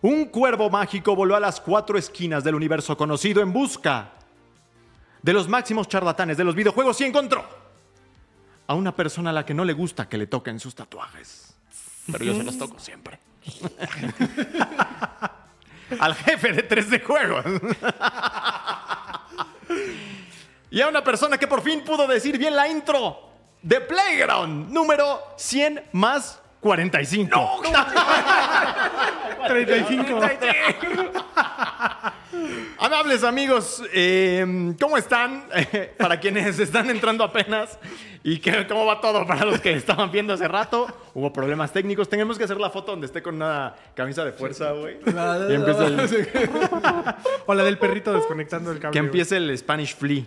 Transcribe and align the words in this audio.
Un 0.00 0.26
cuervo 0.26 0.70
mágico 0.70 1.16
voló 1.16 1.34
a 1.34 1.40
las 1.40 1.60
cuatro 1.60 1.98
esquinas 1.98 2.44
del 2.44 2.54
universo 2.54 2.96
conocido 2.96 3.42
en 3.42 3.52
busca 3.52 4.12
de 5.22 5.32
los 5.32 5.48
máximos 5.48 5.88
charlatanes 5.88 6.36
de 6.36 6.44
los 6.44 6.54
videojuegos 6.54 7.00
y 7.00 7.04
encontró 7.04 7.44
a 8.66 8.74
una 8.74 8.94
persona 8.94 9.30
a 9.30 9.32
la 9.32 9.44
que 9.44 9.54
no 9.54 9.64
le 9.64 9.72
gusta 9.72 10.08
que 10.08 10.18
le 10.18 10.26
toquen 10.26 10.60
sus 10.60 10.74
tatuajes. 10.74 11.54
Pero 12.12 12.24
yo 12.24 12.34
se 12.34 12.44
los 12.44 12.56
toco 12.56 12.78
siempre. 12.78 13.18
Al 15.98 16.14
jefe 16.14 16.52
de 16.52 16.68
3D 16.68 17.02
Juegos. 17.02 17.44
y 20.70 20.80
a 20.80 20.88
una 20.88 21.02
persona 21.02 21.38
que 21.38 21.48
por 21.48 21.62
fin 21.62 21.82
pudo 21.82 22.06
decir 22.06 22.38
bien 22.38 22.54
la 22.54 22.68
intro 22.68 23.30
de 23.62 23.80
Playground 23.80 24.70
número 24.70 25.22
100 25.36 25.88
más 25.92 26.40
45. 26.60 27.62
35. 29.46 30.20
Amables 32.80 33.24
amigos, 33.24 33.82
eh, 33.92 34.74
¿cómo 34.80 34.96
están? 34.96 35.44
para 35.98 36.20
quienes 36.20 36.58
están 36.58 36.88
entrando 36.90 37.24
apenas 37.24 37.78
y 38.22 38.38
que, 38.38 38.66
cómo 38.66 38.86
va 38.86 39.00
todo 39.00 39.26
para 39.26 39.44
los 39.44 39.60
que 39.60 39.72
estaban 39.72 40.10
viendo 40.10 40.34
hace 40.34 40.46
rato. 40.46 40.86
Hubo 41.14 41.32
problemas 41.32 41.72
técnicos. 41.72 42.08
Tenemos 42.08 42.38
que 42.38 42.44
hacer 42.44 42.58
la 42.58 42.70
foto 42.70 42.92
donde 42.92 43.06
esté 43.06 43.22
con 43.22 43.36
una 43.36 43.74
camisa 43.94 44.24
de 44.24 44.32
fuerza, 44.32 44.72
güey. 44.72 44.98
Y 45.50 45.54
empieza 45.54 45.86
el- 45.86 45.96
O 47.46 47.54
la 47.54 47.64
del 47.64 47.78
perrito 47.78 48.12
desconectando 48.12 48.70
el 48.72 48.78
cable. 48.78 48.92
que 48.92 48.98
empiece 48.98 49.36
el 49.36 49.56
Spanish 49.56 49.96
Flea. 49.96 50.24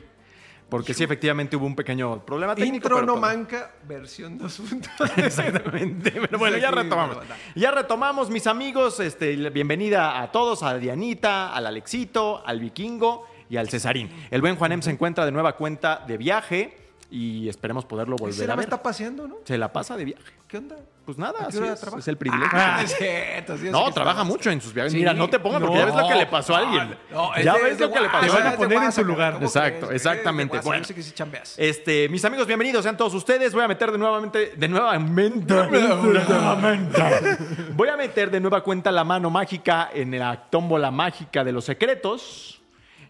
Porque 0.72 0.94
sí, 0.94 1.04
efectivamente 1.04 1.58
hubo 1.58 1.66
un 1.66 1.76
pequeño 1.76 2.26
problema 2.26 2.56
técnico. 2.56 2.76
Intro 2.78 2.96
pero 2.96 3.06
no 3.06 3.14
todo- 3.16 3.22
manca, 3.22 3.72
versión 3.86 4.40
2.0. 4.40 5.12
Exactamente. 5.26 6.12
Pero 6.12 6.40
bueno, 6.40 6.58
ya 6.58 6.72
retomamos. 6.72 7.18
Ya 7.56 7.72
retomamos, 7.72 8.30
mis 8.30 8.48
amigos. 8.48 9.02
Este, 9.02 9.36
bienvenida 9.50 10.22
a 10.22 10.32
todos, 10.32 10.64
a 10.64 10.76
Dianita, 10.78 11.54
al 11.54 11.68
Alexito, 11.68 12.42
al 12.46 12.62
Vikingo 12.62 13.28
y 13.50 13.58
al 13.58 13.68
Cesarín. 13.70 14.10
El 14.32 14.40
buen 14.40 14.56
Juanem 14.56 14.82
se 14.82 14.92
encuentra 14.92 15.26
de 15.26 15.34
nueva 15.34 15.58
cuenta 15.58 16.06
de 16.08 16.18
viaje 16.18 16.78
y 17.14 17.50
esperemos 17.50 17.84
poderlo 17.84 18.16
volver 18.16 18.34
Se 18.34 18.46
a 18.46 18.48
la 18.48 18.56
ver. 18.56 18.64
está 18.64 18.82
paseando, 18.82 19.28
¿no? 19.28 19.40
Se 19.44 19.58
la 19.58 19.72
pasa 19.74 19.98
de 19.98 20.06
viaje. 20.06 20.32
¿Qué 20.48 20.58
onda? 20.58 20.78
Pues 21.04 21.18
nada, 21.18 21.40
¿A 21.42 21.48
así 21.48 21.60
es, 21.98 22.08
el 22.08 22.16
privilegio. 22.16 22.58
Ah, 22.58 22.80
es 22.86 22.96
cierto, 22.96 23.58
sí, 23.58 23.66
es 23.66 23.72
no, 23.72 23.92
trabaja 23.92 24.24
mucho 24.24 24.50
en 24.50 24.62
sus 24.62 24.74
viajes. 24.74 24.94
Sí. 24.94 25.00
Mira, 25.00 25.14
no 25.14 25.30
te 25.30 25.40
pongas 25.40 25.60
porque 25.60 25.78
ya 25.78 25.86
ves 25.86 25.96
lo 25.96 26.08
que 26.08 26.16
le 26.16 26.26
pasó 26.28 26.56
a 26.56 26.60
alguien. 26.60 26.98
No, 27.12 27.32
ya 27.44 27.54
ves 27.56 27.78
lo 27.80 27.92
que 27.92 28.00
le 28.00 28.08
pasó. 28.08 28.28
Te 28.28 28.32
van 28.32 28.48
a 28.48 28.56
poner 28.56 28.84
en 28.84 28.92
su 28.94 29.04
lugar. 29.04 29.34
¿cómo 29.34 29.46
Exacto, 29.46 29.88
crees? 29.88 30.02
exactamente. 30.02 30.56
WhatsApp, 30.56 30.66
Bueno. 30.68 30.86
que 30.88 31.04
sí 31.04 31.12
chambeas. 31.12 31.56
Este, 31.58 32.08
mis 32.08 32.24
amigos, 32.24 32.48
bienvenidos 32.48 32.84
sean 32.84 32.96
todos 32.96 33.14
ustedes. 33.14 33.54
Voy 33.54 33.64
a 33.64 33.68
meter 33.68 33.92
de 33.92 33.98
nuevamente, 33.98 34.54
de 34.56 34.68
nuevamente, 34.70 35.54
nuevamente. 35.54 37.38
Voy 37.74 37.90
a 37.90 37.98
meter 37.98 38.32
de 38.32 38.40
nueva 38.40 38.64
cuenta 38.64 38.90
la 38.92 39.04
mano 39.04 39.30
mágica 39.30 39.90
en 39.94 40.18
la 40.18 40.50
tómbola 40.50 40.92
mágica 40.92 41.44
de 41.44 41.52
los 41.52 41.66
secretos. 41.66 42.61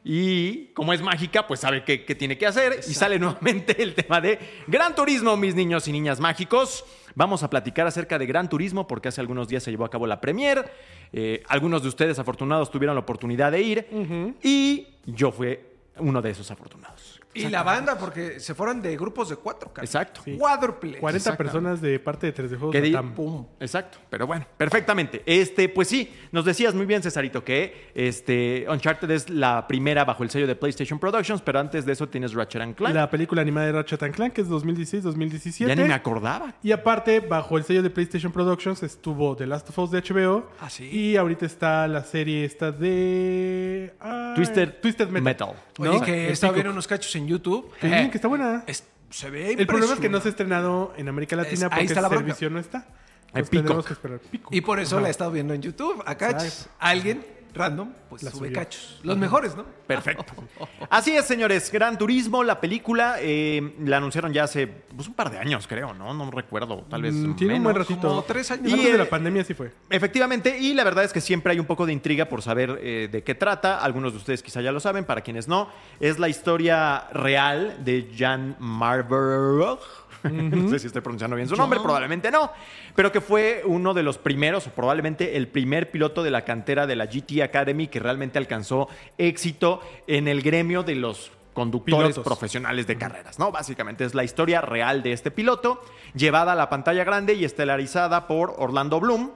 Y 0.04 0.68
como 0.74 0.94
es 0.94 1.02
mágica, 1.02 1.46
pues 1.46 1.60
sabe 1.60 1.84
qué, 1.84 2.06
qué 2.06 2.16
tiene 2.16 2.38
que 2.38 2.48
hacer. 2.48 2.80
Y 2.88 2.94
sale 2.94 3.20
nuevamente 3.20 3.82
el 3.82 3.94
tema 3.94 4.20
de 4.20 4.40
Gran 4.68 4.96
Turismo, 4.96 5.38
mis 5.38 5.56
niños 5.56 5.88
y 5.88 5.92
niñas 5.92 6.20
mágicos. 6.20 6.84
Vamos 7.16 7.44
a 7.44 7.50
platicar 7.50 7.88
acerca 7.88 8.18
de 8.18 8.26
Gran 8.26 8.50
Turismo 8.50 8.88
porque 8.88 9.10
hace 9.10 9.22
algunos 9.22 9.48
días 9.48 9.64
se 9.64 9.72
llevó 9.72 9.86
a 9.86 9.90
cabo 9.90 10.08
la 10.08 10.22
premier. 10.22 10.72
Eh, 11.14 11.44
algunos 11.48 11.84
de 11.84 11.90
ustedes 11.90 12.18
afortunados 12.20 12.72
tuvieron 12.72 12.96
la 12.96 13.02
oportunidad 13.02 13.52
de 13.52 13.62
ir. 13.62 14.36
Y 14.42 14.88
yo 15.06 15.32
fui 15.32 15.60
uno 15.98 16.22
de 16.22 16.30
esos 16.32 16.50
afortunados. 16.50 17.01
Y 17.34 17.48
la 17.48 17.64
banda, 17.64 17.98
porque 17.98 18.40
se 18.40 18.54
fueron 18.54 18.82
de 18.82 18.96
grupos 18.98 19.30
de 19.30 19.36
cuatro, 19.38 19.72
cara. 19.74 19.86
Exacto. 19.86 20.22
Cuádruple. 20.38 20.98
40 21.00 21.18
Exactamente. 21.18 21.44
personas 21.44 21.82
de 21.82 22.00
parte 22.00 22.32
de 22.32 22.34
3D 22.34 22.50
Juegos 22.58 22.72
Que 22.74 22.82
di- 22.82 22.92
Latam. 22.92 23.14
Pum. 23.16 23.46
Exacto, 23.60 24.00
pero 24.10 24.28
bueno, 24.28 24.46
perfectamente. 24.58 25.22
Este, 25.26 25.70
pues 25.70 25.88
sí, 25.88 26.12
nos 26.32 26.44
decías 26.46 26.74
muy 26.76 26.86
bien, 26.86 27.02
Cesarito, 27.02 27.44
que 27.44 27.92
este 27.96 28.66
Uncharted 28.70 29.10
es 29.12 29.30
la 29.30 29.68
primera 29.68 30.04
bajo 30.06 30.24
el 30.24 30.30
sello 30.30 30.48
de 30.48 30.56
PlayStation 30.56 31.00
Productions, 31.00 31.42
pero 31.42 31.60
antes 31.60 31.86
de 31.86 31.94
eso 31.94 32.10
tienes 32.10 32.34
Ratchet 32.34 32.62
and 32.62 32.76
Clank. 32.76 32.94
La 32.96 33.10
película 33.10 33.42
animada 33.42 33.68
de 33.68 33.72
Ratchet 33.74 34.04
and 34.04 34.14
Clank, 34.16 34.34
que 34.34 34.42
es 34.42 34.50
2016-2017. 34.50 35.68
ya 35.68 35.76
ni 35.76 35.84
me 35.84 35.94
acordaba. 35.94 36.54
Y 36.64 36.72
aparte, 36.72 37.20
bajo 37.22 37.58
el 37.58 37.64
sello 37.64 37.82
de 37.84 37.90
PlayStation 37.90 38.32
Productions 38.32 38.84
estuvo 38.84 39.36
The 39.36 39.48
Last 39.48 39.70
of 39.70 39.78
Us 39.80 39.92
de 39.92 40.02
HBO. 40.02 40.50
Ah, 40.60 40.70
sí. 40.70 40.86
Y 40.92 41.16
ahorita 41.18 41.46
está 41.46 41.88
la 41.88 42.04
serie 42.04 42.46
esta 42.46 42.72
de... 42.72 43.94
ay, 44.00 44.34
Twisted, 44.36 44.74
Twisted 44.82 45.08
Metal. 45.08 45.24
Metal. 45.24 45.50
Oye, 45.80 46.00
¿no? 46.00 46.06
que 46.06 46.34
pico. 46.40 46.54
viendo 46.54 46.72
unos 46.72 46.88
cachos 46.88 47.16
en 47.22 47.28
YouTube. 47.28 47.72
Que 47.80 48.10
que 48.12 48.18
está 48.18 48.28
buena. 48.28 48.64
Es- 48.68 48.84
se 49.10 49.30
ve 49.30 49.54
El 49.54 49.68
problema 49.68 49.94
es 49.94 50.00
que 50.00 50.08
no 50.10 50.22
se 50.22 50.30
ha 50.30 50.32
estrenado 50.32 50.94
en 50.98 51.10
América 51.10 51.36
Latina 51.36 51.66
Es- 51.66 51.70
porque 51.70 51.82
está 51.82 51.94
ese 51.94 52.02
la 52.02 52.08
bronca. 52.08 52.26
servicio 52.26 52.50
no 52.50 52.60
está. 52.60 52.86
Eh, 53.34 53.44
tenemos 53.44 53.86
que 53.86 53.94
esperar. 53.94 54.20
Peacock. 54.20 54.54
Y 54.54 54.62
por 54.62 54.80
eso 54.80 54.96
Ajá. 54.98 55.02
la 55.04 55.08
he 55.08 55.12
estado 55.12 55.32
viendo 55.32 55.54
en 55.54 55.62
YouTube. 55.62 56.02
A 56.06 56.16
cachos. 56.16 56.44
Exacto. 56.44 56.72
Alguien 56.80 57.26
random, 57.54 57.92
pues 58.10 58.24
La 58.24 58.32
sube 58.32 58.48
subió. 58.48 58.54
cachos. 58.60 59.00
Los 59.04 59.18
mejores, 59.18 59.56
¿no? 59.56 59.66
Perfecto. 59.88 60.34
Así 60.90 61.12
es, 61.12 61.26
señores. 61.26 61.72
Gran 61.72 61.98
Turismo, 61.98 62.44
la 62.44 62.60
película, 62.62 63.16
eh, 63.20 63.76
la 63.84 63.98
anunciaron 63.98 64.32
ya 64.34 64.44
hace 64.46 64.68
pues, 64.68 65.08
un 65.08 65.14
par 65.14 65.30
de 65.32 65.38
años, 65.38 65.68
creo, 65.68 65.94
¿no? 65.94 66.14
No 66.14 66.30
recuerdo, 66.32 66.86
tal 66.90 67.02
vez 67.04 67.14
Mm, 67.14 67.36
Tiene 67.36 67.56
un 67.58 67.64
buen 67.64 67.76
ratito. 67.76 68.08
como 68.08 68.22
tres 68.24 68.50
años. 68.52 68.72
Y 68.72 68.76
Y, 68.76 68.84
de 68.86 68.92
eh, 68.92 68.98
la 68.98 69.06
pandemia 69.10 69.44
sí 69.44 69.54
fue. 69.54 69.72
Efectivamente, 69.90 70.58
y 70.60 70.74
la 70.74 70.84
verdad 70.84 71.04
es 71.04 71.14
que 71.14 71.22
siempre 71.22 71.52
hay 71.52 71.60
un 71.60 71.66
poco 71.66 71.86
de 71.86 71.94
intriga 71.94 72.26
por 72.26 72.42
saber 72.42 72.80
eh, 72.82 73.10
de 73.12 73.24
qué 73.24 73.36
trata. 73.36 73.80
Algunos 73.80 74.14
de 74.14 74.18
ustedes 74.20 74.42
quizá 74.44 74.62
ya 74.62 74.72
lo 74.72 74.80
saben, 74.80 75.06
para 75.06 75.22
quienes 75.22 75.48
no. 75.48 75.70
Es 76.00 76.20
la 76.20 76.30
historia 76.30 77.08
real 77.14 77.84
de 77.84 78.12
Jan 78.18 78.56
Marburg. 78.60 79.80
no 80.32 80.70
sé 80.70 80.80
si 80.80 80.88
estoy 80.88 81.02
pronunciando 81.02 81.36
bien 81.36 81.48
su 81.48 81.56
nombre, 81.56 81.80
probablemente 81.80 82.32
no. 82.32 82.52
Pero 82.96 83.12
que 83.12 83.22
fue 83.22 83.64
uno 83.66 83.94
de 83.94 84.04
los 84.04 84.18
primeros, 84.18 84.68
o 84.68 84.72
probablemente 84.72 85.38
el 85.38 85.48
primer 85.48 85.92
piloto 85.92 86.24
de 86.24 86.32
la 86.32 86.44
cantera 86.44 86.88
de 86.88 86.96
la 86.96 87.06
GT 87.06 87.42
Academy 87.44 87.88
que 87.88 88.00
realmente 88.00 88.38
alcanzó 88.38 88.88
éxito 89.18 89.82
en 90.08 90.28
el 90.28 90.42
gremio 90.42 90.84
de 90.84 90.96
los 90.96 91.32
conductores 91.54 92.14
Pilotos. 92.14 92.24
profesionales 92.24 92.88
de 92.88 92.98
carreras, 92.98 93.38
¿no? 93.38 93.52
Básicamente 93.52 94.06
es 94.06 94.14
la 94.14 94.24
historia 94.24 94.62
real 94.62 95.04
de 95.04 95.12
este 95.12 95.32
piloto, 95.32 95.84
llevada 96.16 96.54
a 96.54 96.56
la 96.56 96.70
pantalla 96.70 97.04
grande 97.04 97.34
y 97.34 97.44
estelarizada 97.44 98.28
por 98.28 98.56
Orlando 98.58 99.00
Bloom 99.00 99.32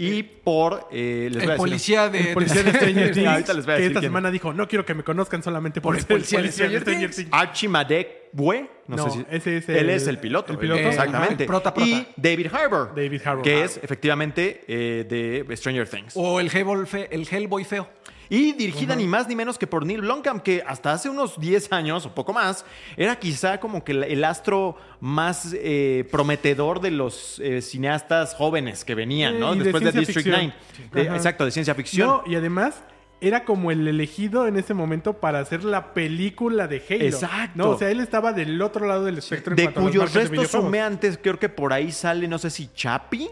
y 0.00 0.22
por... 0.22 0.88
eh, 0.92 1.28
les 1.32 1.42
voy 1.42 1.42
a 1.42 1.42
El 1.42 1.48
decir- 1.48 1.56
policía 1.56 2.08
de. 2.08 2.20
El 2.28 2.34
policía 2.34 2.62
de 2.62 2.70
Stranger 2.74 3.10
Things, 3.12 3.26
Ahorita 3.28 3.54
les 3.54 3.64
voy 3.66 3.72
a 3.74 3.76
que 3.76 3.82
decir 3.82 3.90
esta 3.92 4.00
quién. 4.00 4.10
semana 4.10 4.30
dijo, 4.30 4.52
no 4.52 4.68
quiero 4.68 4.84
que 4.86 4.94
me 4.94 5.02
conozcan 5.02 5.42
solamente 5.42 5.80
por, 5.80 5.94
Por 5.94 5.98
el 6.00 6.06
policía 6.06 6.40
de 6.40 6.52
Stranger 6.52 6.84
Things. 6.84 7.26
Archimadec 7.32 8.08
Bue, 8.32 8.68
no, 8.88 8.96
No, 8.96 9.10
sé 9.10 9.18
si 9.20 9.26
ese 9.30 9.56
es 9.56 9.68
él 9.70 9.76
el- 9.76 9.90
es 9.90 10.06
el 10.06 10.18
piloto, 10.18 10.52
el 10.52 10.58
piloto. 10.58 10.80
exactamente. 10.80 11.42
Eh, 11.42 11.44
el 11.44 11.46
prota, 11.46 11.72
prota. 11.74 11.88
Y 11.88 12.06
David 12.16 12.46
Harbour, 12.52 12.92
David 12.94 13.22
Harbour. 13.24 13.42
que 13.42 13.54
Ah. 13.62 13.64
es 13.64 13.80
efectivamente 13.82 14.64
eh, 14.68 15.44
de 15.48 15.56
Stranger 15.56 15.88
Things. 15.88 16.12
O 16.14 16.38
el 16.38 16.48
Hellboy, 16.54 16.86
el 17.10 17.26
Hellboy 17.30 17.64
feo. 17.64 17.88
Y 18.30 18.52
dirigida 18.52 18.94
ni 18.94 19.06
más 19.06 19.26
ni 19.28 19.34
menos 19.36 19.58
que 19.58 19.66
por 19.66 19.86
Neil 19.86 20.00
Blomkamp, 20.02 20.42
que 20.42 20.62
hasta 20.66 20.92
hace 20.92 21.08
unos 21.08 21.38
10 21.40 21.72
años 21.72 22.04
o 22.06 22.14
poco 22.14 22.32
más, 22.32 22.64
era 22.96 23.16
quizá 23.18 23.58
como 23.60 23.82
que 23.84 23.92
el- 23.92 24.24
astro 24.24 24.76
más 25.00 25.54
eh, 25.58 26.06
prometedor 26.10 26.80
de 26.80 26.90
los 26.90 27.38
eh, 27.40 27.62
cineastas 27.62 28.34
jóvenes 28.34 28.84
que 28.84 28.94
venían, 28.94 29.38
¿no? 29.40 29.54
y 29.54 29.60
Después 29.60 29.82
de, 29.84 29.92
District 29.92 30.26
ficción. 30.26 30.52
9. 30.92 30.92
De- 30.92 31.08
Ajá. 31.08 31.16
exacto, 31.16 31.44
de 31.44 31.50
ciencia 31.50 31.74
ficción. 31.74 32.06
No, 32.08 32.22
y 32.26 32.34
además 32.34 32.82
era 33.20 33.44
como 33.44 33.70
el 33.72 33.88
elegido 33.88 34.46
en 34.46 34.56
ese 34.56 34.74
momento 34.74 35.14
para 35.14 35.40
hacer 35.40 35.64
la 35.64 35.92
película 35.94 36.68
de 36.68 36.82
Halo. 36.88 37.04
Exacto. 37.04 37.52
No, 37.56 37.70
o 37.70 37.78
sea, 37.78 37.90
él 37.90 37.98
estaba 38.00 38.32
del 38.32 38.60
otro 38.62 38.86
lado 38.86 39.04
del 39.04 39.18
espectro. 39.18 39.52
en 39.52 39.56
de 39.56 39.72
cuyos 39.72 40.12
restos 40.14 40.54
humeantes 40.54 41.18
creo 41.20 41.38
que 41.38 41.48
por 41.48 41.72
ahí 41.72 41.90
sale, 41.90 42.28
no 42.28 42.38
sé 42.38 42.50
si 42.50 42.68
Chapi, 42.74 43.28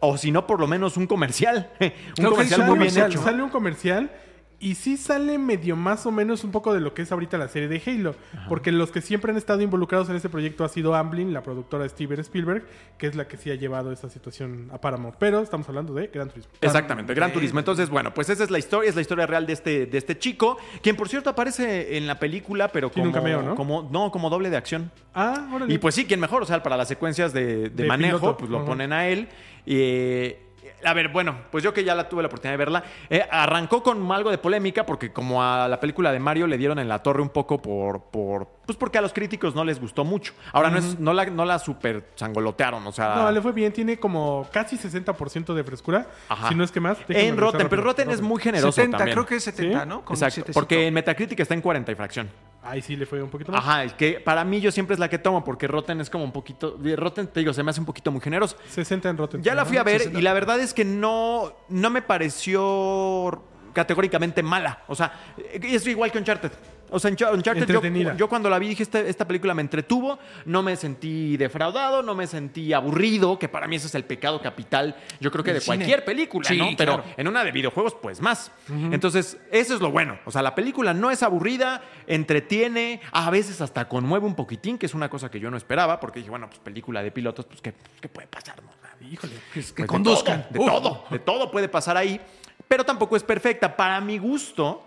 o 0.00 0.16
si 0.16 0.30
no, 0.30 0.46
por 0.46 0.60
lo 0.60 0.66
menos 0.66 0.96
un 0.96 1.06
comercial. 1.06 1.70
un 2.18 2.24
comercial 2.24 2.64
muy 2.66 2.78
bien 2.78 2.98
hecho. 2.98 3.22
sale 3.22 3.42
un 3.42 3.50
comercial 3.50 4.10
y 4.58 4.74
sí 4.76 4.96
sale 4.96 5.38
medio 5.38 5.76
más 5.76 6.06
o 6.06 6.10
menos 6.10 6.42
un 6.42 6.50
poco 6.50 6.72
de 6.72 6.80
lo 6.80 6.94
que 6.94 7.02
es 7.02 7.12
ahorita 7.12 7.36
la 7.36 7.48
serie 7.48 7.68
de 7.68 7.82
Halo. 7.84 8.14
Porque 8.48 8.72
los 8.72 8.90
que 8.90 9.02
siempre 9.02 9.30
han 9.30 9.36
estado 9.36 9.60
involucrados 9.60 10.08
en 10.08 10.16
ese 10.16 10.28
proyecto 10.28 10.64
ha 10.64 10.68
sido 10.68 10.94
Amblin, 10.94 11.32
la 11.32 11.42
productora 11.42 11.82
de 11.82 11.90
Steven 11.90 12.20
Spielberg, 12.20 12.64
que 12.96 13.06
es 13.06 13.16
la 13.16 13.28
que 13.28 13.36
sí 13.36 13.50
ha 13.50 13.54
llevado 13.54 13.92
esa 13.92 14.08
situación 14.08 14.70
a 14.72 14.80
Paramount. 14.80 15.16
Pero 15.18 15.40
estamos 15.40 15.68
hablando 15.68 15.92
de 15.92 16.06
Gran 16.06 16.28
Turismo. 16.28 16.52
Exactamente, 16.60 17.12
Gran 17.12 17.32
Turismo. 17.32 17.58
Entonces, 17.58 17.90
bueno, 17.90 18.14
pues 18.14 18.30
esa 18.30 18.44
es 18.44 18.50
la 18.50 18.58
historia, 18.58 18.88
es 18.88 18.94
la 18.94 19.02
historia 19.02 19.26
real 19.26 19.46
de 19.46 19.52
este, 19.52 19.86
de 19.86 19.98
este 19.98 20.18
chico, 20.18 20.56
quien 20.82 20.96
por 20.96 21.08
cierto 21.08 21.30
aparece 21.30 21.98
en 21.98 22.06
la 22.06 22.18
película, 22.18 22.68
pero 22.68 22.90
como, 22.90 23.06
un 23.06 23.12
cameo, 23.12 23.42
¿no? 23.42 23.54
como 23.56 23.88
no, 23.90 24.10
como 24.10 24.30
doble 24.30 24.48
de 24.48 24.56
acción. 24.56 24.90
Ah, 25.14 25.48
órale. 25.52 25.72
Y 25.74 25.78
pues 25.78 25.94
sí, 25.94 26.06
quien 26.06 26.20
mejor, 26.20 26.42
o 26.42 26.46
sea, 26.46 26.62
para 26.62 26.76
las 26.76 26.88
secuencias 26.88 27.32
de, 27.32 27.68
de 27.68 27.70
De 27.70 27.84
manejo, 27.84 28.18
piloto. 28.18 28.36
pues 28.38 28.50
lo 28.50 28.58
Ajá. 28.58 28.66
ponen 28.66 28.92
a 28.92 29.08
él. 29.08 29.28
Eh, 29.66 30.45
A 30.84 30.92
ver, 30.92 31.08
bueno, 31.08 31.36
pues 31.50 31.64
yo 31.64 31.72
que 31.72 31.84
ya 31.84 31.94
la 31.94 32.08
tuve 32.08 32.22
la 32.22 32.28
oportunidad 32.28 32.52
de 32.52 32.58
verla, 32.58 32.84
eh, 33.08 33.26
arrancó 33.30 33.82
con 33.82 34.10
algo 34.12 34.30
de 34.30 34.38
polémica 34.38 34.84
porque 34.84 35.12
como 35.12 35.42
a 35.42 35.68
la 35.68 35.80
película 35.80 36.12
de 36.12 36.18
Mario 36.18 36.46
le 36.46 36.58
dieron 36.58 36.78
en 36.78 36.88
la 36.88 37.02
torre 37.02 37.22
un 37.22 37.30
poco 37.30 37.60
por, 37.60 38.02
por 38.04 38.46
pues 38.66 38.76
porque 38.76 38.98
a 38.98 39.00
los 39.00 39.12
críticos 39.12 39.54
no 39.54 39.64
les 39.64 39.80
gustó 39.80 40.04
mucho. 40.04 40.34
Ahora 40.52 40.70
no 40.70 40.78
es 40.78 40.98
no 40.98 41.12
la 41.12 41.26
no 41.26 41.44
la 41.44 41.58
super 41.58 42.04
sangolotearon, 42.14 42.86
o 42.86 42.92
sea, 42.92 43.14
No, 43.16 43.30
le 43.30 43.40
fue 43.40 43.52
bien. 43.52 43.72
Tiene 43.72 43.98
como 43.98 44.46
casi 44.52 44.76
60% 44.76 45.54
de 45.54 45.64
frescura. 45.64 46.06
Ajá. 46.28 46.48
Si 46.48 46.54
no 46.54 46.64
es 46.64 46.72
que 46.72 46.80
más. 46.80 46.98
En 47.08 47.36
Rotten, 47.36 47.68
pero. 47.68 47.82
Rotten 47.82 48.10
es 48.10 48.20
muy 48.20 48.40
generoso 48.40 48.72
70, 48.72 48.98
también. 48.98 49.14
creo 49.14 49.26
que 49.26 49.36
es 49.36 49.44
70, 49.44 49.80
¿Sí? 49.80 49.88
¿no? 49.88 50.04
Exacto, 50.08 50.52
porque 50.52 50.88
en 50.88 50.94
Metacritic 50.94 51.40
está 51.40 51.54
en 51.54 51.60
40 51.60 51.92
y 51.92 51.94
fracción. 51.94 52.28
Ahí 52.68 52.82
sí 52.82 52.96
le 52.96 53.06
fue 53.06 53.22
un 53.22 53.30
poquito 53.30 53.52
más. 53.52 53.62
Ajá, 53.62 53.84
es 53.84 53.92
que 53.92 54.20
para 54.20 54.44
mí 54.44 54.60
yo 54.60 54.70
siempre 54.72 54.94
es 54.94 55.00
la 55.00 55.08
que 55.08 55.18
tomo 55.18 55.44
porque 55.44 55.66
Rotten 55.66 56.00
es 56.00 56.10
como 56.10 56.24
un 56.24 56.32
poquito 56.32 56.78
Rotten 56.96 57.28
te 57.28 57.40
digo, 57.40 57.52
se 57.52 57.62
me 57.62 57.70
hace 57.70 57.80
un 57.80 57.86
poquito 57.86 58.10
muy 58.10 58.20
generoso. 58.20 58.56
60 58.68 59.08
en 59.08 59.16
Rotten. 59.16 59.42
Ya 59.42 59.54
la 59.54 59.64
fui 59.64 59.76
a 59.76 59.82
ver 59.82 59.98
60. 59.98 60.18
y 60.18 60.22
la 60.22 60.32
verdad 60.32 60.58
es 60.60 60.74
que 60.74 60.84
no, 60.84 61.52
no 61.68 61.90
me 61.90 62.02
pareció 62.02 63.42
categóricamente 63.72 64.42
mala. 64.42 64.82
O 64.88 64.94
sea, 64.94 65.12
es 65.52 65.86
igual 65.86 66.10
que 66.10 66.18
Uncharted. 66.18 66.52
O 66.90 66.98
sea, 67.00 67.10
Unch- 67.10 67.32
Uncharted, 67.34 67.66
yo, 67.68 68.14
yo 68.16 68.28
cuando 68.28 68.48
la 68.48 68.58
vi 68.58 68.68
dije, 68.68 68.82
esta, 68.82 69.00
esta 69.00 69.26
película 69.26 69.54
me 69.54 69.62
entretuvo, 69.62 70.18
no 70.44 70.62
me 70.62 70.76
sentí 70.76 71.36
defraudado, 71.36 72.02
no 72.02 72.14
me 72.14 72.26
sentí 72.26 72.72
aburrido, 72.72 73.38
que 73.38 73.48
para 73.48 73.66
mí 73.66 73.76
ese 73.76 73.88
es 73.88 73.94
el 73.96 74.04
pecado 74.04 74.40
capital, 74.40 74.94
yo 75.20 75.30
creo 75.32 75.42
que 75.44 75.52
de 75.52 75.60
cine. 75.60 75.76
cualquier 75.76 76.04
película, 76.04 76.48
Sí, 76.48 76.56
¿no? 76.58 76.68
Pero 76.76 76.94
claro. 77.02 77.10
en 77.16 77.28
una 77.28 77.42
de 77.44 77.52
videojuegos, 77.52 77.94
pues 78.00 78.20
más. 78.20 78.52
Entonces, 78.92 79.36
eso 79.50 79.74
es 79.74 79.80
lo 79.80 79.90
bueno. 79.90 80.18
O 80.24 80.30
sea, 80.30 80.42
la 80.42 80.54
película 80.54 80.94
no 80.94 81.10
es 81.10 81.22
aburrida, 81.22 81.82
entretiene, 82.06 83.00
a 83.12 83.30
veces 83.30 83.60
hasta 83.60 83.88
conmueve 83.88 84.26
un 84.26 84.34
poquitín, 84.34 84.78
que 84.78 84.86
es 84.86 84.94
una 84.94 85.08
cosa 85.08 85.30
que 85.30 85.40
yo 85.40 85.50
no 85.50 85.56
esperaba, 85.56 86.00
porque 86.00 86.20
dije, 86.20 86.30
bueno, 86.30 86.46
pues 86.48 86.58
película 86.60 87.02
de 87.02 87.10
pilotos, 87.10 87.46
pues, 87.46 87.60
¿qué, 87.60 87.74
qué 88.00 88.08
puede 88.08 88.26
pasar? 88.28 88.62
no? 88.62 88.70
Híjole. 89.10 89.34
Que, 89.52 89.60
que 89.60 89.72
Pues 89.74 89.86
conduzcan. 89.88 90.46
De 90.50 90.58
todo, 90.58 90.66
de 90.66 90.80
todo, 90.80 91.04
de 91.10 91.18
todo 91.18 91.50
puede 91.50 91.68
pasar 91.68 91.96
ahí, 91.96 92.20
pero 92.66 92.84
tampoco 92.84 93.16
es 93.16 93.22
perfecta. 93.22 93.76
Para 93.76 94.00
mi 94.00 94.18
gusto, 94.18 94.85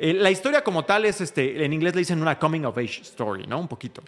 eh, 0.00 0.14
la 0.14 0.30
historia 0.30 0.64
como 0.64 0.84
tal 0.84 1.04
es, 1.04 1.20
este, 1.20 1.62
en 1.62 1.72
inglés 1.72 1.94
le 1.94 2.00
dicen 2.00 2.22
una 2.22 2.38
coming 2.38 2.64
of 2.64 2.78
age 2.78 3.02
story, 3.02 3.46
¿no? 3.46 3.60
Un 3.60 3.68
poquito. 3.68 4.02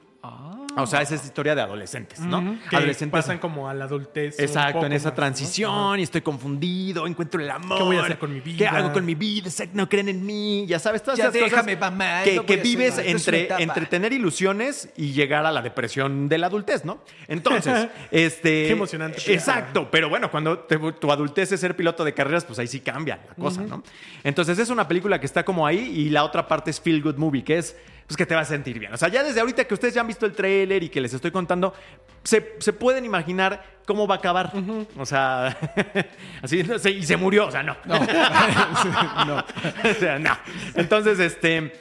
O 0.77 0.87
sea, 0.87 1.03
esa 1.03 1.17
es 1.17 1.25
historia 1.25 1.55
de 1.55 1.61
adolescentes, 1.61 2.21
¿no? 2.21 2.39
Ujú, 2.39 2.57
Que 2.71 2.77
Adolescentes. 2.77 3.21
pasan 3.21 3.39
como 3.39 3.69
a 3.69 3.75
la 3.75 3.85
adultez. 3.85 4.39
Exacto, 4.39 4.87
en 4.87 4.93
esa 4.93 5.09
más, 5.09 5.13
¿no? 5.13 5.17
transición 5.17 6.01
y 6.01 6.03
estoy 6.05 6.23
confundido, 6.23 7.07
encuentro 7.07 7.41
el 7.43 7.51
amor. 7.51 7.77
¿Qué 7.77 7.85
voy 7.85 7.97
a 7.97 8.03
hacer 8.05 8.19
con 8.19 8.33
mi 8.33 8.41
vida? 8.41 8.57
¿Qué 8.59 8.67
hago 8.69 8.93
con 8.93 9.05
mi 9.05 9.15
vida? 9.15 9.51
No 9.75 9.89
creen 9.89 10.09
en 10.09 10.25
mí, 10.25 10.65
ya 10.67 10.79
sabes, 10.79 11.03
todas 11.03 11.19
Ya 11.19 11.25
esas 11.27 11.35
cosas 11.43 11.67
déjame, 11.67 11.77
mamá, 11.77 12.23
que, 12.23 12.37
no 12.37 12.47
que 12.47 12.57
voy 12.57 12.59
a 12.59 12.61
hacer 12.61 12.63
vives 12.63 12.99
entre, 12.99 13.49
entre 13.63 13.87
tener 13.87 14.13
ilusiones 14.13 14.89
y 14.97 15.13
llegar 15.13 15.45
a 15.45 15.51
la 15.53 15.61
depresión 15.61 16.29
de 16.29 16.39
la 16.39 16.47
adultez, 16.47 16.85
¿no? 16.85 17.01
Entonces, 17.29 17.89
este... 18.11 18.67
Qué 18.67 18.73
emocionante. 18.73 19.21
Exacto, 19.33 19.89
pero 19.91 20.09
bueno, 20.09 20.31
cuando 20.31 20.61
te- 20.61 20.79
tu 20.79 21.11
adultez 21.13 21.53
es 21.53 21.61
ser 21.61 21.77
piloto 21.77 22.05
de 22.05 22.15
carreras, 22.15 22.45
pues 22.45 22.59
ahí 22.59 22.67
sí 22.69 22.81
cambia 22.81 23.21
la 23.29 23.35
cosa, 23.35 23.61
¿no? 23.63 23.83
Entonces 24.25 24.59
es 24.59 24.71
una 24.71 24.87
película 24.89 25.19
que 25.21 25.27
está 25.27 25.45
como 25.45 25.67
ahí 25.67 25.79
y 25.81 26.09
la 26.11 26.25
otra 26.25 26.47
parte 26.49 26.71
es 26.71 26.81
Feel 26.81 27.03
Good 27.03 27.17
Movie, 27.17 27.45
que 27.45 27.59
es 27.59 27.77
pues 28.07 28.17
que 28.17 28.27
te 28.27 28.35
va 28.35 28.43
a 28.43 28.45
sentir 28.45 28.79
bien. 28.79 28.93
O 28.93 28.97
sea, 28.97 29.09
ya 29.09 29.23
desde 29.23 29.41
ahorita 29.41 29.65
que 29.65 29.75
ustedes 29.75 29.95
ya 29.95 30.01
han 30.01 30.07
visto 30.07 30.27
el 30.27 30.33
tráiler 30.33 30.83
y 30.83 30.89
que 30.89 31.01
les 31.01 31.13
estoy 31.15 31.31
contando, 31.31 31.75
se, 32.23 32.57
se 32.59 32.73
pueden 32.73 33.05
imaginar 33.05 33.65
cómo 33.87 34.07
va 34.07 34.17
a 34.17 34.19
acabar. 34.19 34.53
O 34.97 35.07
sea, 35.07 35.57
así, 36.43 36.63
no 36.63 36.79
sé, 36.79 36.91
y 36.91 37.03
se 37.05 37.17
murió, 37.17 37.47
o 37.47 37.51
sea, 37.51 37.63
no. 37.63 37.77
No. 37.85 37.97
O 39.91 39.95
sea, 39.95 40.19
no. 40.19 40.37
Entonces, 40.75 41.19
este... 41.19 41.73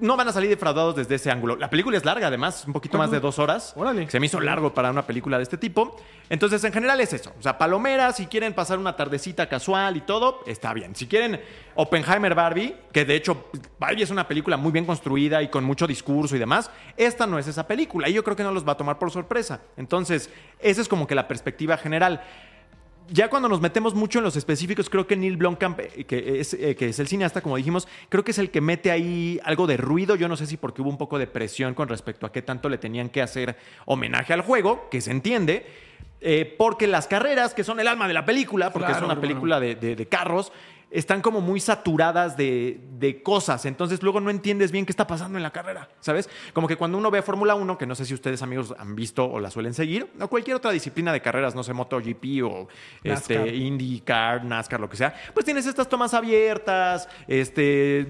No 0.00 0.16
van 0.16 0.28
a 0.28 0.32
salir 0.32 0.50
defraudados 0.50 0.96
desde 0.96 1.16
ese 1.16 1.30
ángulo. 1.30 1.56
La 1.56 1.70
película 1.70 1.96
es 1.96 2.04
larga, 2.04 2.28
además, 2.28 2.64
un 2.66 2.72
poquito 2.72 2.98
más 2.98 3.10
de 3.10 3.20
dos 3.20 3.38
horas. 3.38 3.72
Órale. 3.76 4.08
Se 4.10 4.20
me 4.20 4.26
hizo 4.26 4.40
largo 4.40 4.72
para 4.74 4.90
una 4.90 5.06
película 5.06 5.36
de 5.36 5.42
este 5.42 5.58
tipo. 5.58 5.96
Entonces, 6.30 6.62
en 6.64 6.72
general 6.72 7.00
es 7.00 7.12
eso. 7.12 7.32
O 7.38 7.42
sea, 7.42 7.58
palomeras, 7.58 8.16
si 8.16 8.26
quieren 8.26 8.54
pasar 8.54 8.78
una 8.78 8.96
tardecita 8.96 9.48
casual 9.48 9.96
y 9.96 10.02
todo, 10.02 10.42
está 10.46 10.72
bien. 10.72 10.94
Si 10.94 11.06
quieren 11.06 11.40
Oppenheimer 11.74 12.34
Barbie, 12.34 12.76
que 12.92 13.04
de 13.04 13.16
hecho 13.16 13.46
Barbie 13.78 14.02
es 14.02 14.10
una 14.10 14.28
película 14.28 14.56
muy 14.56 14.72
bien 14.72 14.84
construida 14.84 15.42
y 15.42 15.48
con 15.48 15.64
mucho 15.64 15.86
discurso 15.86 16.36
y 16.36 16.38
demás, 16.38 16.70
esta 16.96 17.26
no 17.26 17.38
es 17.38 17.46
esa 17.46 17.66
película. 17.66 18.08
Y 18.08 18.12
yo 18.12 18.24
creo 18.24 18.36
que 18.36 18.42
no 18.42 18.52
los 18.52 18.66
va 18.66 18.72
a 18.72 18.76
tomar 18.76 18.98
por 18.98 19.10
sorpresa. 19.10 19.60
Entonces, 19.76 20.30
esa 20.60 20.80
es 20.80 20.88
como 20.88 21.06
que 21.06 21.14
la 21.14 21.28
perspectiva 21.28 21.76
general. 21.76 22.22
Ya 23.10 23.30
cuando 23.30 23.48
nos 23.48 23.60
metemos 23.60 23.94
mucho 23.94 24.18
en 24.18 24.24
los 24.24 24.36
específicos, 24.36 24.90
creo 24.90 25.06
que 25.06 25.16
Neil 25.16 25.36
Blomkamp, 25.36 25.80
eh, 25.80 26.04
que 26.04 26.40
es, 26.40 26.52
eh, 26.54 26.76
que 26.76 26.88
es 26.90 26.98
el 26.98 27.08
cineasta, 27.08 27.40
como 27.40 27.56
dijimos, 27.56 27.88
creo 28.08 28.22
que 28.22 28.32
es 28.32 28.38
el 28.38 28.50
que 28.50 28.60
mete 28.60 28.90
ahí 28.90 29.40
algo 29.44 29.66
de 29.66 29.76
ruido. 29.78 30.14
Yo 30.14 30.28
no 30.28 30.36
sé 30.36 30.46
si 30.46 30.56
porque 30.58 30.82
hubo 30.82 30.90
un 30.90 30.98
poco 30.98 31.18
de 31.18 31.26
presión 31.26 31.72
con 31.74 31.88
respecto 31.88 32.26
a 32.26 32.32
qué 32.32 32.42
tanto 32.42 32.68
le 32.68 32.76
tenían 32.78 33.08
que 33.08 33.22
hacer 33.22 33.56
homenaje 33.86 34.32
al 34.34 34.42
juego, 34.42 34.88
que 34.90 35.00
se 35.00 35.10
entiende. 35.10 35.66
eh, 36.20 36.52
porque 36.58 36.88
las 36.88 37.06
carreras, 37.06 37.54
que 37.54 37.62
son 37.62 37.78
el 37.78 37.86
alma 37.86 38.08
de 38.08 38.12
la 38.14 38.24
película, 38.24 38.72
porque 38.72 38.88
Claro, 38.88 39.06
es 39.06 39.12
una 39.12 39.20
película 39.20 39.60
de, 39.60 39.76
de- 39.76 39.94
de 39.94 40.06
carros, 40.08 40.50
están 40.90 41.20
como 41.20 41.40
muy 41.40 41.60
saturadas 41.60 42.36
de, 42.36 42.80
de 42.98 43.22
cosas. 43.22 43.64
Entonces 43.66 44.02
luego 44.02 44.20
no 44.20 44.30
entiendes 44.30 44.72
bien 44.72 44.86
qué 44.86 44.92
está 44.92 45.06
pasando 45.06 45.38
en 45.38 45.42
la 45.42 45.50
carrera, 45.50 45.88
¿sabes? 46.00 46.28
Como 46.52 46.66
que 46.66 46.76
cuando 46.76 46.96
uno 46.98 47.10
ve 47.10 47.22
Fórmula 47.22 47.54
1, 47.54 47.76
que 47.76 47.86
no 47.86 47.94
sé 47.94 48.04
si 48.04 48.14
ustedes 48.14 48.42
amigos 48.42 48.74
han 48.78 48.96
visto 48.96 49.24
o 49.24 49.40
la 49.40 49.50
suelen 49.50 49.74
seguir, 49.74 50.10
o 50.20 50.28
cualquier 50.28 50.56
otra 50.56 50.70
disciplina 50.70 51.12
de 51.12 51.20
carreras, 51.20 51.54
no 51.54 51.62
sé, 51.62 51.72
MotoGP 51.72 52.42
o 52.44 52.68
este. 53.02 53.54
IndyCar, 53.54 54.44
NASCAR, 54.44 54.80
lo 54.80 54.88
que 54.88 54.96
sea, 54.96 55.14
pues 55.34 55.44
tienes 55.44 55.66
estas 55.66 55.88
tomas 55.88 56.14
abiertas, 56.14 57.08
este, 57.26 58.06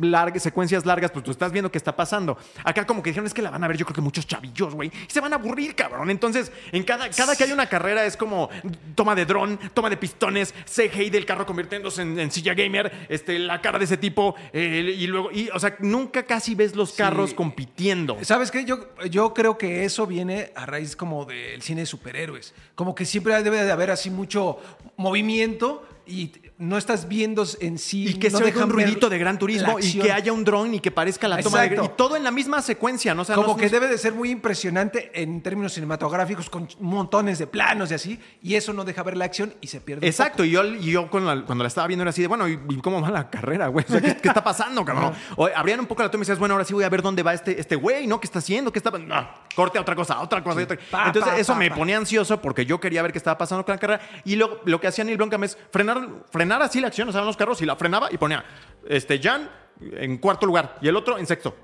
largas, 0.00 0.42
secuencias 0.42 0.84
largas, 0.86 1.10
pues 1.10 1.24
tú 1.24 1.30
estás 1.30 1.52
viendo 1.52 1.70
qué 1.70 1.78
está 1.78 1.94
pasando. 1.94 2.36
Acá 2.64 2.86
como 2.86 3.02
que 3.02 3.10
dijeron, 3.10 3.26
es 3.26 3.34
que 3.34 3.42
la 3.42 3.50
van 3.50 3.62
a 3.62 3.68
ver 3.68 3.76
yo 3.76 3.84
creo 3.86 3.94
que 3.94 4.00
muchos 4.00 4.26
chavillos, 4.26 4.74
güey, 4.74 4.88
y 4.88 5.10
se 5.10 5.20
van 5.20 5.32
a 5.32 5.36
aburrir, 5.36 5.74
cabrón. 5.74 6.10
Entonces, 6.10 6.50
en 6.72 6.82
cada, 6.82 7.08
cada 7.10 7.36
que 7.36 7.44
hay 7.44 7.52
una 7.52 7.66
carrera 7.66 8.04
es 8.04 8.16
como 8.16 8.48
toma 8.94 9.14
de 9.14 9.24
dron, 9.26 9.58
toma 9.74 9.90
de 9.90 9.96
pistones, 9.96 10.54
CGI 10.64 11.10
del 11.10 11.24
carro 11.24 11.46
convirtiéndose 11.46 11.99
en, 12.00 12.18
en 12.18 12.30
silla 12.30 12.54
gamer, 12.54 13.06
este, 13.08 13.38
la 13.38 13.60
cara 13.60 13.78
de 13.78 13.84
ese 13.84 13.96
tipo, 13.96 14.34
eh, 14.52 14.94
y 14.98 15.06
luego, 15.06 15.30
y, 15.32 15.48
o 15.50 15.58
sea, 15.58 15.76
nunca 15.80 16.24
casi 16.24 16.54
ves 16.54 16.74
los 16.74 16.92
carros 16.92 17.34
compitiendo. 17.34 18.18
¿Sabes 18.22 18.50
qué? 18.50 18.64
Yo, 18.64 18.88
yo 19.10 19.34
creo 19.34 19.58
que 19.58 19.84
eso 19.84 20.06
viene 20.06 20.52
a 20.54 20.66
raíz 20.66 20.96
como 20.96 21.24
del 21.24 21.62
cine 21.62 21.82
de 21.82 21.86
superhéroes. 21.86 22.54
Como 22.74 22.94
que 22.94 23.04
siempre 23.04 23.40
debe 23.42 23.62
de 23.62 23.70
haber 23.70 23.90
así 23.90 24.10
mucho 24.10 24.58
movimiento 24.96 25.86
y 26.06 26.32
no 26.60 26.76
estás 26.78 27.08
viendo 27.08 27.44
en 27.60 27.78
sí. 27.78 28.06
Y 28.08 28.14
que 28.14 28.30
no 28.30 28.38
se 28.38 28.44
oiga 28.44 28.64
un 28.64 28.70
ruidito 28.70 29.08
de 29.08 29.18
gran 29.18 29.38
turismo 29.38 29.78
y 29.80 29.98
que 29.98 30.12
haya 30.12 30.32
un 30.32 30.44
dron 30.44 30.74
y 30.74 30.80
que 30.80 30.90
parezca 30.90 31.26
la 31.26 31.42
toma 31.42 31.62
de... 31.62 31.74
Y 31.82 31.88
todo 31.96 32.16
en 32.16 32.22
la 32.22 32.30
misma 32.30 32.62
secuencia, 32.62 33.14
¿no? 33.14 33.22
O 33.22 33.24
sea, 33.24 33.34
Como 33.34 33.48
no- 33.48 33.56
que 33.56 33.64
no- 33.66 33.70
debe 33.72 33.88
de 33.88 33.96
ser 33.98 34.12
muy 34.12 34.30
impresionante 34.30 35.10
en 35.20 35.42
términos 35.42 35.72
cinematográficos, 35.72 36.48
con 36.50 36.68
montones 36.78 37.38
de 37.38 37.46
planos 37.46 37.90
y 37.90 37.94
así, 37.94 38.20
y 38.42 38.54
eso 38.54 38.72
no 38.72 38.84
deja 38.84 39.02
ver 39.02 39.16
la 39.16 39.24
acción 39.24 39.54
y 39.60 39.66
se 39.68 39.80
pierde. 39.80 40.06
Exacto, 40.06 40.44
y 40.44 40.50
yo, 40.50 40.64
y 40.64 40.90
yo 40.92 41.10
cuando, 41.10 41.34
la, 41.34 41.44
cuando 41.44 41.64
la 41.64 41.68
estaba 41.68 41.86
viendo 41.86 42.02
era 42.02 42.10
así 42.10 42.20
de, 42.22 42.28
bueno, 42.28 42.46
¿y, 42.46 42.58
cómo 42.82 43.00
va 43.00 43.10
la 43.10 43.30
carrera, 43.30 43.68
güey? 43.68 43.84
O 43.88 43.92
sea, 43.92 44.00
¿qué, 44.02 44.16
qué 44.18 44.28
está 44.28 44.44
pasando, 44.44 44.84
cabrón? 44.84 45.14
O 45.36 45.48
abrían 45.56 45.80
un 45.80 45.86
poco 45.86 46.02
la 46.02 46.10
toma 46.10 46.20
y 46.22 46.24
decías, 46.26 46.38
bueno, 46.38 46.54
ahora 46.54 46.64
sí 46.64 46.74
voy 46.74 46.84
a 46.84 46.88
ver 46.90 47.00
dónde 47.02 47.22
va 47.22 47.32
este 47.32 47.58
este 47.58 47.74
güey, 47.74 48.06
¿no? 48.06 48.20
¿Qué 48.20 48.26
está 48.26 48.40
haciendo? 48.40 48.70
¿Qué 48.72 48.78
está 48.78 48.90
No, 48.90 49.28
corte 49.56 49.78
a 49.78 49.80
otra 49.80 49.96
cosa, 49.96 50.14
a 50.14 50.20
otra 50.20 50.42
cosa. 50.44 50.60
otra- 50.62 50.78
Pa, 50.90 51.06
Entonces, 51.06 51.32
pa, 51.32 51.38
eso 51.38 51.52
pa, 51.54 51.58
me 51.58 51.70
ponía 51.70 51.96
ansioso 51.96 52.40
porque 52.42 52.66
yo 52.66 52.78
quería 52.80 53.00
ver 53.02 53.12
qué 53.12 53.18
estaba 53.18 53.38
pasando 53.38 53.64
con 53.64 53.74
la 53.74 53.78
carrera. 53.78 54.00
Y 54.24 54.36
lo, 54.36 54.60
lo 54.66 54.78
que 54.80 54.88
hacía 54.88 55.04
Neil 55.04 55.16
Blomkamp 55.16 55.44
es 55.44 55.56
frenar, 55.72 56.06
frenar 56.30 56.49
así 56.56 56.80
la 56.80 56.88
acción, 56.88 57.08
o 57.08 57.12
sea, 57.12 57.22
los 57.22 57.36
carros 57.36 57.60
y 57.62 57.66
la 57.66 57.76
frenaba 57.76 58.08
y 58.10 58.18
ponía, 58.18 58.44
este, 58.88 59.20
Jan 59.20 59.48
en 59.80 60.18
cuarto 60.18 60.46
lugar 60.46 60.76
y 60.80 60.88
el 60.88 60.96
otro 60.96 61.18
en 61.18 61.26
sexto. 61.26 61.54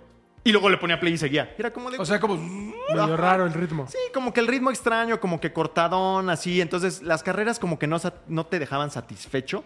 Y 0.47 0.53
luego 0.53 0.69
le 0.71 0.77
ponía 0.79 0.99
play 1.01 1.15
y 1.15 1.19
seguía. 1.19 1.55
Era 1.59 1.73
como 1.73 1.91
de... 1.91 1.99
O 1.99 2.05
sea, 2.05 2.21
como. 2.21 2.37
Medio 2.89 3.17
raro 3.17 3.45
el 3.47 3.53
ritmo. 3.53 3.87
Sí, 3.89 3.99
como 4.15 4.33
que 4.33 4.39
el 4.41 4.47
ritmo 4.47 4.71
extraño, 4.71 5.19
como 5.19 5.41
que 5.41 5.53
cortadón, 5.53 6.31
así. 6.31 6.61
Entonces, 6.61 7.03
las 7.03 7.23
carreras 7.25 7.59
como 7.59 7.79
que 7.81 7.87
no, 7.89 7.99
no 8.29 8.47
te 8.47 8.59
dejaban 8.61 8.91
satisfecho. 8.93 9.65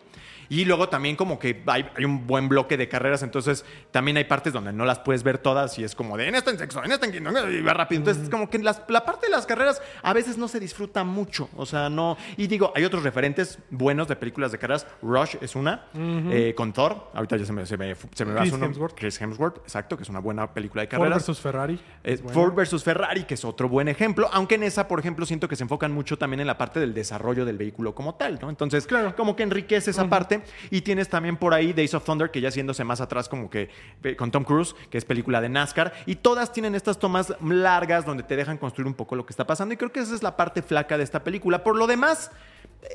Y 0.49 0.65
luego 0.65 0.89
también 0.89 1.15
como 1.15 1.39
que 1.39 1.63
hay, 1.67 1.89
hay 1.97 2.05
un 2.05 2.27
buen 2.27 2.49
bloque 2.49 2.77
de 2.77 2.89
carreras, 2.89 3.23
entonces 3.23 3.65
también 3.93 4.17
hay 4.17 4.25
partes 4.25 4.53
donde 4.53 4.73
no 4.73 4.85
las 4.85 4.99
puedes 4.99 5.23
ver 5.23 5.39
todas 5.39 5.79
y 5.79 5.85
es 5.85 5.95
como 5.95 6.17
de 6.17 6.27
en 6.27 6.35
esta 6.35 6.51
en 6.51 6.59
sexo, 6.59 6.83
en 6.83 6.91
esta 6.91 7.07
en 7.07 7.13
quinto, 7.13 7.49
y 7.49 7.61
va 7.63 7.73
rápido. 7.73 8.01
Entonces, 8.01 8.29
como 8.29 8.51
que 8.51 8.59
las- 8.59 8.83
la 8.89 9.05
parte 9.05 9.27
de 9.27 9.31
las 9.31 9.47
carreras 9.47 9.81
a 10.03 10.13
veces 10.13 10.39
no 10.39 10.49
se 10.49 10.59
disfruta 10.59 11.05
mucho. 11.05 11.49
O 11.57 11.67
sea, 11.67 11.89
no. 11.89 12.17
Y 12.37 12.49
digo, 12.49 12.73
hay 12.75 12.83
otros 12.85 13.05
referentes 13.05 13.61
buenos 13.71 14.09
de 14.09 14.17
películas 14.17 14.51
de 14.51 14.59
carreras. 14.59 14.89
Rush 15.03 15.37
es 15.41 15.55
una, 15.55 15.85
eh, 15.95 16.53
con 16.57 16.73
Thor. 16.73 17.11
Ahorita 17.15 17.37
ya 17.37 17.47
se 17.47 17.53
me, 17.53 17.65
se 17.65 17.77
me, 17.77 17.95
se 18.13 18.25
me 18.25 18.33
va 18.33 18.41
Chris 18.41 18.51
su 18.51 18.57
nombre. 18.59 18.71
Hemsworth. 18.71 18.95
Chris 18.99 19.21
Hemsworth, 19.21 19.59
exacto, 19.59 19.97
que 19.97 20.03
es 20.03 20.09
una 20.09 20.19
buena 20.19 20.53
película 20.53 20.70
de 20.79 20.87
Ford 20.87 20.91
carreras. 20.99 21.19
versus 21.19 21.41
Ferrari. 21.41 21.81
Bueno. 22.05 22.29
Ford 22.31 22.55
versus 22.55 22.85
Ferrari, 22.85 23.25
que 23.25 23.35
es 23.35 23.45
otro 23.45 23.69
buen 23.69 23.89
ejemplo, 23.89 24.29
aunque 24.33 24.55
en 24.55 24.63
esa, 24.63 24.87
por 24.87 25.01
ejemplo, 25.01 25.27
siento 25.27 25.49
que 25.49 25.57
se 25.57 25.65
enfocan 25.65 25.91
mucho 25.93 26.17
también 26.17 26.41
en 26.41 26.47
la 26.47 26.57
parte 26.57 26.79
del 26.79 26.95
desarrollo 26.95 27.45
del 27.45 27.59
vehículo 27.59 27.95
como 27.95 28.15
tal, 28.15 28.39
¿no? 28.41 28.49
Entonces, 28.51 28.87
Claro. 28.87 29.17
como 29.17 29.35
que 29.35 29.43
enriquece 29.43 29.91
esa 29.91 30.09
parte. 30.09 30.43
Y 30.71 30.83
tienes 30.83 31.09
también 31.09 31.37
por 31.37 31.55
ahí 31.55 31.73
Days 31.73 31.95
of 31.95 32.05
Thunder, 32.05 32.31
que 32.31 32.41
ya 32.41 32.51
siéndose 32.51 32.85
más 32.85 33.01
atrás, 33.01 33.29
como 33.29 33.51
que 33.51 33.71
eh, 34.05 34.15
con 34.15 34.31
Tom 34.31 34.45
Cruise, 34.45 34.75
que 34.91 34.99
es 34.99 35.05
película 35.05 35.41
de 35.41 35.49
NASCAR. 35.49 35.93
Y 36.07 36.15
todas 36.17 36.53
tienen 36.53 36.75
estas 36.75 36.99
tomas 36.99 37.35
largas 37.43 38.05
donde 38.07 38.23
te 38.23 38.37
dejan 38.37 38.59
construir 38.59 38.87
un 38.87 38.95
poco 38.95 39.17
lo 39.17 39.27
que 39.27 39.33
está 39.33 39.47
pasando. 39.47 39.75
Y 39.75 39.77
creo 39.77 39.91
que 39.91 40.01
esa 40.01 40.15
es 40.15 40.23
la 40.23 40.37
parte 40.37 40.63
flaca 40.63 40.97
de 40.99 41.05
esta 41.05 41.25
película. 41.25 41.65
Por 41.65 41.77
lo 41.77 41.87
demás. 41.87 42.31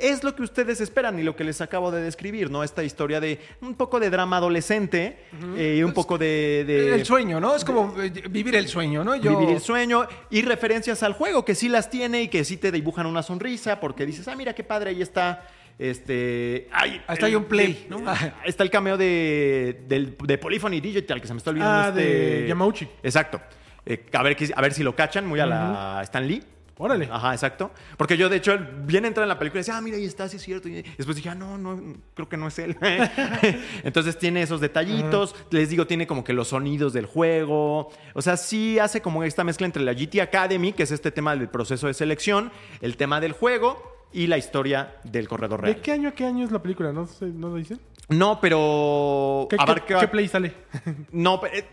Es 0.02 0.24
lo 0.24 0.36
que 0.36 0.42
ustedes 0.42 0.82
esperan 0.82 1.20
y 1.20 1.24
lo 1.24 1.36
que 1.36 1.44
les 1.44 1.62
acabo 1.62 1.92
de 1.92 2.02
describir, 2.02 2.50
¿no? 2.50 2.64
Esta 2.64 2.84
historia 2.84 3.20
de 3.20 3.40
un 3.62 3.76
poco 3.76 4.00
de 4.00 4.10
drama 4.10 4.38
adolescente 4.38 5.20
y 5.56 5.84
un 5.84 5.94
poco 5.94 6.18
de, 6.18 6.64
de- 6.66 6.96
El 6.96 7.06
sueño, 7.06 7.40
¿no? 7.40 7.56
Es 7.56 7.64
como 7.66 8.02
eh, 8.02 8.10
vivir 8.30 8.56
el 8.56 8.68
sueño, 8.68 9.04
¿no? 9.04 9.16
Yo, 9.16 9.38
Vivir 9.38 9.56
el 9.56 9.62
sueño 9.62 10.08
y 10.30 10.42
referencias 10.44 11.04
al 11.04 11.14
juego, 11.14 11.44
que 11.44 11.56
sí 11.56 11.68
las 11.70 11.90
tiene 11.90 12.22
y 12.24 12.28
que 12.30 12.44
sí 12.46 12.58
te 12.58 12.72
dibujan 12.72 13.06
una 13.06 13.24
sonrisa 13.24 13.80
porque 13.80 14.06
dices, 14.06 14.28
ah, 14.28 14.36
mira 14.36 14.54
qué 14.54 14.64
padre, 14.64 14.92
ahí 14.92 15.02
está 15.02 15.48
Este. 15.78 16.70
Ay, 16.72 17.02
Hasta 17.06 17.26
hay 17.26 17.36
un 17.36 17.44
play, 17.46 17.88
¿no? 17.90 17.98
Está 18.46 18.64
el 18.64 18.70
cameo 18.70 18.96
de, 18.98 19.82
del- 19.88 20.16
de 20.18 20.38
Polyphony 20.38 20.80
Digital, 20.80 21.20
que 21.20 21.28
se 21.28 21.34
me 21.34 21.40
está 21.40 21.50
olvidando. 21.52 21.90
Ah, 21.90 21.92
de 21.92 22.38
este- 22.38 22.48
Yamauchi. 22.48 22.88
Exacto. 23.04 23.42
Eh, 23.86 24.06
a, 24.14 24.24
ver, 24.24 24.38
a 24.56 24.62
ver 24.62 24.74
si 24.74 24.84
lo 24.84 24.96
cachan, 24.96 25.28
muy 25.28 25.40
a 25.42 25.46
la 25.46 26.00
Stan 26.04 26.26
Lee. 26.26 26.42
Órale. 26.78 27.08
Ajá, 27.12 27.34
exacto. 27.34 27.72
Porque 27.98 28.18
yo, 28.18 28.28
de 28.28 28.36
hecho, 28.38 28.58
bien 28.84 29.06
entré 29.06 29.24
en 29.24 29.30
la 29.30 29.40
película 29.40 29.60
y 29.60 29.62
decía, 29.62 29.78
ah, 29.78 29.82
mira, 29.82 29.96
ahí 29.98 30.04
está, 30.06 30.28
sí 30.28 30.36
es 30.38 30.44
cierto. 30.44 30.68
Y 30.68 30.82
después 30.82 31.16
dije, 31.16 31.30
ah, 31.30 31.36
no, 31.36 31.58
no, 31.58 31.82
creo 32.14 32.28
que 32.28 32.36
no 32.36 32.48
es 32.48 32.60
él. 32.60 32.76
Entonces 33.84 34.18
tiene 34.18 34.42
esos 34.42 34.60
detallitos. 34.62 35.36
Les 35.52 35.70
digo, 35.70 35.88
tiene 35.88 36.06
como 36.08 36.24
que 36.24 36.34
los 36.34 36.50
sonidos 36.50 36.94
del 36.94 37.06
juego. 37.06 37.90
O 38.14 38.22
sea, 38.22 38.38
sí 38.38 38.80
hace 38.80 39.02
como 39.02 39.24
esta 39.24 39.44
mezcla 39.44 39.66
entre 39.66 39.84
la 39.84 39.94
GT 39.94 40.20
Academy, 40.22 40.74
que 40.74 40.84
es 40.84 40.92
este 40.92 41.12
tema 41.12 41.36
del 41.36 41.50
proceso 41.50 41.88
de 41.88 41.94
selección, 41.94 42.52
el 42.82 42.98
tema 42.98 43.20
del 43.22 43.32
juego 43.32 43.82
y 44.12 44.28
la 44.28 44.38
historia 44.38 44.96
del 45.04 45.28
corredor 45.28 45.62
real. 45.62 45.76
¿De 45.76 45.82
qué 45.82 45.92
año 45.94 46.10
a 46.10 46.12
qué 46.14 46.26
año 46.26 46.46
es 46.46 46.52
la 46.52 46.62
película? 46.62 46.92
¿No, 46.92 47.06
sé, 47.08 47.26
¿no 47.28 47.50
lo 47.50 47.56
dicen? 47.56 47.80
No, 48.10 48.40
pero 48.40 49.48
¿Qué, 49.50 49.58
qué- 49.58 49.64
abarca- 49.64 50.00
qué 50.00 50.08
play 50.08 50.28
sale? 50.28 50.54
No, 51.12 51.40
pero, 51.40 51.56
eh, 51.56 51.66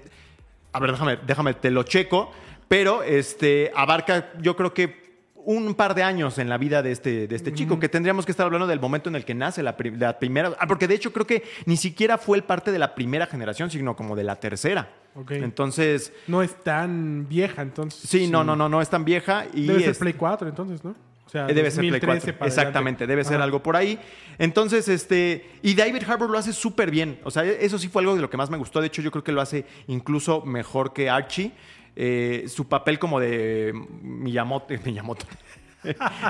a 0.73 0.81
ver, 0.81 0.93
déjame, 0.93 1.19
déjame, 1.27 1.55
te 1.55 1.71
lo 1.71 1.83
checo. 1.83 2.33
Pero 2.73 3.03
este 3.03 3.71
abarca, 3.77 4.33
yo 4.41 4.57
creo 4.57 4.73
que 4.73 5.03
un 5.45 5.75
par 5.75 5.95
de 5.95 6.03
años 6.03 6.39
en 6.39 6.49
la 6.49 6.57
vida 6.57 6.83
de 6.83 6.91
este, 6.91 7.27
de 7.29 7.37
este 7.37 7.53
chico, 7.53 7.79
que 7.79 7.91
tendríamos 7.91 8.25
que 8.25 8.33
estar 8.33 8.47
hablando 8.47 8.67
del 8.67 8.81
momento 8.81 9.11
en 9.11 9.17
el 9.17 9.27
que 9.27 9.35
nace 9.35 9.63
la, 9.63 9.77
pri- 9.77 9.95
la 9.95 10.19
primera. 10.19 10.53
Ah, 10.59 10.67
porque 10.67 10.89
de 10.89 10.95
hecho 10.95 11.13
creo 11.13 11.27
que 11.27 11.43
ni 11.67 11.77
siquiera 11.77 12.17
fue 12.17 12.39
el 12.39 12.45
parte 12.45 12.73
de 12.73 12.79
la 12.79 12.95
primera 12.95 13.27
generación, 13.27 13.71
sino 13.71 13.95
como 13.95 14.17
de 14.17 14.25
la 14.25 14.37
tercera. 14.37 14.89
Ok. 15.15 15.33
Entonces, 15.33 16.15
No 16.29 16.41
es 16.43 16.55
tan 16.65 17.29
vieja, 17.29 17.61
entonces. 17.61 18.09
sí, 18.09 18.27
no, 18.27 18.43
no, 18.43 18.57
no, 18.57 18.71
no 18.71 18.81
es 18.81 18.89
tan 18.89 19.05
vieja. 19.05 19.45
Y 19.53 19.67
Debe 19.67 19.81
ser 19.81 19.91
es- 19.91 19.99
Play 19.99 20.15
4, 20.15 20.49
entonces, 20.49 20.83
¿no? 20.83 20.95
O 21.27 21.29
sea, 21.29 21.49
Eh, 21.49 21.55
Debe 21.55 21.71
ser 21.71 21.81
Play 21.81 21.91
2013 21.91 22.21
4. 22.33 22.39
para 22.39 22.49
Exactamente, 22.49 23.07
debe 23.07 23.23
ser 23.25 23.35
Ajá. 23.35 23.45
algo 23.45 23.63
por 23.63 23.77
ahí. 23.77 23.99
Entonces, 24.39 24.89
este. 24.89 25.45
Y 25.61 25.75
David 25.75 26.05
Harbour 26.09 26.31
lo 26.31 26.39
hace 26.39 26.55
súper 26.55 26.91
bien. 26.91 27.19
O 27.25 27.31
sea, 27.31 27.45
eso 27.45 27.79
sí 27.79 27.89
fue 27.89 28.01
algo 28.01 28.15
de 28.15 28.23
lo 28.23 28.31
que 28.31 28.39
más 28.39 28.49
me 28.49 28.57
gustó. 28.57 28.81
De 28.81 28.87
hecho, 28.87 29.03
yo 29.03 29.11
creo 29.11 29.25
que 29.25 29.33
lo 29.33 29.41
hace 29.43 29.67
incluso 29.89 30.43
mejor 30.47 30.95
que 30.95 31.11
Archie. 31.11 31.53
Eh, 31.95 32.47
su 32.49 32.69
papel 32.69 32.99
como 32.99 33.21
de 33.21 33.73
Miyamoto. 34.03 34.75
Miyamoto. 34.85 35.27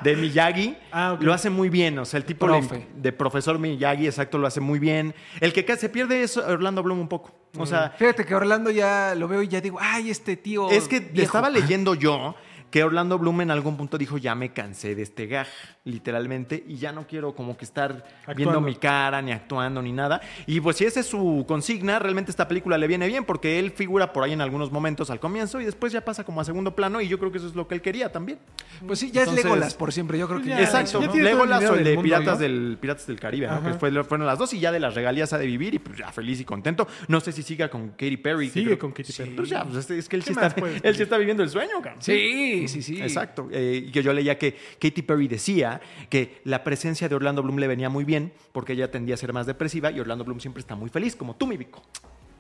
de 0.03 0.17
Miyagi 0.17 0.77
Ah, 0.91 1.17
lo 1.21 1.33
hace 1.35 1.51
muy 1.51 1.69
bien, 1.69 1.99
o 1.99 2.07
sea, 2.07 2.17
el 2.17 2.25
tipo 2.25 2.47
Profe. 2.47 2.87
de 2.97 3.13
profesor 3.13 3.59
Miyagi, 3.59 4.07
exacto, 4.07 4.39
lo 4.39 4.47
hace 4.47 4.61
muy 4.61 4.79
bien. 4.79 5.15
El 5.41 5.53
que 5.53 5.77
se 5.77 5.91
pierde 5.91 6.23
es 6.23 6.39
Orlando 6.39 6.83
Bloom 6.83 7.01
un 7.01 7.09
poco. 7.09 7.35
O 7.59 7.67
sea, 7.67 7.91
Fíjate 7.99 8.25
que 8.25 8.35
Orlando 8.35 8.71
ya 8.71 9.15
lo 9.15 9.29
veo 9.29 9.43
y 9.43 9.49
ya 9.49 9.61
digo, 9.61 9.77
ay, 9.81 10.11
este 10.11 10.37
tío. 10.37 10.71
es 10.71 10.89
que 10.89 11.01
viejo". 11.01 11.27
estaba 11.27 11.51
leyendo 11.51 11.95
yo 11.95 12.35
que 12.73 12.83
Orlando 12.83 13.19
Bloom 13.19 13.43
en 13.43 13.51
algún 13.53 13.77
punto 13.77 13.97
dijo, 13.99 14.19
ya 14.19 14.35
me 14.35 14.53
cansé 14.53 14.97
de 14.97 15.03
este 15.03 15.27
gag, 15.29 15.47
literalmente, 15.85 16.65
y 16.67 16.77
ya 16.77 16.91
no 16.91 17.07
quiero 17.07 17.35
como 17.35 17.57
que 17.57 17.65
estar 17.65 18.05
viendo 18.35 18.61
mi 18.61 18.75
cara, 18.77 19.21
ni 19.23 19.31
actuando, 19.31 19.83
ni 19.83 19.93
nada. 19.93 20.21
Y 20.47 20.61
pues 20.61 20.77
si 20.79 20.85
esa 20.85 21.01
es 21.01 21.07
su 21.07 21.45
consigna, 21.47 21.99
realmente 21.99 22.31
esta 22.31 22.49
película 22.49 22.79
le 22.79 22.87
viene 22.87 23.07
bien, 23.07 23.25
porque 23.25 23.59
él 23.59 23.73
figura 23.73 24.13
por 24.13 24.25
ahí 24.25 24.33
en 24.33 24.41
algunos 24.41 24.73
momentos 24.73 25.11
al 25.11 25.21
comienzo 25.21 25.61
y 25.61 25.65
después 25.65 25.93
ya 25.93 26.05
pasa 26.05 26.25
como 26.25 26.41
a 26.41 26.45
segundo 26.45 26.75
plano, 26.75 27.01
y 27.01 27.09
yo 27.09 27.19
creo 27.19 27.31
que 27.31 27.39
eso 27.39 27.47
es 27.47 27.55
lo 27.55 27.69
que 27.69 27.75
él 27.75 27.83
quería 27.83 28.11
también. 28.11 28.39
Pues 28.87 28.99
sí, 28.99 29.11
ya 29.11 29.21
Entonces- 29.21 29.45
es 29.45 29.51
Legolas 29.51 29.75
por 29.75 29.93
siempre. 29.93 30.19
Yo 30.19 30.27
creo 30.29 30.41
que 30.41 30.49
Ya, 30.49 30.57
ya. 30.59 30.63
Exacto, 30.65 31.01
ya 31.03 31.11
el 31.13 31.25
Legolas 31.25 31.63
o 31.71 31.75
el 31.75 31.85
de 31.85 31.99
Piratas, 31.99 32.35
¿no? 32.35 32.39
del, 32.39 32.79
Piratas 32.81 33.07
del 33.07 33.21
Caribe, 33.21 33.47
¿no? 33.49 33.63
Que 33.63 33.75
fue- 33.75 34.03
fueron 34.05 34.27
las 34.27 34.39
dos 34.39 34.53
y 34.55 34.61
ya 34.61 34.73
de 34.73 34.81
las 34.81 34.95
regalías 34.95 35.33
ha 35.35 35.39
de 35.39 35.47
vivir 35.47 35.75
y 35.75 35.79
pues 35.79 35.99
ya 35.99 36.11
feliz 36.11 36.41
y 36.41 36.45
contento. 36.45 36.89
No 37.09 37.21
sé 37.21 37.33
si 37.33 37.43
siga 37.43 37.69
con 37.69 37.91
Katy 37.91 38.17
Perry. 38.17 38.49
Sigue 38.49 38.67
creo- 38.67 38.79
con 38.79 38.93
Katy 38.93 39.13
Sí, 39.13 39.23
Perry. 39.23 39.35
pues 39.37 39.49
ya, 39.51 39.65
pues 39.65 39.91
es, 39.91 40.09
que 40.09 40.17
él 40.17 40.23
¿Qué 40.25 40.33
sí, 40.35 40.41
está, 40.41 40.55
él 40.83 40.97
sí 40.97 41.03
está 41.03 41.19
viviendo 41.19 41.43
el 41.43 41.51
sueño, 41.51 41.83
cabrón. 41.83 42.01
Sí, 42.01 42.62
sí, 42.69 42.83
sí. 42.83 43.01
Exacto. 43.01 43.49
Eh, 43.51 43.85
y 43.87 43.91
que 43.91 44.03
yo 44.03 44.13
leía 44.13 44.39
que 44.39 44.57
Katy 44.81 45.03
Perry 45.03 45.29
decía 45.29 45.81
que 46.09 46.41
la 46.45 46.65
presencia 46.65 47.09
de 47.09 47.15
Orlando 47.15 47.43
Bloom 47.43 47.59
le 47.59 47.69
venía 47.69 47.89
muy 47.89 48.05
bien 48.05 48.33
porque 48.53 48.73
ella 48.75 48.91
tendía 48.91 49.15
a 49.15 49.19
ser 49.19 49.33
más 49.33 49.47
depresiva 49.47 49.91
y 49.91 50.01
Orlando 50.01 50.25
Bloom 50.25 50.41
siempre 50.41 50.61
está 50.61 50.75
muy 50.75 50.91
feliz, 50.91 51.17
como 51.17 51.37
tú, 51.37 51.47
mi 51.47 51.57
Vico. 51.57 51.83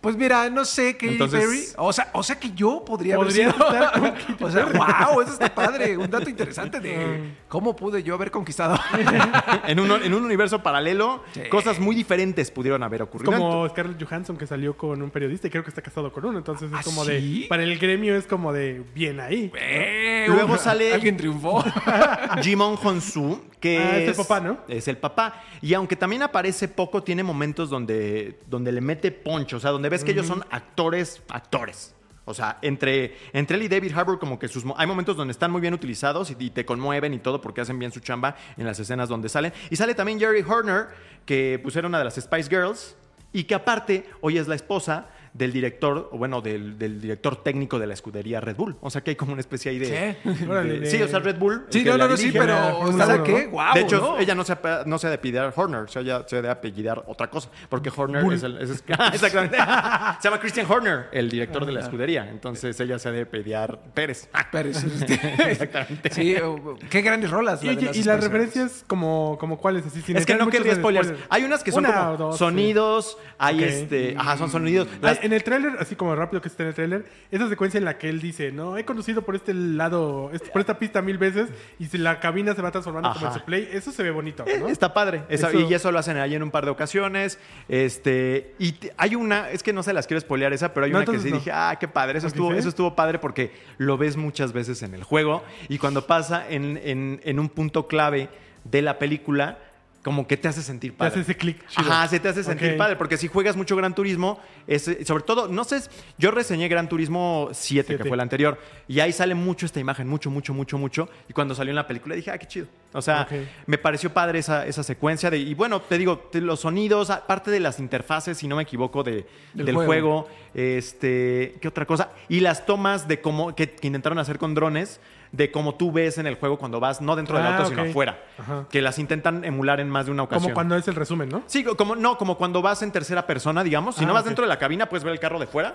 Pues 0.02 0.16
mira, 0.16 0.50
no 0.50 0.64
sé, 0.66 0.94
Katy 0.96 1.12
Entonces- 1.14 1.40
Perry. 1.40 1.64
O 1.78 1.92
sea, 1.92 2.10
o 2.12 2.22
sea 2.22 2.38
que 2.38 2.50
yo 2.52 2.84
podría 2.84 3.14
haber 3.14 3.32
sido- 3.32 3.50
estar 3.50 3.92
con 4.00 4.10
Katy 4.10 4.44
O 4.44 4.50
sea, 4.50 4.66
wow, 4.66 5.20
eso 5.22 5.32
está 5.32 5.54
padre. 5.54 5.96
Un 5.96 6.10
dato 6.10 6.28
interesante 6.28 6.80
de 6.80 7.32
cómo 7.48 7.74
pude 7.76 8.02
yo 8.02 8.14
haber 8.14 8.30
conquistado. 8.30 8.78
en, 9.66 9.78
un, 9.80 9.90
en 10.02 10.12
un 10.12 10.24
universo 10.24 10.62
paralelo, 10.62 11.22
Sí. 11.32 11.42
cosas 11.48 11.78
muy 11.78 11.94
diferentes 11.94 12.50
pudieron 12.50 12.82
haber 12.82 13.00
Es 13.02 13.06
ocurrido. 13.08 13.32
como 13.32 13.68
Scarlett 13.68 14.02
Johansson 14.02 14.36
que 14.36 14.46
salió 14.46 14.76
con 14.76 15.00
un 15.00 15.10
periodista 15.10 15.46
y 15.46 15.50
creo 15.50 15.62
que 15.62 15.70
está 15.70 15.82
casado 15.82 16.12
con 16.12 16.24
uno. 16.24 16.36
Entonces 16.38 16.70
es 16.70 16.76
¿Ah, 16.76 16.82
como 16.84 17.04
sí? 17.04 17.42
de. 17.42 17.46
Para 17.48 17.62
el 17.62 17.78
gremio 17.78 18.16
es 18.16 18.26
como 18.26 18.52
de. 18.52 18.82
Bien 18.94 19.20
ahí. 19.20 19.52
Eh, 19.56 20.26
Luego 20.28 20.58
sale- 20.58 20.92
Alguien 20.94 21.16
triunfó. 21.16 21.62
Jimon 22.42 22.76
Honsu, 22.82 23.40
que 23.60 23.78
Ah, 23.78 23.98
es 23.98 24.08
el 24.08 24.14
papá, 24.16 24.40
¿no? 24.40 24.58
Es 24.68 24.88
el 24.88 24.96
papá. 24.96 25.42
Y 25.60 25.74
aunque 25.74 25.94
también 25.96 26.22
aparece 26.22 26.66
poco, 26.68 27.02
tiene 27.04 27.22
momentos 27.22 27.70
donde, 27.70 28.38
donde 28.46 28.72
le 28.72 28.80
mete 28.80 29.12
poncho. 29.12 29.58
O 29.58 29.60
sea, 29.60 29.70
donde 29.70 29.91
ves 29.92 30.04
que 30.04 30.10
ellos 30.10 30.26
son 30.26 30.44
actores, 30.50 31.22
actores. 31.28 31.94
O 32.24 32.34
sea, 32.34 32.58
entre, 32.62 33.16
entre 33.32 33.56
él 33.56 33.64
y 33.64 33.68
David 33.68 33.92
Harbour, 33.96 34.18
como 34.18 34.38
que 34.38 34.48
sus 34.48 34.64
hay 34.76 34.86
momentos 34.86 35.16
donde 35.16 35.32
están 35.32 35.50
muy 35.50 35.60
bien 35.60 35.74
utilizados 35.74 36.30
y, 36.30 36.36
y 36.38 36.50
te 36.50 36.64
conmueven 36.64 37.14
y 37.14 37.18
todo 37.18 37.40
porque 37.40 37.60
hacen 37.60 37.78
bien 37.78 37.90
su 37.90 38.00
chamba 38.00 38.36
en 38.56 38.64
las 38.64 38.78
escenas 38.78 39.08
donde 39.08 39.28
salen. 39.28 39.52
Y 39.70 39.76
sale 39.76 39.94
también 39.94 40.20
Jerry 40.20 40.42
Horner, 40.42 40.88
que 41.26 41.62
era 41.74 41.88
una 41.88 41.98
de 41.98 42.04
las 42.04 42.14
Spice 42.14 42.48
Girls 42.48 42.96
y 43.32 43.44
que 43.44 43.54
aparte 43.54 44.08
hoy 44.20 44.38
es 44.38 44.46
la 44.46 44.54
esposa 44.54 45.08
del 45.34 45.50
director, 45.52 46.10
o 46.12 46.18
bueno, 46.18 46.42
del, 46.42 46.78
del 46.78 47.00
director 47.00 47.42
técnico 47.42 47.78
de 47.78 47.86
la 47.86 47.94
escudería 47.94 48.40
Red 48.40 48.56
Bull. 48.56 48.76
O 48.82 48.90
sea 48.90 49.00
que 49.02 49.10
hay 49.12 49.16
como 49.16 49.32
una 49.32 49.40
especie 49.40 49.70
ahí 49.70 49.78
de... 49.78 49.88
¿Qué? 49.88 50.16
Órale, 50.46 50.74
de- 50.74 50.80
de- 50.80 50.86
sí, 50.90 51.00
o 51.02 51.08
sea, 51.08 51.20
Red 51.20 51.38
Bull. 51.38 51.64
Sí, 51.70 51.82
no, 51.84 51.96
no, 51.96 52.06
no, 52.08 52.16
sí, 52.18 52.30
pero. 52.32 52.54
¿Sabes 52.98 53.14
uno, 53.16 53.24
qué? 53.24 53.46
Guau. 53.46 53.74
de 53.74 53.80
hecho, 53.80 53.98
¿no? 53.98 54.18
ella 54.18 54.34
no 54.34 54.44
se, 54.44 54.56
no 54.84 54.98
se 54.98 55.06
ha 55.06 55.10
de 55.10 55.16
apellidar 55.16 55.52
Horner, 55.56 55.80
o 55.80 55.88
sea, 55.88 56.02
ella 56.02 56.24
se 56.26 56.36
ha 56.36 56.42
de 56.42 56.50
apellidar 56.50 57.02
otra 57.06 57.30
cosa, 57.30 57.48
porque 57.70 57.90
Horner 57.94 58.30
es 58.32 58.42
el... 58.42 58.58
es- 58.58 58.84
ah, 58.98 59.10
exactamente. 59.14 59.56
se 60.20 60.28
llama 60.28 60.38
Christian 60.40 60.66
Horner, 60.70 61.08
el 61.12 61.30
director 61.30 61.64
de 61.64 61.72
la 61.72 61.80
escudería, 61.80 62.28
entonces 62.28 62.78
ella 62.80 62.98
se 62.98 63.08
ha 63.08 63.12
de 63.12 63.22
apellidar 63.22 63.78
Pérez. 63.94 64.28
Ah, 64.34 64.46
Pérez. 64.50 64.84
Exactamente. 65.48 66.10
Sí, 66.10 66.36
o- 66.36 66.76
qué 66.90 67.00
grandes 67.02 67.30
rolas. 67.30 67.62
Y, 67.64 67.68
la 67.74 67.80
las 67.80 67.96
y 67.96 68.02
referencias 68.02 68.84
como, 68.86 69.36
como 69.40 69.58
cuáles, 69.58 69.86
así 69.86 70.02
sin 70.02 70.16
Es 70.16 70.26
que 70.26 70.34
no 70.34 70.48
querría 70.48 70.74
spoilers. 70.74 71.12
Hay 71.30 71.44
unas 71.44 71.62
que 71.62 71.72
son 71.72 71.84
Una 71.86 71.94
como 71.94 72.10
o 72.12 72.16
dos, 72.16 72.34
sí. 72.34 72.38
sonidos, 72.40 73.18
hay 73.38 73.64
este... 73.64 74.14
Ajá, 74.18 74.36
son 74.36 74.50
sonidos. 74.50 74.88
Las- 75.00 75.21
en 75.22 75.32
el 75.32 75.42
tráiler, 75.44 75.72
así 75.78 75.94
como 75.96 76.14
rápido 76.14 76.42
que 76.42 76.48
está 76.48 76.62
en 76.64 76.68
el 76.70 76.74
tráiler, 76.74 77.04
esa 77.30 77.48
secuencia 77.48 77.78
en 77.78 77.84
la 77.84 77.96
que 77.98 78.08
él 78.08 78.20
dice, 78.20 78.52
no, 78.52 78.76
he 78.76 78.84
conducido 78.84 79.22
por 79.22 79.34
este 79.36 79.54
lado, 79.54 80.30
est- 80.32 80.48
por 80.50 80.60
esta 80.60 80.78
pista 80.78 81.00
mil 81.02 81.16
veces 81.18 81.48
y 81.78 81.86
si 81.86 81.98
la 81.98 82.20
cabina 82.20 82.54
se 82.54 82.62
va 82.62 82.70
transformando 82.70 83.10
como 83.12 83.20
en 83.26 83.30
Ajá. 83.30 83.38
su 83.38 83.44
play, 83.44 83.68
eso 83.72 83.92
se 83.92 84.02
ve 84.02 84.10
bonito, 84.10 84.44
¿no? 84.60 84.68
Está 84.68 84.92
padre. 84.92 85.22
Esa- 85.28 85.48
Eso- 85.48 85.60
Y 85.60 85.72
eso 85.74 85.90
lo 85.92 85.98
hacen 85.98 86.16
ahí 86.18 86.34
en 86.34 86.42
un 86.42 86.50
par 86.50 86.64
de 86.64 86.70
ocasiones. 86.72 87.38
Este, 87.68 88.54
y 88.58 88.74
hay 88.96 89.14
una, 89.14 89.50
es 89.50 89.62
que 89.62 89.72
no 89.72 89.82
se 89.82 89.92
las 89.92 90.06
quiero 90.06 90.20
spoilear 90.20 90.52
esa, 90.52 90.74
pero 90.74 90.86
hay 90.86 90.92
No, 90.92 90.98
una 90.98 91.06
que 91.12 91.18
sí 91.18 91.30
no. 91.30 91.36
dije, 91.36 91.50
ah, 91.52 91.76
qué 91.80 91.88
padre. 91.88 92.18
Eso 92.18 92.26
¿Por 92.26 92.32
qué 92.32 92.38
estuvo, 92.42 92.54
eso 92.54 92.68
estuvo 92.68 92.94
padre 92.94 93.18
porque 93.18 93.52
lo 93.78 93.96
ves 93.98 94.16
muchas 94.16 94.52
veces 94.52 94.82
en 94.82 94.94
el 94.94 95.02
juego. 95.04 95.42
Y 95.68 95.78
cuando 95.78 96.06
pasa 96.06 96.46
en, 96.48 96.78
en- 96.82 97.20
en 97.24 97.38
un 97.38 97.48
punto 97.48 97.86
clave 97.86 98.28
de 98.64 98.82
la 98.82 98.98
película, 98.98 99.58
como 100.02 100.26
que 100.26 100.36
te 100.36 100.48
hace 100.48 100.62
sentir 100.62 100.92
Te 100.92 100.96
padre. 100.98 101.12
hace 101.12 101.20
ese 101.20 101.36
clic. 101.36 101.64
Ajá, 101.76 102.08
se 102.08 102.18
te 102.18 102.28
hace 102.28 102.42
sentir 102.42 102.76
padre, 102.76 102.96
porque 102.96 103.16
si 103.16 103.28
juegas 103.28 103.56
mucho 103.56 103.76
Gran 103.76 103.94
Turismo, 103.94 104.40
es, 104.66 104.90
sobre 105.04 105.22
todo, 105.22 105.46
no 105.48 105.62
sé, 105.64 105.80
yo 106.18 106.30
reseñé 106.32 106.66
Gran 106.68 106.88
Turismo 106.88 107.48
7, 107.52 107.96
que 107.96 108.04
fue 108.04 108.14
el 108.14 108.20
anterior, 108.20 108.58
y 108.88 108.98
ahí 109.00 109.12
sale 109.12 109.34
mucho 109.34 109.64
esta 109.64 109.78
imagen, 109.80 110.08
mucho, 110.08 110.30
mucho, 110.30 110.52
mucho, 110.54 110.76
mucho, 110.76 111.08
y 111.28 111.32
cuando 111.32 111.54
salió 111.54 111.70
en 111.70 111.76
la 111.76 111.86
película 111.86 112.16
dije, 112.16 112.30
ah, 112.30 112.38
qué 112.38 112.46
chido. 112.46 112.66
O 112.94 113.00
sea, 113.00 113.26
me 113.66 113.78
pareció 113.78 114.12
padre 114.12 114.40
esa, 114.40 114.66
esa 114.66 114.82
secuencia, 114.82 115.30
de, 115.30 115.38
y 115.38 115.54
bueno, 115.54 115.80
te 115.80 115.96
digo, 115.98 116.28
los 116.34 116.60
sonidos, 116.60 117.08
aparte 117.10 117.50
de 117.50 117.60
las 117.60 117.78
interfaces, 117.78 118.36
si 118.38 118.48
no 118.48 118.56
me 118.56 118.64
equivoco, 118.64 119.02
de, 119.04 119.24
Del 119.54 119.66
del 119.66 119.74
juego. 119.76 119.86
juego, 119.86 120.28
este, 120.54 121.54
¿qué 121.60 121.68
otra 121.68 121.86
cosa? 121.86 122.10
Y 122.28 122.40
las 122.40 122.66
tomas 122.66 123.08
de 123.08 123.20
cómo, 123.20 123.54
que, 123.54 123.70
que 123.70 123.86
intentaron 123.86 124.18
hacer 124.18 124.38
con 124.38 124.54
drones, 124.54 125.00
de 125.32 125.50
cómo 125.50 125.74
tú 125.74 125.90
ves 125.90 126.18
en 126.18 126.26
el 126.26 126.34
juego 126.36 126.58
cuando 126.58 126.78
vas, 126.78 127.00
no 127.00 127.16
dentro 127.16 127.36
del 127.38 127.46
Ah, 127.46 127.56
auto, 127.56 127.68
sino 127.70 127.82
afuera, 127.82 128.22
Ajá. 128.38 128.66
que 128.70 128.82
las 128.82 128.98
intentan 128.98 129.44
emular 129.44 129.80
en 129.80 129.88
más 129.88 130.06
de 130.06 130.12
una 130.12 130.24
ocasión. 130.24 130.42
Como 130.44 130.54
cuando 130.54 130.76
es 130.76 130.86
el 130.88 130.94
resumen, 130.94 131.28
¿no? 131.30 131.42
Sí, 131.46 131.64
como 131.64 131.96
no, 131.96 132.18
como 132.18 132.36
cuando 132.36 132.60
vas 132.62 132.82
en 132.82 132.92
tercera 132.92 133.26
persona, 133.26 133.64
digamos. 133.64 133.96
Si 133.96 134.04
Ah, 134.04 134.06
no 134.06 134.12
vas 134.14 134.22
ok. 134.22 134.26
dentro 134.28 134.44
de 134.44 134.48
la 134.50 134.58
cabina, 134.58 134.86
puedes 134.90 135.04
ver 135.04 135.12
el 135.14 135.20
carro 135.20 135.38
de 135.40 135.46
fuera 135.46 135.74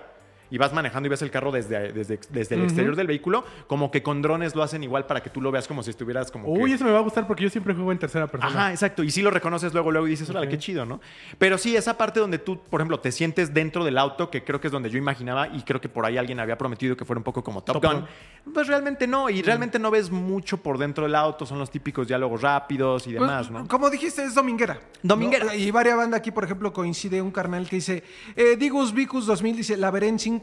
y 0.49 0.57
vas 0.57 0.73
manejando 0.73 1.07
y 1.07 1.09
ves 1.09 1.21
el 1.21 1.31
carro 1.31 1.51
desde, 1.51 1.91
desde, 1.91 2.19
desde 2.29 2.55
el 2.55 2.63
exterior 2.63 2.95
del 2.95 3.07
vehículo. 3.07 3.43
Como 3.67 3.91
que 3.91 4.01
con 4.03 4.21
drones 4.21 4.55
lo 4.55 4.63
hacen 4.63 4.83
igual 4.83 5.05
para 5.05 5.21
que 5.21 5.29
tú 5.29 5.41
lo 5.41 5.51
veas 5.51 5.67
como 5.67 5.83
si 5.83 5.89
estuvieras 5.91 6.31
como. 6.31 6.47
Uy, 6.49 6.69
que- 6.69 6.75
eso 6.75 6.85
me 6.85 6.91
va 6.91 6.99
a 6.99 7.01
gustar 7.01 7.27
porque 7.27 7.43
yo 7.43 7.49
siempre 7.49 7.73
juego 7.73 7.91
en 7.91 7.99
tercera 7.99 8.27
persona. 8.27 8.51
Ajá, 8.51 8.71
exacto. 8.71 9.03
Y 9.03 9.11
sí 9.11 9.21
lo 9.21 9.31
reconoces 9.31 9.73
luego, 9.73 9.91
luego 9.91 10.07
y 10.07 10.11
dices, 10.11 10.29
órale, 10.29 10.47
Ok. 10.47 10.51
qué 10.51 10.57
chido, 10.57 10.85
¿no? 10.85 10.99
Pero 11.37 11.57
sí, 11.57 11.75
esa 11.75 11.97
parte 11.97 12.19
donde 12.19 12.39
tú, 12.39 12.59
por 12.69 12.79
ejemplo, 12.81 12.99
te 12.99 13.11
sientes 13.11 13.53
dentro 13.53 13.83
del 13.83 13.97
auto, 13.97 14.29
que 14.29 14.43
creo 14.43 14.61
que 14.61 14.67
es 14.67 14.71
donde 14.71 14.89
yo 14.89 14.97
imaginaba 14.97 15.47
y 15.49 15.61
creo 15.63 15.81
que 15.81 15.89
por 15.89 16.05
ahí 16.05 16.17
alguien 16.17 16.39
había 16.39 16.57
prometido 16.57 16.95
que 16.95 17.05
fuera 17.05 17.19
un 17.19 17.23
poco 17.23 17.43
como 17.43 17.63
Top, 17.63 17.81
Top 17.81 17.91
Gun. 17.93 18.05
Pues 18.53 18.67
realmente 18.67 19.07
no. 19.07 19.29
Y 19.29 19.41
realmente 19.41 19.79
no 19.79 19.91
ves 19.91 20.09
mucho 20.09 20.57
por 20.57 20.77
dentro 20.77 21.03
del 21.03 21.15
auto. 21.15 21.45
Son 21.45 21.59
los 21.59 21.69
típicos 21.69 22.07
diálogos 22.07 22.41
rápidos 22.41 23.05
y 23.07 23.11
Pues, 23.11 23.21
demás, 23.21 23.51
¿no? 23.51 23.67
Como 23.67 23.89
dijiste, 23.89 24.23
es 24.23 24.33
dominguera. 24.35 24.79
Dominguera. 25.03 25.45
¿no? 25.47 25.53
Y 25.53 25.69
varias 25.71 25.97
banda 25.97 26.17
aquí, 26.17 26.31
por 26.31 26.43
ejemplo, 26.45 26.71
coincide 26.71 27.21
un 27.21 27.31
carnal 27.31 27.67
que 27.67 27.77
dice, 27.77 28.03
eh, 28.35 28.55
Digus 28.57 28.93
Vicus 28.93 29.25
2000 29.25 29.57
dice, 29.57 29.77
la 29.77 29.91
veré 29.91 30.07
en 30.07 30.19
5 30.19 30.36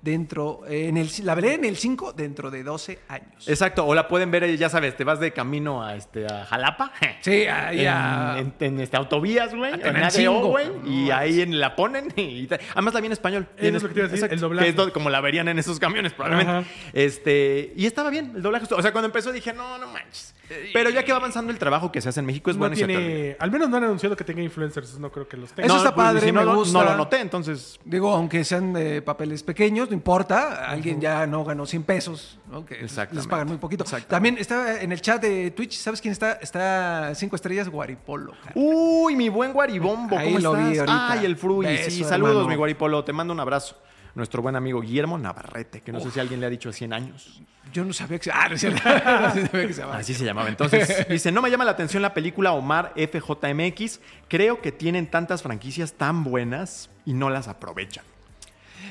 dentro, 0.00 0.60
eh, 0.68 0.86
en 0.88 0.96
el, 0.96 1.10
la 1.24 1.34
veré 1.34 1.54
en 1.54 1.64
el 1.64 1.76
5 1.76 2.12
dentro 2.12 2.52
de 2.52 2.62
12 2.62 3.00
años. 3.08 3.48
Exacto, 3.48 3.84
o 3.84 3.94
la 3.96 4.06
pueden 4.06 4.30
ver, 4.30 4.56
ya 4.56 4.68
sabes, 4.68 4.96
te 4.96 5.02
vas 5.02 5.18
de 5.18 5.32
camino 5.32 5.82
a, 5.84 5.96
este, 5.96 6.24
a 6.26 6.44
Jalapa. 6.44 6.92
Sí, 7.20 7.46
ahí 7.46 7.80
en, 7.80 7.88
a- 7.88 8.38
en- 8.38 8.54
en, 8.60 8.80
este, 8.80 8.96
autovías, 8.96 9.52
güey. 9.54 9.74
en 9.74 9.84
En 9.84 9.96
ADO, 9.96 10.46
güey. 10.46 10.68
Y 10.86 11.10
ahí 11.10 11.40
en, 11.40 11.58
la 11.58 11.74
ponen. 11.74 12.12
Y, 12.16 12.48
además 12.74 12.94
la 12.94 13.00
vi 13.00 13.06
en 13.06 13.12
español. 13.12 13.48
Eso 13.56 13.76
es 13.76 13.82
lo 13.82 13.88
que 13.88 13.94
te 13.94 14.00
iba 14.00 14.08
a 14.08 14.10
decir, 14.12 14.28
el 14.32 14.38
doblaje. 14.40 14.72
Que 14.74 14.82
es 14.82 14.90
como 14.92 15.10
la 15.10 15.20
verían 15.20 15.48
en 15.48 15.58
esos 15.58 15.80
camiones, 15.80 16.12
probablemente. 16.12 16.52
Ajá. 16.52 16.64
Este, 16.92 17.72
y 17.76 17.86
estaba 17.86 18.08
bien, 18.10 18.32
el 18.36 18.42
doblaje. 18.42 18.72
O 18.72 18.80
sea, 18.82 18.92
cuando 18.92 19.06
empezó 19.06 19.32
dije, 19.32 19.52
no, 19.52 19.78
no 19.78 19.88
manches. 19.88 20.34
Pero 20.72 20.90
ya 20.90 21.04
que 21.04 21.12
va 21.12 21.18
avanzando 21.18 21.52
el 21.52 21.58
trabajo 21.58 21.92
que 21.92 22.00
se 22.00 22.08
hace 22.08 22.20
en 22.20 22.26
México, 22.26 22.50
es 22.50 22.56
no 22.56 22.60
bueno 22.60 22.74
y 22.74 22.78
se 22.78 22.86
tiene, 22.86 23.36
al 23.38 23.50
menos 23.50 23.68
no 23.68 23.76
han 23.76 23.84
anunciado 23.84 24.16
que 24.16 24.24
tenga 24.24 24.42
influencers, 24.42 24.98
no 24.98 25.10
creo 25.12 25.28
que 25.28 25.36
los 25.36 25.52
tenga. 25.52 25.66
Eso 25.66 25.76
está 25.76 25.94
pues, 25.94 26.06
padre, 26.06 26.20
si 26.26 26.32
no, 26.32 26.40
me 26.40 26.46
lo- 26.46 26.54
gusta. 26.56 26.78
No 26.78 26.84
lo 26.84 26.96
noté, 26.96 27.20
entonces. 27.20 27.78
Digo, 27.84 28.12
aunque 28.12 28.44
sean 28.44 28.74
eh, 28.76 29.02
papeles 29.02 29.42
pequeños, 29.42 29.88
no 29.88 29.94
importa. 29.94 30.68
Alguien 30.70 31.00
ya 31.00 31.26
no 31.26 31.44
ganó 31.44 31.66
100 31.66 31.82
pesos, 31.84 32.38
¿no? 32.50 32.64
Que 32.64 32.76
les 33.12 33.26
pagan 33.26 33.48
muy 33.48 33.58
poquito. 33.58 33.84
También 34.08 34.38
está 34.38 34.80
en 34.82 34.92
el 34.92 35.00
chat 35.00 35.20
de 35.22 35.50
Twitch, 35.50 35.76
¿sabes 35.76 36.00
quién 36.00 36.12
está? 36.12 36.32
Está 36.32 37.12
5 37.14 37.36
estrellas 37.36 37.68
Guaripolo. 37.68 38.32
cara. 38.42 38.52
Uy, 38.54 39.16
mi 39.16 39.28
buen 39.28 39.52
Guaribombo, 39.52 40.16
Ahí 40.18 40.34
¿cómo 40.34 40.38
lo 40.40 40.54
vi 40.54 40.78
ahorita. 40.78 41.12
Ay, 41.12 41.24
el 41.24 41.36
Fruy. 41.36 41.66
Beso, 41.66 41.90
sí, 41.90 42.04
saludos, 42.04 42.30
hermano. 42.32 42.48
mi 42.48 42.56
Guaripolo. 42.56 43.04
Te 43.04 43.12
mando 43.12 43.32
un 43.32 43.40
abrazo. 43.40 43.76
Nuestro 44.18 44.42
buen 44.42 44.56
amigo 44.56 44.80
Guillermo 44.80 45.16
Navarrete, 45.16 45.80
que 45.80 45.92
no 45.92 46.00
sé 46.00 46.10
si 46.10 46.18
alguien 46.20 46.40
le 46.40 46.46
ha 46.46 46.50
dicho 46.50 46.72
100 46.72 46.92
años. 46.92 47.40
Yo 47.72 47.84
no 47.84 47.92
sabía 47.92 48.18
que 48.18 48.24
se... 48.24 48.30
Ah, 48.32 48.48
no 48.48 48.56
es 48.56 48.60
cierto. 48.60 48.80
No 48.84 49.30
sabía 49.30 49.66
que 49.68 49.72
se 49.72 49.80
llamaba. 49.80 49.98
Así 49.98 50.12
se 50.14 50.24
llamaba. 50.24 50.48
Entonces, 50.48 51.06
dice, 51.08 51.30
no 51.30 51.40
me 51.40 51.50
llama 51.50 51.64
la 51.64 51.70
atención 51.70 52.02
la 52.02 52.12
película 52.14 52.52
Omar 52.52 52.92
FJMX. 52.96 54.00
Creo 54.28 54.60
que 54.60 54.72
tienen 54.72 55.06
tantas 55.06 55.42
franquicias 55.42 55.92
tan 55.92 56.24
buenas 56.24 56.90
y 57.06 57.12
no 57.14 57.30
las 57.30 57.46
aprovechan. 57.46 58.04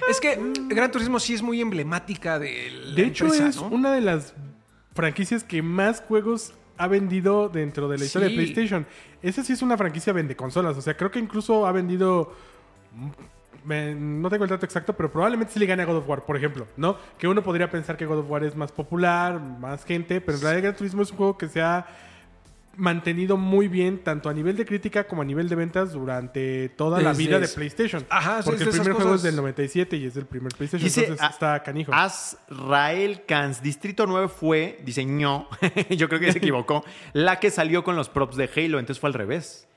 Es 0.10 0.22
que 0.22 0.40
Gran 0.70 0.92
Turismo 0.92 1.20
sí 1.20 1.34
es 1.34 1.42
muy 1.42 1.60
emblemática 1.60 2.40
de 2.40 2.72
la 2.72 2.96
De 2.96 3.04
hecho, 3.04 3.26
empresa, 3.26 3.48
es 3.50 3.58
¿no? 3.58 3.68
una 3.68 3.92
de 3.92 4.00
las 4.02 4.34
franquicias 4.96 5.44
que 5.44 5.62
más 5.62 6.02
juegos 6.08 6.54
ha 6.78 6.88
vendido 6.88 7.50
dentro 7.50 7.90
de 7.90 7.98
la 7.98 8.06
historia 8.06 8.30
Sí. 8.30 8.36
de 8.36 8.42
PlayStation. 8.44 8.88
Esa 9.22 9.44
sí 9.44 9.52
es 9.54 9.62
una 9.62 9.76
franquicia 9.78 10.14
vende 10.14 10.36
consolas. 10.38 10.78
O 10.78 10.82
sea, 10.82 10.96
creo 10.96 11.12
que 11.12 11.20
incluso 11.20 11.68
ha 11.68 11.74
vendido. 11.74 12.34
Me- 13.68 13.94
no 13.94 14.30
tengo 14.30 14.46
el 14.46 14.50
dato 14.50 14.66
exacto, 14.66 14.94
pero 14.94 15.12
probablemente 15.12 15.52
sí 15.54 15.60
le 15.60 15.66
gane 15.66 15.84
a 15.84 15.86
God 15.86 15.98
of 15.98 16.08
War, 16.10 16.24
por 16.26 16.38
ejemplo, 16.38 16.66
¿no? 16.78 16.98
Que 17.18 17.28
uno 17.28 17.44
podría 17.44 17.70
pensar 17.70 17.98
que 17.98 18.06
God 18.06 18.20
of 18.20 18.30
War 18.30 18.44
es 18.44 18.56
más 18.56 18.72
popular, 18.72 19.40
más 19.40 19.84
gente, 19.84 20.22
pero 20.22 20.38
en 20.38 20.44
realidad 20.44 20.64
Gran 20.64 20.76
Turismo 20.78 21.02
es 21.02 21.12
un 21.12 21.18
juego 21.18 21.38
que 21.38 21.48
se 21.50 21.62
ha 21.62 21.86
mantenido 22.80 23.38
muy 23.38 23.68
bien, 23.68 23.98
tanto 24.04 24.30
a 24.30 24.34
nivel 24.36 24.56
de 24.56 24.64
crítica 24.64 25.06
como 25.08 25.24
a 25.24 25.26
nivel 25.26 25.50
de 25.50 25.56
ventas 25.56 25.94
durante 25.94 26.70
toda 26.70 27.02
la 27.02 27.12
vida 27.14 27.40
de 27.40 27.48
PlayStation. 27.48 28.06
Ajá, 28.08 28.44
sí, 28.44 28.50
Porque 28.52 28.64
el 28.66 28.70
primer 28.70 28.94
juego 28.94 29.16
es 29.16 29.24
del 29.24 29.36
97 29.36 29.98
y 29.98 30.06
es 30.06 30.14
del 30.14 30.28
primer 30.28 30.54
PlayStation, 30.54 30.86
Dice, 30.86 31.02
entonces 31.02 31.26
a- 31.26 31.30
está 31.30 31.64
canijo. 31.64 31.92
Azrael 31.92 33.24
Cans, 33.26 33.64
Distrito 33.64 34.06
9 34.06 34.28
fue, 34.28 34.80
diseñó, 34.86 35.48
yo 35.90 36.08
creo 36.08 36.20
que 36.20 36.32
se 36.32 36.38
equivocó, 36.38 36.86
la 37.14 37.40
que 37.40 37.50
salió 37.50 37.84
con 37.84 37.96
los 37.96 38.10
props 38.10 38.36
de 38.38 38.48
Halo, 38.56 38.78
entonces 38.78 39.00
fue 39.00 39.08
al 39.10 39.16
revés. 39.16 39.68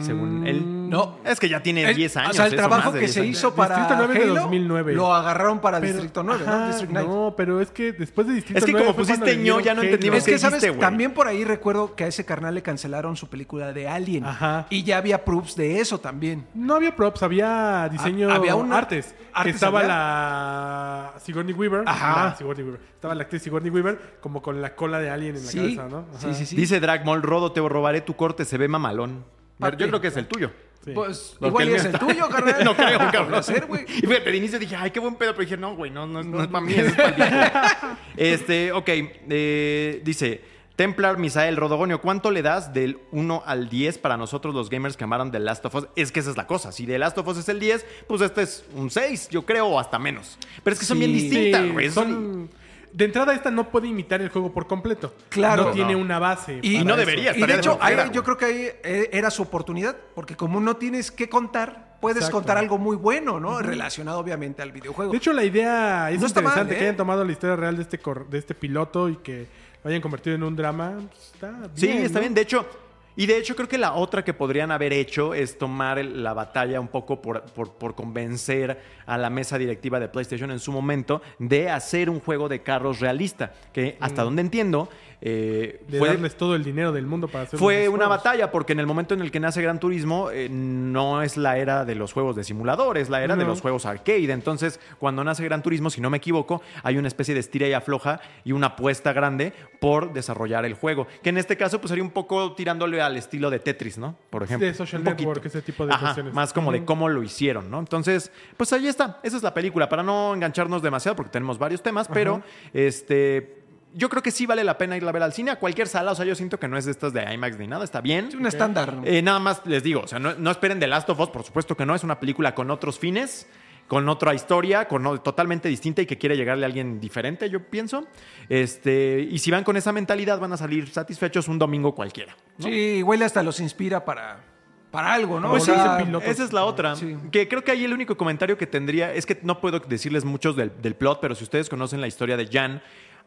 Según 0.00 0.46
él. 0.46 0.88
No. 0.88 1.18
Es 1.24 1.40
que 1.40 1.48
ya 1.48 1.60
tiene 1.60 1.82
El- 1.82 1.96
10 1.96 2.16
años. 2.16 2.30
O 2.30 2.34
sea, 2.34 2.46
el 2.46 2.52
eso, 2.52 2.56
trabajo 2.62 2.84
más 2.84 2.92
de 2.94 3.00
que 3.00 3.06
10 3.06 3.14
se 3.14 3.20
años. 3.22 3.36
hizo 3.36 3.54
para 3.54 3.76
Distrito 3.78 3.94
9 4.06 4.14
de 4.14 4.24
Halo 4.30 4.34
2009. 4.42 4.94
lo 4.94 5.12
agarraron 5.12 5.60
para 5.60 5.80
Pero- 5.80 5.92
Distrito 5.94 6.22
9, 6.22 6.44
ajá, 6.46 6.58
¿no? 6.58 6.66
District 6.68 6.92
9. 6.92 7.08
No, 7.08 7.34
pero 7.36 7.60
es 7.60 7.70
que 7.72 7.92
después 7.92 8.28
de 8.28 8.34
Distrito 8.34 8.58
Es 8.58 8.64
que 8.64 8.70
9 8.72 8.86
como 8.86 8.94
fue 8.94 9.04
pusiste 9.04 9.26
le 9.26 9.36
ño, 9.38 9.42
dieron 9.42 9.62
ya 9.64 9.74
no 9.74 9.80
Halo. 9.80 9.88
entendimos 9.90 10.18
Es 10.18 10.24
qué 10.24 10.30
que, 10.32 10.38
¿sabes? 10.38 10.54
dijiste, 10.60 10.68
güey. 10.70 10.80
También 10.80 11.12
por 11.14 11.26
ahí 11.26 11.44
recuerdo 11.44 11.96
que 11.96 12.04
a 12.04 12.06
ese 12.06 12.24
carnal 12.24 12.54
le 12.54 12.62
cancelaron 12.62 13.16
su 13.16 13.28
película 13.28 13.72
de 13.72 13.88
Alien. 13.88 14.24
Ajá. 14.24 14.66
Y 14.70 14.84
ya 14.84 14.98
había 14.98 15.24
proofs 15.24 15.56
de 15.56 15.80
eso 15.80 15.98
también. 15.98 16.46
No 16.54 16.76
había 16.76 16.94
props, 16.94 17.22
había 17.24 17.88
diseño, 17.90 18.30
Ah, 18.30 18.36
había 18.36 18.54
una- 18.54 18.78
artes. 18.78 19.06
que 19.06 19.24
artes 19.34 19.54
estaba 19.56 19.80
había. 19.80 19.88
la 19.88 21.12
Sigourney 21.18 21.54
Weaver. 21.54 21.82
Ajá. 21.86 22.24
la 22.26 22.36
Sigourney 22.36 22.62
Weaver. 22.64 22.80
Estaba 22.94 23.14
la 23.16 23.22
actriz 23.24 23.42
Sigourney 23.42 23.70
Weaver 23.70 24.18
como 24.20 24.42
con 24.42 24.62
la 24.62 24.76
cola 24.76 25.00
de 25.00 25.10
alien 25.10 25.34
en 25.36 25.44
la 25.44 25.50
Sí, 25.50 25.58
cabeza, 25.58 25.88
¿no? 25.88 26.06
Ajá. 26.16 26.18
sí, 26.20 26.34
sí, 26.34 26.46
sí. 26.46 26.56
Dice 26.56 26.78
Dragmol, 26.78 27.22
Rodo, 27.22 27.50
te 27.50 27.60
robaré 27.60 28.00
tu 28.00 28.14
corte, 28.14 28.44
se 28.44 28.58
ve 28.58 28.68
mamalón. 28.68 29.24
Yo 29.70 29.88
creo 29.88 30.00
que 30.00 30.08
es 30.08 30.16
el 30.16 30.26
tuyo. 30.26 30.50
Sí. 30.84 30.90
Pues 30.92 31.36
Porque 31.38 31.48
igual 31.48 31.68
el 31.68 31.74
es 31.76 31.84
el 31.84 31.94
está- 31.94 32.06
tuyo, 32.06 32.28
carnal. 32.28 32.64
no 32.64 32.76
creo, 32.76 32.98
cabrón. 33.12 33.42
Ser, 33.44 33.66
güey. 33.66 33.84
Y 33.84 34.00
fíjate, 34.06 34.30
de 34.32 34.36
inicio 34.36 34.58
dije, 34.58 34.74
ay, 34.76 34.90
qué 34.90 34.98
buen 34.98 35.14
pedo. 35.14 35.32
Pero 35.32 35.42
dije, 35.44 35.56
no, 35.56 35.76
güey, 35.76 35.90
no, 35.90 36.06
no, 36.06 36.20
es- 36.20 36.26
no 36.26 36.42
es 36.42 36.48
para 36.48 36.64
mí, 36.64 36.74
es 36.74 36.92
para. 36.94 37.98
Este, 38.16 38.72
ok. 38.72 38.88
eh, 38.88 40.00
dice, 40.04 40.40
Templar 40.74 41.18
Misael 41.18 41.56
Rodogonio, 41.56 42.00
¿cuánto 42.00 42.30
le 42.30 42.42
das 42.42 42.72
del 42.74 42.98
1 43.12 43.42
al 43.46 43.68
10 43.68 43.98
para 43.98 44.16
nosotros 44.16 44.54
los 44.54 44.70
gamers 44.70 44.96
que 44.96 45.04
amaron 45.04 45.30
The 45.30 45.38
Last 45.38 45.64
of 45.66 45.74
Us? 45.74 45.86
Es 45.96 46.10
que 46.10 46.20
esa 46.20 46.30
es 46.30 46.36
la 46.36 46.46
cosa. 46.46 46.72
Si 46.72 46.86
The 46.86 46.98
Last 46.98 47.16
of 47.18 47.28
Us 47.28 47.38
es 47.38 47.48
el 47.48 47.60
10, 47.60 47.84
pues 48.08 48.20
este 48.22 48.42
es 48.42 48.64
un 48.74 48.90
6, 48.90 49.28
yo 49.30 49.44
creo, 49.46 49.66
o 49.68 49.78
hasta 49.78 49.98
menos. 49.98 50.38
Pero 50.64 50.74
es 50.74 50.80
que 50.80 50.86
son 50.86 50.98
bien 50.98 51.12
distintas, 51.12 51.62
Sí, 51.62 51.68
güey. 51.70 51.90
Son- 51.90 52.10
son- 52.10 52.50
De 52.92 53.06
entrada, 53.06 53.32
esta 53.34 53.50
no 53.50 53.70
puede 53.70 53.88
imitar 53.88 54.20
el 54.20 54.28
juego 54.28 54.52
por 54.52 54.66
completo. 54.66 55.14
Claro. 55.30 55.64
No 55.66 55.70
tiene 55.70 55.92
No. 55.94 55.98
una 55.98 56.18
base. 56.18 56.58
Y- 56.62 56.84
no 56.84 56.96
debería. 56.96 57.36
Y 57.36 57.42
de 57.42 57.54
hecho, 57.54 57.78
ahí, 57.80 57.96
yo 58.12 58.22
creo 58.22 58.36
que 58.36 58.44
ahí 58.44 58.68
eh, 58.84 59.08
era 59.12 59.30
su 59.30 59.42
oportunidad, 59.42 59.96
porque 60.14 60.36
como 60.36 60.60
no 60.60 60.76
tienes 60.76 61.10
que 61.10 61.28
contar, 61.28 61.96
puedes 62.02 62.18
Exacto. 62.18 62.36
contar 62.38 62.58
algo 62.58 62.76
muy 62.78 62.96
bueno, 62.96 63.40
¿no? 63.40 63.60
Relacionado 63.60 64.18
obviamente 64.18 64.60
al 64.60 64.72
videojuego. 64.72 65.12
De 65.12 65.18
hecho, 65.18 65.32
la 65.32 65.44
idea 65.44 66.10
es 66.10 66.20
No 66.20 66.26
está 66.26 66.40
interesante 66.40 66.64
mal, 66.68 66.74
¿eh? 66.74 66.78
que 66.78 66.84
hayan 66.84 66.96
tomado 66.96 67.24
la 67.24 67.32
historia 67.32 67.56
real 67.56 67.76
de 67.76 67.82
este, 67.82 67.98
cor- 67.98 68.28
de 68.28 68.38
este 68.38 68.54
piloto 68.54 69.08
y 69.08 69.16
que 69.16 69.46
lo 69.82 69.88
hayan 69.88 70.02
convertido 70.02 70.36
en 70.36 70.42
un 70.42 70.54
drama. 70.54 70.92
Pues, 71.08 71.30
está 71.34 71.50
bien. 71.50 71.70
Sí, 71.74 71.88
está 71.90 72.18
¿no? 72.18 72.20
bien. 72.20 72.34
De 72.34 72.40
hecho, 72.42 72.66
y 73.16 73.26
de 73.26 73.36
hecho 73.38 73.54
creo 73.54 73.68
que 73.68 73.78
la 73.78 73.94
otra 73.94 74.24
que 74.24 74.32
podrían 74.34 74.70
haber 74.70 74.92
hecho 74.92 75.34
es 75.34 75.58
tomar 75.58 76.02
la 76.04 76.32
batalla 76.32 76.80
un 76.80 76.88
poco 76.88 77.20
por, 77.20 77.42
por- 77.52 77.72
por 77.74 77.94
convencer 77.94 78.80
a 79.06 79.18
la 79.18 79.30
mesa 79.30 79.58
directiva 79.58 80.00
de 80.00 80.08
PlayStation 80.08 80.50
en 80.50 80.58
su 80.58 80.72
momento 80.72 81.20
de 81.38 81.68
hacer 81.70 82.08
un 82.08 82.20
juego 82.20 82.48
de 82.48 82.62
carros 82.62 83.00
realista. 83.00 83.52
Que 83.72 83.96
hasta 84.00 84.22
donde 84.22 84.42
entiendo, 84.42 84.88
eh, 85.24 85.80
De 85.86 86.00
fue, 86.00 86.08
darles 86.08 86.36
todo 86.36 86.56
el 86.56 86.64
dinero 86.64 86.90
del 86.90 87.06
mundo 87.06 87.28
para 87.28 87.44
hacer 87.44 87.56
fue 87.56 87.88
una 87.88 88.08
batalla 88.08 88.50
porque 88.50 88.72
en 88.72 88.80
el 88.80 88.86
momento 88.86 89.14
en 89.14 89.20
el 89.20 89.30
que 89.30 89.38
nace 89.38 89.62
Gran 89.62 89.78
Turismo 89.78 90.30
eh, 90.32 90.48
no 90.50 91.22
es 91.22 91.36
la 91.36 91.58
era 91.58 91.84
de 91.84 91.94
los 91.94 92.12
juegos 92.12 92.34
de 92.34 92.42
simulador, 92.42 92.98
es 92.98 93.08
la 93.08 93.22
era 93.22 93.36
de 93.36 93.44
los 93.44 93.60
juegos 93.60 93.86
arcade. 93.86 94.32
Entonces, 94.32 94.80
cuando 94.98 95.22
nace 95.22 95.44
Gran 95.44 95.62
Turismo, 95.62 95.90
si 95.90 96.00
no 96.00 96.10
me 96.10 96.16
equivoco, 96.16 96.60
hay 96.82 96.98
una 96.98 97.06
especie 97.06 97.34
de 97.34 97.40
estira 97.40 97.68
y 97.68 97.72
afloja 97.72 98.20
y 98.44 98.50
una 98.50 98.68
apuesta 98.68 99.12
grande 99.12 99.52
por 99.80 100.12
desarrollar 100.12 100.64
el 100.64 100.74
juego. 100.74 101.06
Que 101.22 101.28
en 101.28 101.38
este 101.38 101.56
caso, 101.56 101.80
pues 101.80 101.90
sería 101.90 102.02
un 102.02 102.10
poco 102.10 102.54
tirándole 102.54 103.00
al 103.00 103.16
estilo 103.16 103.48
de 103.48 103.60
Tetris, 103.60 103.98
¿no? 103.98 104.16
Por 104.28 104.42
ejemplo. 104.42 104.66
De 104.66 104.74
Social 104.74 105.02
Un 105.02 105.04
poquito. 105.04 105.28
Network, 105.28 105.46
ese 105.46 105.62
tipo 105.62 105.86
de 105.86 105.92
Ajá, 105.92 106.06
cuestiones. 106.06 106.34
Más 106.34 106.52
como 106.52 106.72
de 106.72 106.84
cómo 106.84 107.08
lo 107.08 107.22
hicieron, 107.22 107.70
¿no? 107.70 107.78
Entonces, 107.78 108.32
pues 108.56 108.72
ahí 108.72 108.88
está. 108.88 109.20
Esa 109.22 109.36
es 109.36 109.42
la 109.44 109.54
película. 109.54 109.88
Para 109.88 110.02
no 110.02 110.34
engancharnos 110.34 110.82
demasiado, 110.82 111.14
porque 111.14 111.30
tenemos 111.30 111.58
varios 111.58 111.80
temas, 111.80 112.08
pero 112.08 112.42
este. 112.72 113.61
Yo 113.94 114.08
creo 114.08 114.22
que 114.22 114.30
sí 114.30 114.46
vale 114.46 114.64
la 114.64 114.78
pena 114.78 114.96
irla 114.96 115.10
a 115.10 115.12
ver 115.12 115.22
al 115.22 115.32
cine, 115.32 115.50
a 115.50 115.58
cualquier 115.58 115.88
sala. 115.88 116.12
O 116.12 116.14
sea, 116.14 116.24
yo 116.24 116.34
siento 116.34 116.58
que 116.58 116.68
no 116.68 116.78
es 116.78 116.84
de 116.84 116.92
estas 116.92 117.12
de 117.12 117.22
IMAX 117.32 117.58
ni 117.58 117.66
nada, 117.66 117.84
está 117.84 118.00
bien. 118.00 118.28
es 118.28 118.34
un 118.34 118.46
estándar. 118.46 119.00
Eh, 119.04 119.22
nada 119.22 119.38
más 119.38 119.62
les 119.66 119.82
digo, 119.82 120.02
o 120.02 120.06
sea, 120.06 120.18
no, 120.18 120.34
no 120.34 120.50
esperen 120.50 120.80
The 120.80 120.86
Last 120.86 121.08
of 121.10 121.20
Us, 121.20 121.30
por 121.30 121.44
supuesto 121.44 121.76
que 121.76 121.84
no, 121.84 121.94
es 121.94 122.02
una 122.02 122.18
película 122.18 122.54
con 122.54 122.70
otros 122.70 122.98
fines, 122.98 123.46
con 123.88 124.08
otra 124.08 124.32
historia, 124.32 124.88
con 124.88 125.22
totalmente 125.22 125.68
distinta 125.68 126.00
y 126.00 126.06
que 126.06 126.16
quiere 126.16 126.36
llegarle 126.36 126.64
a 126.64 126.68
alguien 126.68 126.98
diferente, 127.00 127.50
yo 127.50 127.60
pienso. 127.68 128.06
Este, 128.48 129.20
y 129.30 129.38
si 129.38 129.50
van 129.50 129.64
con 129.64 129.76
esa 129.76 129.92
mentalidad, 129.92 130.40
van 130.40 130.52
a 130.52 130.56
salir 130.56 130.88
satisfechos 130.88 131.48
un 131.48 131.58
domingo 131.58 131.94
cualquiera. 131.94 132.34
Sí, 132.58 132.70
igual 132.70 133.22
hasta 133.22 133.42
los 133.42 133.60
inspira 133.60 134.04
para, 134.04 134.42
para 134.90 135.12
algo, 135.12 135.40
¿no? 135.40 135.50
Pues 135.50 135.64
sí, 135.64 135.72
esa 135.72 136.44
es 136.44 136.52
la 136.54 136.64
otra. 136.64 136.96
Sí. 136.96 137.16
Que 137.30 137.48
creo 137.48 137.62
que 137.64 137.72
ahí 137.72 137.84
el 137.84 137.92
único 137.92 138.16
comentario 138.16 138.56
que 138.56 138.66
tendría 138.66 139.12
es 139.12 139.26
que 139.26 139.38
no 139.42 139.60
puedo 139.60 139.80
decirles 139.80 140.24
muchos 140.24 140.56
del, 140.56 140.72
del 140.80 140.94
plot, 140.94 141.20
pero 141.20 141.34
si 141.34 141.44
ustedes 141.44 141.68
conocen 141.68 142.00
la 142.00 142.06
historia 142.06 142.38
de 142.38 142.46
Jan, 142.46 142.82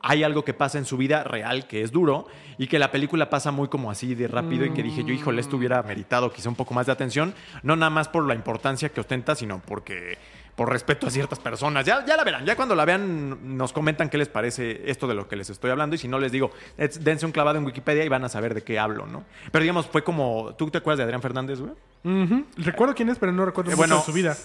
hay 0.08 0.24
algo 0.24 0.46
que 0.46 0.54
pasa 0.54 0.78
en 0.78 0.86
su 0.86 0.98
vida 0.98 1.24
real 1.24 1.68
que 1.68 1.82
es 1.82 1.92
duro 1.92 2.28
y 2.60 2.68
que 2.68 2.78
la 2.78 2.92
película 2.92 3.30
pasa 3.30 3.50
muy 3.52 3.68
como 3.70 3.90
así 3.90 4.14
de 4.14 4.28
rápido 4.28 4.64
y 4.64 4.70
que 4.72 4.84
dije 4.84 5.04
yo, 5.04 5.14
híjole, 5.14 5.42
esto 5.42 5.58
hubiera 5.58 5.82
meritado 5.82 6.32
quizá 6.32 6.48
un 6.48 6.56
poco 6.56 6.74
más 6.76 6.86
de 6.86 6.92
atención, 6.92 7.34
no 7.64 7.76
nada 7.76 7.90
más 7.90 8.08
por 8.08 8.24
la 8.28 8.36
importancia 8.36 8.90
que 8.90 9.02
ostenta, 9.02 9.34
sino 9.36 9.62
porque 9.66 10.18
por 10.56 10.70
respeto 10.70 11.08
a 11.08 11.10
ciertas 11.10 11.40
personas. 11.40 11.86
Ya, 11.86 12.06
ya 12.06 12.16
la 12.16 12.24
verán, 12.24 12.46
ya 12.46 12.56
cuando 12.56 12.76
la 12.76 12.86
vean 12.86 13.58
nos 13.58 13.74
comentan 13.74 14.08
qué 14.10 14.18
les 14.18 14.30
parece 14.30 14.90
esto 14.90 15.06
de 15.08 15.14
lo 15.16 15.28
que 15.28 15.36
les 15.36 15.50
estoy 15.50 15.72
hablando 15.72 15.96
y 15.96 16.00
si 16.00 16.08
no 16.08 16.18
les 16.20 16.32
digo, 16.32 16.52
"Es- 16.78 17.04
dense 17.04 17.26
un 17.26 17.32
clavado 17.34 17.58
en 17.58 17.66
Wikipedia 17.66 18.06
y 18.06 18.08
van 18.10 18.24
a 18.24 18.30
saber 18.30 18.54
de 18.54 18.62
qué 18.64 18.80
hablo, 18.80 19.06
¿no? 19.08 19.26
Pero 19.52 19.64
digamos, 19.64 19.88
fue 19.88 20.04
como, 20.04 20.54
¿tú 20.58 20.70
te 20.70 20.78
acuerdas 20.78 21.00
de 21.00 21.04
Adrián 21.06 21.22
Fernández, 21.22 21.60
güey? 21.60 21.74
Recuerdo 22.58 22.94
quién 22.96 23.10
es, 23.10 23.18
pero 23.18 23.32
no 23.32 23.44
recuerdo 23.46 23.72
Eh, 23.72 23.76
mucho 23.76 23.82
bueno, 23.82 23.98
de 23.98 24.04
su 24.06 24.14
vida. 24.14 24.38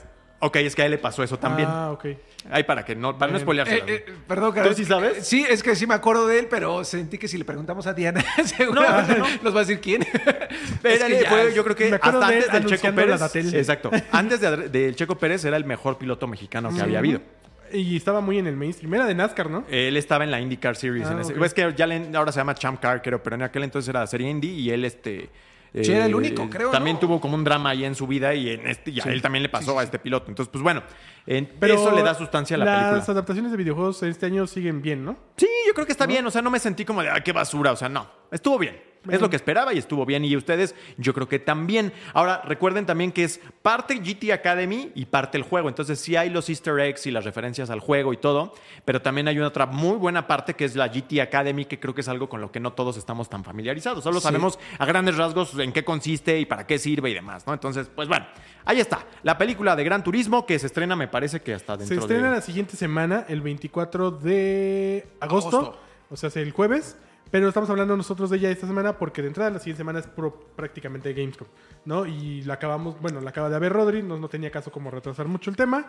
Ok, 0.43 0.57
es 0.57 0.75
que 0.75 0.81
a 0.83 0.87
él 0.87 0.91
le 0.93 0.99
pasó 0.99 1.23
eso 1.23 1.39
también. 1.39 1.69
Ah, 1.71 1.91
ok. 1.93 2.07
Ay, 2.51 2.63
para 2.65 2.83
que 2.85 2.97
no, 2.97 3.19
para 3.19 3.31
no 3.31 3.37
Bien. 3.37 3.43
spoileársela, 3.45 3.85
Eh, 3.85 4.05
¿no? 4.09 4.13
eh, 4.15 4.17
perdón, 4.27 4.51
¿Tú 4.51 4.55
Carlos. 4.55 4.77
sí 4.77 4.85
sabes? 4.87 5.19
Eh, 5.19 5.23
Sí, 5.23 5.47
es 5.49 5.63
que 5.63 5.77
sí 5.77 5.87
me 5.87 5.93
acuerdo 5.95 6.27
de 6.27 6.39
él, 6.39 6.47
pero 6.49 6.83
sentí 6.85 7.19
que 7.19 7.29
si 7.29 7.37
le 7.37 7.45
preguntamos 7.45 7.87
a 7.87 7.93
Diana, 7.93 8.25
seguramente 8.45 9.19
no. 9.19 9.27
nos 9.43 9.55
va 9.55 9.59
a 9.61 9.65
decir 9.65 9.81
quién. 9.81 10.03
Era- 10.83 10.95
Es 10.95 11.05
que 11.05 11.21
ya 11.23 11.29
fue, 11.29 11.49
es- 11.49 11.55
yo 11.55 11.63
creo 11.65 11.77
que 11.77 11.93
hasta 11.95 12.11
de 12.19 12.25
antes 12.37 12.53
del 12.53 12.67
Checo 12.67 12.95
Pérez. 12.95 13.55
Exacto. 13.55 13.91
Antes 14.13 14.41
de 14.41 14.49
Adr- 14.49 14.71
del 14.71 14.97
Checo 14.97 15.19
Pérez 15.19 15.45
era 15.45 15.57
el 15.59 15.65
mejor 15.67 15.99
piloto 15.99 16.27
mexicano 16.27 16.75
que 16.75 16.81
había 16.81 16.99
habido. 17.01 17.21
Y 17.73 17.95
estaba 17.97 18.21
muy 18.21 18.39
en 18.39 18.47
el 18.49 18.57
mainstream. 18.57 18.95
Era 18.95 19.07
de 19.07 19.15
NASCAR, 19.15 19.49
¿no? 19.49 19.65
Él 19.71 19.97
estaba 19.97 20.25
en 20.25 20.31
la 20.33 20.41
IndyCar 20.41 20.75
Series. 20.75 21.07
Ah, 21.07 21.13
en 21.13 21.21
ese- 21.21 21.35
ok. 21.35 21.45
Es 21.45 21.55
que 21.55 21.73
ya 21.77 21.87
le- 21.87 22.17
ahora 22.17 22.33
se 22.33 22.41
llama 22.41 22.55
Champ 22.55 22.81
Car, 22.81 23.03
creo, 23.03 23.23
pero 23.23 23.37
en 23.37 23.43
aquel 23.43 23.63
entonces 23.63 23.89
era 23.91 24.07
serie 24.07 24.29
Indy 24.31 24.49
y 24.49 24.71
él 24.71 24.85
este, 24.87 25.29
Sí, 25.73 25.93
era 25.93 26.07
el 26.07 26.15
único, 26.15 26.51
creo, 26.51 26.71
También 26.71 26.95
¿no? 26.97 27.01
tuvo 27.01 27.21
como 27.21 27.37
un 27.37 27.45
drama 27.45 27.71
ahí 27.71 27.85
en 27.85 27.95
su 27.95 28.07
vida 28.07 28.35
y, 28.35 28.51
en 28.51 28.67
este, 28.67 28.91
y 28.91 29.01
a 29.01 29.05
él 29.05 29.23
también 29.23 29.43
le 29.45 29.49
pasó 29.49 29.79
a 29.79 29.83
este 29.85 29.99
piloto. 30.01 30.29
Entonces, 30.29 30.51
pues 30.51 30.63
bueno, 30.63 30.83
en- 31.27 31.49
Pero 31.61 31.75
eso 31.75 31.93
le 31.95 32.03
da 32.03 32.15
sustancia 32.15 32.57
a 32.57 32.59
la 32.59 32.65
las 32.65 32.75
película. 32.95 33.13
adaptaciones 33.13 33.51
de 33.53 33.57
videojuegos 33.57 34.03
este 34.03 34.27
año 34.27 34.47
siguen 34.49 34.83
bien, 34.83 35.05
¿no? 35.05 35.17
Sí, 35.37 35.47
yo 35.67 35.73
creo 35.75 35.87
que 35.87 35.93
está 35.93 36.07
bien. 36.07 36.27
O 36.27 36.31
sea, 36.31 36.43
no 36.43 36.51
me 36.51 36.59
sentí 36.59 36.85
como 36.85 37.03
de, 37.03 37.11
ay, 37.11 37.21
qué 37.25 37.33
basura. 37.33 37.71
O 37.73 37.77
sea, 37.77 37.89
no. 37.89 38.11
Estuvo 38.33 38.59
bien. 38.59 38.90
Es 39.09 39.21
lo 39.21 39.31
que 39.31 39.37
esperaba 39.37 39.73
y 39.73 39.79
estuvo 39.79 40.05
bien. 40.05 40.25
Y 40.25 40.37
ustedes, 40.37 40.75
yo 40.99 41.15
creo 41.15 41.29
que 41.29 41.39
también. 41.39 41.93
Ahora, 42.13 42.43
recuerden 42.45 42.85
también 42.85 43.13
que 43.13 43.25
es 43.25 43.41
parte 43.63 43.97
GT 43.97 44.33
Academy 44.33 44.93
y 44.95 45.07
parte 45.07 45.39
el 45.39 45.45
juego. 45.45 45.69
Entonces, 45.69 45.99
sí 45.99 46.17
hay 46.17 46.29
los 46.29 46.49
easter 46.51 46.79
eggs 46.81 47.07
y 47.07 47.11
las 47.11 47.25
referencias 47.25 47.71
al 47.71 47.81
juego 47.81 48.13
y 48.13 48.19
todo. 48.19 48.53
Pero 48.85 49.01
también 49.01 49.29
hay 49.29 49.39
una 49.39 49.49
otra 49.49 49.65
muy 49.67 49.97
buena 49.97 50.27
parte 50.27 50.55
que 50.55 50.65
es 50.67 50.77
la 50.77 50.89
GT 50.89 51.21
Academy, 51.21 51.65
que 51.65 51.81
creo 51.81 51.95
que 51.95 52.03
es 52.03 52.09
algo 52.09 52.29
con 52.29 52.41
lo 52.41 52.53
que 52.53 52.61
no 52.61 52.75
todos 52.75 52.97
estamos 52.99 53.31
tan 53.31 53.43
familiarizados. 53.43 54.05
Solo 54.05 54.21
sabemos 54.21 54.59
a 54.79 54.85
grandes 54.85 55.17
rasgos 55.17 55.59
en 55.59 55.73
qué 55.73 55.85
consiste 55.85 56.39
y 56.39 56.45
para 56.45 56.67
qué 56.67 56.79
sirve 56.79 57.11
y 57.11 57.15
demás, 57.15 57.47
¿no? 57.47 57.55
Entonces, 57.55 57.91
pues 57.95 58.09
bueno, 58.09 58.27
ahí 58.65 58.81
está. 58.81 59.07
La 59.23 59.39
película 59.39 59.77
de 59.77 59.85
Gran 59.85 60.05
Turismo 60.05 60.45
que 60.45 60.59
se 60.59 60.67
estrena, 60.67 60.95
me 60.95 61.09
parece 61.09 61.41
que 61.41 61.55
hasta 61.55 61.77
dentro 61.77 61.95
Se 61.95 62.01
estrena 62.01 62.29
de... 62.31 62.37
la 62.37 62.43
siguiente 62.43 62.77
semana, 62.77 63.25
el 63.29 63.41
24 63.41 64.11
de 64.11 65.07
agosto, 65.21 65.59
Agosto. 65.59 65.81
o 66.11 66.17
sea, 66.17 66.29
es 66.29 66.37
el 66.37 66.53
jueves. 66.53 66.97
Pero 67.31 67.47
estamos 67.49 67.71
hablando 67.71 67.97
nosotros 67.97 68.29
de 68.31 68.39
ella 68.39 68.51
esta 68.51 68.67
semana 68.67 68.99
porque 68.99 69.23
de 69.23 69.29
entrada 69.29 69.51
la 69.51 69.59
siguiente 69.61 69.79
semana 69.79 70.01
es 70.01 70.07
puro- 70.09 70.49
prácticamente 70.57 71.13
Gamescom, 71.13 71.47
¿no? 71.85 72.05
Y 72.07 72.43
la 72.43 72.55
acabamos, 72.55 73.01
bueno, 73.01 73.21
la 73.21 73.31
acaba 73.31 73.49
de 73.49 73.57
haber 73.57 73.73
Rodri, 73.73 74.03
no, 74.03 74.19
no 74.19 74.29
tenía 74.29 74.51
caso 74.51 74.73
como 74.73 74.91
retrasar 74.91 75.29
mucho 75.29 75.49
el 75.51 75.57
tema. 75.57 75.87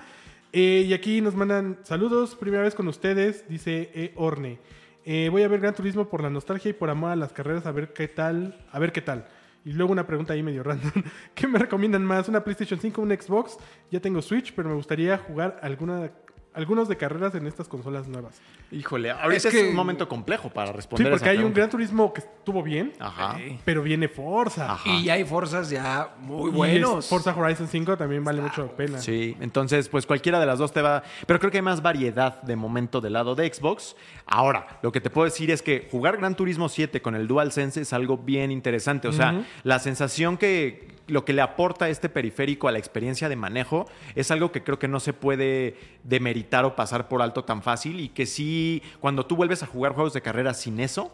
Eh, 0.53 0.85
y 0.87 0.93
aquí 0.93 1.19
nos 1.21 1.33
mandan 1.35 1.79
saludos, 1.83 2.35
primera 2.35 2.61
vez 2.61 2.75
con 2.75 2.87
ustedes, 2.87 3.47
dice 3.49 3.89
E. 3.93 4.13
Orne. 4.17 4.59
Eh, 5.03 5.29
voy 5.31 5.41
a 5.41 5.47
ver 5.47 5.59
Gran 5.61 5.73
Turismo 5.73 6.07
por 6.09 6.21
la 6.21 6.29
nostalgia 6.29 6.69
y 6.69 6.73
por 6.73 6.89
amor 6.91 7.09
a 7.11 7.15
las 7.15 7.33
carreras, 7.33 7.65
a 7.65 7.71
ver 7.71 7.91
qué 7.93 8.07
tal, 8.07 8.63
a 8.71 8.77
ver 8.77 8.91
qué 8.91 9.01
tal. 9.01 9.25
Y 9.65 9.73
luego 9.73 9.91
una 9.91 10.05
pregunta 10.05 10.33
ahí 10.33 10.43
medio 10.43 10.61
random. 10.61 10.91
¿Qué 11.33 11.47
me 11.47 11.57
recomiendan 11.57 12.03
más? 12.05 12.27
¿Una 12.29 12.43
PlayStation 12.43 12.79
5 12.79 13.01
o 13.01 13.03
un 13.03 13.11
Xbox? 13.11 13.57
Ya 13.89 13.99
tengo 13.99 14.21
Switch, 14.21 14.53
pero 14.53 14.69
me 14.69 14.75
gustaría 14.75 15.17
jugar 15.17 15.59
alguna, 15.63 16.11
algunos 16.53 16.87
de 16.89 16.97
carreras 16.97 17.33
en 17.35 17.47
estas 17.47 17.67
consolas 17.67 18.07
nuevas. 18.07 18.41
Híjole, 18.71 19.11
ahorita 19.11 19.35
es, 19.35 19.45
Es 19.45 19.51
que- 19.53 19.69
un 19.69 19.75
momento 19.75 20.07
complejo 20.09 20.49
para 20.49 20.67
Sí, 20.71 20.73
responder 20.77 21.09
porque 21.11 21.25
esa 21.25 21.31
hay 21.31 21.43
un. 21.45 21.53
Gran 21.53 21.69
Turismo 21.69 22.13
que 22.13 22.21
estuvo 22.21 22.61
bien, 22.63 22.93
Ajá. 22.99 23.37
Sí. 23.37 23.57
pero 23.65 23.81
viene 23.83 24.07
Forza. 24.07 24.73
Ajá. 24.73 24.89
Y 24.89 25.09
hay 25.09 25.23
Forzas 25.25 25.69
ya 25.69 26.15
muy 26.19 26.49
buenos. 26.51 27.07
Forza 27.07 27.35
Horizon 27.35 27.67
5 27.67 27.97
también 27.97 28.23
vale 28.23 28.41
mucho 28.41 28.63
la 28.65 28.71
pena. 28.71 28.99
Sí, 28.99 29.35
entonces 29.39 29.87
pues 29.89 30.05
cualquiera 30.05 30.39
de 30.39 30.45
las 30.45 30.59
dos 30.59 30.71
te 30.73 30.81
va... 30.81 31.03
Pero 31.25 31.39
creo 31.39 31.51
que 31.51 31.57
hay 31.57 31.61
más 31.63 31.81
variedad 31.81 32.41
de 32.41 32.55
momento 32.55 33.01
del 33.01 33.13
lado 33.13 33.35
de 33.35 33.51
Xbox. 33.53 33.95
Ahora, 34.25 34.79
lo 34.81 34.91
que 34.91 35.01
te 35.01 35.09
puedo 35.09 35.25
decir 35.25 35.51
es 35.51 35.61
que 35.61 35.87
jugar 35.91 36.17
Gran 36.17 36.35
Turismo 36.35 36.69
7 36.69 37.01
con 37.01 37.15
el 37.15 37.27
DualSense 37.27 37.81
es 37.81 37.93
algo 37.93 38.17
bien 38.17 38.51
interesante. 38.51 39.07
O 39.07 39.13
sea, 39.13 39.45
la 39.63 39.79
sensación 39.79 40.37
que... 40.37 40.89
Lo 41.11 41.25
que 41.25 41.33
le 41.33 41.41
aporta 41.41 41.89
este 41.89 42.07
periférico 42.09 42.67
a 42.67 42.71
la 42.71 42.79
experiencia 42.79 43.27
de 43.29 43.35
manejo 43.35 43.85
es 44.15 44.31
algo 44.31 44.51
que 44.51 44.63
creo 44.63 44.79
que 44.79 44.87
no 44.87 44.99
se 44.99 45.13
puede 45.13 45.75
demeritar 46.05 46.65
o 46.65 46.75
pasar 46.75 47.07
por 47.07 47.21
alto 47.21 47.43
tan 47.43 47.61
fácil 47.61 47.99
y 47.99 48.09
que 48.09 48.25
sí, 48.25 48.81
cuando 48.99 49.25
tú 49.25 49.35
vuelves 49.35 49.61
a 49.61 49.67
jugar 49.67 49.93
juegos 49.93 50.13
de 50.13 50.21
carrera 50.21 50.53
sin 50.53 50.79
eso, 50.79 51.13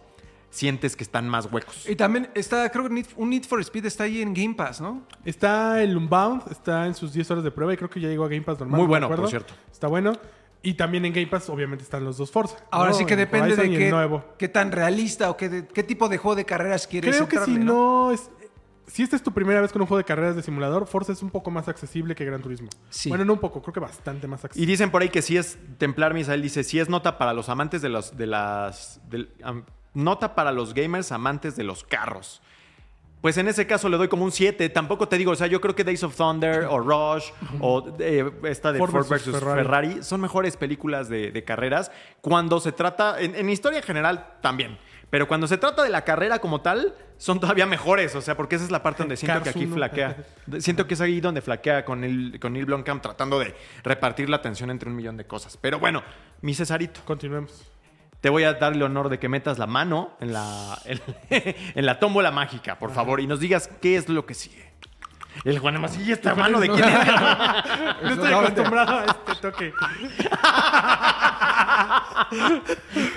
sientes 0.49 0.95
que 0.95 1.03
están 1.03 1.27
más 1.27 1.51
huecos. 1.51 1.87
Y 1.89 1.95
también 1.95 2.29
está, 2.35 2.69
creo 2.69 2.85
que 2.87 2.93
Need- 2.93 3.13
un 3.17 3.29
Need 3.31 3.43
for 3.43 3.59
Speed 3.59 3.85
está 3.85 4.03
ahí 4.05 4.21
en 4.21 4.33
Game 4.33 4.53
Pass, 4.55 4.79
¿no? 4.79 5.01
Está 5.25 5.81
el 5.83 5.97
Unbound, 5.97 6.43
está 6.51 6.85
en 6.85 6.93
sus 6.93 7.11
10 7.13 7.29
horas 7.31 7.43
de 7.43 7.51
prueba 7.51 7.73
y 7.73 7.77
creo 7.77 7.89
que 7.89 7.99
ya 7.99 8.07
llegó 8.07 8.23
a 8.23 8.29
Game 8.29 8.43
Pass 8.43 8.59
normal. 8.59 8.79
Muy 8.79 8.87
bueno, 8.87 9.07
por 9.09 9.27
cierto. 9.29 9.53
Está 9.71 9.87
bueno. 9.87 10.13
Y 10.63 10.73
también 10.73 11.05
en 11.05 11.13
Game 11.13 11.27
Pass, 11.27 11.49
obviamente, 11.49 11.83
están 11.83 12.03
los 12.03 12.17
dos 12.17 12.31
Forza. 12.31 12.57
Ahora 12.71 12.89
¿no? 12.91 12.95
sí 12.97 13.05
que 13.05 13.15
depende 13.15 13.53
Horizon 13.53 13.71
de 13.71 13.77
qué, 13.77 13.89
nuevo. 13.91 14.23
qué 14.37 14.47
tan 14.47 14.71
realista 14.71 15.29
o 15.29 15.37
qué, 15.37 15.49
de- 15.49 15.67
qué 15.67 15.83
tipo 15.83 16.09
de 16.09 16.17
juego 16.17 16.35
de 16.35 16.45
carreras 16.45 16.87
quieres 16.87 17.15
Creo 17.15 17.27
que 17.29 17.39
si 17.45 17.57
no 17.59 18.11
es. 18.11 18.29
Si 18.87 19.03
esta 19.03 19.15
es 19.17 19.23
tu 19.23 19.33
primera 19.33 19.59
vez 19.61 19.73
con 19.73 19.81
un 19.81 19.87
juego 19.87 19.97
de 19.97 20.05
carreras 20.05 20.35
de 20.35 20.41
simulador, 20.41 20.87
Forza 20.87 21.11
es 21.11 21.21
un 21.21 21.29
poco 21.29 21.51
más 21.51 21.67
accesible 21.67 22.15
que 22.15 22.23
Gran 22.23 22.41
Turismo. 22.41 22.69
Sí. 22.89 23.09
Bueno, 23.09 23.25
no 23.25 23.33
un 23.33 23.39
poco, 23.39 23.61
creo 23.61 23.73
que 23.73 23.79
bastante 23.81 24.27
más 24.27 24.41
Y 24.43 24.45
accesible. 24.45 24.71
dicen 24.71 24.91
por 24.91 25.01
ahí 25.01 25.09
que 25.09 25.21
sí 25.21 25.35
es 25.35 25.57
Templar 25.77 26.13
Misael 26.13 26.41
dice, 26.41 26.63
sí 26.63 26.79
es 26.79 26.87
nota 26.87 27.17
para 27.17 27.33
los 27.33 27.49
amantes 27.49 27.81
de 27.81 27.89
los 27.89 28.15
de 28.17 28.27
las 28.27 29.01
nota 29.93 30.35
para 30.35 30.51
los 30.51 30.73
gamers 30.73 31.11
amantes 31.11 31.55
de 31.55 31.63
los 31.63 31.83
carros. 31.83 32.41
Pues 33.19 33.35
en 33.37 33.47
ese 33.47 33.65
caso 33.65 33.89
le 33.89 33.97
doy 33.97 34.07
como 34.07 34.23
un 34.23 34.31
7. 34.31 34.69
Tampoco 34.69 35.07
te 35.07 35.17
digo, 35.17 35.31
o 35.31 35.35
sea, 35.35 35.47
yo 35.47 35.59
creo 35.59 35.75
que 35.75 35.83
Days 35.83 36.03
of 36.03 36.15
Thunder 36.15 36.65
o 36.69 36.79
Rush 36.79 37.31
o 37.59 37.95
eh, 37.99 38.31
esta 38.43 38.71
de 38.71 38.79
Ford 38.79 38.91
Ford, 38.91 39.09
versus. 39.09 39.33
Ferrari. 39.37 39.61
Ferrari. 39.63 40.03
son 40.03 40.21
mejores 40.21 40.55
películas 40.55 41.09
de, 41.09 41.31
de 41.31 41.43
carreras. 41.43 41.91
Cuando 42.21 42.59
se 42.59 42.71
trata, 42.71 43.19
en, 43.19 43.35
en 43.35 43.49
historia 43.49 43.79
en 43.79 43.83
general 43.83 44.35
también, 44.41 44.77
pero 45.09 45.27
cuando 45.27 45.47
se 45.47 45.57
trata 45.57 45.83
de 45.83 45.89
la 45.89 46.01
carrera 46.03 46.39
como 46.39 46.61
tal, 46.61 46.93
son 47.17 47.39
todavía 47.39 47.65
mejores. 47.65 48.13
O 48.15 48.21
sea, 48.21 48.35
porque 48.35 48.55
esa 48.55 48.65
es 48.65 48.71
la 48.71 48.83
parte 48.83 49.03
donde 49.03 49.15
siento 49.17 49.41
que 49.41 49.49
aquí 49.49 49.65
1. 49.65 49.75
flaquea. 49.75 50.17
Siento 50.59 50.85
que 50.85 50.95
es 50.95 51.01
ahí 51.01 51.21
donde 51.21 51.41
flaquea 51.41 51.85
con, 51.85 52.03
el, 52.03 52.39
con 52.41 52.53
Neil 52.53 52.65
Blomkamp 52.65 53.01
tratando 53.01 53.39
de 53.39 53.55
repartir 53.83 54.29
la 54.29 54.37
atención 54.37 54.69
entre 54.69 54.89
un 54.89 54.95
millón 54.95 55.15
de 55.17 55.25
cosas. 55.25 55.57
Pero 55.57 55.79
bueno, 55.79 56.03
mi 56.41 56.53
Cesarito, 56.53 57.01
Continuemos. 57.05 57.65
te 58.19 58.29
voy 58.29 58.43
a 58.43 58.53
dar 58.55 58.73
el 58.73 58.83
honor 58.83 59.07
de 59.09 59.17
que 59.17 59.29
metas 59.29 59.57
la 59.57 59.67
mano 59.67 60.17
en 60.19 60.33
la, 60.33 60.77
en, 60.85 60.99
en 61.75 61.85
la 61.85 61.99
tómbola 61.99 62.31
mágica, 62.31 62.77
por 62.77 62.91
favor, 62.91 63.21
y 63.21 63.27
nos 63.27 63.39
digas 63.39 63.69
qué 63.81 63.95
es 63.95 64.09
lo 64.09 64.25
que 64.25 64.33
sigue. 64.33 64.66
El 65.43 65.59
Juan 65.59 65.75
Emma, 65.75 65.87
¿y 66.03 66.11
esta 66.11 66.35
mano 66.35 66.59
de 66.59 66.69
quién 66.69 66.83
es? 66.83 66.97
No 68.03 68.09
estoy 68.09 68.33
acostumbrado 68.33 68.99
a 68.99 69.05
este 69.05 69.41
toque. 69.41 69.73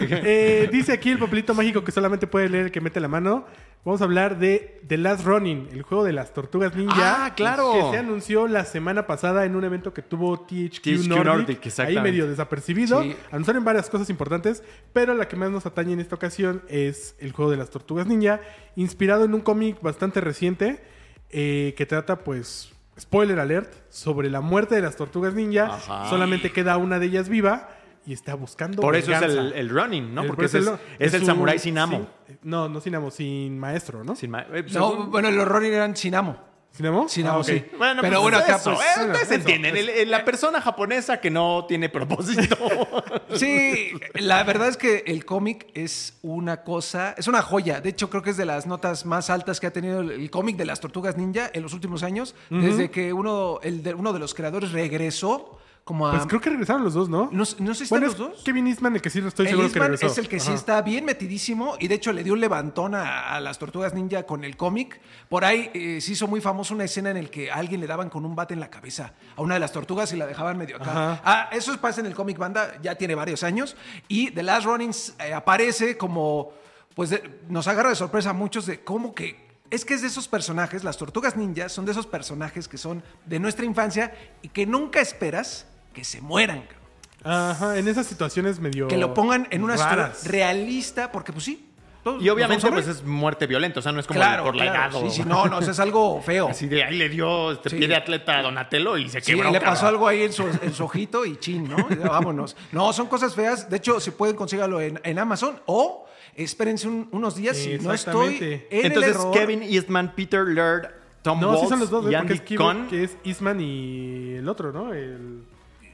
Eh, 0.01 0.69
dice 0.71 0.93
aquí 0.93 1.11
el 1.11 1.19
papelito 1.19 1.55
mágico 1.55 1.83
que 1.83 1.93
solamente 1.93 2.27
puede 2.27 2.49
leer 2.49 2.67
el 2.67 2.71
que 2.71 2.81
mete 2.81 3.01
la 3.01 3.09
mano. 3.09 3.47
Vamos 3.85 4.01
a 4.03 4.05
hablar 4.05 4.39
de 4.39 4.81
The 4.87 4.99
Last 4.99 5.25
Running, 5.25 5.69
el 5.73 5.83
juego 5.83 6.05
de 6.05 6.13
las 6.13 6.35
tortugas 6.35 6.77
ninja. 6.77 7.25
Ah, 7.25 7.35
claro. 7.35 7.73
Que 7.73 7.91
se 7.91 7.99
anunció 7.99 8.47
la 8.47 8.65
semana 8.65 9.07
pasada 9.07 9.47
en 9.47 9.57
un 9.57 9.65
evento 9.65 9.95
que 9.95 10.03
tuvo 10.03 10.41
THQ, 10.41 10.83
THQ 10.83 11.09
Nordic. 11.09 11.25
Nordic, 11.25 11.81
ahí 11.81 11.99
medio 12.01 12.29
desapercibido. 12.29 13.03
Sí. 13.03 13.17
Anunciaron 13.31 13.65
varias 13.65 13.89
cosas 13.89 14.11
importantes, 14.11 14.63
pero 14.93 15.15
la 15.15 15.29
que 15.29 15.37
más 15.37 15.51
nos 15.51 15.65
atañe 15.65 15.95
en 15.95 16.01
esta 16.01 16.15
ocasión 16.15 16.63
es 16.69 17.17
el 17.19 17.33
juego 17.33 17.51
de 17.51 17.57
las 17.57 17.71
tortugas 17.71 18.07
ninja, 18.07 18.41
inspirado 18.77 19.25
en 19.25 19.35
un 19.35 19.41
cómic 19.41 19.81
bastante 19.81 20.21
reciente 20.21 20.83
eh, 21.31 21.75
que 21.77 21.87
trata, 21.87 22.19
pues, 22.21 22.73
spoiler 22.99 23.39
alert, 23.41 23.73
sobre 23.89 24.31
la 24.31 24.41
muerte 24.41 24.75
de 24.75 24.83
las 24.83 24.97
tortugas 24.97 25.35
ninja. 25.35 25.67
Ajá. 25.75 26.09
Solamente 26.11 26.53
queda 26.53 26.77
una 26.77 26.99
de 26.99 27.07
ellas 27.07 27.29
viva 27.29 27.71
y 28.07 28.13
está 28.13 28.35
buscando 28.35 28.81
Por 28.83 28.97
eso 28.97 29.13
es 29.13 29.23
el, 29.23 29.53
el 29.53 29.69
running, 29.69 30.15
¿no? 30.15 30.23
El- 30.23 30.29
Porque 30.29 30.47
es, 30.47 30.55
eso 30.55 30.79
es 30.99 31.15
el 31.15 31.21
un- 31.21 31.27
samurái 31.27 31.59
sin 31.59 31.79
amo. 31.79 32.09
no, 32.43 32.69
no 32.69 32.81
sin 32.81 32.95
amo, 32.95 33.11
sin 33.11 33.59
maestro, 33.59 34.05
¿no? 34.05 34.17
Sin 34.17 34.31
ma- 34.31 34.47
eh, 34.53 34.65
No, 34.73 35.07
bueno, 35.07 35.31
los 35.31 35.47
Ronin 35.47 35.73
eran 35.73 35.97
sin 35.97 36.15
amo. 36.15 36.37
¿Sin 36.73 36.87
amo? 36.87 37.09
Sin 37.09 37.27
Ah, 37.27 37.31
amo, 37.31 37.41
ok. 37.41 37.47
sí. 37.47 37.65
Bueno, 37.77 38.01
Pero 38.01 38.21
pues 38.21 38.23
bueno, 38.23 38.39
es 38.39 38.45
acá 38.45 38.57
eso, 38.57 38.75
pues... 38.75 38.89
ustedes 39.07 39.23
eso, 39.23 39.35
entienden, 39.35 39.77
el- 39.77 39.89
el- 39.89 40.11
la 40.11 40.25
persona 40.25 40.61
japonesa 40.61 41.21
que 41.21 41.31
no 41.31 41.67
tiene 41.67 41.89
propósito. 41.89 42.57
Sí, 43.37 43.93
la 44.15 44.43
verdad 44.43 44.69
es 44.69 44.77
que 44.77 45.05
el 45.07 45.25
cómic 45.25 45.69
es 45.75 46.15
una 46.23 46.63
cosa, 46.65 47.15
es 47.17 47.29
una 47.29 47.43
joya. 47.43 47.81
De 47.81 47.91
hecho, 47.91 48.11
creo 48.11 48.23
que 48.23 48.31
es 48.31 48.37
de 48.37 48.45
las 48.45 48.67
notas 48.67 49.07
más 49.07 49.31
altas 49.31 49.61
que 49.61 49.69
ha 49.69 49.73
tenido 49.73 50.01
el, 50.01 50.11
el 50.11 50.31
cómic 50.31 50.57
de 50.57 50.65
las 50.65 50.81
tortugas 50.81 51.17
ninja 51.17 51.49
en 51.53 51.63
los 51.63 51.73
últimos 51.73 52.03
años, 52.03 52.35
desde 52.51 52.91
que 52.91 53.13
uno, 53.13 53.61
el 53.63 53.83
de, 53.85 53.95
uno 53.95 54.13
de 54.13 54.19
los 54.19 54.35
creadores 54.35 54.73
regresó 54.73 55.59
como 55.85 56.07
a... 56.07 56.13
Pues 56.13 56.27
creo 56.27 56.41
que 56.41 56.51
regresaron 56.51 56.85
los 56.85 56.95
dos, 56.95 57.09
¿no? 57.09 57.29
no, 57.33 57.45
sé- 57.45 57.57
no 57.59 57.75
sé 57.75 57.85
si 57.85 57.91
bueno, 57.91 58.07
están 58.07 58.23
es 58.25 58.29
los 58.29 58.37
dos. 58.37 58.45
Kevin 58.45 58.67
Eastman 58.69 58.95
el 58.95 59.03
que 59.03 59.11
sí 59.11 59.19
estoy 59.19 59.47
El 59.47 59.51
seguro 59.51 59.69
que 59.69 59.73
Eastman 59.73 59.89
regresó. 59.93 60.07
es 60.07 60.19
el 60.19 60.29
que 60.29 60.39
sí 60.41 60.53
está 60.53 60.81
bien 60.83 61.05
metidísimo 61.05 61.77
y 61.81 61.89
de 61.89 61.95
hecho 61.97 62.13
le 62.13 62.23
dio 62.23 62.33
un 62.35 62.41
levantón 62.41 62.95
a, 62.95 63.35
a 63.35 63.41
las 63.41 63.59
tortugas 63.59 63.93
ninja 63.95 64.25
con 64.25 64.45
el 64.45 64.57
cómic. 64.57 65.01
Por 65.29 65.45
ahí 65.45 65.71
eh, 65.75 66.01
se 66.01 66.13
hizo 66.13 66.27
muy 66.29 66.41
famosa 66.41 66.75
una 66.75 66.85
escena 66.85 67.11
en 67.11 67.17
el 67.17 67.31
que 67.31 67.51
a 67.51 67.57
alguien 67.57 67.81
le 67.81 67.87
daban 67.87 68.09
con 68.11 68.25
un 68.25 68.37
bate 68.37 68.55
en 68.55 68.61
la 68.61 68.71
cabeza 68.71 69.15
a 69.37 69.43
una 69.43 69.55
de 69.55 69.61
las 69.61 69.73
tortugas 69.73 70.13
y 70.13 70.17
la 70.17 70.27
dejaban 70.27 70.57
medio 70.59 70.77
acá. 70.77 70.91
Ajá. 70.91 71.23
Ah, 71.25 71.49
eso 71.53 71.77
pasa 71.81 72.01
en 72.01 72.07
el 72.07 72.15
cómic 72.15 72.39
banda, 72.39 72.79
ya 72.83 72.95
tiene 72.95 73.15
varios 73.15 73.43
años. 73.43 73.77
Y 74.09 74.31
The 74.31 74.43
Last 74.43 74.67
Runnings 74.67 75.15
eh, 75.19 75.35
aparece 75.35 75.97
como, 75.97 76.53
pues 76.95 77.11
de- 77.11 77.41
nos 77.49 77.67
agarra 77.69 77.89
de 77.91 77.97
sorpresa 77.97 78.31
a 78.31 78.33
muchos 78.33 78.67
de 78.67 78.85
cómo 78.85 79.15
que... 79.15 79.50
Es 79.71 79.85
que 79.85 79.95
es 79.95 80.03
de 80.03 80.09
esos 80.09 80.27
personajes, 80.29 80.83
las 80.83 80.97
tortugas 80.97 81.37
ninjas 81.37 81.71
son 81.73 81.85
de 81.85 81.93
esos 81.93 82.07
personajes 82.07 82.67
que 82.67 82.77
son 82.79 83.03
de 83.27 83.39
nuestra 83.39 83.65
infancia 83.65 84.13
y 84.43 84.49
que 84.49 84.67
nunca 84.67 85.01
esperas 85.01 85.67
que 85.95 86.05
se 86.05 86.21
mueran. 86.21 86.63
cabrón. 86.63 86.81
Ajá, 87.23 87.79
en 87.79 87.87
esas 87.87 88.07
situaciones 88.07 88.59
medio. 88.61 88.89
Que 88.89 88.97
lo 88.97 89.15
pongan 89.15 89.47
en 89.51 89.63
una 89.63 89.77
raras. 89.77 90.27
realista, 90.27 91.13
porque 91.13 91.33
pues 91.33 91.45
sí. 91.45 91.67
todos 92.03 92.23
y 92.23 92.29
obviamente 92.31 92.67
pues 92.71 92.89
es 92.89 93.05
muerte 93.05 93.47
violenta, 93.47 93.79
o 93.81 93.83
sea, 93.83 93.93
no 93.93 94.01
es 94.01 94.07
como 94.07 94.19
claro, 94.19 94.43
por 94.45 94.55
claro. 94.55 94.73
legado. 94.73 95.01
Sí, 95.03 95.11
sí, 95.11 95.23
no, 95.27 95.47
no, 95.47 95.59
o 95.59 95.63
sea, 95.63 95.71
es 95.73 95.79
algo 95.81 96.21
feo. 96.23 96.49
Así 96.49 96.67
de 96.67 96.83
ahí 96.83 96.97
le 96.97 97.09
dio 97.11 97.53
este 97.53 97.69
Sí. 97.71 97.77
pie 97.77 97.87
de 97.89 97.95
atleta 97.97 98.39
a 98.39 98.43
Donatello 98.43 98.97
y 98.97 99.09
se 99.09 99.21
Sí, 99.21 99.35
quebró. 99.35 99.51
le 99.53 99.61
pasó 99.61 99.83
cabrón. 99.83 99.89
algo 99.95 100.09
ahí 100.09 100.23
en 100.23 100.33
su, 100.33 100.47
en 100.63 100.73
su 100.73 100.83
ojito 100.85 101.25
y 101.27 101.37
chin, 101.37 101.69
¿no? 101.69 101.77
Vámonos. 102.09 102.57
No, 102.73 102.93
son 102.95 103.07
cosas 103.07 103.35
feas. 103.35 103.69
De 103.71 103.77
hecho, 103.77 104.01
si 104.01 104.11
pueden, 104.13 104.35
consígalo 104.35 104.81
en, 104.81 104.99
en 105.05 105.19
Amazon 105.19 105.61
o 105.67 106.07
espérense 106.37 106.89
un- 106.89 107.09
unos 107.13 107.37
días 107.37 107.57
si 107.57 107.79
no 107.79 107.93
estoy 107.93 108.37
en 108.71 108.87
Entonces, 108.87 109.11
el 109.11 109.17
error. 109.21 109.33
Kevin 109.33 109.63
Eastman, 109.63 110.15
Peter 110.15 110.47
Laird, 110.47 110.89
Tom 111.23 111.41
No, 111.41 111.49
Waltz 111.51 111.63
sí 111.63 111.69
son 111.69 111.81
los 111.81 111.91
dos, 111.91 112.01
y 112.03 112.05
porque 112.05 112.17
Andy 112.17 112.35
es, 112.35 112.41
Kevin- 112.43 112.57
Cohn. 112.59 112.89
que 112.89 113.05
es 113.05 113.17
Eastman 113.25 113.61
y 113.61 114.35
el 114.37 114.49
otro, 114.49 114.73
¿no? 114.73 114.93
El... 114.93 115.43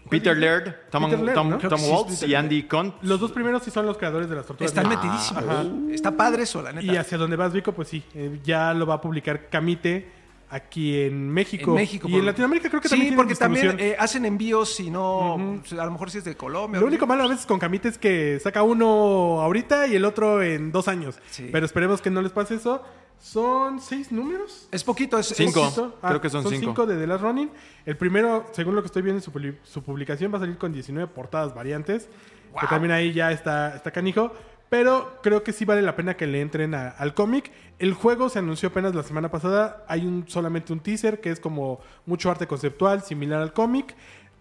Peter 0.09 0.37
Laird, 0.39 0.89
Tom, 0.89 1.05
Peter 1.07 1.19
Laird, 1.19 1.35
Tom- 1.35 1.49
¿no? 1.51 1.59
Tom 1.59 1.59
Creo 1.59 1.71
que 1.73 1.79
sí 1.79 1.85
es 1.85 1.91
Waltz 1.93 2.23
y. 2.23 2.35
Andy 2.37 2.63
Kuhn. 2.63 2.95
Los 3.03 3.19
dos 3.19 3.33
primeros 3.33 3.65
sí 3.65 3.73
son 3.73 3.87
los 3.87 3.97
creadores 3.99 4.31
de 4.31 4.37
las 4.37 4.47
tortugas. 4.47 4.71
Están 4.71 4.89
metidísimos. 4.89 5.43
Ajá. 5.43 5.65
Está 5.91 6.13
padre 6.17 6.45
eso, 6.45 6.63
la 6.63 6.71
neta. 6.73 6.93
Y 6.93 6.97
hacia 6.97 7.19
donde 7.19 7.35
vas, 7.35 7.53
Vico, 7.53 7.73
pues 7.73 7.89
sí, 7.89 8.05
eh, 8.15 8.39
ya 8.45 8.73
lo 8.73 8.87
va 8.87 8.95
a 8.95 9.01
publicar 9.01 9.49
Camite 9.49 10.09
aquí 10.51 11.01
en 11.03 11.29
México. 11.31 11.71
en 11.73 11.77
México. 11.77 12.09
Y 12.09 12.13
por- 12.13 12.21
en 12.21 12.27
Latinoamérica 12.27 12.69
creo 12.69 12.81
que 12.81 12.89
sí, 12.89 12.93
también 12.95 13.09
tienen 13.15 13.17
porque 13.17 13.35
también 13.35 13.77
eh, 13.81 13.97
hacen 13.99 14.25
envíos 14.25 14.79
y 14.81 14.91
no... 14.91 15.35
A 15.79 15.85
lo 15.85 15.91
mejor 15.91 16.11
si 16.11 16.19
es 16.19 16.25
de 16.25 16.37
Colombia. 16.37 16.81
Lo 16.81 16.87
o- 16.87 16.89
único 16.89 17.07
malo 17.07 17.25
a 17.25 17.29
veces 17.29 17.47
con 17.47 17.59
Camite 17.59 17.89
es 17.89 17.99
que 17.99 18.39
saca 18.41 18.63
uno 18.63 19.41
ahorita 19.43 19.87
y 19.89 19.97
el 19.97 20.05
otro 20.05 20.43
en 20.43 20.73
dos 20.73 20.89
años. 20.89 21.19
Sí. 21.31 21.49
Pero 21.51 21.67
esperemos 21.67 22.01
que 22.01 22.11
no 22.11 22.23
les 22.23 22.33
pase 22.33 22.55
eso. 22.57 22.83
Son 23.19 23.81
seis 23.81 24.13
números. 24.13 24.69
Es 24.71 24.85
poquito, 24.85 25.19
es... 25.19 25.27
Cinco. 25.29 25.67
es- 25.67 25.75
Poquito. 25.75 25.99
Creo 26.07 26.21
que 26.21 26.31
son 26.31 26.47
cinco. 26.49 26.87
de 26.87 26.97
The 26.97 27.07
Last 27.07 27.23
Running. 27.23 27.51
El 27.87 27.97
primero, 27.97 28.47
según 28.53 28.75
lo 28.75 28.83
que 28.83 28.87
estoy 28.87 29.03
viendo 29.03 29.19
en 29.19 29.23
su, 29.23 29.55
su 29.65 29.83
publicación, 29.83 30.33
va 30.33 30.37
a 30.37 30.41
salir 30.41 30.59
con 30.59 30.73
19 30.73 31.09
portadas 31.13 31.55
variantes. 31.55 32.05
Que 32.07 32.61
Wow. 32.61 32.71
también 32.71 32.93
ahí 32.93 33.13
ya 33.13 33.33
está, 33.33 33.75
está 33.77 33.91
canijo. 33.91 34.33
Pero 34.69 35.19
creo 35.23 35.43
que 35.45 35.53
sí 35.53 35.65
vale 35.65 35.83
la 35.83 35.95
pena 35.97 36.17
que 36.17 36.27
le 36.27 36.41
entren 36.41 36.75
a- 36.75 36.89
al 36.89 37.15
cómic. 37.15 37.53
El 37.79 37.95
juego 37.95 38.29
se 38.29 38.39
anunció 38.41 38.71
apenas 38.71 38.95
la 38.95 39.03
semana 39.03 39.31
pasada. 39.31 39.85
Hay 39.89 40.07
un, 40.07 40.25
solamente 40.29 40.73
un 40.73 40.81
teaser 40.81 41.21
que 41.21 41.31
es 41.31 41.39
como 41.41 41.81
mucho 42.05 42.31
arte 42.31 42.47
conceptual, 42.47 43.03
similar 43.03 43.41
al 43.43 43.53
cómic. 43.53 43.95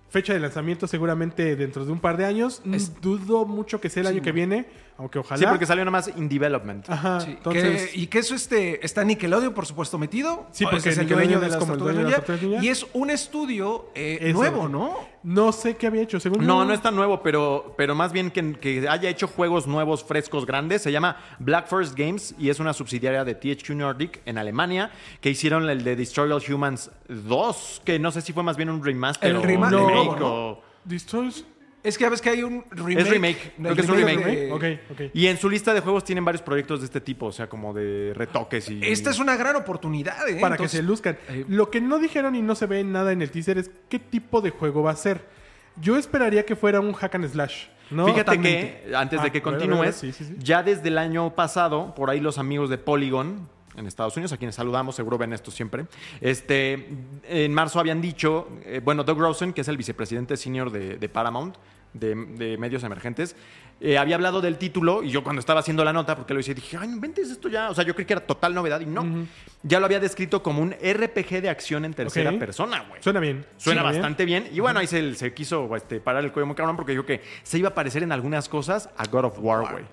Fecha 0.10 0.34
de 0.34 0.40
lanzamiento 0.40 0.88
seguramente 0.88 1.56
dentro 1.56 1.86
de 1.86 1.92
un 1.92 2.00
par 2.00 2.18
de 2.18 2.26
años. 2.26 2.62
Es- 2.72 3.00
Dudo 3.02 3.46
mucho 3.46 3.80
que 3.82 3.90
sea 3.90 4.02
el 4.02 4.08
año 4.08 4.22
que 4.24 4.32
viene, 4.32 4.66
aunque 4.98 5.20
ojalá. 5.20 5.38
Sí, 5.40 5.46
porque 5.48 5.66
salió 5.66 5.84
nomás 5.84 6.10
in 6.16 6.30
development. 6.30 6.90
Ajá, 6.90 7.20
Sí, 7.22 7.32
entonces... 7.32 7.92
que- 7.92 8.00
y 8.00 8.08
que 8.08 8.20
eso 8.20 8.34
este, 8.36 8.86
está 8.86 9.04
Nickelodeon, 9.04 9.54
por 9.54 9.66
supuesto, 9.66 9.98
metido. 9.98 10.48
Sí, 10.52 10.66
porque 10.70 10.90
es 10.90 10.98
el 10.98 11.08
dueño 11.08 11.40
de 11.40 11.50
las 11.50 11.68
Ninja. 11.68 12.24
Y 12.62 12.70
es 12.70 12.86
un 12.94 13.10
estudio 13.10 13.90
eh, 13.96 14.32
nuevo. 14.34 14.68
¿no? 14.70 14.96
No 15.24 15.52
sé 15.52 15.76
qué 15.76 15.88
había 15.88 16.02
hecho, 16.04 16.20
según 16.20 16.46
No, 16.46 16.62
yo- 16.62 16.66
no 16.66 16.74
es 16.74 16.82
tan 16.82 16.96
nuevo, 16.96 17.22
pero, 17.24 17.74
pero 17.78 17.96
más 17.96 18.12
bien 18.14 18.30
que, 18.32 18.54
que 18.54 18.88
haya 18.88 19.10
hecho 19.10 19.28
juegos 19.28 19.66
nuevos, 19.68 20.04
frescos, 20.04 20.46
grandes. 20.46 20.82
Se 20.84 20.92
llama 20.92 21.18
Black 21.40 21.68
Forest 21.68 21.98
Games 21.98 22.36
y 22.38 22.50
es 22.50 22.60
una 22.60 22.74
subsidiaria 22.74 23.26
de 23.26 23.34
THQ 23.36 23.70
Nordic 23.72 24.22
en 24.26 24.38
Alemania 24.38 24.92
que 25.22 25.30
hicieron 25.32 25.68
el 25.70 25.84
de 25.84 25.96
Destroy 25.96 26.32
All 26.32 26.42
Humans 26.48 26.92
2, 27.10 27.82
que 27.84 28.00
no 28.00 28.12
sé 28.12 28.22
si 28.22 28.34
fue 28.34 28.44
más 28.44 28.56
bien 28.56 28.70
un 28.70 28.84
remaster 28.84 29.30
El 29.32 29.38
o 29.38 29.40
no, 29.42 29.46
remake 29.46 30.20
¿no? 30.20 30.28
o- 30.28 30.62
Destroys- 30.88 31.44
Es 31.86 31.98
que 31.98 32.04
ya 32.04 32.10
ves 32.10 32.22
que 32.22 32.30
hay 32.30 32.44
un 32.44 32.64
remake. 32.72 33.00
Es 33.02 33.10
remake, 33.10 33.52
creo 33.58 33.76
que 33.76 33.82
es 33.82 33.90
un 33.90 33.96
remake. 33.96 34.26
de- 34.26 34.52
Ok, 34.52 34.64
ok. 34.92 35.02
Y 35.14 35.28
en 35.28 35.38
su 35.38 35.50
lista 35.50 35.74
de 35.74 35.82
juegos 35.82 36.04
tienen 36.04 36.26
varios 36.26 36.42
proyectos 36.42 36.80
de 36.82 36.86
este 36.88 37.00
tipo, 37.02 37.28
o 37.28 37.32
sea, 37.32 37.48
como 37.48 37.74
de 37.74 38.14
retoques 38.16 38.70
y... 38.70 38.80
Esta 38.84 39.12
es 39.12 39.20
una 39.20 39.36
gran 39.38 39.56
oportunidad, 39.56 40.28
¿eh? 40.28 40.38
para 40.42 40.56
Entonces, 40.56 40.72
que 40.72 40.78
se 40.78 40.84
luzcan. 40.84 41.18
eh, 41.30 41.46
Lo 41.48 41.70
que 41.70 41.80
no 41.82 42.00
dijeron 42.00 42.36
y 42.36 42.42
no 42.42 42.56
se 42.56 42.66
ve 42.66 42.84
nada 42.84 43.12
en 43.12 43.22
el 43.22 43.30
teaser 43.32 43.58
es 43.58 43.70
qué 43.90 44.00
tipo 44.00 44.42
de 44.42 44.50
juego 44.50 44.84
va 44.84 44.92
a 44.92 44.96
ser. 44.96 45.24
Yo 45.80 45.98
esperaría 45.98 46.46
que 46.46 46.56
fuera 46.56 46.80
un 46.80 46.94
hack 46.94 47.16
and 47.16 47.30
slash. 47.30 47.66
¿no? 47.92 48.06
Fíjate 48.06 48.24
Totalmente. 48.24 48.82
que, 48.88 48.96
antes 48.96 49.20
Ah, 49.20 49.24
de 49.24 49.32
que 49.32 49.38
a 49.38 49.42
ver, 49.42 49.48
a 49.48 49.52
ver, 49.52 49.60
continúes, 49.60 49.80
a 49.80 49.84
ver, 49.84 49.94
sí, 49.94 50.12
sí, 50.12 50.26
sí. 50.26 50.36
ya 50.40 50.64
desde 50.64 50.88
el 50.88 50.98
año 50.98 51.36
pasado, 51.36 51.94
por 51.94 52.10
ahí 52.10 52.20
los 52.20 52.40
amigos 52.40 52.70
de 52.72 52.80
Polygon 52.80 53.48
en 53.78 53.86
Estados 53.88 54.16
Unidos, 54.16 54.32
a 54.34 54.38
quienes 54.38 54.56
saludamos, 54.56 54.96
seguro 54.96 55.18
ven 55.18 55.34
esto 55.34 55.52
siempre, 55.52 55.86
este, 56.22 56.88
en 57.28 57.54
marzo 57.54 57.80
habían 57.80 58.00
dicho, 58.02 58.48
eh, 58.64 58.80
bueno, 58.84 59.04
Doug 59.04 59.20
Rosen, 59.20 59.52
que 59.54 59.62
es 59.62 59.68
el 59.68 59.76
vicepresidente 59.78 60.38
senior 60.38 60.72
de, 60.72 60.98
de 60.98 61.10
Paramount, 61.10 61.56
de, 61.96 62.16
de 62.16 62.58
medios 62.58 62.84
emergentes, 62.84 63.36
eh, 63.82 63.98
había 63.98 64.16
hablado 64.16 64.40
del 64.40 64.58
título 64.58 65.04
y 65.04 65.10
yo 65.10 65.22
cuando 65.22 65.42
estaba 65.42 65.60
haciendo 65.60 65.84
la 65.84 65.92
nota, 65.92 66.16
porque 66.16 66.34
lo 66.34 66.40
hice, 66.40 66.54
dije, 66.54 66.78
ay, 66.78 66.88
no 66.88 66.94
inventes 66.96 67.30
esto 67.30 67.50
ya. 67.50 67.70
O 67.70 67.76
sea, 67.76 67.84
yo 67.84 67.94
creí 67.94 68.06
que 68.06 68.14
era 68.14 68.26
total 68.26 68.54
novedad 68.54 68.80
y 68.80 68.86
no. 68.86 69.28
Ya 69.64 69.80
lo 69.80 69.86
había 69.86 70.00
descrito 70.00 70.42
como 70.42 70.62
un 70.62 70.72
RPG 70.72 71.42
de 71.42 71.50
acción 71.50 71.84
en 71.84 71.94
tercera 71.94 72.32
persona, 72.40 72.86
güey. 72.88 73.04
Suena 73.04 73.20
bien. 73.20 73.46
Suena 73.58 73.84
bastante 73.84 74.24
bien. 74.24 74.48
Y 74.54 74.62
bueno, 74.62 74.80
ahí 74.80 74.88
se, 74.88 75.16
se 75.16 75.34
quiso 75.34 75.76
este, 75.76 76.00
parar 76.00 76.24
el 76.24 76.32
cuello 76.32 76.48
muy 76.48 76.56
cabrón 76.56 76.78
porque 76.78 76.94
dijo 76.94 77.06
que 77.06 77.22
se 77.44 77.58
iba 77.58 77.70
a 77.70 77.74
parecer 77.74 78.04
en 78.04 78.14
algunas 78.14 78.48
cosas 78.48 78.90
a 78.98 79.06
God 79.08 79.26
of 79.26 79.40
War, 79.40 79.70
güey. 79.70 79.84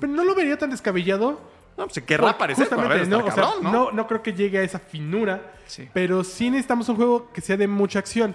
Pero 0.00 0.12
no 0.12 0.24
lo 0.24 0.34
vería 0.34 0.58
tan 0.58 0.70
descabellado. 0.70 1.40
No, 1.78 1.84
pues 1.84 1.94
se 1.94 2.04
querrá 2.04 2.36
parecer, 2.36 2.68
justamente, 2.68 3.06
¿no? 3.06 3.18
O 3.18 3.30
sea, 3.30 3.34
cabrón, 3.44 3.62
¿no? 3.62 3.72
no, 3.72 3.92
no 3.92 4.06
creo 4.06 4.22
que 4.22 4.34
llegue 4.34 4.58
a 4.58 4.62
esa 4.62 4.80
finura. 4.80 5.54
Sí. 5.66 5.88
Pero 5.94 6.24
sí 6.24 6.50
necesitamos 6.50 6.88
un 6.88 6.96
juego 6.96 7.30
que 7.32 7.40
sea 7.40 7.56
de 7.56 7.68
mucha 7.68 8.00
acción. 8.00 8.34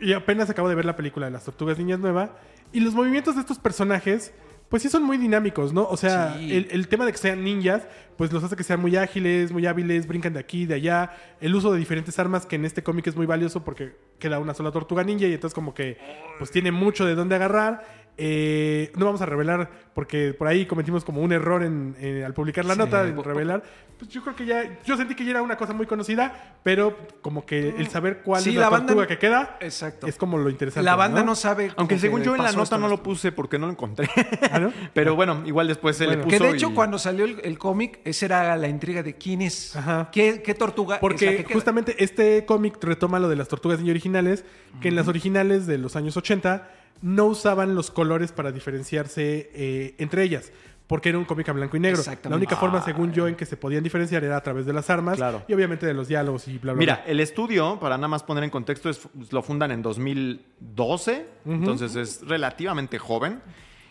Y 0.00 0.12
apenas 0.12 0.50
acabo 0.50 0.68
de 0.68 0.74
ver 0.74 0.84
la 0.84 0.96
película 0.96 1.26
de 1.26 1.32
las 1.32 1.44
Tortugas 1.44 1.78
Niñas 1.78 1.98
nueva. 2.00 2.36
Y 2.72 2.80
los 2.80 2.94
movimientos 2.94 3.34
de 3.34 3.40
estos 3.40 3.58
personajes, 3.58 4.32
pues 4.68 4.82
sí 4.82 4.88
son 4.88 5.04
muy 5.04 5.16
dinámicos, 5.16 5.72
¿no? 5.72 5.84
O 5.88 5.96
sea, 5.96 6.34
Sí. 6.38 6.54
el, 6.54 6.68
el 6.70 6.88
tema 6.88 7.06
de 7.06 7.12
que 7.12 7.18
sean 7.18 7.42
ninjas, 7.44 7.86
pues 8.16 8.32
los 8.32 8.42
hace 8.42 8.56
que 8.56 8.64
sean 8.64 8.80
muy 8.80 8.96
ágiles, 8.96 9.52
muy 9.52 9.64
hábiles, 9.66 10.06
brincan 10.06 10.32
de 10.34 10.40
aquí, 10.40 10.66
de 10.66 10.74
allá. 10.74 11.12
El 11.40 11.54
uso 11.54 11.72
de 11.72 11.78
diferentes 11.78 12.18
armas, 12.18 12.44
que 12.46 12.56
en 12.56 12.64
este 12.64 12.82
cómic 12.82 13.06
es 13.06 13.16
muy 13.16 13.26
valioso 13.26 13.64
porque 13.64 13.96
queda 14.18 14.38
una 14.38 14.54
sola 14.54 14.72
tortuga 14.72 15.04
ninja 15.04 15.26
y 15.26 15.32
entonces 15.34 15.54
como 15.54 15.72
que 15.72 15.98
pues 16.38 16.50
tiene 16.50 16.72
mucho 16.72 17.06
de 17.06 17.14
dónde 17.14 17.36
agarrar. 17.36 18.05
Eh, 18.18 18.92
no 18.96 19.04
vamos 19.04 19.20
a 19.20 19.26
revelar 19.26 19.70
porque 19.92 20.32
por 20.32 20.48
ahí 20.48 20.64
cometimos 20.66 21.04
como 21.04 21.20
un 21.20 21.32
error 21.32 21.62
en, 21.62 21.94
en- 22.00 22.24
al 22.24 22.32
publicar 22.32 22.64
la 22.64 22.72
Sí. 22.74 22.78
nota, 22.78 23.06
en 23.06 23.22
revelar. 23.22 23.62
Pues 23.98 24.10
yo 24.10 24.22
creo 24.22 24.36
que 24.36 24.44
ya, 24.44 24.78
yo 24.84 24.96
sentí 24.96 25.14
que 25.14 25.24
ya 25.24 25.30
era 25.32 25.42
una 25.42 25.56
cosa 25.56 25.72
muy 25.72 25.86
conocida, 25.86 26.58
pero 26.62 26.96
como 27.22 27.46
que 27.46 27.70
el 27.78 27.88
saber 27.88 28.20
cuál 28.22 28.42
Sí, 28.42 28.50
es 28.50 28.56
la, 28.56 28.62
la 28.62 28.68
banda- 28.70 28.86
tortuga 28.88 29.06
que 29.06 29.18
queda 29.18 29.56
Exacto. 29.60 30.06
es 30.06 30.16
como 30.16 30.36
lo 30.38 30.48
interesante. 30.50 30.84
La 30.84 30.96
banda 30.96 31.22
no, 31.24 31.34
sabe. 31.34 31.72
Aunque 31.76 31.98
según 31.98 32.22
yo 32.22 32.34
en 32.36 32.42
la 32.42 32.52
nota 32.52 32.76
no 32.78 32.88
lo 32.88 33.02
puse 33.02 33.32
porque 33.32 33.58
no 33.58 33.66
lo 33.66 33.72
encontré. 33.72 34.08
¿Ah, 34.50 34.58
no? 34.60 34.72
Pero 34.94 35.14
bueno, 35.14 35.42
igual 35.46 35.66
después 35.68 35.96
se 35.96 36.04
Bueno. 36.06 36.20
le 36.20 36.24
puso. 36.24 36.38
Que 36.38 36.44
de 36.44 36.50
hecho, 36.54 36.70
y- 36.70 36.74
cuando 36.74 36.98
salió 36.98 37.24
el, 37.26 37.40
el 37.42 37.58
cómic, 37.58 38.00
esa 38.04 38.26
era 38.26 38.56
la 38.56 38.68
intriga 38.68 39.02
de 39.02 39.14
quién 39.16 39.40
es. 39.42 39.74
Ajá. 39.76 40.08
¿Qué, 40.12 40.42
qué 40.42 40.54
tortuga 40.54 40.96
es 40.96 40.98
la 40.98 41.00
Porque 41.00 41.36
que 41.38 41.44
queda? 41.44 41.54
justamente 41.54 42.02
este 42.04 42.44
cómic 42.46 42.82
retoma 42.82 43.18
lo 43.18 43.28
de 43.28 43.36
las 43.36 43.48
tortugas 43.48 43.78
ninja 43.78 43.92
originales, 43.92 44.44
que 44.80 44.88
en 44.88 44.96
las 44.96 45.08
originales 45.08 45.66
de 45.66 45.78
los 45.78 45.96
años 45.96 46.16
80 46.18 46.70
no 47.02 47.26
usaban 47.26 47.74
los 47.74 47.90
colores 47.90 48.32
para 48.32 48.52
diferenciarse 48.52 49.50
eh, 49.54 49.94
entre 49.98 50.22
ellas. 50.22 50.52
Porque 50.86 51.08
era 51.08 51.18
un 51.18 51.24
cómic 51.24 51.48
a 51.48 51.52
blanco 51.52 51.76
y 51.76 51.80
negro. 51.80 51.98
Exactamente. 51.98 52.28
La 52.30 52.36
única 52.36 52.54
forma, 52.54 52.80
según 52.80 53.12
yo, 53.12 53.26
en 53.26 53.34
que 53.34 53.44
se 53.44 53.56
podían 53.56 53.82
diferenciar 53.82 54.22
era 54.22 54.36
a 54.36 54.40
través 54.42 54.66
de 54.66 54.72
las 54.72 54.88
armas 54.88 55.16
Claro. 55.16 55.42
y 55.48 55.52
obviamente 55.52 55.84
de 55.84 55.94
los 55.94 56.06
diálogos 56.06 56.46
y 56.46 56.58
bla, 56.58 56.74
bla, 56.74 56.78
Mira, 56.78 56.94
bla. 57.02 57.04
el 57.10 57.18
estudio, 57.18 57.80
para 57.80 57.96
nada 57.96 58.06
más 58.06 58.22
poner 58.22 58.44
en 58.44 58.50
contexto, 58.50 58.88
es- 58.88 59.00
lo 59.32 59.42
fundan 59.42 59.72
en 59.72 59.82
2012, 59.82 61.26
entonces 61.44 61.96
es 61.96 62.20
relativamente 62.26 62.98
joven. 62.98 63.42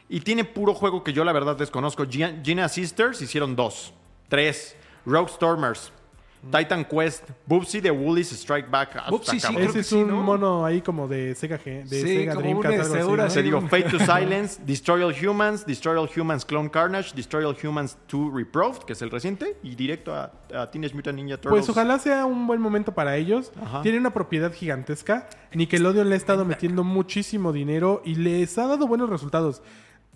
Y 0.08 0.22
tiene 0.22 0.46
puro 0.46 0.74
juego 0.74 1.04
que 1.04 1.14
yo 1.14 1.26
la 1.26 1.34
verdad 1.34 1.58
desconozco. 1.58 2.06
Gina 2.08 2.70
Sisters 2.70 3.22
hicieron 3.22 3.56
dos, 3.56 3.94
tres. 4.30 4.76
Rogue 5.06 5.30
Stormers, 5.30 5.92
Titan 6.52 6.86
Quest, 6.86 7.30
Bubsy 7.48 7.82
the 7.82 7.92
Woolies 7.92 8.32
Strike 8.34 8.70
Back. 8.70 9.10
Bubsy, 9.10 9.40
sí, 9.40 9.48
creo 9.48 9.60
Ese 9.66 9.74
que 9.74 9.80
es 9.80 9.88
sí, 9.88 9.96
un 9.96 10.08
¿no? 10.10 10.22
mono 10.24 10.66
ahí 10.66 10.82
como 10.82 11.08
de 11.08 11.34
Sega, 11.36 11.58
G- 11.60 11.84
de 11.84 12.02
Sí, 12.02 12.08
Sega 12.08 12.34
como 12.36 12.42
Dreamcast, 12.44 12.74
una 12.74 12.84
algo 12.84 12.94
así, 12.94 13.02
segura, 13.04 13.26
¿no? 13.28 13.32
Te 13.34 13.44
digo, 13.44 13.62
Fate 13.62 13.84
to 13.90 14.00
Silence, 14.06 14.62
Destroy 14.66 15.02
All 15.04 15.14
Humans, 15.14 15.66
Destroy 15.66 15.98
All 15.98 16.10
Humans 16.16 16.46
Clone 16.46 16.70
Carnage, 16.70 17.16
Destroy 17.16 17.44
All 17.46 17.56
Humans 17.62 17.98
2 18.12 18.34
Reproved, 18.34 18.80
que 18.84 18.94
es 18.94 19.02
el 19.02 19.12
reciente, 19.12 19.58
y 19.64 19.76
directo 19.76 20.14
a, 20.14 20.32
a 20.54 20.70
Teenage 20.72 20.94
Mutant 20.94 21.16
Ninja 21.18 21.38
Turtles. 21.38 21.66
Pues 21.66 21.70
ojalá 21.70 21.98
sea 22.00 22.26
un 22.26 22.46
buen 22.48 22.62
momento 22.62 22.94
para 22.94 23.16
ellos. 23.18 23.52
Ajá. 23.62 23.82
Tiene 23.82 23.98
una 23.98 24.12
propiedad 24.14 24.54
gigantesca. 24.54 25.28
Nickelodeon 25.54 26.10
le 26.10 26.16
ha 26.16 26.18
estado 26.18 26.46
metiendo 26.46 26.84
muchísimo 26.84 27.52
dinero 27.54 28.02
y 28.06 28.16
les 28.16 28.58
ha 28.58 28.68
dado 28.68 28.88
buenos 28.88 29.10
resultados. 29.10 29.62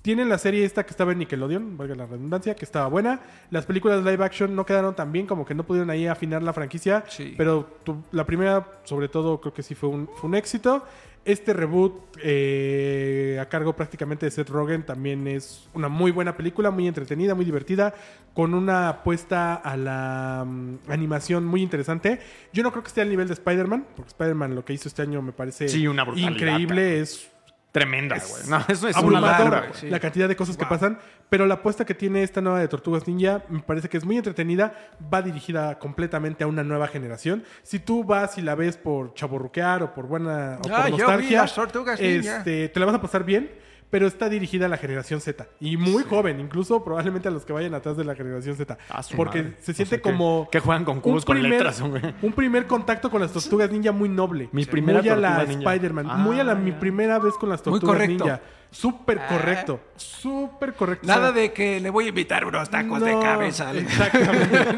Tienen 0.01 0.29
la 0.29 0.37
serie 0.37 0.63
esta 0.63 0.85
que 0.85 0.91
estaba 0.91 1.11
en 1.11 1.19
Nickelodeon, 1.19 1.77
valga 1.77 1.93
la 1.95 2.05
redundancia, 2.05 2.55
que 2.55 2.63
estaba 2.65 2.87
buena. 2.87 3.19
Las 3.51 3.65
películas 3.65 4.03
live 4.03 4.23
action 4.23 4.55
no 4.55 4.65
quedaron 4.65 4.95
tan 4.95 5.11
bien, 5.11 5.27
como 5.27 5.45
que 5.45 5.53
no 5.53 5.63
pudieron 5.65 5.89
ahí 5.89 6.07
afinar 6.07 6.41
la 6.41 6.53
franquicia. 6.53 7.03
Sí. 7.09 7.33
Pero 7.37 7.67
tu- 7.83 8.03
la 8.11 8.25
primera, 8.25 8.65
sobre 8.85 9.09
todo, 9.09 9.41
creo 9.41 9.53
que 9.53 9.61
sí 9.63 9.75
fue 9.75 9.89
un, 9.89 10.07
fue 10.15 10.29
un 10.29 10.35
éxito. 10.35 10.85
Este 11.25 11.51
reboot 11.53 12.15
eh, 12.23 13.37
a 13.41 13.45
cargo 13.49 13.73
prácticamente 13.75 14.25
de 14.25 14.31
Seth 14.31 14.49
Rogen 14.49 14.83
también 14.83 15.27
es 15.27 15.67
una 15.73 15.89
muy 15.89 16.11
buena 16.11 16.35
película, 16.37 16.71
muy 16.71 16.87
entretenida, 16.87 17.35
muy 17.35 17.43
divertida, 17.43 17.93
con 18.33 18.53
una 18.53 18.87
apuesta 18.87 19.55
a 19.55 19.75
la 19.75 20.45
mm, 20.47 20.77
animación 20.89 21.45
muy 21.45 21.61
interesante. 21.61 22.19
Yo 22.53 22.63
no 22.63 22.71
creo 22.71 22.83
que 22.83 22.87
esté 22.87 23.01
al 23.01 23.09
nivel 23.09 23.27
de 23.27 23.33
Spider-Man, 23.33 23.85
porque 23.97 24.09
Spider-Man 24.09 24.55
lo 24.55 24.63
que 24.63 24.71
hizo 24.73 24.87
este 24.87 25.01
año 25.01 25.21
me 25.21 25.33
parece 25.33 25.67
Sí, 25.67 25.87
una 25.87 26.05
brutalidad, 26.05 26.31
increíble, 26.31 27.01
es 27.01 27.29
Tremenda, 27.71 28.15
güey. 28.17 28.47
No, 28.49 28.57
eso 28.67 28.87
es 28.87 28.95
abrumador 28.97 29.29
una 29.29 29.37
locura, 29.39 29.71
güey. 29.79 29.91
la 29.91 29.99
cantidad 29.99 30.27
de 30.27 30.35
cosas 30.35 30.57
que 30.57 30.65
pasan, 30.65 30.97
pero 31.29 31.45
la 31.45 31.55
apuesta 31.55 31.85
que 31.85 31.93
tiene 31.93 32.23
esta 32.23 32.41
nueva 32.41 32.59
de 32.59 32.67
Tortugas 32.67 33.07
Ninja 33.07 33.43
me 33.47 33.59
parece 33.59 33.89
que 33.89 33.97
es 33.97 34.05
muy 34.05 34.17
entretenida, 34.17 34.73
va 35.13 35.21
dirigida 35.21 35.77
completamente 35.77 36.43
a 36.43 36.47
una 36.47 36.63
nueva 36.63 36.87
generación. 36.87 37.43
Si 37.61 37.77
tú 37.77 38.03
vas 38.03 38.37
y 38.39 38.41
la 38.41 38.55
ves 38.55 38.77
por 38.77 39.13
chaborruquear 39.13 39.83
o 39.83 39.93
por 39.93 40.07
buena 40.07 40.57
o 40.63 40.67
Ah, 40.73 40.87
por 40.89 40.91
yo 40.91 40.95
vi 40.95 41.01
nostalgia, 41.03 41.41
las 41.43 41.53
Tortugas 41.53 41.99
Ninja. 42.01 42.37
este, 42.37 42.69
te 42.69 42.79
la 42.79 42.85
vas 42.87 42.95
a 42.95 43.01
pasar 43.01 43.23
bien. 43.23 43.51
Pero 43.91 44.05
está 44.05 44.29
dirigida 44.29 44.67
a 44.67 44.69
la 44.69 44.77
generación 44.77 45.19
Z. 45.19 45.47
Y 45.59 45.75
muy 45.77 46.03
joven, 46.03 46.39
incluso 46.39 46.83
probablemente 46.83 47.27
a 47.27 47.31
los 47.31 47.43
que 47.43 47.53
vayan 47.53 47.73
atrás 47.73 47.97
de 47.97 48.03
la 48.03 48.13
generación 48.13 48.55
Z. 48.55 48.77
Ah, 48.89 49.01
porque 49.15 49.41
madre. 49.41 49.55
se 49.61 49.71
O 49.71 49.75
siente 49.75 49.95
sea, 49.95 50.01
como. 50.03 50.47
que 50.51 50.59
juegan 50.59 50.85
con 50.85 51.01
cubos 51.01 51.23
un 51.23 51.25
con 51.25 51.33
primer- 51.37 51.51
letras, 51.53 51.81
güey. 51.81 52.01
Un 52.21 52.33
primer 52.33 52.67
contacto 52.67 53.09
con 53.09 53.19
las 53.21 53.31
tortugas 53.33 53.71
ninja 53.71 53.91
muy 53.91 54.07
noble. 54.07 54.47
Mi 54.51 54.65
primera 54.65 54.99
muy 55.01 55.09
a 55.09 55.15
la. 55.15 55.41
Spider-Man. 55.43 56.05
Ah, 56.07 56.17
muy 56.17 56.39
a 56.39 56.43
la 56.43 56.53
mi 56.53 56.69
ya. 56.71 56.79
primera 56.79 57.17
vez 57.17 57.33
con 57.33 57.49
las 57.49 57.65
Muy 57.65 57.79
tortugas 57.79 57.95
correcto. 57.95 58.23
ninja. 58.25 58.41
Súper 58.71 59.17
Ah. 59.17 59.27
correcto. 59.27 59.79
Súper 59.95 60.73
correcto. 60.75 61.07
Nada 61.07 61.31
de 61.31 61.51
que 61.51 61.79
le 61.79 61.89
voy 61.89 62.05
a 62.05 62.09
invitar 62.09 62.45
unos 62.45 62.69
tacos 62.69 63.01
de 63.01 63.17
cabeza. 63.19 63.71
Exactamente. 63.73 64.57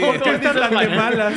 ¿Por 0.00 0.20
qué 0.22 0.34
están 0.34 0.56
tan 0.56 0.76
de 0.76 0.88
malas? 0.88 1.34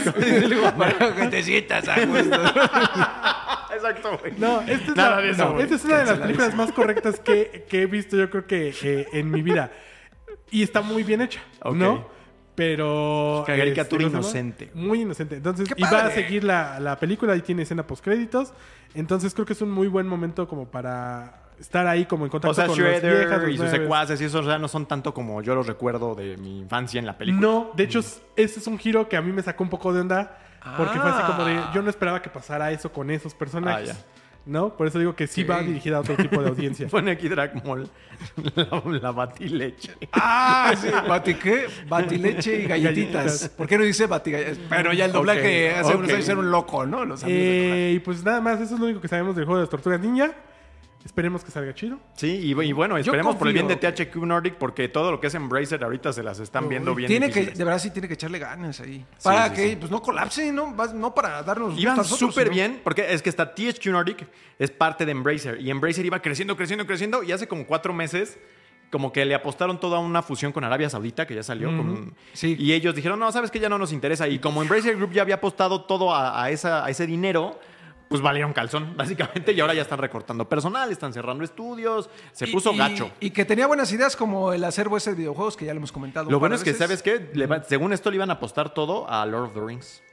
Para 0.77 1.15
que 1.15 1.27
te 1.27 1.43
sientas 1.43 1.87
a 1.87 2.03
gusto. 2.05 2.39
exacto, 3.89 4.17
güey. 4.19 4.33
No, 4.37 4.61
esta 4.61 4.73
es, 4.91 4.95
Nada 4.95 5.15
la- 5.17 5.21
de 5.21 5.29
eso, 5.31 5.49
no, 5.53 5.59
esta 5.59 5.75
es 5.75 5.85
una 5.85 5.97
de 5.99 6.05
las 6.05 6.19
películas 6.19 6.55
más 6.55 6.71
correctas 6.71 7.19
que, 7.19 7.65
que 7.69 7.81
he 7.83 7.85
visto, 7.85 8.15
yo 8.17 8.29
creo 8.29 8.45
que 8.47 8.73
eh, 8.83 9.07
en 9.13 9.29
mi 9.31 9.41
vida. 9.41 9.71
Y 10.51 10.63
está 10.63 10.81
muy 10.81 11.03
bien 11.03 11.21
hecha. 11.21 11.41
¿no? 11.73 12.07
Pero. 12.55 13.39
Es 13.41 13.45
caricatura 13.57 14.03
¿cómo 14.05 14.21
se 14.23 14.37
llama? 14.37 14.47
inocente. 14.49 14.71
Muy 14.75 15.01
inocente. 15.01 15.35
Entonces, 15.37 15.67
¡Qué 15.67 15.73
y 15.77 15.83
va 15.83 16.05
a 16.05 16.11
seguir 16.11 16.43
la, 16.43 16.79
la 16.79 16.99
película 16.99 17.35
y 17.35 17.41
tiene 17.41 17.63
escena 17.63 17.85
postcréditos. 17.87 18.53
Entonces, 18.93 19.33
creo 19.33 19.45
que 19.45 19.53
es 19.53 19.61
un 19.61 19.71
muy 19.71 19.87
buen 19.87 20.07
momento 20.07 20.47
como 20.47 20.67
para 20.69 21.39
estar 21.59 21.87
ahí 21.87 22.05
como 22.05 22.25
en 22.25 22.29
contacto 22.31 22.51
O 22.51 22.53
sea, 22.53 22.67
con 22.67 22.77
las 22.77 23.01
viejas. 23.01 23.01
Shredder 23.03 23.29
las 23.41 23.49
y 23.49 23.57
sus 23.57 23.69
secuaces 23.69 24.21
y 24.21 24.25
esos 24.25 24.45
ya 24.45 24.57
no 24.59 24.67
son 24.67 24.85
tanto 24.85 25.13
como 25.13 25.41
yo 25.41 25.55
los 25.55 25.65
recuerdo 25.65 26.13
de 26.13 26.37
mi 26.37 26.59
infancia 26.59 26.99
en 26.99 27.05
la 27.07 27.17
película. 27.17 27.41
No, 27.41 27.71
de 27.75 27.83
hecho, 27.83 27.99
es- 27.99 28.21
ese 28.35 28.59
es 28.59 28.67
un 28.67 28.77
giro 28.77 29.09
que 29.09 29.17
a 29.17 29.21
mí 29.21 29.31
me 29.31 29.41
sacó 29.41 29.63
un 29.63 29.69
poco 29.71 29.91
de 29.93 30.01
onda. 30.01 30.37
Porque 30.77 30.99
fue 30.99 31.09
así 31.09 31.23
como 31.31 31.45
de. 31.45 31.53
Ah. 31.55 31.71
Yo 31.73 31.81
no 31.81 31.89
esperaba 31.89 32.21
que 32.21 32.29
pasara 32.29 32.71
eso 32.71 32.91
con 32.91 33.09
esos 33.11 33.33
personajes. 33.33 33.89
Ah, 33.91 33.93
ya. 33.93 33.99
¿No? 34.45 34.75
Por 34.75 34.87
eso 34.87 34.99
digo 34.99 35.15
que 35.15 35.25
sí 35.25 35.45
va 35.45 35.61
dirigida 35.61 35.95
a 35.97 35.99
otro 36.01 36.17
tipo 36.17 36.41
de 36.41 36.49
audiencia. 36.49 36.87
Pone 36.91 37.11
aquí 37.11 37.29
Dragmall 37.29 37.89
la, 38.55 38.83
la 39.01 39.11
batileche. 39.11 39.93
Ah, 40.11 40.73
sí. 40.75 40.89
¿Bati 41.07 41.35
qué? 41.35 41.67
Batileche 41.87 42.59
y 42.61 42.65
galletitas. 42.67 43.47
¿Por 43.49 43.67
qué 43.67 43.77
no 43.77 43.85
dice 43.85 44.05
batigalletas? 44.05 44.57
Pero 44.67 44.91
ya 44.91 45.05
el 45.05 45.13
doblaje 45.13 45.71
Ok, 45.71 45.77
hace 45.79 45.95
unos 45.95 46.09
ok. 46.09 46.15
años 46.15 46.29
era 46.29 46.39
un 46.39 46.51
loco, 46.51 46.85
¿no? 46.85 47.05
Los 47.05 47.23
amigos 47.23 47.41
Eh, 47.41 47.93
y 47.95 47.99
pues 47.99 48.21
nada 48.25 48.41
más, 48.41 48.59
eso 48.59 48.73
es 48.73 48.79
lo 48.81 48.85
único 48.87 48.99
que 48.99 49.07
sabemos 49.07 49.33
del 49.35 49.45
juego 49.45 49.59
de 49.59 49.63
las 49.63 49.69
tortugas 49.69 50.01
ninja. 50.01 50.31
Esperemos 51.05 51.43
que 51.43 51.51
salga 51.51 51.73
chido. 51.75 51.99
Sí, 52.15 52.27
y, 52.43 52.51
y 52.61 52.71
bueno, 52.71 52.97
esperemos 52.97 53.35
por 53.35 53.47
el 53.47 53.53
bien 53.53 53.67
de. 53.67 53.75
THQ 53.75 54.15
Nordic 54.17 54.55
porque 54.55 54.87
todo 54.87 55.11
lo 55.11 55.19
que 55.19 55.27
es 55.27 55.35
Embracer 55.35 55.83
ahorita 55.83 56.13
se 56.13 56.23
las 56.23 56.39
están 56.39 56.69
viendo 56.69 56.95
bien 56.95 57.07
Tiene 57.09 57.29
que, 57.29 57.47
de 57.47 57.63
verdad 57.63 57.77
sí 57.79 57.91
tiene 57.91 58.07
que 58.07 58.13
echarle 58.13 58.39
ganas 58.39 58.79
ahí. 58.79 59.05
Para 59.21 59.49
sí, 59.49 59.55
que 59.55 59.69
sí. 59.71 59.75
pues 59.75 59.91
no 59.91 60.01
colapse, 60.01 60.51
¿no? 60.51 60.73
No 60.93 61.13
para 61.13 61.43
darnos 61.43 61.77
Iban 61.77 62.03
súper 62.05 62.45
sino- 62.45 62.53
bien, 62.55 62.81
porque 62.83 63.13
es 63.13 63.21
que 63.21 63.29
está 63.29 63.53
THQ 63.53 63.85
Nordic, 63.87 64.27
es 64.57 64.71
parte 64.71 65.05
de 65.05 65.11
Embracer, 65.11 65.59
y 65.59 65.69
Embracer 65.69 66.05
iba 66.05 66.21
creciendo, 66.21 66.55
creciendo, 66.55 66.87
creciendo, 66.87 67.21
y 67.21 67.31
hace 67.33 67.47
como 67.47 67.65
cuatro 67.67 67.91
meses, 67.93 68.37
como 68.89 69.11
que 69.11 69.25
le 69.25 69.35
apostaron 69.35 69.79
toda 69.79 69.99
una 69.99 70.21
fusión 70.21 70.51
con 70.53 70.63
Arabia 70.63 70.89
Saudita, 70.89 71.27
que 71.27 71.35
ya 71.35 71.43
salió, 71.43 71.67
con- 71.75 72.13
Sí. 72.31 72.55
y 72.57 72.71
ellos 72.73 72.95
dijeron, 72.95 73.19
no, 73.19 73.31
sabes 73.31 73.51
que 73.51 73.59
ya 73.59 73.67
no 73.67 73.77
nos 73.77 73.91
interesa, 73.91 74.27
y 74.29 74.39
como 74.39 74.61
Embracer 74.61 74.95
Group 74.95 75.11
ya 75.11 75.23
había 75.23 75.35
apostado 75.35 75.81
todo 75.83 76.13
a, 76.15 76.41
a 76.43 76.49
esa, 76.49 76.85
a 76.85 76.89
ese 76.89 77.05
dinero, 77.07 77.59
pues 78.13 78.21
valieron 78.21 78.53
calzón, 78.53 78.93
básicamente, 78.95 79.53
y 79.53 79.59
ahora 79.59 79.73
ya 79.73 79.81
están 79.81 79.97
recortando 79.97 80.47
personal, 80.47 80.91
están 80.91 81.11
cerrando 81.13 81.43
estudios, 81.43 82.11
se 82.31 82.47
Y- 82.47 82.51
puso 82.51 82.71
y- 82.71 82.77
gacho. 82.77 83.09
Y 83.19 83.31
que 83.31 83.43
tenía 83.43 83.65
buenas 83.65 83.91
ideas 83.91 84.15
como 84.15 84.53
el 84.53 84.63
acervo 84.63 84.97
ese 84.97 85.09
de 85.09 85.15
videojuegos 85.15 85.57
que 85.57 85.65
ya 85.65 85.73
lo 85.73 85.77
hemos 85.79 85.91
comentado. 85.91 86.29
Lo 86.29 86.37
bueno 86.39 86.53
es 86.53 86.63
que, 86.63 86.73
veces. 86.73 86.85
¿sabes 86.85 87.01
qué? 87.01 87.31
Le 87.33 87.47
va- 87.47 87.63
según 87.63 87.91
esto 87.91 88.11
le 88.11 88.17
iban 88.17 88.29
a 88.29 88.33
apostar 88.33 88.71
todo 88.71 89.09
a 89.09 89.25
Lord 89.25 89.45
of 89.45 89.53
the 89.55 89.61
Rings. 89.61 90.03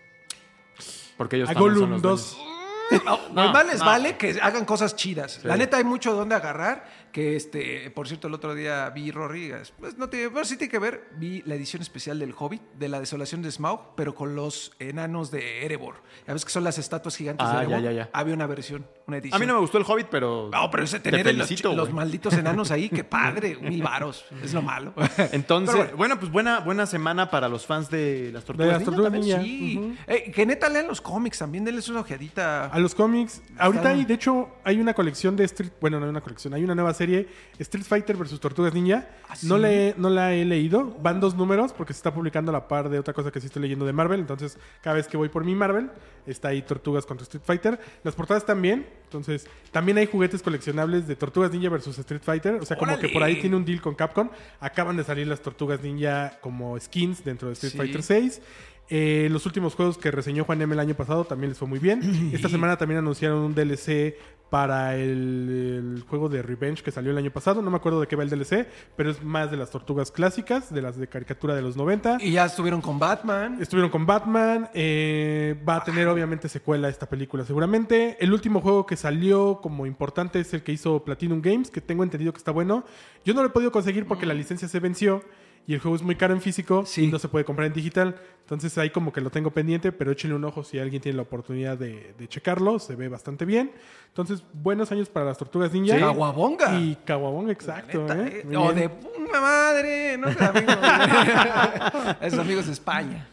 Porque 1.19 1.37
ellos 1.37 1.51
A 1.51 1.53
Gollum 1.53 1.91
los 1.91 2.01
2. 2.03 2.37
dueños. 2.39 2.51
No, 3.05 3.21
No, 3.33 3.53
más 3.53 3.67
les 3.67 3.79
no. 3.79 3.85
vale 3.85 4.17
que 4.17 4.37
hagan 4.43 4.65
cosas 4.65 4.97
chidas. 4.97 5.45
La 5.45 5.57
neta 5.57 5.77
hay 5.77 5.85
mucho 5.85 6.11
de 6.13 6.19
dónde 6.19 6.35
agarrar. 6.35 6.89
Que 7.13 7.35
este, 7.37 7.91
por 7.91 8.07
cierto, 8.07 8.29
el 8.29 8.35
otro 8.35 8.55
día 8.55 8.89
vi 8.91 9.11
Rory, 9.11 9.53
pues 9.79 9.99
no 9.99 10.09
tiene, 10.09 10.31
pero 10.31 10.45
sí 10.45 10.57
tiene 10.57 10.71
que 10.71 10.79
ver. 10.79 11.09
Vi 11.17 11.43
la 11.45 11.55
edición 11.57 11.83
especial 11.83 12.19
del 12.19 12.35
Hobbit, 12.39 12.63
de 12.79 12.89
la 12.89 13.01
desolación 13.01 13.43
de 13.43 13.51
Smaug, 13.51 13.95
pero 13.97 14.15
con 14.15 14.37
los 14.37 14.73
enanos 14.79 15.31
de 15.31 15.65
Erebor. 15.65 15.97
Ya 16.27 16.33
ves 16.35 16.45
que 16.45 16.51
son 16.53 16.63
las 16.65 16.79
estatuas 16.79 17.17
gigantes 17.17 17.47
Ah, 17.49 17.59
de 17.61 17.65
Erebor. 17.65 17.83
ya, 17.83 17.91
ya, 17.91 17.97
ya. 18.05 18.11
Había 18.13 18.35
una 18.35 18.47
versión, 18.47 18.87
una 19.07 19.17
edición. 19.19 19.37
A 19.37 19.39
mí 19.41 19.47
no 19.47 19.55
me 19.55 19.61
gustó 19.61 19.79
el 19.79 19.85
Hobbit, 19.85 20.07
pero. 20.11 20.51
No, 20.53 20.71
pero 20.71 20.85
ese 20.85 21.01
te 21.01 21.11
tener 21.11 21.27
los, 21.27 21.35
felicito, 21.49 21.75
los 21.75 21.93
malditos 21.93 22.33
enanos 22.35 22.71
ahí, 22.71 22.89
qué 22.89 23.03
padre, 23.05 23.57
mil 23.61 23.83
varos, 23.83 24.25
es 24.43 24.55
lo 24.55 24.63
malo. 24.63 24.95
Entonces, 25.33 25.75
Pero 25.77 25.97
bueno. 25.97 26.19
pues 26.21 26.31
buena, 26.31 26.61
buena 26.61 26.87
semana 26.87 27.31
para 27.31 27.49
los 27.49 27.67
fans 27.67 27.91
de 27.91 28.31
las 28.33 28.43
De 28.43 28.47
tortugas. 28.47 28.69
las 28.69 28.79
Ninja 28.81 28.91
tortugas 28.93 29.13
ninja. 29.13 29.43
Sí. 29.43 29.79
Ujú. 29.79 29.95
Eh, 30.07 30.31
que 30.33 30.47
neta 30.47 30.69
lean 30.69 30.87
los 30.87 31.01
cómics 31.01 31.39
también, 31.39 31.65
denles 31.65 31.89
una 31.89 32.01
ojeadita. 32.01 32.67
A 32.67 32.79
los 32.79 32.95
cómics. 32.95 33.43
Ahorita 33.59 33.89
hay, 33.91 34.05
de 34.05 34.15
hecho, 34.15 34.49
hay 34.65 34.81
una 34.81 34.95
colección 34.95 35.37
de 35.37 35.45
Street. 35.45 35.73
Bueno, 35.81 35.99
no 35.99 36.05
hay 36.07 36.11
una 36.11 36.21
colección. 36.21 36.55
Hay 36.55 36.63
una 36.65 36.75
nueva 36.75 36.95
serie, 37.01 37.29
Street 37.59 37.85
Fighter 37.85 38.17
versus 38.17 38.39
Tortugas 38.41 38.75
Ninja. 38.75 39.09
¿Ah, 39.29 39.35
sí? 39.37 39.47
no, 39.49 39.57
la 39.59 39.73
he- 39.73 39.95
no 39.97 40.11
la 40.11 40.35
he 40.35 40.45
leído. 40.45 40.97
Van 41.03 41.19
dos 41.21 41.35
números 41.35 41.73
porque 41.73 41.93
se 41.95 41.99
está 41.99 42.13
publicando 42.13 42.51
a 42.51 42.53
la 42.53 42.69
par 42.69 42.89
de 42.91 42.99
otra 42.99 43.15
cosa 43.15 43.31
que 43.31 43.41
sí 43.41 43.47
estoy 43.47 43.63
leyendo 43.63 43.87
de 43.87 43.93
Marvel. 43.93 44.21
Entonces, 44.21 44.59
cada 44.83 44.97
vez 44.97 45.09
que 45.09 45.17
voy 45.17 45.29
por 45.31 45.45
mi 45.45 45.55
Marvel, 45.55 45.91
está 46.27 46.49
ahí 46.49 46.61
Tortugas 46.63 47.07
contra 47.07 47.23
Street 47.25 47.43
Fighter. 47.45 47.81
Las 48.05 48.15
portadas 48.15 48.45
también. 48.45 48.87
Entonces, 49.05 49.47
también 49.73 49.97
hay 49.99 50.07
juguetes 50.07 50.43
coleccionables 50.43 51.09
de 51.09 51.17
Tortugas 51.17 51.51
Ninja 51.53 51.71
versus 51.71 51.99
Street 51.99 52.23
Fighter. 52.23 52.55
O 52.57 52.67
sea, 52.67 52.77
como 52.77 52.99
que 52.99 53.09
por 53.09 53.23
ahí 53.23 53.41
tiene 53.41 53.57
un 53.57 53.65
deal 53.65 53.81
con 53.81 53.95
Capcom. 53.95 54.29
Acaban 54.61 54.97
de 54.97 55.05
salir 55.05 55.27
las 55.27 55.41
Tortugas 55.41 55.81
Ninja 55.83 56.39
como 56.41 56.79
skins 56.79 57.25
dentro 57.25 57.49
de 57.49 57.55
Street 57.55 57.73
Sí. 57.73 57.79
Fighter 57.79 58.03
6. 58.03 58.43
Eh, 58.91 59.29
los 59.31 59.47
últimos 59.47 59.77
juegos 59.77 59.99
que 59.99 60.11
reseñó 60.11 60.45
Juan 60.45 60.61
M 60.61 60.75
el 60.75 60.81
año 60.81 60.95
pasado 60.95 61.25
también 61.25 61.51
les 61.51 61.59
fue 61.59 61.69
muy 61.69 61.79
bien. 61.79 62.31
Esta 62.35 62.49
semana 62.49 62.77
también 62.77 62.99
anunciaron 62.99 63.39
un 63.39 63.55
DLC 63.55 64.17
para 64.51 64.97
el, 64.97 65.95
el 65.97 66.03
juego 66.09 66.29
de 66.29 66.43
Revenge 66.43 66.83
que 66.83 66.91
salió 66.91 67.13
el 67.13 67.19
año 67.19 67.31
pasado. 67.31 67.63
No 67.63 67.71
me 67.71 67.77
acuerdo 67.77 68.01
de 68.01 68.09
qué 68.09 68.17
va 68.17 68.25
el 68.25 68.31
DLC, 68.31 68.67
pero 68.97 69.11
es 69.11 69.23
más 69.23 69.53
de 69.53 69.57
las 69.57 69.71
tortugas 69.71 70.11
clásicas, 70.11 70.75
de 70.75 70.83
las 70.83 70.97
de 70.99 71.07
caricatura 71.07 71.55
de 71.55 71.63
los 71.63 71.77
90. 71.77 72.19
Y 72.21 72.33
ya 72.33 72.47
estuvieron 72.47 72.81
con 72.81 72.99
Batman. 72.99 73.59
Estuvieron 73.61 73.91
con 73.91 74.07
Batman. 74.07 74.69
eh, 74.75 75.57
va 75.67 75.77
a 75.77 75.85
tener 75.85 76.09
obviamente 76.09 76.49
secuela 76.49 76.89
esta 76.89 77.09
película 77.09 77.45
seguramente. 77.45 78.17
El 78.21 78.33
último 78.33 78.61
juego 78.61 78.87
que 78.87 78.97
salió 78.97 79.61
como 79.63 79.87
importante 79.87 80.41
es 80.41 80.53
el 80.53 80.65
que 80.65 80.73
hizo 80.73 81.05
Platinum 81.05 81.41
Games, 81.41 81.71
que 81.71 81.81
tengo 81.81 82.03
entendido 82.03 82.33
que 82.33 82.39
está 82.39 82.51
bueno. 82.51 82.85
Yo 83.25 83.35
no 83.35 83.43
lo 83.43 83.47
he 83.47 83.53
podido 83.53 83.71
conseguir 83.71 84.07
porque 84.07 84.27
la 84.27 84.35
licencia 84.35 84.67
se 84.67 84.81
venció 84.81 85.23
y 85.67 85.75
el 85.75 85.81
juego 85.81 85.97
es 85.97 86.03
muy 86.03 86.17
caro 86.17 86.35
en 86.35 86.41
físico 86.41 86.85
Sí. 86.87 87.05
y 87.05 87.07
no 87.09 87.19
se 87.19 87.29
puede 87.29 87.45
comprar 87.45 87.67
en 87.67 87.73
digital. 87.73 88.17
Entonces 88.41 88.77
ahí 88.79 88.91
como 88.91 89.13
que 89.13 89.21
lo 89.21 89.31
tengo 89.31 89.53
pendiente, 89.53 89.93
pero 89.93 90.11
échenle 90.11 90.35
un 90.35 90.45
ojo 90.45 90.65
si 90.65 90.79
alguien 90.81 91.01
tiene 91.01 91.15
la 91.17 91.23
oportunidad 91.23 91.79
de, 91.79 92.15
de 92.19 92.29
checarlo. 92.29 92.79
Se 92.81 92.97
ve 92.97 93.09
bastante 93.09 93.45
bien. 93.45 93.71
Entonces, 94.09 94.43
buenos 94.53 94.91
años 94.91 95.09
para 95.09 95.27
las 95.27 95.39
tortugas 95.39 95.73
ninja. 95.73 95.95
Sí. 95.95 96.01
Caguabonga. 96.01 96.75
Y 96.81 96.97
Caguabonga, 97.05 97.53
exacto. 97.53 98.01
Neta, 98.01 98.21
¿eh? 98.27 98.45
eh. 98.51 98.57
O 98.57 98.73
de 98.73 98.89
puta 98.89 99.41
madre, 99.41 100.19
no 100.19 100.33
sé, 100.33 100.45
amigos. 100.45 100.77
Esos 102.21 102.39
amigos 102.41 102.67
de 102.67 102.73
España. 102.73 103.27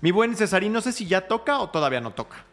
Mi 0.00 0.10
buen 0.10 0.34
Cesarín, 0.34 0.72
no 0.72 0.80
sé 0.80 0.90
si 0.92 1.06
ya 1.06 1.20
toca 1.20 1.58
o 1.60 1.70
todavía 1.70 2.00
no 2.00 2.10
toca. 2.12 2.44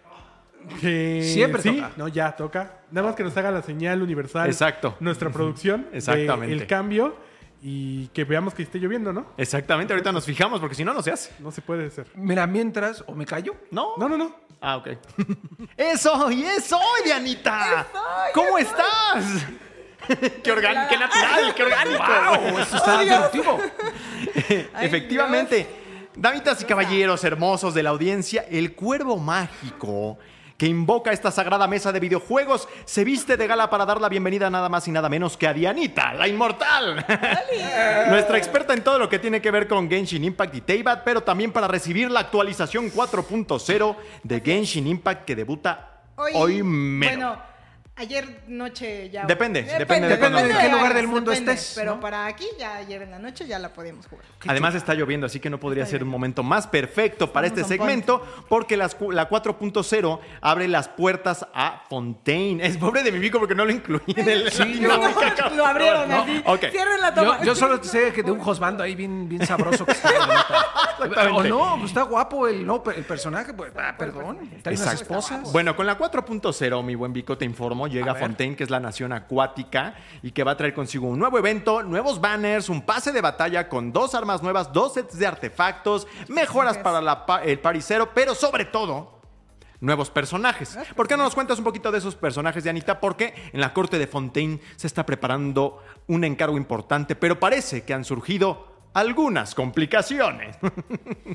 Que 0.79 1.23
Siempre 1.23 1.63
sí, 1.63 1.77
toca. 1.77 1.91
No, 1.97 2.07
ya 2.07 2.35
toca. 2.35 2.81
Nada 2.91 3.07
más 3.07 3.15
que 3.15 3.23
nos 3.23 3.35
haga 3.35 3.49
la 3.49 3.63
señal 3.63 4.01
universal. 4.03 4.47
Exacto. 4.47 4.95
Nuestra 4.99 5.31
producción. 5.31 5.87
de 5.91 5.97
Exactamente. 5.97 6.53
El 6.53 6.67
cambio. 6.67 7.15
Y 7.63 8.07
que 8.07 8.23
veamos 8.23 8.55
que 8.55 8.63
esté 8.63 8.79
lloviendo, 8.79 9.13
¿no? 9.13 9.27
Exactamente, 9.37 9.93
ahorita 9.93 10.11
nos 10.11 10.25
fijamos 10.25 10.59
porque 10.59 10.75
si 10.75 10.83
no, 10.83 10.93
no 10.93 11.03
se 11.03 11.11
hace. 11.11 11.31
No 11.39 11.51
se 11.51 11.61
puede 11.61 11.87
hacer. 11.87 12.07
Mira, 12.15 12.47
mientras, 12.47 13.03
o 13.05 13.13
me 13.13 13.25
callo. 13.25 13.55
No, 13.69 13.93
No, 13.97 14.09
no, 14.09 14.17
no. 14.17 14.35
Ah, 14.59 14.77
ok. 14.77 14.89
¡Eso! 15.77 16.31
¡Y 16.31 16.43
eso, 16.43 16.79
Dianita! 17.03 17.87
¿Cómo 18.33 18.57
estás? 18.57 19.45
¡Qué 20.43 20.51
orgánico, 20.51 20.85
qué 20.89 20.97
natural, 20.97 21.55
qué 21.55 21.63
orgánico! 21.63 22.03
¡Wow! 22.05 22.59
Esto 22.59 22.77
está. 22.77 23.31
Efectivamente. 24.81 25.67
Damitas 26.15 26.61
y 26.61 26.65
caballeros 26.65 27.23
hermosos 27.23 27.73
de 27.73 27.83
la 27.83 27.91
audiencia, 27.91 28.45
el 28.49 28.75
cuervo 28.75 29.17
mágico 29.17 30.17
que 30.61 30.67
invoca 30.67 31.11
esta 31.11 31.31
sagrada 31.31 31.65
mesa 31.65 31.91
de 31.91 31.99
videojuegos 31.99 32.69
se 32.85 33.03
viste 33.03 33.35
de 33.35 33.47
gala 33.47 33.71
para 33.71 33.83
dar 33.83 33.99
la 33.99 34.09
bienvenida 34.09 34.47
nada 34.47 34.69
más 34.69 34.87
y 34.87 34.91
nada 34.91 35.09
menos 35.09 35.35
que 35.35 35.47
a 35.47 35.53
Dianita, 35.55 36.13
la 36.13 36.27
inmortal. 36.27 37.03
Nuestra 38.09 38.37
experta 38.37 38.75
en 38.75 38.83
todo 38.83 38.99
lo 38.99 39.09
que 39.09 39.17
tiene 39.17 39.41
que 39.41 39.49
ver 39.49 39.67
con 39.67 39.89
Genshin 39.89 40.23
Impact 40.23 40.53
y 40.53 40.61
Teyvat, 40.61 41.03
pero 41.03 41.23
también 41.23 41.51
para 41.51 41.67
recibir 41.67 42.11
la 42.11 42.19
actualización 42.19 42.91
4.0 42.91 43.95
de 44.21 44.39
Genshin 44.39 44.85
Impact 44.85 45.25
que 45.25 45.35
debuta 45.35 46.03
hoy, 46.15 46.61
mero. 46.61 47.11
Bueno, 47.11 47.50
ayer 47.95 48.43
noche 48.47 49.09
ya. 49.11 49.25
Depende, 49.25 49.61
depende 49.63 50.07
de 50.07 50.17
cuándo- 50.17 50.39
de 50.39 50.49
en 50.51 50.57
qué 50.57 50.69
lugar 50.69 50.93
del 50.93 51.07
mundo 51.07 51.31
depende, 51.31 51.53
estés, 51.53 51.73
Pero 51.75 51.95
¿no? 51.95 51.99
para 52.01 52.25
aquí, 52.25 52.47
ya 52.57 52.77
ayer 52.77 53.03
en 53.03 53.11
la 53.11 53.19
noche 53.19 53.45
ya 53.45 53.59
la 53.59 53.69
podemos 53.73 54.07
jugar. 54.07 54.25
Además 54.47 54.73
está 54.75 54.93
lloviendo, 54.95 55.27
así 55.27 55.39
que 55.39 55.49
no 55.49 55.59
podría 55.59 55.83
Está 55.83 55.91
ser 55.97 56.03
un 56.03 56.09
momento 56.09 56.41
más 56.41 56.65
perfecto 56.67 57.31
para 57.31 57.45
Estamos 57.47 57.69
este 57.71 57.77
segmento 57.77 58.25
porque 58.49 58.75
las 58.77 58.97
la 59.11 59.29
4.0 59.29 60.19
abre 60.41 60.67
las 60.67 60.87
puertas 60.87 61.45
a 61.53 61.83
Fontaine. 61.89 62.65
Es 62.65 62.77
pobre 62.77 63.03
de 63.03 63.11
mi 63.11 63.19
bico 63.19 63.37
porque 63.39 63.53
no 63.55 63.65
lo 63.65 63.71
incluí 63.71 64.01
en 64.07 64.27
el... 64.29 64.51
Sí, 64.51 64.79
No, 64.81 64.99
yo- 65.37 65.49
lo 65.55 65.65
abrieron 65.65 66.09
No, 66.09 66.21
así. 66.23 66.43
Cierren 66.71 67.01
la 67.01 67.13
toma. 67.13 67.37
Yo, 67.39 67.45
yo 67.45 67.55
solo 67.55 67.83
sé 67.83 68.11
que 68.13 68.23
de 68.23 68.31
un 68.31 68.39
josbando 68.39 68.83
ahí 68.83 68.95
bien, 68.95 69.29
bien 69.29 69.45
sabroso 69.45 69.85
que 69.85 69.91
está. 69.91 70.09
Exactamente. 71.05 71.51
O 71.51 71.57
no, 71.57 71.75
pues 71.77 71.91
está 71.91 72.03
guapo 72.03 72.47
el, 72.47 72.65
no, 72.65 72.83
el 72.95 73.03
personaje, 73.03 73.53
pues, 73.53 73.71
ah, 73.77 73.95
perdón. 73.97 74.37
Unas 74.37 74.65
Exacto. 74.65 75.03
esposas. 75.03 75.51
Bueno, 75.51 75.75
con 75.75 75.85
la 75.85 75.97
4.0, 75.97 76.83
mi 76.83 76.95
buen 76.95 77.13
Vico, 77.13 77.37
te 77.37 77.45
informo, 77.45 77.87
llega 77.87 78.13
A. 78.13 78.15
Fontaine, 78.15 78.55
que 78.55 78.63
es 78.63 78.69
la 78.69 78.79
nación 78.79 79.13
acuática, 79.13 79.95
y 80.21 80.31
que 80.31 80.43
va 80.43 80.51
a 80.51 80.57
traer 80.57 80.73
consigo 80.73 81.07
un 81.07 81.19
nuevo 81.19 81.37
evento, 81.37 81.83
nuevos 81.83 82.21
banners, 82.21 82.69
un 82.69 82.81
pase 82.81 83.11
de 83.11 83.21
batalla 83.21 83.67
con 83.67 83.91
dos 83.91 84.15
armas 84.15 84.41
nuevas, 84.41 84.71
dos 84.73 84.93
sets 84.93 85.17
de 85.17 85.27
artefactos, 85.27 86.07
mejoras 86.27 86.77
para 86.77 87.01
la 87.01 87.25
el 87.43 87.59
paricero, 87.59 88.13
pero 88.13 88.35
sobre 88.35 88.65
todo, 88.65 89.21
nuevos 89.81 90.09
personajes. 90.09 90.77
¿Por 90.95 91.07
qué 91.07 91.17
no 91.17 91.23
nos 91.23 91.35
cuentas 91.35 91.57
un 91.57 91.65
poquito 91.65 91.91
de 91.91 91.97
esos 91.97 92.15
personajes, 92.15 92.63
Dianita? 92.63 92.99
Porque 92.99 93.33
en 93.51 93.59
la 93.59 93.73
corte 93.73 93.99
de 93.99 94.07
Fontaine 94.07 94.61
se 94.77 94.87
está 94.87 95.05
preparando 95.05 95.83
un 96.07 96.23
encargo 96.23 96.55
importante, 96.55 97.15
pero 97.15 97.39
parece 97.39 97.83
que 97.83 97.93
han 97.93 98.05
surgido 98.05 98.70
algunas 98.93 99.55
complicaciones. 99.55 100.57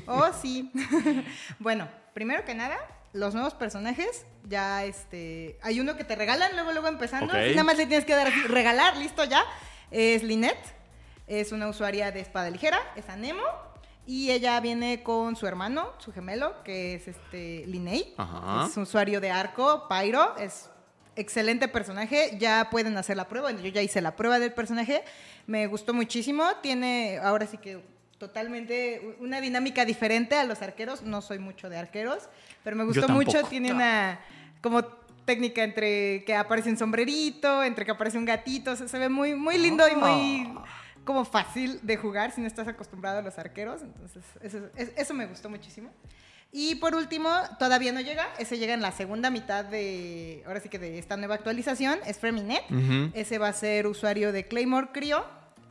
Oh, 0.09 0.31
sí. 0.41 0.71
bueno, 1.59 1.89
primero 2.13 2.45
que 2.45 2.55
nada, 2.55 2.77
los 3.11 3.33
nuevos 3.33 3.53
personajes, 3.53 4.25
ya 4.45 4.85
este. 4.85 5.59
Hay 5.61 5.81
uno 5.81 5.97
que 5.97 6.05
te 6.05 6.15
regalan 6.15 6.53
luego, 6.53 6.71
luego 6.71 6.87
empezando. 6.87 7.33
Ok. 7.33 7.39
y 7.47 7.51
nada 7.51 7.63
más 7.65 7.77
le 7.77 7.87
tienes 7.87 8.05
que 8.05 8.15
dar 8.15 8.31
regalar, 8.47 8.95
listo 8.95 9.23
ya. 9.25 9.43
Es 9.91 10.23
Lynette. 10.23 10.75
Es 11.27 11.51
una 11.51 11.67
usuaria 11.67 12.11
de 12.11 12.21
espada 12.21 12.49
ligera, 12.49 12.79
es 12.95 13.09
Anemo. 13.09 13.43
Y 14.05 14.31
ella 14.31 14.59
viene 14.61 15.03
con 15.03 15.35
su 15.35 15.45
hermano, 15.45 15.91
su 15.97 16.13
gemelo, 16.13 16.63
que 16.63 16.95
es 16.95 17.09
este. 17.09 17.65
Ajá. 18.15 18.67
Es 18.69 18.77
un 18.77 18.83
usuario 18.83 19.19
de 19.19 19.31
arco, 19.31 19.89
Pyro. 19.89 20.37
Es 20.37 20.69
excelente 21.17 21.67
personaje. 21.67 22.37
Ya 22.39 22.69
pueden 22.71 22.95
hacer 22.97 23.17
la 23.17 23.27
prueba. 23.27 23.51
Yo 23.51 23.67
ya 23.69 23.81
hice 23.81 24.01
la 24.01 24.15
prueba 24.15 24.39
del 24.39 24.53
personaje. 24.53 25.03
Me 25.45 25.67
gustó 25.67 25.93
muchísimo. 25.93 26.43
Tiene 26.61 27.19
ahora 27.21 27.45
sí 27.47 27.57
que 27.57 27.81
totalmente 28.17 29.15
una 29.19 29.39
dinámica 29.41 29.85
diferente 29.85 30.35
a 30.35 30.43
los 30.43 30.61
arqueros. 30.61 31.03
No 31.03 31.21
soy 31.21 31.39
mucho 31.39 31.69
de 31.69 31.77
arqueros, 31.77 32.29
pero 32.63 32.75
me 32.75 32.83
gustó 32.83 33.01
mucho. 33.13 33.43
Tiene 33.49 33.71
una 33.71 34.19
como 34.61 34.83
técnica 35.25 35.63
entre 35.63 36.23
que 36.25 36.35
aparece 36.35 36.69
un 36.69 36.77
sombrerito, 36.77 37.63
entre 37.63 37.85
que 37.85 37.91
aparece 37.91 38.17
un 38.17 38.25
gatito. 38.25 38.71
O 38.71 38.75
sea, 38.75 38.87
se 38.87 38.97
ve 38.97 39.09
muy, 39.09 39.35
muy 39.35 39.57
lindo 39.57 39.87
y 39.87 39.95
muy 39.95 40.57
como 41.03 41.23
fácil 41.25 41.79
de 41.83 41.95
jugar 41.97 42.31
si 42.31 42.41
no 42.41 42.47
estás 42.47 42.67
acostumbrado 42.67 43.19
a 43.19 43.21
los 43.21 43.37
arqueros. 43.37 43.81
Entonces, 43.81 44.23
eso, 44.41 44.59
es- 44.75 44.91
eso 44.97 45.13
me 45.13 45.25
gustó 45.25 45.49
muchísimo. 45.49 45.89
Y 46.51 46.75
por 46.75 46.95
último, 46.95 47.29
todavía 47.59 47.91
no 47.91 48.01
llega, 48.01 48.25
ese 48.39 48.57
llega 48.57 48.73
en 48.73 48.81
la 48.81 48.91
segunda 48.91 49.29
mitad 49.29 49.65
de, 49.65 50.43
ahora 50.47 50.59
sí 50.59 50.69
que 50.69 50.79
de 50.79 50.97
esta 50.97 51.17
nueva 51.17 51.35
actualización, 51.35 51.99
es 52.05 52.17
Freminet. 52.19 52.63
Ujú. 52.71 53.11
Ese 53.13 53.37
va 53.37 53.49
a 53.49 53.53
ser 53.53 53.85
usuario 53.85 54.31
de 54.31 54.47
Claymore 54.47 54.87
Cryo. 54.93 55.25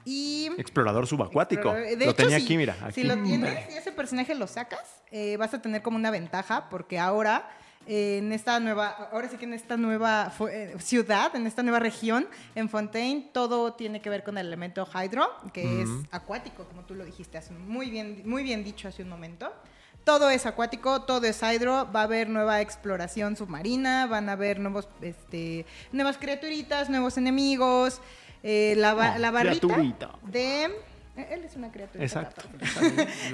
Y 0.05 0.49
Explorador 0.59 1.07
subacuático. 1.09 1.73
de 1.73 1.97
lo 1.97 2.03
hecho, 2.05 2.15
tenía 2.15 2.39
si- 2.39 2.45
aquí, 2.45 2.57
mira. 2.57 2.77
Aquí. 2.83 2.93
Si 3.01 3.03
lo 3.05 3.17
tienes 3.23 3.75
y 3.75 3.77
ese 3.79 3.91
personaje 3.91 4.35
lo 4.37 4.47
sacas, 4.47 4.81
eh, 5.11 5.37
vas 5.37 5.53
a 5.55 5.61
tener 5.61 5.83
como 5.83 5.97
una 5.97 6.13
ventaja 6.13 6.69
porque 6.69 6.99
ahora 7.01 7.51
eh, 7.89 8.19
en 8.19 8.33
esta 8.33 8.61
nueva, 8.61 8.89
ahora 9.13 9.29
sí 9.29 9.37
que 9.37 9.47
en 9.47 9.55
esta 9.55 9.77
nueva 9.77 10.33
eh, 10.53 10.77
ciudad, 10.79 11.35
en 11.35 11.47
esta 11.49 11.65
nueva 11.65 11.81
región, 11.81 12.29
en 12.55 12.69
Fontaine, 12.69 13.31
todo 13.33 13.73
tiene 13.75 14.01
que 14.01 14.09
ver 14.11 14.23
con 14.23 14.39
el 14.39 14.47
elemento 14.47 14.87
hydro, 14.95 15.29
que 15.53 15.83
es 15.83 15.89
acuático, 16.13 16.65
como 16.67 16.83
tú 16.85 16.95
lo 16.95 17.05
dijiste 17.05 17.39
hace 17.39 17.53
muy 17.53 17.91
bien, 17.91 18.23
muy 18.27 18.45
bien 18.45 18.63
dicho 18.63 18.87
hace 18.87 19.03
un 19.03 19.09
momento. 19.09 19.53
Todo 20.07 20.31
es 20.31 20.47
acuático, 20.47 21.03
todo 21.03 21.27
es 21.27 21.43
hydro, 21.43 21.91
va 21.93 22.03
a 22.03 22.05
haber 22.05 22.29
nueva 22.29 22.61
exploración 22.61 23.37
submarina, 23.37 24.07
van 24.07 24.29
a 24.29 24.33
haber 24.33 24.61
nuevos, 24.61 24.89
este, 25.03 25.67
nuevas 25.91 26.17
criaturitas, 26.17 26.89
nuevos 26.89 27.17
enemigos, 27.19 28.01
eh, 28.45 28.75
la, 28.77 28.95
ba- 28.95 29.19
la 29.19 29.33
barrita 29.33 29.67
criaturita. 29.67 30.11
de... 30.23 30.65
eh, 31.17 31.29
Él 31.33 31.43
es 31.45 31.57
una 31.57 31.73
criatura. 31.73 32.05
Exacto. 32.05 32.43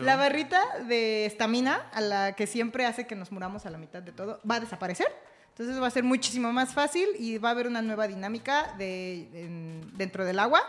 La 0.01 0.17
barrita 0.25 0.63
de 0.89 1.27
estamina, 1.27 1.91
a 1.93 2.01
la 2.01 2.33
que 2.33 2.47
siempre 2.47 2.87
hace 2.87 3.07
que 3.07 3.17
nos 3.17 3.31
muramos 3.33 3.67
a 3.67 3.71
la 3.71 3.77
mitad 3.77 4.01
de 4.03 4.13
todo, 4.13 4.41
va 4.51 4.55
a 4.55 4.61
desaparecer. 4.61 5.09
Entonces 5.51 5.79
va 5.83 5.89
a 5.89 5.91
ser 5.91 6.05
muchísimo 6.05 6.51
más 6.55 6.73
fácil 6.73 7.07
y 7.19 7.37
va 7.37 7.51
a 7.51 7.53
haber 7.53 7.67
una 7.67 7.83
nueva 7.83 8.09
dinámica 8.09 8.73
de, 8.79 9.29
en- 9.35 9.91
dentro 9.99 10.25
del 10.25 10.39
agua. 10.39 10.63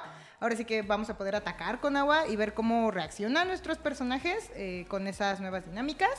Ahora 0.44 0.58
sí 0.58 0.66
que 0.66 0.82
vamos 0.82 1.10
a 1.10 1.18
poder 1.18 1.38
atacar 1.38 1.80
con 1.80 1.96
agua 1.96 2.28
y 2.28 2.36
ver 2.36 2.54
cómo 2.54 2.92
reaccionan 2.92 3.48
nuestros 3.48 3.78
personajes 3.78 4.52
eh, 4.56 4.84
con 4.90 5.08
esas 5.08 5.40
nuevas 5.40 5.64
dinámicas. 5.66 6.10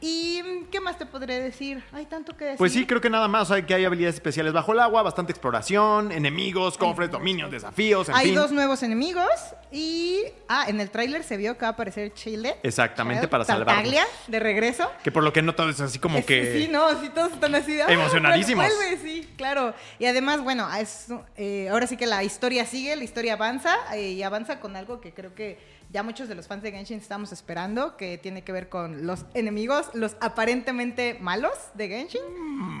¿Y 0.00 0.42
qué 0.70 0.80
más 0.80 0.98
te 0.98 1.06
podré 1.06 1.40
decir? 1.40 1.82
Hay 1.92 2.04
tanto 2.04 2.36
que 2.36 2.44
decir. 2.44 2.58
Pues 2.58 2.72
sí, 2.72 2.84
creo 2.86 3.00
que 3.00 3.08
nada 3.08 3.26
más 3.28 3.50
hay 3.50 3.62
que 3.62 3.72
hay 3.74 3.84
habilidades 3.86 4.16
especiales 4.16 4.52
bajo 4.52 4.72
el 4.72 4.80
agua, 4.80 5.02
bastante 5.02 5.32
exploración, 5.32 6.12
enemigos, 6.12 6.76
cofres, 6.76 7.10
dominios, 7.10 7.50
desafíos, 7.50 8.08
en 8.10 8.14
Hay 8.14 8.26
fin. 8.26 8.34
dos 8.34 8.50
nuevos 8.50 8.82
enemigos 8.82 9.28
y... 9.72 10.22
Ah, 10.48 10.66
en 10.68 10.80
el 10.80 10.90
tráiler 10.90 11.22
se 11.24 11.38
vio 11.38 11.54
que 11.56 11.62
va 11.62 11.68
a 11.68 11.70
aparecer 11.70 12.12
Chile. 12.12 12.56
Exactamente, 12.62 13.28
para 13.28 13.44
salvarnos. 13.44 13.94
de 14.26 14.40
regreso. 14.40 14.90
Que 15.02 15.10
por 15.10 15.22
lo 15.22 15.32
que 15.32 15.40
no 15.40 15.54
todo 15.54 15.70
es 15.70 15.80
así 15.80 15.98
como 15.98 16.18
Es- 16.18 16.26
que... 16.26 16.52
Sí, 16.60 16.68
no, 16.68 17.00
sí, 17.00 17.08
todos 17.14 17.32
están 17.32 17.54
así. 17.54 17.80
¡ah, 17.80 17.86
Emocionadísimos. 17.90 18.66
vuelve, 18.66 18.98
sí, 18.98 19.13
claro. 19.36 19.74
Y 19.98 20.06
además, 20.06 20.42
bueno, 20.42 20.68
es, 20.74 21.06
eh, 21.36 21.68
ahora 21.68 21.86
sí 21.86 21.96
que 21.96 22.06
la 22.06 22.24
historia 22.24 22.66
sigue, 22.66 22.96
la 22.96 23.04
historia 23.04 23.34
avanza 23.34 23.76
eh, 23.94 24.12
y 24.12 24.22
avanza 24.22 24.60
con 24.60 24.76
algo 24.76 25.00
que 25.00 25.12
creo 25.12 25.34
que 25.34 25.58
ya 25.90 26.02
muchos 26.02 26.28
de 26.28 26.34
los 26.34 26.48
fans 26.48 26.62
de 26.62 26.72
Genshin 26.72 26.98
estamos 26.98 27.32
esperando, 27.32 27.96
que 27.96 28.18
tiene 28.18 28.42
que 28.42 28.50
ver 28.50 28.68
con 28.68 29.06
los 29.06 29.26
enemigos, 29.34 29.90
los 29.94 30.16
aparentemente 30.20 31.16
malos 31.20 31.52
de 31.74 31.88
Genshin, 31.88 32.22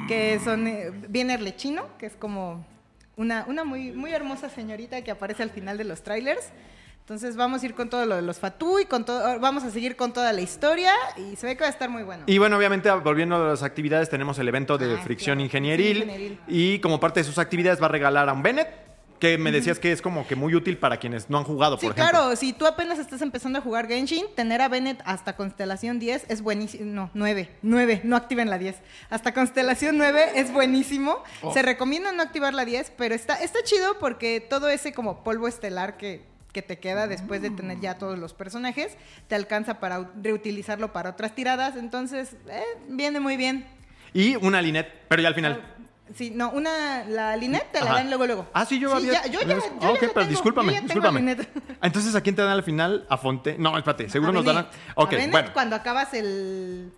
que 0.08 0.40
son, 0.42 0.66
eh, 0.66 0.90
viene 1.08 1.34
Erlechino, 1.34 1.96
que 1.96 2.06
es 2.06 2.16
como 2.16 2.66
una, 3.16 3.44
una 3.46 3.62
muy, 3.62 3.92
muy 3.92 4.12
hermosa 4.12 4.48
señorita 4.48 5.02
que 5.02 5.12
aparece 5.12 5.44
al 5.44 5.50
final 5.50 5.78
de 5.78 5.84
los 5.84 6.02
trailers. 6.02 6.50
Entonces 7.04 7.36
vamos 7.36 7.62
a 7.62 7.66
ir 7.66 7.74
con 7.74 7.90
todo 7.90 8.06
lo 8.06 8.16
de 8.16 8.22
los 8.22 8.38
Fatui, 8.38 8.86
con 8.86 9.04
todo, 9.04 9.38
vamos 9.38 9.62
a 9.62 9.70
seguir 9.70 9.94
con 9.94 10.14
toda 10.14 10.32
la 10.32 10.40
historia 10.40 10.90
y 11.18 11.36
se 11.36 11.46
ve 11.46 11.54
que 11.54 11.60
va 11.60 11.66
a 11.66 11.70
estar 11.70 11.90
muy 11.90 12.02
bueno. 12.02 12.22
Y 12.26 12.38
bueno, 12.38 12.56
obviamente, 12.56 12.90
volviendo 12.90 13.36
a 13.36 13.48
las 13.50 13.62
actividades, 13.62 14.08
tenemos 14.08 14.38
el 14.38 14.48
evento 14.48 14.78
de 14.78 14.94
Ah, 14.94 15.02
fricción 15.04 15.36
claro, 15.36 15.44
ingenieril, 15.44 15.96
fricción 15.98 16.10
ingenieril. 16.22 16.40
Y 16.48 16.78
como 16.78 17.00
parte 17.00 17.20
de 17.20 17.24
sus 17.24 17.36
actividades 17.36 17.78
va 17.82 17.86
a 17.86 17.88
regalar 17.90 18.30
a 18.30 18.32
un 18.32 18.42
Bennett, 18.42 18.68
que 19.20 19.36
me 19.36 19.52
decías 19.52 19.78
que 19.78 19.92
es 19.92 20.00
como 20.00 20.26
que 20.26 20.34
muy 20.34 20.54
útil 20.54 20.78
para 20.78 20.96
quienes 20.96 21.28
no 21.28 21.36
han 21.36 21.44
jugado, 21.44 21.76
Sí, 21.78 21.86
por 21.86 21.94
ejemplo. 21.94 22.10
claro, 22.20 22.36
si 22.36 22.54
tú 22.54 22.66
apenas 22.66 22.98
estás 22.98 23.20
empezando 23.20 23.58
a 23.58 23.62
jugar 23.62 23.86
Genshin, 23.86 24.24
tener 24.34 24.62
a 24.62 24.68
Bennett 24.68 25.02
hasta 25.04 25.36
Constelación 25.36 25.98
10 25.98 26.24
es 26.30 26.40
buenísimo. 26.40 26.84
No, 26.86 27.10
9, 27.12 27.50
9, 27.60 28.00
no 28.04 28.16
activen 28.16 28.48
la 28.48 28.56
10. 28.56 28.76
Hasta 29.10 29.34
Constelación 29.34 29.98
9 29.98 30.32
es 30.36 30.50
buenísimo. 30.54 31.22
Oh. 31.42 31.52
Se 31.52 31.60
recomienda 31.60 32.12
no 32.12 32.22
activar 32.22 32.54
la 32.54 32.64
10, 32.64 32.92
pero 32.96 33.14
está, 33.14 33.34
está 33.42 33.62
chido 33.62 33.98
porque 33.98 34.40
todo 34.40 34.70
ese 34.70 34.94
como 34.94 35.22
polvo 35.22 35.48
estelar 35.48 35.96
que, 35.98 36.32
que 36.54 36.62
te 36.62 36.78
queda 36.78 37.06
después 37.06 37.42
de 37.42 37.50
tener 37.50 37.80
ya 37.80 37.98
todos 37.98 38.18
los 38.18 38.32
personajes, 38.32 38.96
te 39.28 39.34
alcanza 39.34 39.80
para 39.80 40.08
reutilizarlo 40.22 40.94
para 40.94 41.10
otras 41.10 41.34
tiradas. 41.34 41.76
Entonces, 41.76 42.36
eh, 42.48 42.62
viene 42.88 43.20
muy 43.20 43.36
bien. 43.36 43.66
Y 44.14 44.36
una 44.36 44.62
Linet, 44.62 44.88
pero 45.08 45.20
ya 45.20 45.28
al 45.28 45.34
final. 45.34 45.62
Sí, 46.14 46.30
no, 46.34 46.50
una, 46.50 47.04
la 47.04 47.34
Linet 47.36 47.72
te 47.72 47.80
la 47.80 47.86
Ajá. 47.86 47.94
dan 47.96 48.08
luego, 48.08 48.26
luego. 48.26 48.46
Ah, 48.52 48.64
sí, 48.64 48.78
yo 48.78 48.94
había. 48.94 49.12
ya- 49.14 49.26
yo 49.26 49.40
ya, 49.40 49.56
yo 49.56 49.62
Ah, 49.80 49.90
ok, 49.90 49.96
pero 50.00 50.12
tengo, 50.12 50.26
discúlpame, 50.28 50.66
yo 50.68 50.72
ya 50.74 50.86
tengo 50.86 51.00
discúlpame. 51.00 51.20
Linet. 51.20 51.48
Ah, 51.80 51.86
Entonces, 51.86 52.14
¿a 52.14 52.20
quién 52.20 52.36
te 52.36 52.42
dan 52.42 52.52
al 52.52 52.62
final? 52.62 53.06
A 53.10 53.16
Fonte. 53.18 53.56
No, 53.58 53.76
espérate, 53.76 54.08
seguro 54.08 54.30
A 54.30 54.34
nos 54.34 54.44
dan. 54.44 54.56
a- 54.58 54.62
Bennett. 54.62 54.78
Ok, 54.94 55.08
A 55.12 55.16
Bennett, 55.16 55.30
bueno. 55.32 55.50
cuando 55.54 55.74
acabas 55.76 56.14
el, 56.14 56.92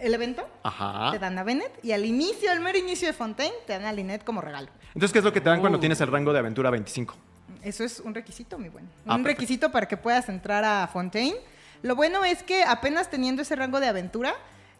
el 0.00 0.14
evento, 0.14 0.48
Ajá. 0.62 1.10
te 1.10 1.18
dan 1.18 1.36
a 1.38 1.42
Bennett. 1.44 1.72
Y 1.84 1.92
al 1.92 2.04
inicio, 2.06 2.50
al 2.50 2.60
mero 2.60 2.78
inicio 2.78 3.08
de 3.08 3.12
Fontaine, 3.12 3.52
te 3.66 3.74
dan 3.74 3.84
a 3.84 3.92
Lynette 3.92 4.24
como 4.24 4.40
regalo. 4.40 4.68
Entonces, 4.94 5.12
¿qué 5.12 5.18
es 5.18 5.24
lo 5.24 5.32
que 5.32 5.40
te 5.40 5.50
dan 5.50 5.58
Uh. 5.58 5.62
cuando 5.62 5.78
tienes 5.80 6.00
el 6.00 6.06
rango 6.08 6.32
de 6.32 6.38
aventura 6.38 6.70
25? 6.70 7.14
Eso 7.62 7.84
es 7.84 8.00
un 8.00 8.14
requisito, 8.14 8.58
muy 8.58 8.68
bueno. 8.68 8.88
Ah, 9.06 9.16
un 9.16 9.22
perfecto. 9.22 9.42
requisito 9.42 9.72
para 9.72 9.86
que 9.86 9.96
puedas 9.96 10.28
entrar 10.28 10.64
a 10.64 10.86
Fontaine. 10.88 11.36
Lo 11.82 11.96
bueno 11.96 12.24
es 12.24 12.42
que 12.42 12.62
apenas 12.64 13.10
teniendo 13.10 13.42
ese 13.42 13.56
rango 13.56 13.80
de 13.80 13.88
aventura, 13.88 14.34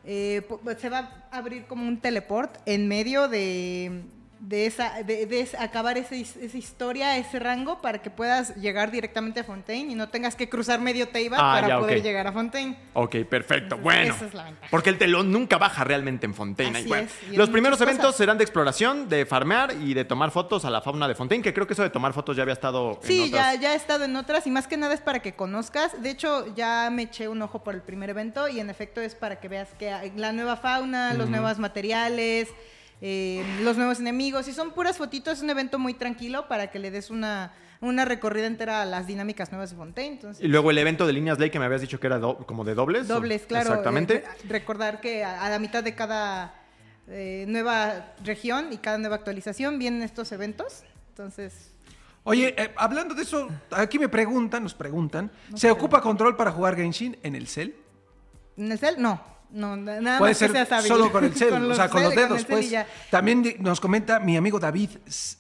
eh, 0.04 0.42
se 0.78 0.88
va 0.88 1.26
a 1.30 1.38
abrir 1.38 1.64
como 1.66 1.86
un 1.86 2.00
teleport 2.00 2.56
en 2.66 2.88
medio 2.88 3.28
de, 3.28 4.02
de 4.44 4.66
esa, 4.66 5.04
de, 5.04 5.26
de 5.26 5.40
esa- 5.40 5.62
acabar 5.62 5.96
his- 5.96 6.36
esa 6.36 6.58
historia, 6.58 7.16
ese 7.16 7.38
rango, 7.38 7.80
para 7.80 8.02
que 8.02 8.10
puedas 8.10 8.56
llegar 8.56 8.90
directamente 8.90 9.38
a 9.38 9.44
Fontaine 9.44 9.92
y 9.92 9.94
no 9.94 10.08
tengas 10.08 10.34
que 10.34 10.48
cruzar 10.48 10.80
medio 10.80 11.06
Teiba 11.08 11.36
Ah, 11.38 11.54
para 11.54 11.68
ya, 11.68 11.78
poder 11.78 12.02
llegar 12.02 12.26
a 12.26 12.32
Fontaine. 12.32 12.76
Ok, 12.94 13.18
perfecto. 13.30 13.76
Entonces, 13.76 13.82
bueno. 13.84 14.14
esa 14.16 14.26
es 14.26 14.34
la 14.34 14.44
ventaja. 14.44 14.66
Porque 14.68 14.90
el 14.90 14.98
telón 14.98 15.30
nunca 15.30 15.58
baja 15.58 15.84
realmente 15.84 16.26
en 16.26 16.34
Fontaine. 16.34 16.76
Así 16.80 16.88
bueno, 16.88 17.06
es, 17.30 17.36
los 17.38 17.50
primeros 17.50 17.80
eventos 17.80 18.06
cosas. 18.06 18.16
serán 18.16 18.36
de 18.36 18.42
exploración, 18.42 19.08
de 19.08 19.26
farmear 19.26 19.74
y 19.80 19.94
de 19.94 20.04
tomar 20.04 20.32
fotos 20.32 20.64
a 20.64 20.70
la 20.70 20.82
fauna 20.82 21.06
de 21.06 21.14
Fontaine, 21.14 21.44
que 21.44 21.54
creo 21.54 21.68
que 21.68 21.74
eso 21.74 21.84
de 21.84 21.90
tomar 21.90 22.12
fotos 22.12 22.36
ya 22.36 22.42
había 22.42 22.54
estado 22.54 22.98
Sí, 23.04 23.30
ya, 23.30 23.50
otras. 23.50 23.60
ya 23.60 23.72
he 23.74 23.76
estado 23.76 24.04
en 24.06 24.16
otras 24.16 24.44
y 24.48 24.50
más 24.50 24.66
que 24.66 24.76
nada 24.76 24.92
es 24.92 25.00
para 25.00 25.20
que 25.22 25.34
conozcas. 25.34 26.02
De 26.02 26.10
hecho, 26.10 26.52
ya 26.56 26.90
me 26.90 27.02
eché 27.02 27.28
un 27.28 27.40
ojo 27.42 27.62
por 27.62 27.76
el 27.76 27.82
primer 27.82 28.10
evento 28.10 28.48
y 28.48 28.58
en 28.58 28.70
efecto 28.70 29.00
es 29.00 29.14
para 29.14 29.38
que 29.38 29.46
veas 29.46 29.68
que 29.78 29.92
hay 29.92 30.10
la 30.16 30.32
nueva 30.32 30.56
fauna, 30.56 31.14
los 31.14 31.30
nuevos 31.30 31.60
materiales, 31.60 32.48
eh, 33.02 33.44
los 33.62 33.76
nuevos 33.76 34.00
enemigos. 34.00 34.48
Y 34.48 34.52
son 34.54 34.70
puras 34.70 34.96
fotitos, 34.96 35.34
es 35.38 35.42
un 35.42 35.50
evento 35.50 35.78
muy 35.78 35.92
tranquilo 35.92 36.48
para 36.48 36.70
que 36.70 36.78
le 36.78 36.90
des 36.90 37.10
una, 37.10 37.52
una 37.82 38.04
recorrida 38.06 38.46
entera 38.46 38.80
a 38.82 38.84
las 38.86 39.06
dinámicas 39.06 39.50
nuevas 39.52 39.70
de 39.70 39.76
Fontaine. 39.76 40.14
Entonces, 40.14 40.42
Y 40.42 40.48
luego 40.48 40.70
el 40.70 40.78
evento 40.78 41.06
de 41.06 41.12
líneas 41.12 41.38
Ley 41.38 41.50
que 41.50 41.58
me 41.58 41.64
habías 41.66 41.80
dicho 41.82 42.00
que 42.00 42.06
era 42.06 42.18
do- 42.18 42.38
como 42.46 42.64
de 42.64 42.74
dobles. 42.74 43.10
¿o? 43.10 43.14
dobles, 43.14 43.42
claro. 43.46 43.70
Exactamente. 43.70 44.14
eh, 44.16 44.24
re- 44.44 44.48
recordar 44.48 45.00
que 45.00 45.24
a, 45.24 45.44
a 45.44 45.50
la 45.50 45.58
mitad 45.58 45.82
de 45.84 45.94
cada 45.94 46.54
eh, 47.08 47.44
nueva 47.48 48.14
región 48.24 48.72
y 48.72 48.78
cada 48.78 48.96
nueva 48.98 49.16
actualización 49.16 49.78
vienen 49.78 50.02
estos 50.02 50.30
eventos. 50.32 50.84
Entonces, 51.10 51.68
Oye, 52.24 52.54
eh, 52.56 52.70
hablando 52.76 53.16
de 53.16 53.22
eso, 53.22 53.48
aquí 53.72 53.98
me 53.98 54.08
preguntan, 54.08 54.62
nos 54.62 54.74
preguntan, 54.74 55.28
¿se 55.56 55.68
ocupa 55.72 56.00
control 56.00 56.36
para 56.36 56.52
jugar 56.52 56.76
Genshin 56.76 57.18
en 57.24 57.34
el 57.34 57.48
cel? 57.48 57.74
¿en 58.56 58.70
el 58.70 58.78
cel? 58.78 58.94
No. 59.02 59.20
No, 59.52 59.76
na- 59.76 60.00
nada 60.00 60.18
Puede 60.18 60.30
más 60.32 60.38
que 60.38 60.48
ser 60.48 60.72
hábil. 60.74 60.88
solo 60.88 61.12
con 61.12 61.24
el 61.24 61.34
cel, 61.34 61.52
o 61.70 61.74
sea, 61.74 61.88
con 61.88 62.02
los 62.02 62.14
dedos, 62.14 62.44
pues. 62.44 62.72
También 63.10 63.56
nos 63.60 63.80
comenta 63.80 64.18
mi 64.18 64.36
amigo 64.36 64.58
David, 64.58 64.90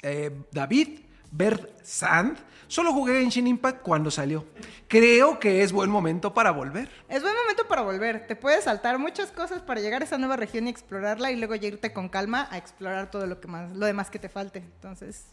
eh, 0.02 0.30
David 0.50 1.00
Bersand, 1.30 2.36
solo 2.68 2.92
jugué 2.92 3.20
Genshin 3.20 3.46
Impact 3.46 3.82
cuando 3.82 4.10
salió. 4.10 4.44
Creo 4.88 5.38
que 5.40 5.62
es 5.62 5.72
buen 5.72 5.90
momento 5.90 6.34
para 6.34 6.50
volver. 6.50 6.88
Es 7.08 7.22
buen 7.22 7.34
momento 7.34 7.66
para 7.66 7.82
volver. 7.82 8.26
Te 8.26 8.36
puedes 8.36 8.64
saltar 8.64 8.98
muchas 8.98 9.30
cosas 9.32 9.60
para 9.62 9.80
llegar 9.80 10.02
a 10.02 10.04
esa 10.04 10.18
nueva 10.18 10.36
región 10.36 10.66
y 10.66 10.70
explorarla 10.70 11.30
y 11.32 11.36
luego 11.36 11.54
ya 11.54 11.68
irte 11.68 11.92
con 11.92 12.08
calma 12.10 12.48
a 12.50 12.58
explorar 12.58 13.10
todo 13.10 13.26
lo 13.26 13.40
que 13.40 13.48
más, 13.48 13.72
lo 13.74 13.86
demás 13.86 14.10
que 14.10 14.18
te 14.18 14.28
falte. 14.28 14.58
Entonces, 14.58 15.24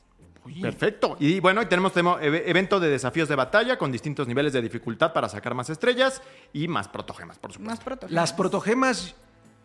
Perfecto. 0.61 1.15
Y 1.19 1.39
bueno, 1.39 1.61
hoy 1.61 1.67
tenemos 1.67 1.93
evento 1.95 2.79
de 2.79 2.89
desafíos 2.89 3.29
de 3.29 3.35
batalla 3.35 3.77
con 3.77 3.91
distintos 3.91 4.27
niveles 4.27 4.53
de 4.53 4.61
dificultad 4.61 5.13
para 5.13 5.29
sacar 5.29 5.53
más 5.53 5.69
estrellas 5.69 6.21
y 6.53 6.67
más 6.67 6.87
protogemas, 6.87 7.37
por 7.37 7.51
supuesto. 7.53 7.69
más 7.71 7.79
pronto. 7.83 8.07
Las 8.09 8.33
protogemas 8.33 9.15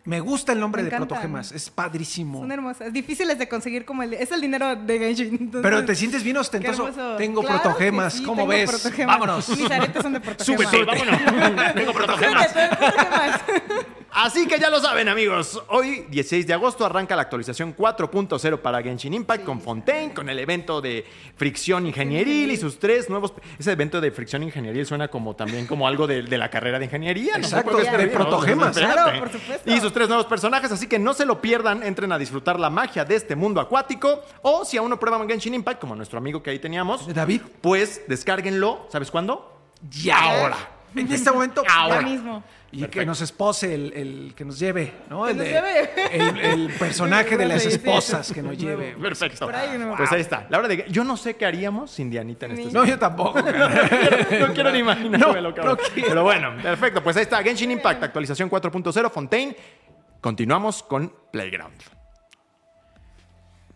Me 0.07 0.19
gusta 0.19 0.51
el 0.51 0.59
nombre 0.59 0.83
Me 0.83 0.89
de 0.89 0.95
encantan. 0.95 1.07
protogemas, 1.07 1.51
es 1.51 1.71
padrísimo. 1.71 2.39
Son 2.41 2.51
hermosas. 2.51 2.93
Difíciles 2.93 3.39
de 3.39 3.49
conseguir 3.49 3.85
como 3.85 4.03
el... 4.03 4.13
Es 4.13 4.31
el 4.31 4.39
dinero 4.39 4.75
de 4.75 4.99
Genshin. 4.99 5.29
entonces- 5.33 5.61
Pero 5.63 5.83
te 5.83 5.95
sientes 5.95 6.23
bien 6.23 6.37
ostentoso. 6.37 6.91
Tengo 7.17 7.41
Claro 7.41 7.61
protogemas, 7.63 8.13
sí, 8.13 8.23
¿cómo 8.23 8.35
tengo 8.43 8.49
ves? 8.49 8.69
protogemas. 8.69 9.15
Vámonos. 9.19 9.49
Mis 9.49 9.71
aretes 9.71 10.03
son 10.03 10.13
de 10.13 10.19
protogemas. 10.19 10.69
Súbete, 10.71 10.85
vámonos. 10.85 11.73
Tengo 11.73 11.93
protogemas. 11.93 12.51
Súbete, 12.51 12.75
protogemas. 12.77 13.41
Así 14.15 14.47
que 14.47 14.57
ya 14.57 14.69
lo 14.69 14.79
saben, 14.79 15.09
amigos. 15.09 15.61
Hoy, 15.67 16.05
16 16.09 16.47
de 16.47 16.53
agosto, 16.53 16.85
arranca 16.85 17.17
la 17.17 17.23
actualización 17.23 17.75
4.0 17.75 18.59
para 18.59 18.81
Genshin 18.81 19.13
Impact 19.13 19.43
con 19.43 19.59
Fontaine, 19.59 20.13
con 20.13 20.29
el 20.29 20.39
evento 20.39 20.79
de 20.79 21.05
fricción 21.35 21.85
ingenieril 21.85 22.49
y 22.49 22.55
sus 22.55 22.79
tres 22.79 23.09
nuevos. 23.09 23.33
Ese 23.59 23.73
evento 23.73 23.99
de 23.99 24.11
fricción 24.11 24.41
ingenieril 24.43 24.85
suena 24.85 25.09
como 25.09 25.35
también 25.35 25.67
como 25.67 25.85
algo 25.85 26.07
de, 26.07 26.21
de 26.23 26.37
la 26.37 26.49
carrera 26.49 26.79
de 26.79 26.85
ingeniería. 26.85 27.33
¿no? 27.37 27.43
Exacto, 27.43 27.75
que 27.75 27.97
de 27.97 28.07
protogemas. 28.07 28.77
Claro, 28.77 29.19
por 29.19 29.31
supuesto. 29.33 29.69
Y 29.69 29.81
sus 29.81 29.91
tres 29.91 30.07
nuevos 30.07 30.27
personajes, 30.27 30.71
así 30.71 30.87
que 30.87 30.97
no 30.97 31.13
se 31.13 31.25
lo 31.25 31.41
pierdan. 31.41 31.83
Entren 31.83 32.13
a 32.13 32.17
disfrutar 32.17 32.57
la 32.57 32.69
magia 32.69 33.03
de 33.03 33.15
este 33.15 33.35
mundo 33.35 33.59
acuático. 33.59 34.23
O 34.43 34.63
si 34.63 34.77
aún 34.77 34.89
no 34.91 34.97
prueban 34.97 35.27
Genshin 35.27 35.55
Impact, 35.55 35.81
como 35.81 35.93
nuestro 35.93 36.19
amigo 36.19 36.41
que 36.41 36.51
ahí 36.51 36.59
teníamos, 36.59 37.13
David. 37.13 37.41
pues 37.59 38.03
descárguenlo. 38.07 38.87
¿Sabes 38.89 39.11
cuándo? 39.11 39.59
Ya 39.89 40.17
ahora. 40.17 40.74
En 41.01 41.11
este 41.11 41.31
momento, 41.31 41.63
Ahora 41.71 42.01
mismo. 42.01 42.43
Y 42.71 42.85
que 42.87 43.05
nos 43.05 43.21
espose 43.21 43.73
el, 43.73 43.93
el 43.93 44.33
que 44.35 44.43
nos 44.43 44.59
lleve, 44.59 44.91
¿no? 45.09 45.23
Que 45.23 45.31
El, 45.31 45.37
nos 45.37 45.45
de- 45.45 45.51
lleve. 45.53 45.89
el, 46.11 46.39
el 46.39 46.69
personaje 46.79 47.37
de 47.37 47.45
las 47.45 47.65
esposas 47.65 48.31
que 48.33 48.41
nos 48.41 48.57
lleve. 48.57 48.95
Perfecto. 49.01 49.45
Por 49.45 49.55
ahí, 49.55 49.77
¿no? 49.77 49.95
Pues 49.95 50.11
ahí 50.11 50.19
está. 50.21 50.45
La 50.49 50.57
hora 50.57 50.67
de 50.67 50.85
yo 50.89 51.03
no 51.05 51.15
sé 51.15 51.35
qué 51.37 51.45
haríamos 51.45 51.91
sin 51.91 52.09
Dianita 52.09 52.47
en 52.47 52.53
este 52.59 52.73
No, 52.73 52.83
yo 52.83 52.99
tampoco. 52.99 53.39
no 54.39 54.53
quiero 54.53 54.71
ni 54.71 54.79
imaginármelo, 54.79 55.49
No, 55.49 55.55
cabrón. 55.55 55.77
no 55.81 55.93
quiero. 55.93 56.09
Pero 56.09 56.23
bueno, 56.23 56.53
perfecto. 56.61 57.01
Pues 57.01 57.15
ahí 57.15 57.23
está. 57.23 57.41
Genshin 57.43 57.71
Impact, 57.71 58.03
actualización 58.03 58.49
4.0, 58.49 59.09
Fontaine. 59.09 59.55
Continuamos 60.19 60.83
con 60.83 61.13
Playground. 61.31 61.75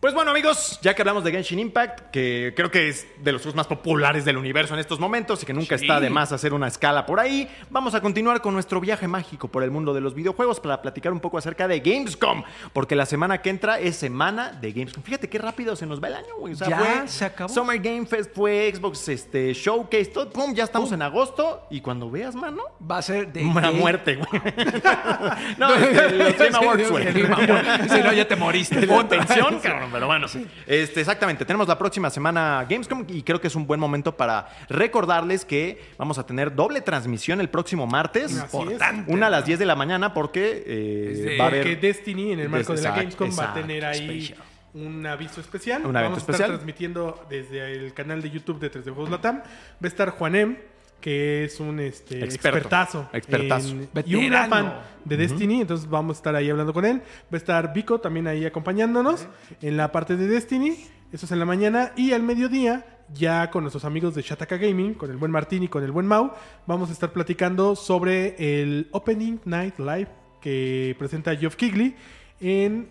Pues 0.00 0.14
bueno, 0.14 0.30
amigos, 0.30 0.78
ya 0.80 0.94
que 0.94 1.02
hablamos 1.02 1.24
de 1.24 1.30
Genshin 1.30 1.58
Impact, 1.58 2.10
que 2.10 2.54
creo 2.56 2.70
que 2.70 2.88
es 2.88 3.06
de 3.22 3.32
los 3.32 3.42
juegos 3.42 3.54
más 3.54 3.66
populares 3.66 4.24
del 4.24 4.38
universo 4.38 4.72
en 4.72 4.80
estos 4.80 4.98
momentos 4.98 5.42
y 5.42 5.44
que 5.44 5.52
nunca 5.52 5.74
está 5.74 6.00
de 6.00 6.08
más 6.08 6.32
hacer 6.32 6.54
una 6.54 6.68
escala 6.68 7.04
por 7.04 7.20
ahí, 7.20 7.46
vamos 7.68 7.94
a 7.94 8.00
continuar 8.00 8.40
con 8.40 8.54
nuestro 8.54 8.80
viaje 8.80 9.06
mágico 9.08 9.48
por 9.48 9.62
el 9.62 9.70
mundo 9.70 9.92
de 9.92 10.00
los 10.00 10.14
videojuegos 10.14 10.58
para 10.58 10.80
platicar 10.80 11.12
un 11.12 11.20
poco 11.20 11.36
acerca 11.36 11.68
de 11.68 11.80
Gamescom, 11.80 12.44
porque 12.72 12.96
la 12.96 13.04
semana 13.04 13.42
que 13.42 13.50
entra 13.50 13.78
es 13.78 13.94
semana 13.96 14.52
de 14.52 14.72
Gamescom. 14.72 15.02
Fíjate 15.02 15.28
qué 15.28 15.36
rápido 15.36 15.76
se 15.76 15.84
nos 15.84 16.02
va 16.02 16.08
el 16.08 16.14
año, 16.14 16.34
güey. 16.38 16.54
O 16.54 16.56
sea, 16.56 16.70
Ya, 16.70 16.78
fue 16.78 17.06
se 17.08 17.24
acabó. 17.26 17.52
Summer 17.52 17.78
Game 17.78 18.06
Fest, 18.06 18.34
fue 18.34 18.72
Xbox 18.74 19.06
este, 19.06 19.52
Showcase, 19.52 20.06
todo, 20.06 20.30
pum, 20.30 20.54
ya 20.54 20.64
estamos 20.64 20.90
en 20.92 21.02
agosto 21.02 21.66
y 21.68 21.82
cuando 21.82 22.10
veas, 22.10 22.34
mano, 22.34 22.62
Va 22.90 22.96
a 22.96 23.02
ser 23.02 23.30
de. 23.30 23.44
una 23.44 23.70
muerte, 23.70 24.16
güey. 24.16 24.42
no, 25.58 25.74
este, 25.74 26.10
los 26.16 26.38
Game 26.38 26.56
Awards, 26.56 26.90
güey. 26.90 27.06
Si 27.12 28.00
no, 28.02 28.12
ya 28.14 28.26
te 28.26 28.36
moriste. 28.36 28.78
Atención, 28.90 29.58
cabrón, 29.62 29.89
pero 29.92 30.06
bueno. 30.06 30.26
Este, 30.66 31.00
exactamente, 31.00 31.44
tenemos 31.44 31.68
la 31.68 31.78
próxima 31.78 32.10
semana 32.10 32.66
Gamescom 32.68 33.04
y 33.08 33.22
creo 33.22 33.40
que 33.40 33.48
es 33.48 33.54
un 33.54 33.66
buen 33.66 33.80
momento 33.80 34.16
para 34.16 34.48
recordarles 34.68 35.44
que 35.44 35.82
vamos 35.98 36.18
a 36.18 36.26
tener 36.26 36.54
doble 36.54 36.80
transmisión 36.80 37.40
el 37.40 37.48
próximo 37.48 37.86
martes. 37.86 38.36
Así 38.38 38.56
es. 38.56 38.62
Importante. 38.62 39.12
Una 39.12 39.26
a 39.26 39.30
las 39.30 39.44
10 39.44 39.58
de 39.58 39.66
la 39.66 39.76
mañana 39.76 40.14
porque 40.14 40.62
eh, 40.66 41.22
de- 41.24 41.38
va 41.38 41.46
a 41.46 41.50
que 41.50 41.60
haber... 41.60 41.80
Destiny 41.80 42.32
en 42.32 42.40
el 42.40 42.48
marco 42.48 42.74
de 42.74 42.82
la 42.82 42.90
Gamescom 42.96 43.30
va 43.38 43.50
a 43.50 43.54
tener 43.54 43.84
ahí 43.84 44.22
special. 44.26 44.38
un 44.74 45.06
aviso 45.06 45.40
especial. 45.40 45.80
Un 45.86 45.96
evento 45.96 46.02
Vamos 46.02 46.18
a 46.18 46.20
estar 46.20 46.34
especial. 46.34 46.50
transmitiendo 46.52 47.26
desde 47.28 47.72
el 47.72 47.92
canal 47.94 48.22
de 48.22 48.30
YouTube 48.30 48.58
de 48.60 48.70
3D 48.70 48.84
Juegos 48.92 49.10
Latam. 49.10 49.38
Va 49.38 49.44
a 49.82 49.86
estar 49.86 50.10
Juanem, 50.10 50.56
que 51.00 51.44
es 51.44 51.58
un 51.60 51.80
este, 51.80 52.22
Experto. 52.24 52.58
expertazo. 52.58 53.08
Expertazo. 53.12 53.68
en- 53.70 53.88
y 54.06 54.14
un 54.14 54.26
gran 54.28 54.50
fan 54.50 54.74
de 55.04 55.16
Destiny. 55.16 55.60
Entonces 55.62 55.88
vamos 55.88 56.16
a 56.16 56.18
estar 56.18 56.34
ahí 56.36 56.50
hablando 56.50 56.72
con 56.72 56.84
él. 56.84 56.98
Va 56.98 57.32
a 57.32 57.36
estar 57.36 57.72
Vico 57.72 58.00
también 58.00 58.26
ahí 58.26 58.44
acompañándonos 58.44 59.26
en 59.62 59.76
la 59.76 59.90
parte 59.92 60.16
de 60.16 60.26
Destiny. 60.26 60.76
Eso 61.12 61.26
es 61.26 61.32
en 61.32 61.38
la 61.38 61.44
mañana. 61.44 61.92
Y 61.96 62.12
al 62.12 62.22
mediodía, 62.22 62.86
ya 63.12 63.50
con 63.50 63.64
nuestros 63.64 63.84
amigos 63.84 64.14
de 64.14 64.22
Shataka 64.22 64.56
Gaming, 64.58 64.94
con 64.94 65.10
el 65.10 65.16
buen 65.16 65.32
Martín 65.32 65.62
y 65.62 65.68
con 65.68 65.82
el 65.82 65.90
buen 65.90 66.06
Mau, 66.06 66.32
vamos 66.66 66.90
a 66.90 66.92
estar 66.92 67.12
platicando 67.12 67.74
sobre 67.74 68.36
el 68.62 68.88
Opening 68.92 69.40
Night 69.44 69.78
Live 69.78 70.08
que 70.40 70.94
presenta 70.98 71.34
Geoff 71.36 71.56
Keighley 71.56 71.96
en 72.40 72.88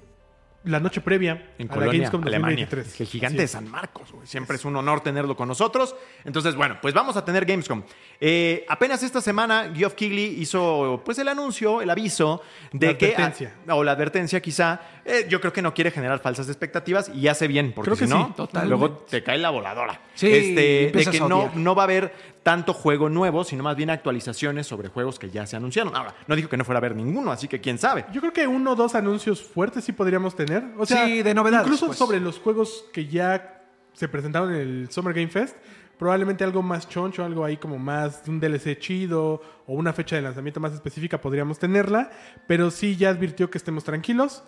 la 0.65 0.79
noche 0.79 0.99
previa 1.01 1.51
En 1.57 1.67
a 1.67 1.73
Colonia, 1.73 1.87
la 1.87 1.97
Gamescom 1.97 2.21
Alemania. 2.27 2.65
2023. 2.65 3.01
El 3.01 3.07
gigante 3.07 3.41
de. 3.41 3.47
San 3.47 3.69
Marcos, 3.69 4.11
güey. 4.11 4.27
Siempre 4.27 4.57
es 4.57 4.65
un 4.65 4.75
honor 4.75 5.01
tenerlo 5.01 5.35
con 5.35 5.47
nosotros. 5.47 5.95
Entonces, 6.25 6.55
bueno, 6.55 6.77
pues 6.81 6.93
vamos 6.93 7.15
a 7.17 7.23
tener 7.23 7.45
Gamescom. 7.45 7.83
Eh, 8.19 8.65
apenas 8.67 9.01
esta 9.03 9.21
semana, 9.21 9.71
Geoff 9.73 9.93
Keighley 9.93 10.39
hizo 10.41 11.01
pues 11.05 11.17
el 11.19 11.27
anuncio, 11.29 11.81
el 11.81 11.89
aviso 11.89 12.41
de 12.73 12.87
La 12.87 12.97
que... 12.97 13.05
advertencia. 13.15 13.55
o 13.69 13.83
la 13.83 13.93
advertencia 13.93 14.41
quizá. 14.41 14.81
Eh, 15.05 15.25
yo 15.27 15.39
creo 15.41 15.51
que 15.53 15.61
no 15.61 15.73
quiere 15.73 15.89
generar 15.91 16.19
falsas 16.19 16.47
expectativas 16.49 17.09
y 17.09 17.27
hace 17.27 17.47
bien, 17.47 17.71
porque 17.73 17.87
Creo 17.91 17.95
si 17.95 18.03
que 18.03 18.09
no, 18.09 18.27
sí, 18.27 18.33
totalmente. 18.35 18.69
luego 18.77 18.97
te 19.09 19.23
cae 19.23 19.39
la 19.39 19.49
voladora. 19.49 20.01
Sí, 20.13 20.27
este, 20.27 20.91
de 20.93 21.05
que 21.09 21.19
no, 21.21 21.51
no 21.55 21.73
va 21.73 21.83
a 21.83 21.85
haber 21.85 22.13
tanto 22.43 22.73
juego 22.73 23.09
nuevo, 23.09 23.43
sino 23.43 23.63
más 23.63 23.75
bien 23.75 23.89
actualizaciones 23.89 24.67
sobre 24.67 24.89
juegos 24.89 25.17
que 25.19 25.29
ya 25.29 25.45
se 25.45 25.55
anunciaron. 25.55 25.95
Ahora, 25.95 26.15
no 26.27 26.35
dijo 26.35 26.47
que 26.49 26.57
no 26.57 26.65
fuera 26.65 26.77
a 26.77 26.81
haber 26.81 26.95
ninguno, 26.95 27.31
así 27.31 27.47
que 27.47 27.59
quién 27.59 27.77
sabe. 27.77 28.05
Yo 28.11 28.21
creo 28.21 28.33
que 28.33 28.47
uno 28.47 28.71
o 28.71 28.75
dos 28.75 28.95
anuncios 28.95 29.41
fuertes 29.41 29.83
sí 29.83 29.91
podríamos 29.93 30.35
tener. 30.35 30.48
O 30.77 30.85
sea, 30.85 31.05
Sí, 31.05 31.21
de 31.23 31.33
novedades, 31.33 31.65
Incluso 31.65 31.87
pues. 31.87 31.97
sobre 31.97 32.19
los 32.19 32.39
juegos 32.39 32.85
que 32.93 33.07
ya 33.07 33.63
se 33.93 34.07
presentaron 34.07 34.53
en 34.53 34.61
el 34.61 34.91
Summer 34.91 35.13
Game 35.13 35.29
Fest. 35.29 35.55
Probablemente 35.97 36.45
algo 36.45 36.61
más 36.61 36.87
choncho, 36.87 37.25
algo 37.25 37.43
ahí 37.43 37.57
como 37.57 37.77
más 37.77 38.23
de 38.23 38.31
un 38.31 38.39
DLC 38.39 38.79
chido 38.79 39.41
o 39.67 39.73
una 39.73 39.91
fecha 39.91 40.15
de 40.15 40.21
lanzamiento 40.21 40.61
más 40.61 40.73
específica 40.73 41.19
podríamos 41.19 41.59
tenerla. 41.59 42.09
Pero 42.47 42.71
sí 42.71 42.95
ya 42.95 43.09
advirtió 43.09 43.49
que 43.49 43.57
estemos 43.57 43.83
tranquilos 43.83 44.43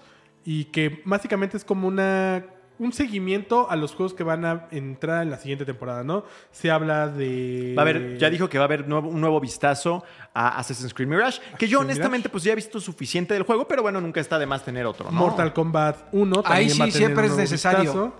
y 0.46 0.66
que 0.66 1.02
básicamente 1.04 1.58
es 1.58 1.66
como 1.66 1.88
una 1.90 2.46
un 2.82 2.92
seguimiento 2.94 3.70
a 3.70 3.76
los 3.76 3.94
juegos 3.94 4.14
que 4.16 4.24
van 4.24 4.44
a 4.44 4.68
entrar 4.72 5.22
en 5.22 5.30
la 5.30 5.38
siguiente 5.38 5.66
temporada, 5.66 6.04
¿no? 6.04 6.24
Se 6.52 6.72
habla 6.72 7.08
de... 7.08 7.76
Va 7.78 7.84
a 7.84 7.86
haber, 7.86 8.18
ya 8.18 8.30
dijo 8.32 8.50
que 8.50 8.58
va 8.58 8.64
a 8.64 8.66
haber 8.66 8.88
nuevo- 8.88 9.08
un 9.10 9.22
nuevo 9.22 9.40
vistazo 9.40 10.04
a 10.34 10.58
Assassin's 10.58 10.92
Creed 10.94 11.08
Mirage, 11.08 11.40
que 11.60 11.68
yo 11.68 11.80
honestamente 11.82 12.28
pues 12.28 12.44
ya 12.44 12.54
he 12.54 12.56
visto 12.56 12.80
suficiente 12.80 13.36
del 13.36 13.44
juego, 13.44 13.68
pero 13.68 13.84
bueno, 13.84 14.02
nunca 14.02 14.20
está 14.20 14.40
de 14.40 14.48
más 14.48 14.66
tener 14.66 14.86
otro, 14.88 15.06
¿no? 15.12 15.12
Mortal 15.12 15.54
Kombat 15.54 16.08
1 16.12 16.42
también 16.42 16.54
Ahí 16.58 16.66
va 16.66 16.72
a 16.72 16.74
sí 16.74 16.78
tener 16.78 16.92
siempre 16.94 17.26
es 17.28 17.38
necesario. 17.38 18.14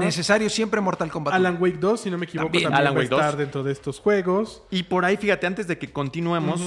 Necesario 0.00 0.50
siempre 0.50 0.80
Mortal 0.80 1.10
Kombat. 1.10 1.34
Alan 1.34 1.56
Wake 1.60 1.78
2, 1.78 2.00
si 2.00 2.10
no 2.10 2.18
me 2.18 2.24
equivoco, 2.26 2.46
También. 2.48 2.64
también, 2.64 2.80
Alan 2.80 2.92
va 2.94 2.96
a 2.96 3.00
Wake 3.02 3.10
2. 3.10 3.20
estar 3.20 3.36
dentro 3.36 3.62
de 3.62 3.72
estos 3.72 4.00
juegos. 4.00 4.62
Y 4.70 4.82
por 4.82 5.04
ahí, 5.04 5.16
fíjate, 5.16 5.46
antes 5.46 5.66
de 5.68 5.78
que 5.78 5.92
continuemos, 5.92 6.60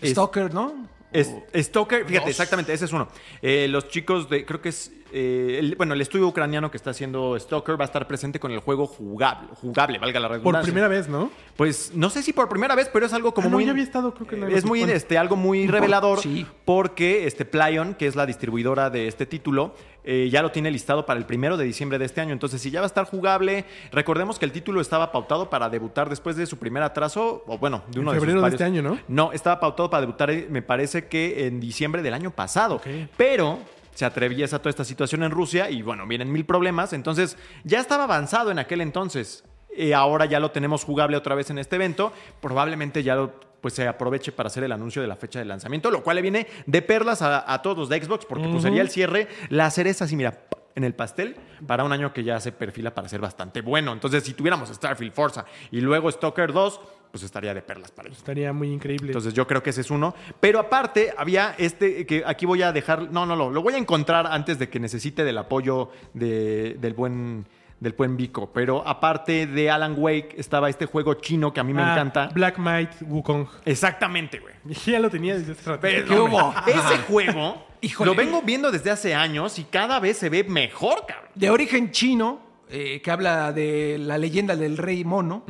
es- 0.00 0.10
Stalker, 0.10 0.52
¿no? 0.52 0.86
es- 1.12 1.32
Stoker, 1.54 2.04
fíjate, 2.04 2.26
Dos. 2.26 2.30
exactamente, 2.30 2.72
ese 2.72 2.84
es 2.86 2.92
uno. 2.92 3.08
Eh, 3.40 3.68
los 3.68 3.88
chicos 3.88 4.28
de, 4.28 4.44
creo 4.44 4.60
que 4.60 4.68
es, 4.70 4.92
eh, 5.18 5.58
el- 5.60 5.76
bueno, 5.76 5.94
el 5.94 6.00
estudio 6.02 6.26
ucraniano 6.28 6.70
que 6.70 6.76
está 6.76 6.90
haciendo 6.90 7.38
Stalker 7.38 7.80
va 7.80 7.84
a 7.84 7.86
estar 7.86 8.06
presente 8.06 8.38
con 8.38 8.52
el 8.52 8.58
juego 8.60 8.86
jugable, 8.86 9.48
jugable, 9.54 9.98
valga 9.98 10.20
la 10.20 10.28
redundancia. 10.28 10.60
Por 10.60 10.62
primera 10.64 10.88
vez, 10.88 11.08
¿no? 11.08 11.30
Pues 11.56 11.92
no 11.94 12.10
sé 12.10 12.22
si 12.22 12.34
por 12.34 12.48
primera 12.50 12.74
vez, 12.74 12.90
pero 12.92 13.06
es 13.06 13.12
algo 13.14 13.32
como 13.32 13.46
Ah, 13.46 13.50
no, 13.50 13.56
muy. 13.56 13.64
ya 13.64 13.70
había 13.70 13.82
estado, 13.84 14.12
creo 14.12 14.26
que 14.26 14.36
en 14.36 14.44
Es 14.52 14.64
muy, 14.66 14.82
este, 14.82 15.16
algo 15.16 15.36
muy 15.36 15.66
revelador. 15.68 16.20
sí. 16.20 16.44
Porque 16.66 17.26
este 17.26 17.44
Plaion, 17.46 17.94
que 17.94 18.06
es 18.06 18.14
la 18.16 18.26
distribuidora 18.26 18.90
de 18.90 19.08
este 19.08 19.24
título, 19.24 19.74
eh, 20.04 20.28
ya 20.30 20.42
lo 20.42 20.52
tiene 20.52 20.70
listado 20.70 21.04
para 21.06 21.18
el 21.18 21.26
primero 21.26 21.56
de 21.56 21.64
diciembre 21.64 21.98
de 21.98 22.04
este 22.04 22.20
año. 22.20 22.32
Entonces, 22.32 22.60
si 22.60 22.70
ya 22.70 22.80
va 22.80 22.86
a 22.86 22.88
estar 22.88 23.06
jugable, 23.06 23.64
recordemos 23.92 24.38
que 24.38 24.44
el 24.44 24.52
título 24.52 24.80
estaba 24.80 25.10
pautado 25.10 25.48
para 25.50 25.68
debutar 25.70 26.08
después 26.10 26.36
de 26.36 26.46
su 26.46 26.58
primer 26.58 26.82
atraso, 26.82 27.42
o 27.46 27.58
bueno, 27.58 27.82
de 27.88 27.94
En 27.94 28.00
uno 28.02 28.12
de 28.12 28.16
sus 28.18 28.20
febrero 28.20 28.38
de 28.40 28.42
varios- 28.42 28.60
este 28.60 28.64
año, 28.64 28.82
¿no? 28.82 28.98
No, 29.08 29.32
estaba 29.32 29.58
pautado 29.58 29.88
para 29.90 30.02
debutar, 30.02 30.30
eh, 30.30 30.46
me 30.50 30.62
parece 30.62 31.06
que 31.08 31.46
en 31.46 31.58
diciembre 31.58 32.02
del 32.02 32.14
año 32.14 32.30
pasado. 32.30 32.80
Pero 33.16 33.58
se 33.96 34.04
atraviesa 34.04 34.58
toda 34.58 34.68
esta 34.70 34.84
situación 34.84 35.22
en 35.22 35.30
Rusia 35.30 35.70
y 35.70 35.80
bueno, 35.80 36.06
vienen 36.06 36.30
mil 36.30 36.44
problemas. 36.44 36.92
Entonces, 36.92 37.38
ya 37.64 37.80
estaba 37.80 38.04
avanzado 38.04 38.50
en 38.50 38.58
aquel 38.58 38.82
entonces. 38.82 39.42
Eh, 39.74 39.94
ahora 39.94 40.26
ya 40.26 40.38
lo 40.38 40.50
tenemos 40.50 40.84
jugable 40.84 41.16
otra 41.16 41.34
vez 41.34 41.48
en 41.48 41.56
este 41.56 41.76
evento. 41.76 42.12
Probablemente 42.42 43.02
ya 43.02 43.14
lo, 43.14 43.40
pues, 43.62 43.72
se 43.72 43.88
aproveche 43.88 44.32
para 44.32 44.48
hacer 44.48 44.64
el 44.64 44.72
anuncio 44.72 45.00
de 45.00 45.08
la 45.08 45.16
fecha 45.16 45.38
de 45.38 45.46
lanzamiento, 45.46 45.90
lo 45.90 46.02
cual 46.02 46.16
le 46.16 46.22
viene 46.22 46.46
de 46.66 46.82
perlas 46.82 47.22
a, 47.22 47.50
a 47.50 47.62
todos 47.62 47.78
los 47.78 47.88
de 47.88 48.02
Xbox, 48.02 48.26
porque 48.26 48.48
pues, 48.48 48.62
sería 48.62 48.82
el 48.82 48.90
cierre, 48.90 49.28
la 49.48 49.70
cereza 49.70 50.04
así, 50.04 50.14
mira, 50.14 50.46
en 50.76 50.84
el 50.84 50.94
pastel, 50.94 51.36
para 51.66 51.84
un 51.84 51.92
año 51.92 52.12
que 52.12 52.22
ya 52.22 52.38
se 52.38 52.52
perfila 52.52 52.94
para 52.94 53.08
ser 53.08 53.20
bastante 53.20 53.62
bueno. 53.62 53.94
Entonces, 53.94 54.24
si 54.24 54.34
tuviéramos 54.34 54.68
Starfield, 54.68 55.12
Forza 55.14 55.46
y 55.70 55.80
luego 55.80 56.12
Stalker 56.12 56.52
2, 56.52 56.80
pues 57.16 57.24
estaría 57.24 57.54
de 57.54 57.62
perlas 57.62 57.90
para 57.90 58.08
ellos. 58.08 58.18
Estaría 58.18 58.52
muy 58.52 58.70
increíble. 58.70 59.08
Entonces 59.08 59.32
yo 59.34 59.46
creo 59.46 59.62
que 59.62 59.70
ese 59.70 59.80
es 59.80 59.90
uno. 59.90 60.14
Pero 60.38 60.58
aparte 60.60 61.14
había 61.16 61.54
este 61.58 62.04
que 62.06 62.22
aquí 62.26 62.44
voy 62.46 62.62
a 62.62 62.72
dejar, 62.72 63.10
no, 63.10 63.24
no, 63.26 63.34
no, 63.36 63.50
lo 63.50 63.62
voy 63.62 63.74
a 63.74 63.78
encontrar 63.78 64.26
antes 64.26 64.58
de 64.58 64.68
que 64.68 64.78
necesite 64.78 65.24
del 65.24 65.38
apoyo 65.38 65.90
de- 66.14 66.74
del 66.78 66.92
buen 66.94 67.46
del 67.80 67.92
buen 67.92 68.16
Vico. 68.16 68.50
Pero 68.54 68.86
aparte 68.88 69.46
de 69.46 69.70
Alan 69.70 69.94
Wake 69.98 70.34
estaba 70.38 70.70
este 70.70 70.86
juego 70.86 71.12
chino 71.14 71.52
que 71.52 71.60
a 71.60 71.64
mí 71.64 71.74
me 71.74 71.82
Ah, 71.82 71.92
encanta. 71.92 72.28
Black 72.32 72.56
Might 72.58 72.90
Wukong. 73.02 73.46
Exactamente, 73.66 74.38
güey. 74.40 74.54
Ya 74.86 74.98
lo 74.98 75.10
tenía 75.10 75.36
desde 75.38 75.52
hace 75.52 75.62
rato. 75.70 75.80
Pero, 75.82 76.06
¿Qué 76.08 76.18
hubo? 76.18 76.54
Ese 76.66 76.98
juego 77.06 77.66
Híjole. 77.82 78.10
lo 78.10 78.16
vengo 78.16 78.40
viendo 78.42 78.70
desde 78.72 78.90
hace 78.90 79.14
años 79.14 79.58
y 79.58 79.64
cada 79.64 80.00
vez 80.00 80.16
se 80.16 80.30
ve 80.30 80.42
mejor, 80.44 81.04
cabrón. 81.06 81.30
De 81.34 81.50
origen 81.50 81.90
chino, 81.90 82.40
eh, 82.70 83.00
que 83.02 83.10
habla 83.10 83.52
de 83.52 83.96
la 83.98 84.18
leyenda 84.18 84.56
del 84.56 84.76
rey 84.76 85.04
mono. 85.04 85.44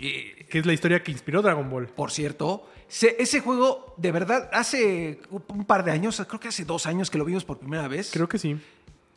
Eh, 0.00 0.46
que 0.48 0.58
es 0.58 0.66
la 0.66 0.72
historia 0.72 1.02
que 1.02 1.10
inspiró 1.12 1.42
Dragon 1.42 1.68
Ball. 1.70 1.86
Por 1.88 2.10
cierto, 2.10 2.68
se- 2.88 3.16
ese 3.18 3.40
juego, 3.40 3.94
de 3.96 4.12
verdad, 4.12 4.50
hace 4.52 5.20
un 5.48 5.64
par 5.64 5.84
de 5.84 5.90
años, 5.92 6.22
creo 6.28 6.40
que 6.40 6.48
hace 6.48 6.64
dos 6.64 6.86
años 6.86 7.10
que 7.10 7.18
lo 7.18 7.24
vimos 7.24 7.44
por 7.44 7.58
primera 7.58 7.88
vez. 7.88 8.10
Creo 8.12 8.28
que 8.28 8.38
sí. 8.38 8.56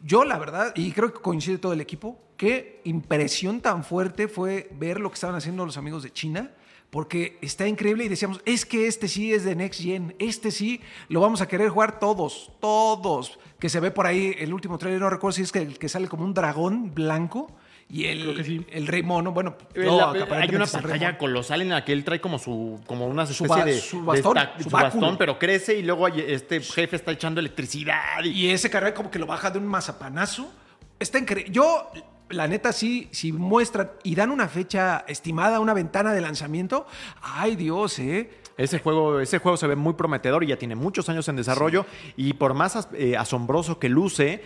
Yo, 0.04 0.24
la 0.24 0.38
verdad, 0.38 0.72
y 0.76 0.92
creo 0.92 1.12
que 1.14 1.20
coincide 1.20 1.58
todo 1.58 1.74
el 1.74 1.82
equipo, 1.82 2.20
qué 2.38 2.82
impresión 2.84 3.62
tan 3.62 3.84
fuerte 3.84 4.28
fue 4.28 4.70
ver 4.78 5.00
lo 5.00 5.10
que 5.10 5.16
estaban 5.16 5.36
haciendo 5.36 5.66
los 5.66 5.78
amigos 5.78 6.04
de 6.04 6.12
China, 6.14 6.52
porque 6.92 7.38
está 7.42 7.68
increíble 7.68 8.06
y 8.06 8.10
decíamos, 8.10 8.40
es 8.46 8.66
que 8.66 8.88
este 8.88 9.08
sí 9.08 9.34
es 9.34 9.44
de 9.44 9.56
Next 9.56 9.82
Gen, 9.82 10.16
este 10.20 10.52
sí 10.52 10.80
lo 11.10 11.20
vamos 11.22 11.42
a 11.42 11.48
querer 11.48 11.70
jugar 11.70 12.00
todos, 12.00 12.52
todos. 12.62 13.40
Que 13.60 13.70
se 13.70 13.80
ve 13.80 13.92
por 13.92 14.06
ahí 14.06 14.36
el 14.40 14.54
último 14.54 14.78
trailer, 14.78 15.00
no 15.02 15.10
recuerdo 15.10 15.34
si 15.34 15.42
es 15.44 15.52
que 15.52 15.60
el 15.60 15.80
que 15.80 15.88
sale 15.90 16.08
como 16.08 16.24
un 16.26 16.34
dragón 16.34 16.94
blanco 16.94 17.52
y 17.88 18.06
el, 18.06 18.22
Creo 18.24 18.36
que 18.36 18.44
sí. 18.44 18.66
el 18.72 18.88
rey 18.88 19.02
mono, 19.04 19.32
bueno, 19.32 19.56
Eh, 19.76 19.86
no, 19.86 20.14
la- 20.14 20.26
que 20.26 20.34
hay 20.34 20.50
una 20.56 20.66
pantalla 20.66 21.18
colosal 21.18 21.62
en 21.62 21.70
la 21.70 21.86
que 21.86 21.94
él 21.94 22.04
trae 22.04 22.20
como 22.20 22.38
su 22.40 22.82
como 22.88 23.06
una 23.08 23.26
Su 23.26 23.32
especie 23.46 23.56
ba- 23.64 23.66
de, 23.66 23.80
su 23.80 24.00
de 24.00 24.04
bastón, 24.06 24.38
esta- 24.38 24.58
su 24.58 24.64
su 24.64 24.70
bastón, 24.72 25.18
pero 25.18 25.38
crece 25.40 25.78
y 25.78 25.84
luego 25.84 26.08
este 26.08 26.62
jefe 26.62 26.96
está 26.96 27.12
echando 27.12 27.40
electricidad 27.40 28.24
y, 28.24 28.30
Y 28.30 28.50
ese 28.50 28.70
carrera 28.70 28.94
como 28.94 29.10
que 29.12 29.20
lo 29.20 29.26
baja 29.28 29.52
de 29.52 29.60
un 29.60 29.68
mazapanazo. 29.68 30.52
Está 31.00 31.20
increíble. 31.20 31.52
Yo, 31.54 31.92
la 32.30 32.48
neta, 32.48 32.74
sí, 32.74 33.08
si 33.12 33.32
muestran 33.32 33.92
y 34.04 34.16
dan 34.16 34.32
una 34.32 34.48
fecha 34.48 35.06
estimada, 35.08 35.60
una 35.60 35.74
ventana 35.74 36.14
de 36.14 36.22
lanzamiento, 36.22 36.88
ay 37.22 37.56
Dios, 37.56 38.00
¿eh? 38.00 38.32
Ese 38.58 38.80
juego, 38.80 39.20
ese 39.20 39.40
juego 39.40 39.58
se 39.58 39.68
ve 39.68 39.76
muy 39.76 39.94
prometedor 39.94 40.44
y 40.44 40.48
ya 40.48 40.58
tiene 40.58 40.76
muchos 40.76 41.10
años 41.10 41.28
en 41.28 41.36
desarrollo 41.36 41.86
y 42.16 42.34
por 42.34 42.54
más 42.54 42.76
as- 42.76 42.90
eh, 42.94 43.18
asombroso 43.18 43.80
que 43.80 43.90
luce, 43.90 44.42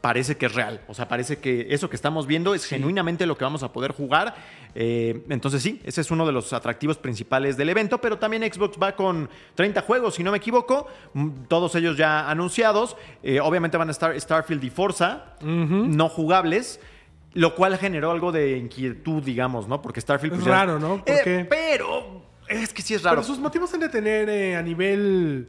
parece 0.00 0.36
que 0.36 0.46
es 0.46 0.54
real. 0.54 0.82
O 0.88 0.92
sea, 0.92 1.08
parece 1.08 1.38
que 1.38 1.68
eso 1.70 1.88
que 1.88 1.96
estamos 1.96 2.26
viendo 2.26 2.54
es 2.54 2.66
genuinamente 2.66 3.24
lo 3.24 3.38
que 3.38 3.44
vamos 3.44 3.62
a 3.62 3.72
poder 3.72 3.92
jugar. 3.92 4.34
Eh, 4.74 5.24
entonces 5.30 5.62
sí, 5.62 5.80
ese 5.84 6.02
es 6.02 6.10
uno 6.10 6.26
de 6.26 6.32
los 6.32 6.52
atractivos 6.52 6.98
principales 6.98 7.56
del 7.56 7.70
evento, 7.70 7.98
pero 8.02 8.18
también 8.18 8.42
Xbox 8.42 8.76
va 8.82 8.96
con 8.96 9.30
30 9.54 9.80
juegos, 9.82 10.16
si 10.16 10.22
no 10.24 10.30
me 10.32 10.36
equivoco, 10.38 10.88
mm, 11.14 11.44
todos 11.48 11.74
ellos 11.76 11.96
ya 11.96 12.28
anunciados. 12.28 12.96
Eh, 13.22 13.40
obviamente 13.40 13.76
van 13.78 13.88
a 13.88 13.92
estar 13.92 14.20
Starfield 14.20 14.62
y 14.64 14.70
Forza, 14.70 15.36
no 15.40 16.08
jugables. 16.10 16.80
Lo 17.32 17.54
cual 17.56 17.78
generó 17.78 18.10
algo 18.12 18.30
de 18.30 18.58
inquietud, 18.58 19.22
digamos, 19.22 19.66
¿no? 19.68 19.80
Porque 19.82 20.00
Starfield... 20.00 20.34
Es 20.34 20.38
pues, 20.40 20.46
ya- 20.46 20.52
raro, 20.52 20.78
¿no? 20.78 21.04
¿Por 21.04 21.14
Eh? 21.16 21.46
Pero 21.48 22.22
es 22.48 22.72
que 22.72 22.82
sí 22.82 22.94
es 22.94 23.02
raro. 23.02 23.16
Pero 23.16 23.26
sus 23.26 23.38
motivos 23.38 23.72
han 23.74 23.80
de 23.80 23.88
tener 23.88 24.28
eh, 24.28 24.56
a 24.56 24.62
nivel. 24.62 25.48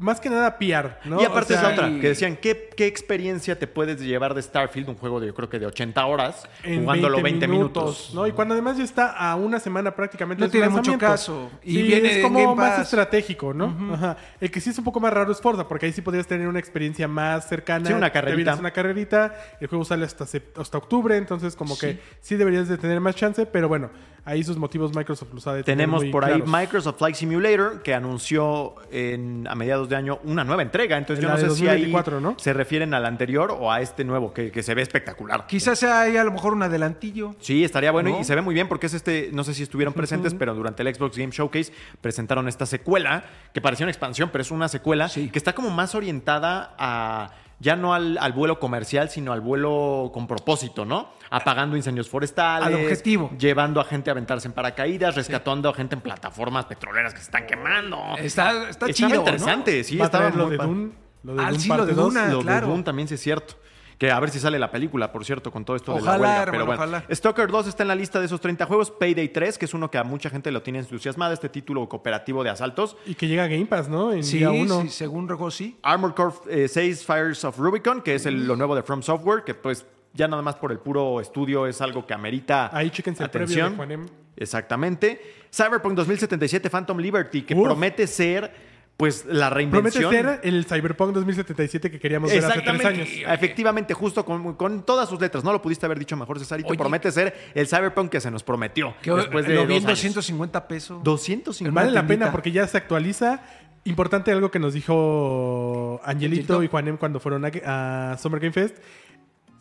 Más 0.00 0.20
que 0.20 0.30
nada 0.30 0.56
PR, 0.60 0.96
¿no? 1.06 1.20
Y 1.20 1.24
aparte 1.24 1.54
O 1.54 1.58
sea, 1.58 1.70
es 1.70 1.76
la 1.76 1.82
otra, 1.84 1.90
y- 1.96 1.98
que 1.98 2.06
decían, 2.10 2.36
¿qué, 2.36 2.70
¿qué 2.76 2.86
experiencia 2.86 3.58
te 3.58 3.66
puedes 3.66 4.00
llevar 4.00 4.32
de 4.32 4.40
Starfield? 4.42 4.88
Un 4.90 4.94
juego 4.94 5.18
de, 5.18 5.26
yo 5.26 5.34
creo 5.34 5.48
que 5.48 5.58
de 5.58 5.66
80 5.66 6.06
horas, 6.06 6.48
en 6.62 6.82
jugándolo 6.84 7.20
20, 7.20 7.48
minutos. 7.48 8.12
¿no? 8.14 8.24
Y 8.28 8.30
cuando 8.30 8.54
además 8.54 8.76
ya 8.78 8.84
está 8.84 9.10
a 9.10 9.34
una 9.34 9.58
semana 9.58 9.96
prácticamente 9.96 10.40
No 10.40 10.46
de 10.46 10.52
tiene 10.52 10.68
mucho 10.68 10.96
caso. 10.98 11.50
Y 11.64 11.80
Y 11.80 11.82
viene 11.82 12.18
es 12.18 12.22
como 12.22 12.38
Game 12.40 12.54
más 12.54 12.74
Pass. 12.76 12.82
estratégico, 12.84 13.52
¿no? 13.52 13.76
Ajá. 13.92 14.16
El 14.40 14.52
que 14.52 14.60
sí 14.60 14.70
es 14.70 14.78
un 14.78 14.84
poco 14.84 15.00
más 15.00 15.12
raro 15.12 15.32
es 15.32 15.40
Forza, 15.40 15.66
porque 15.66 15.86
ahí 15.86 15.92
sí 15.92 16.00
podrías 16.00 16.28
tener 16.28 16.46
una 16.46 16.60
experiencia 16.60 17.08
más 17.08 17.48
cercana. 17.48 17.84
Sí, 17.84 17.92
una 17.92 18.06
Te 18.06 18.12
carrerita. 18.12 18.36
vienes 18.52 18.60
una 18.60 18.70
carrerita, 18.70 19.34
el 19.60 19.66
juego 19.66 19.84
sale 19.84 20.04
hasta, 20.04 20.26
hasta 20.60 20.78
octubre, 20.78 21.16
entonces 21.16 21.56
como 21.56 21.76
que 21.76 21.98
sí 22.20 22.36
deberías 22.36 22.68
de 22.68 22.78
tener 22.78 23.00
más 23.00 23.16
chance, 23.16 23.46
pero 23.46 23.66
bueno, 23.66 23.90
ahí 24.28 24.42
sus 24.44 24.56
motivos 24.58 24.94
Microsoft 24.94 25.32
los 25.32 25.46
ha 25.46 25.54
de 25.54 25.62
tener 25.64 25.76
Tenemos 25.78 26.02
muy 26.02 26.12
por 26.12 26.24
ahí 26.24 26.40
claros. 26.42 26.48
Microsoft 26.60 26.98
Flight 26.98 27.16
Simulator, 27.16 27.82
que 27.82 27.94
anunció 27.94 28.74
en- 28.90 29.46
a 29.48 29.54
mediados 29.54 29.88
de 29.88 29.96
año 29.96 30.18
una 30.24 30.44
nueva 30.44 30.62
entrega. 30.62 30.96
Entonces 30.98 31.22
yo 31.22 31.28
no 31.30 31.36
sé 31.36 31.50
si 31.50 31.62
ahí 31.68 31.90
2024, 31.90 32.20
¿no? 32.20 32.34
se 32.38 32.52
refieren 32.52 32.94
al 32.94 33.06
anterior 33.06 33.56
o 33.58 33.72
a 33.72 33.80
este 33.80 34.04
nuevo, 34.04 34.32
que, 34.32 34.50
que 34.50 34.62
se 34.62 34.74
ve 34.74 34.82
espectacular. 34.82 35.46
Quizás 35.46 35.78
sea 35.78 36.02
ahí 36.02 36.16
a 36.16 36.24
lo 36.24 36.30
mejor 36.32 36.52
un 36.52 36.62
adelantillo. 36.62 37.34
Sí, 37.40 37.64
estaría 37.64 37.90
bueno 37.90 38.10
¿No? 38.10 38.20
y 38.20 38.24
se 38.24 38.34
ve 38.34 38.42
muy 38.42 38.54
bien 38.54 38.68
porque 38.68 38.86
es 38.86 38.94
este, 38.94 39.30
no 39.32 39.44
sé 39.44 39.54
si 39.54 39.62
estuvieron 39.62 39.94
presentes, 39.94 40.34
pero 40.34 40.54
durante 40.54 40.82
el 40.82 40.94
Xbox 40.94 41.16
Game 41.16 41.32
Showcase 41.32 41.72
presentaron 42.00 42.48
esta 42.48 42.66
secuela 42.66 43.24
que 43.54 43.60
parecía 43.60 43.84
una 43.84 43.92
expansión, 43.92 44.28
pero 44.32 44.42
es 44.42 44.50
una 44.50 44.68
secuela 44.68 45.08
Sí. 45.08 45.30
que 45.30 45.38
está 45.38 45.54
como 45.54 45.70
más 45.70 45.94
orientada 45.94 46.74
a 46.78 47.30
ya 47.60 47.74
no 47.76 47.92
al, 47.94 48.18
al 48.18 48.32
vuelo 48.32 48.58
comercial, 48.60 49.10
sino 49.10 49.32
al 49.32 49.40
vuelo 49.40 50.10
con 50.14 50.26
propósito, 50.26 50.84
¿no? 50.84 51.10
Apagando 51.30 51.76
incendios 51.76 52.08
forestales, 52.08 52.66
Al 52.68 52.74
objetivo. 52.74 53.30
llevando 53.38 53.80
a 53.80 53.84
gente 53.84 54.10
a 54.10 54.12
aventarse 54.12 54.46
en 54.48 54.54
paracaídas, 54.54 55.14
rescatando 55.14 55.68
a 55.68 55.74
gente 55.74 55.94
en 55.96 56.00
plataformas 56.00 56.66
petroleras 56.66 57.12
que 57.12 57.18
se 57.18 57.24
están 57.26 57.46
quemando. 57.46 57.98
Está, 58.18 58.50
está 58.68 58.86
Estaba 58.86 58.92
chido, 58.92 59.08
¿no? 59.10 59.14
interesante, 59.16 59.82
sí, 59.84 59.96
Va 59.98 60.04
estaba 60.06 60.30
lo 60.30 60.48
de 60.48 60.56
Dune, 60.56 60.92
lo 61.24 61.34
de 61.34 61.42
Ah, 61.42 61.46
Dune 61.48 61.58
sí, 61.60 61.68
lo 61.68 61.74
parte 61.76 61.86
de 61.90 61.94
dos. 61.94 62.14
Duna. 62.14 62.28
lo 62.28 62.42
de 62.42 62.60
Doom 62.60 62.84
también 62.84 63.08
sí 63.08 63.14
es 63.14 63.20
cierto. 63.20 63.54
Que 63.98 64.12
a 64.12 64.20
ver 64.20 64.30
si 64.30 64.38
sale 64.38 64.60
la 64.60 64.70
película, 64.70 65.10
por 65.10 65.24
cierto, 65.24 65.50
con 65.50 65.64
todo 65.64 65.74
esto 65.74 65.92
de 65.94 66.02
la 66.02 66.12
huelga. 66.12 66.28
hermano, 66.42 66.52
pero 66.52 66.66
bueno, 66.66 66.82
ojalá. 66.82 67.04
Stalker 67.12 67.48
2 67.50 67.66
está 67.66 67.82
en 67.82 67.88
la 67.88 67.96
lista 67.96 68.20
de 68.20 68.26
esos 68.26 68.40
30 68.40 68.64
juegos. 68.66 68.92
Payday 68.92 69.28
3, 69.30 69.58
que 69.58 69.64
es 69.64 69.74
uno 69.74 69.90
que 69.90 69.98
a 69.98 70.04
mucha 70.04 70.30
gente 70.30 70.52
lo 70.52 70.62
tiene 70.62 70.78
entusiasmada, 70.78 71.34
este 71.34 71.48
título 71.48 71.88
cooperativo 71.88 72.44
de 72.44 72.50
asaltos. 72.50 72.96
Y 73.06 73.16
que 73.16 73.26
llega 73.26 73.42
a 73.42 73.48
Game 73.48 73.66
Pass, 73.66 73.88
¿no? 73.88 74.12
En 74.12 74.22
Sí, 74.22 74.38
día 74.38 74.52
uno. 74.52 74.82
sí, 74.82 74.88
según 74.90 75.28
recuerdo, 75.28 75.50
sí. 75.50 75.76
Armored 75.82 76.14
Core 76.14 76.34
eh, 76.48 76.68
6 76.68 77.04
Fires 77.04 77.44
of 77.44 77.58
Rubicon, 77.58 78.00
que 78.02 78.14
es 78.14 78.24
el- 78.26 78.46
lo 78.46 78.54
nuevo 78.54 78.76
de 78.76 78.84
From 78.84 79.02
Software, 79.02 79.42
que 79.42 79.54
pues 79.54 79.84
ya 80.14 80.28
nada 80.28 80.42
más 80.42 80.54
por 80.54 80.70
el 80.70 80.78
puro 80.78 81.20
estudio 81.20 81.66
es 81.66 81.80
algo 81.80 82.06
que 82.06 82.14
amerita 82.14 82.70
Ahí 82.72 82.90
chéquense 82.90 83.24
el 83.24 83.30
previo 83.30 83.46
atención. 83.46 83.70
de 83.72 83.76
Juanem. 83.76 84.06
Exactamente. 84.36 85.20
Cyberpunk 85.52 85.94
2077 85.94 86.70
Phantom 86.70 86.98
Liberty, 86.98 87.42
que 87.42 87.54
Uf. 87.54 87.64
promete 87.64 88.06
ser 88.06 88.67
pues 88.98 89.24
la 89.26 89.48
Promete 89.48 89.70
reinvención. 90.00 90.10
ser 90.10 90.40
el 90.42 90.64
Cyberpunk 90.66 91.14
2077 91.14 91.88
que 91.88 92.00
queríamos 92.00 92.32
ver 92.32 92.44
hace 92.44 92.60
tres 92.60 92.84
años. 92.84 93.08
Efectivamente, 93.28 93.94
justo 93.94 94.24
con, 94.24 94.54
con 94.54 94.82
todas 94.82 95.08
sus 95.08 95.20
letras. 95.20 95.44
No 95.44 95.52
lo 95.52 95.62
pudiste 95.62 95.86
haber 95.86 96.00
dicho 96.00 96.16
mejor, 96.16 96.40
Cesarito. 96.40 96.68
Oye. 96.68 96.78
Promete 96.78 97.12
ser 97.12 97.32
el 97.54 97.68
Cyberpunk 97.68 98.10
que 98.10 98.20
se 98.20 98.28
nos 98.28 98.42
prometió. 98.42 98.96
Que 99.00 99.12
después 99.12 99.46
de 99.46 99.54
lo 99.54 99.66
vi 99.68 99.74
dos 99.74 99.82
en 99.84 99.88
años. 99.90 100.02
250 100.14 100.66
pesos. 100.66 101.04
250. 101.04 101.80
Vale 101.80 101.92
la 101.92 102.08
pena 102.08 102.32
porque 102.32 102.50
ya 102.50 102.66
se 102.66 102.76
actualiza. 102.76 103.40
Importante 103.84 104.32
algo 104.32 104.50
que 104.50 104.58
nos 104.58 104.74
dijo 104.74 106.00
Angelito 106.04 106.54
Angelito. 106.54 106.62
y 106.64 106.66
Juanem 106.66 106.96
cuando 106.96 107.20
fueron 107.20 107.44
a, 107.44 108.12
a 108.12 108.18
Summer 108.18 108.40
Game 108.40 108.52
Fest. 108.52 108.78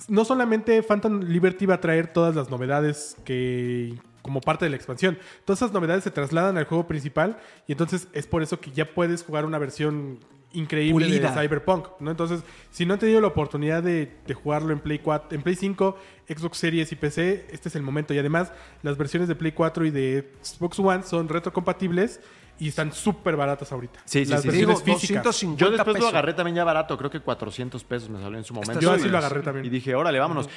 No 0.08 0.26
solamente 0.26 0.82
Phantom 0.82 1.22
Liberty 1.22 1.68
va 1.68 1.76
a 1.76 1.80
traer 1.82 2.08
todas 2.08 2.36
las 2.36 2.50
novedades 2.50 3.16
que 3.24 3.94
como 4.28 4.42
parte 4.42 4.66
de 4.66 4.70
la 4.70 4.76
expansión. 4.76 5.18
Todas 5.46 5.62
esas 5.62 5.72
novedades 5.72 6.04
se 6.04 6.12
trasladan 6.12 6.58
al 6.58 6.66
juego 6.66 6.86
principal 6.86 7.38
y 7.66 7.72
entonces 7.72 8.10
es 8.12 8.28
por 8.28 8.44
eso 8.44 8.60
que 8.60 8.72
ya 8.72 8.94
puedes 8.94 9.24
jugar 9.24 9.46
una 9.46 9.58
versión 9.58 10.20
increíble 10.52 11.06
Pulida. 11.06 11.32
de 11.32 11.42
Cyberpunk, 11.42 11.88
¿no? 12.00 12.12
Entonces, 12.12 12.42
si 12.72 12.86
no 12.86 12.94
han 12.94 13.00
tenido 13.00 13.22
la 13.22 13.28
oportunidad 13.28 13.84
de, 13.84 14.12
de 14.26 14.34
jugarlo 14.34 14.74
en 14.74 14.80
Play 14.80 15.00
4, 15.00 15.30
en 15.32 15.42
Play 15.42 15.56
5, 15.56 15.98
Xbox 16.28 16.58
Series 16.58 16.92
y 16.92 16.96
PC, 16.96 17.48
este 17.52 17.70
es 17.70 17.76
el 17.76 17.84
momento. 17.84 18.14
Y 18.14 18.20
además, 18.20 18.52
las 18.84 18.98
versiones 18.98 19.30
de 19.30 19.36
Play 19.36 19.54
4 19.54 19.86
y 19.86 19.92
de 19.92 20.34
Xbox 20.42 20.80
One 20.80 21.04
son 21.04 21.30
retrocompatibles 21.30 22.20
y 22.60 22.70
están 22.70 22.92
súper 22.92 23.36
baratas 23.36 23.72
ahorita. 23.72 24.00
Sí, 24.06 24.26
sí, 24.26 24.32
las 24.32 24.42
sí, 24.42 24.48
Te 24.48 24.52
versiones 24.54 24.84
digo, 24.84 24.98
físicas. 25.00 25.24
250 25.24 25.64
Yo 25.66 25.72
después 25.72 25.94
pesos. 25.96 26.02
lo 26.02 26.08
agarré 26.18 26.34
también 26.34 26.56
ya 26.56 26.64
barato, 26.64 26.98
creo 26.98 27.10
que 27.12 27.20
400 27.20 27.84
pesos 27.84 28.10
me 28.10 28.20
salió 28.20 28.38
en 28.38 28.44
su 28.44 28.54
momento. 28.54 28.80
Yo 28.80 28.92
así 28.92 29.08
lo 29.08 29.18
agarré 29.18 29.42
también. 29.42 29.66
Y 29.66 29.70
dije, 29.70 29.94
órale, 29.96 30.20
vámonos. 30.20 30.50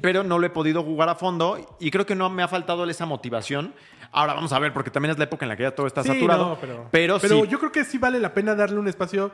Pero 0.00 0.24
no 0.24 0.38
lo 0.38 0.46
he 0.46 0.50
podido 0.50 0.82
jugar 0.82 1.08
a 1.08 1.14
fondo 1.14 1.76
y 1.80 1.90
creo 1.90 2.06
que 2.06 2.14
no 2.14 2.28
me 2.30 2.42
ha 2.42 2.48
faltado 2.48 2.84
esa 2.88 3.06
motivación. 3.06 3.74
Ahora 4.12 4.34
vamos 4.34 4.52
a 4.52 4.58
ver, 4.58 4.72
porque 4.72 4.90
también 4.90 5.10
es 5.12 5.18
la 5.18 5.24
época 5.24 5.44
en 5.44 5.48
la 5.48 5.56
que 5.56 5.64
ya 5.64 5.74
todo 5.74 5.86
está 5.86 6.02
Sí, 6.02 6.08
saturado. 6.08 6.48
no, 6.50 6.58
pero, 6.60 6.88
pero, 6.90 7.18
sí. 7.20 7.48
yo 7.48 7.58
creo 7.58 7.72
que 7.72 7.84
sí 7.84 7.98
vale 7.98 8.20
la 8.20 8.32
pena 8.34 8.54
darle 8.54 8.78
un 8.78 8.86
espacio 8.88 9.32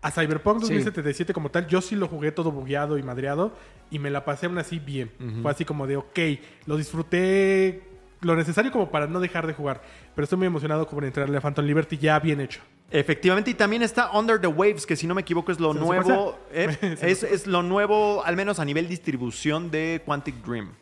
a 0.00 0.10
Cyberpunk 0.10 0.60
2077 0.60 1.32
como 1.32 1.50
tal. 1.50 1.66
Yo 1.68 1.80
sí 1.80 1.96
lo 1.96 2.08
jugué 2.08 2.32
todo 2.32 2.50
bugueado 2.50 2.98
y 2.98 3.02
madreado 3.02 3.52
y 3.90 3.98
me 3.98 4.10
la 4.10 4.24
pasé 4.24 4.46
aún 4.46 4.58
así 4.58 4.78
bien. 4.78 5.12
Fue 5.42 5.50
así 5.50 5.64
como 5.64 5.86
de, 5.86 5.96
ok, 5.98 6.18
lo 6.66 6.76
disfruté 6.76 7.82
lo 8.22 8.34
necesario 8.36 8.72
como 8.72 8.90
para 8.90 9.06
no 9.06 9.20
dejar 9.20 9.46
de 9.46 9.52
jugar. 9.52 9.82
Pero 10.14 10.24
estoy 10.24 10.38
muy 10.38 10.46
emocionado 10.46 10.88
por 10.88 11.04
entrarle 11.04 11.36
a 11.36 11.40
Phantom 11.40 11.64
Liberty 11.64 11.98
ya 11.98 12.18
bien 12.18 12.40
hecho. 12.40 12.60
Efectivamente, 12.90 13.50
y 13.50 13.54
también 13.54 13.82
está 13.82 14.10
Under 14.12 14.40
the 14.40 14.46
Waves, 14.48 14.84
que 14.86 14.96
si 14.96 15.06
no 15.06 15.14
me 15.14 15.22
equivoco 15.22 15.50
es 15.52 15.58
lo 15.60 15.72
¿Se 15.72 15.78
nos 15.78 15.88
nuevo. 15.88 16.38
eh, 16.52 16.98
es, 17.02 17.22
es 17.22 17.46
lo 17.46 17.62
nuevo, 17.62 18.22
al 18.24 18.36
menos 18.36 18.58
a 18.58 18.64
nivel 18.64 18.88
distribución 18.88 19.70
de 19.70 20.02
Quantic 20.04 20.36
Dream. 20.44 20.72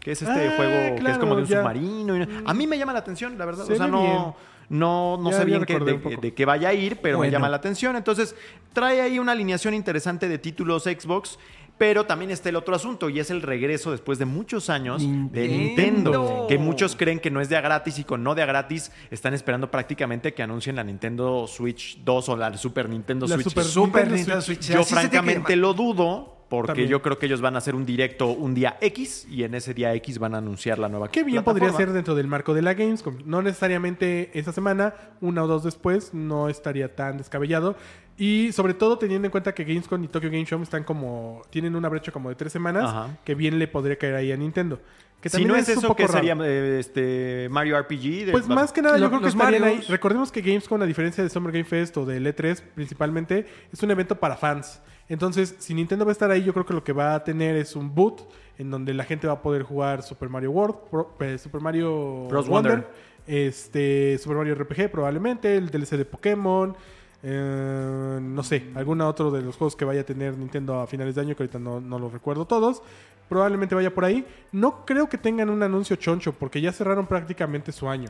Que 0.00 0.12
es 0.12 0.22
este 0.22 0.48
Ah, 0.48 0.52
juego 0.56 0.96
que 1.04 1.10
es 1.10 1.18
como 1.18 1.34
de 1.34 1.42
un 1.42 1.48
ya. 1.48 1.58
submarino. 1.58 2.16
y- 2.16 2.28
A 2.46 2.54
mí 2.54 2.66
me 2.68 2.78
llama 2.78 2.92
la 2.92 3.00
atención, 3.00 3.36
la 3.36 3.44
verdad. 3.44 3.64
Se 3.64 3.72
o 3.72 3.76
sea, 3.76 3.88
no, 3.88 4.00
bien. 4.02 4.16
no, 4.68 5.18
no 5.20 5.30
Ya- 5.32 5.38
sé 5.38 5.44
bien 5.44 5.58
un 5.68 5.84
de, 5.84 6.16
de 6.20 6.34
qué 6.34 6.44
vaya 6.44 6.68
a 6.68 6.72
ir, 6.74 6.98
pero 7.02 7.18
me 7.18 7.28
llama 7.30 7.48
la 7.48 7.56
atención. 7.56 7.96
Entonces, 7.96 8.36
trae 8.72 9.00
ahí 9.00 9.18
una 9.18 9.32
alineación 9.32 9.74
interesante 9.74 10.28
de 10.28 10.38
títulos 10.38 10.84
Xbox. 10.84 11.38
Pero 11.78 12.06
también 12.06 12.30
está 12.30 12.48
el 12.48 12.56
otro 12.56 12.74
asunto 12.74 13.10
y 13.10 13.20
es 13.20 13.30
el 13.30 13.42
regreso 13.42 13.90
después 13.90 14.18
de 14.18 14.24
muchos 14.24 14.70
años 14.70 15.02
de 15.02 15.48
Nintendo. 15.48 16.46
Que 16.48 16.58
muchos 16.58 16.96
creen 16.96 17.20
que 17.20 17.30
no 17.30 17.40
es 17.40 17.48
de 17.48 17.56
a 17.56 17.60
gratis 17.60 17.98
y 17.98 18.04
con 18.04 18.22
no 18.22 18.34
de 18.34 18.42
a 18.42 18.46
gratis 18.46 18.92
están 19.10 19.34
esperando 19.34 19.70
prácticamente 19.70 20.32
que 20.32 20.42
anuncien 20.42 20.76
la 20.76 20.84
Nintendo 20.84 21.46
Switch 21.46 21.98
2 22.02 22.28
o 22.30 22.36
la 22.36 22.56
Super 22.56 22.88
Nintendo 22.88 23.26
La 23.26 23.34
Switch. 23.34 23.48
Super 23.48 23.64
Super 23.64 24.10
Nintendo 24.10 24.40
Switch. 24.40 24.68
Yo 24.70 24.84
francamente 24.84 25.56
lo 25.56 25.74
dudo 25.74 26.35
porque 26.48 26.68
También. 26.68 26.88
yo 26.88 27.02
creo 27.02 27.18
que 27.18 27.26
ellos 27.26 27.40
van 27.40 27.54
a 27.56 27.58
hacer 27.58 27.74
un 27.74 27.84
directo 27.84 28.28
un 28.28 28.54
día 28.54 28.76
X 28.80 29.26
y 29.30 29.42
en 29.42 29.54
ese 29.54 29.74
día 29.74 29.92
X 29.94 30.18
van 30.18 30.34
a 30.34 30.38
anunciar 30.38 30.78
la 30.78 30.88
nueva 30.88 31.10
Qué 31.10 31.24
bien 31.24 31.42
podría 31.42 31.72
ser 31.72 31.92
dentro 31.92 32.14
del 32.14 32.28
marco 32.28 32.54
de 32.54 32.62
la 32.62 32.74
Gamescom. 32.74 33.18
No 33.24 33.42
necesariamente 33.42 34.30
esta 34.38 34.52
semana, 34.52 34.94
una 35.20 35.42
o 35.44 35.46
dos 35.46 35.64
después, 35.64 36.14
no 36.14 36.48
estaría 36.48 36.94
tan 36.94 37.18
descabellado. 37.18 37.76
Y 38.18 38.52
sobre 38.52 38.72
todo 38.74 38.96
teniendo 38.96 39.26
en 39.26 39.30
cuenta 39.30 39.52
que 39.54 39.64
Gamescom 39.64 40.02
y 40.04 40.08
Tokyo 40.08 40.30
Game 40.30 40.44
Show 40.46 40.62
están 40.62 40.84
como. 40.84 41.42
tienen 41.50 41.76
una 41.76 41.88
brecha 41.88 42.12
como 42.12 42.28
de 42.30 42.34
tres 42.34 42.52
semanas, 42.52 42.84
Ajá. 42.84 43.18
que 43.24 43.34
bien 43.34 43.58
le 43.58 43.68
podría 43.68 43.96
caer 43.98 44.14
ahí 44.14 44.32
a 44.32 44.36
Nintendo. 44.36 44.80
Que 45.20 45.30
Si 45.30 45.44
no 45.44 45.56
es, 45.56 45.66
un 45.68 45.72
eso, 45.72 45.82
poco 45.82 45.96
¿qué 45.96 46.02
raro. 46.06 46.14
sería 46.18 46.36
eh, 46.40 46.78
este, 46.78 47.48
Mario 47.50 47.78
RPG? 47.80 48.26
de- 48.26 48.32
Pues 48.32 48.46
más 48.46 48.72
que 48.72 48.82
nada, 48.82 48.98
yo 48.98 49.08
creo 49.08 49.20
que 49.20 49.28
estarían 49.28 49.64
ahí. 49.64 49.74
Marios. 49.76 49.88
Recordemos 49.88 50.30
que 50.30 50.40
Gamescom, 50.42 50.80
a 50.82 50.86
diferencia 50.86 51.24
de 51.24 51.30
Summer 51.30 51.50
Game 51.52 51.64
Fest 51.64 51.96
o 51.96 52.04
del 52.06 52.26
E3 52.26 52.60
principalmente, 52.74 53.46
es 53.72 53.82
un 53.82 53.90
evento 53.90 54.20
para 54.20 54.36
fans. 54.36 54.80
Entonces, 55.08 55.54
si 55.58 55.72
Nintendo 55.74 56.04
va 56.04 56.10
a 56.10 56.12
estar 56.12 56.30
ahí, 56.30 56.42
yo 56.44 56.52
creo 56.52 56.66
que 56.66 56.74
lo 56.74 56.84
que 56.84 56.92
va 56.92 57.14
a 57.14 57.24
tener 57.24 57.56
es 57.56 57.74
un 57.76 57.94
boot 57.94 58.28
en 58.58 58.70
donde 58.70 58.92
la 58.94 59.04
gente 59.04 59.26
va 59.26 59.34
a 59.34 59.42
poder 59.42 59.62
jugar 59.62 60.02
Super 60.02 60.28
Mario 60.28 60.50
World, 60.50 60.76
Pro- 60.90 61.14
eh, 61.20 61.38
Super 61.38 61.60
Mario 61.60 62.26
Bros. 62.28 62.48
Wonder, 62.48 62.72
Wonder. 62.72 62.90
este, 63.26 64.18
Super 64.18 64.36
Mario 64.36 64.54
RPG 64.54 64.90
probablemente, 64.90 65.56
el 65.56 65.70
DLC 65.70 65.96
de 65.96 66.04
Pokémon. 66.04 66.76
Eh, 67.22 68.18
no 68.20 68.42
sé, 68.42 68.70
alguna 68.74 69.08
otro 69.08 69.30
de 69.30 69.42
los 69.42 69.56
juegos 69.56 69.74
que 69.76 69.84
vaya 69.84 70.02
a 70.02 70.04
tener 70.04 70.36
Nintendo 70.36 70.80
a 70.80 70.86
finales 70.86 71.14
de 71.14 71.20
año, 71.22 71.34
que 71.36 71.42
ahorita 71.42 71.58
no, 71.58 71.80
no 71.80 71.98
los 71.98 72.12
recuerdo 72.12 72.46
todos. 72.46 72.82
Probablemente 73.28 73.74
vaya 73.74 73.92
por 73.92 74.04
ahí. 74.04 74.24
No 74.52 74.84
creo 74.86 75.08
que 75.08 75.18
tengan 75.18 75.50
un 75.50 75.62
anuncio 75.62 75.96
choncho, 75.96 76.32
porque 76.32 76.60
ya 76.60 76.72
cerraron 76.72 77.06
prácticamente 77.06 77.72
su 77.72 77.88
año. 77.88 78.08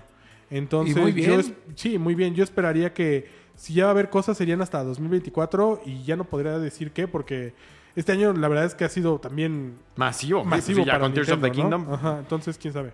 Entonces, 0.50 0.96
Y 0.96 1.00
muy 1.00 1.12
bien. 1.12 1.30
yo 1.30 1.40
es- 1.40 1.52
sí, 1.74 1.98
muy 1.98 2.14
bien. 2.14 2.34
Yo 2.34 2.44
esperaría 2.44 2.92
que 2.92 3.28
si 3.54 3.72
ya 3.74 3.84
va 3.84 3.90
a 3.90 3.92
haber 3.92 4.10
cosas 4.10 4.36
serían 4.36 4.60
hasta 4.60 4.84
2024 4.84 5.80
y 5.86 6.04
ya 6.04 6.16
no 6.16 6.24
podría 6.24 6.58
decir 6.58 6.92
qué, 6.92 7.08
porque 7.08 7.54
este 7.96 8.12
año 8.12 8.34
la 8.34 8.46
verdad 8.48 8.66
es 8.66 8.74
que 8.74 8.84
ha 8.84 8.88
sido 8.90 9.18
también 9.18 9.76
Masivo. 9.96 10.44
masivo 10.44 10.80
sí, 10.80 10.84
ya 10.84 10.92
para 10.92 11.04
con 11.04 11.14
Tears 11.14 11.30
of 11.30 11.40
the 11.40 11.50
Kingdom. 11.50 11.86
¿no? 11.88 11.94
Ajá, 11.94 12.18
entonces 12.18 12.58
quién 12.58 12.74
sabe. 12.74 12.92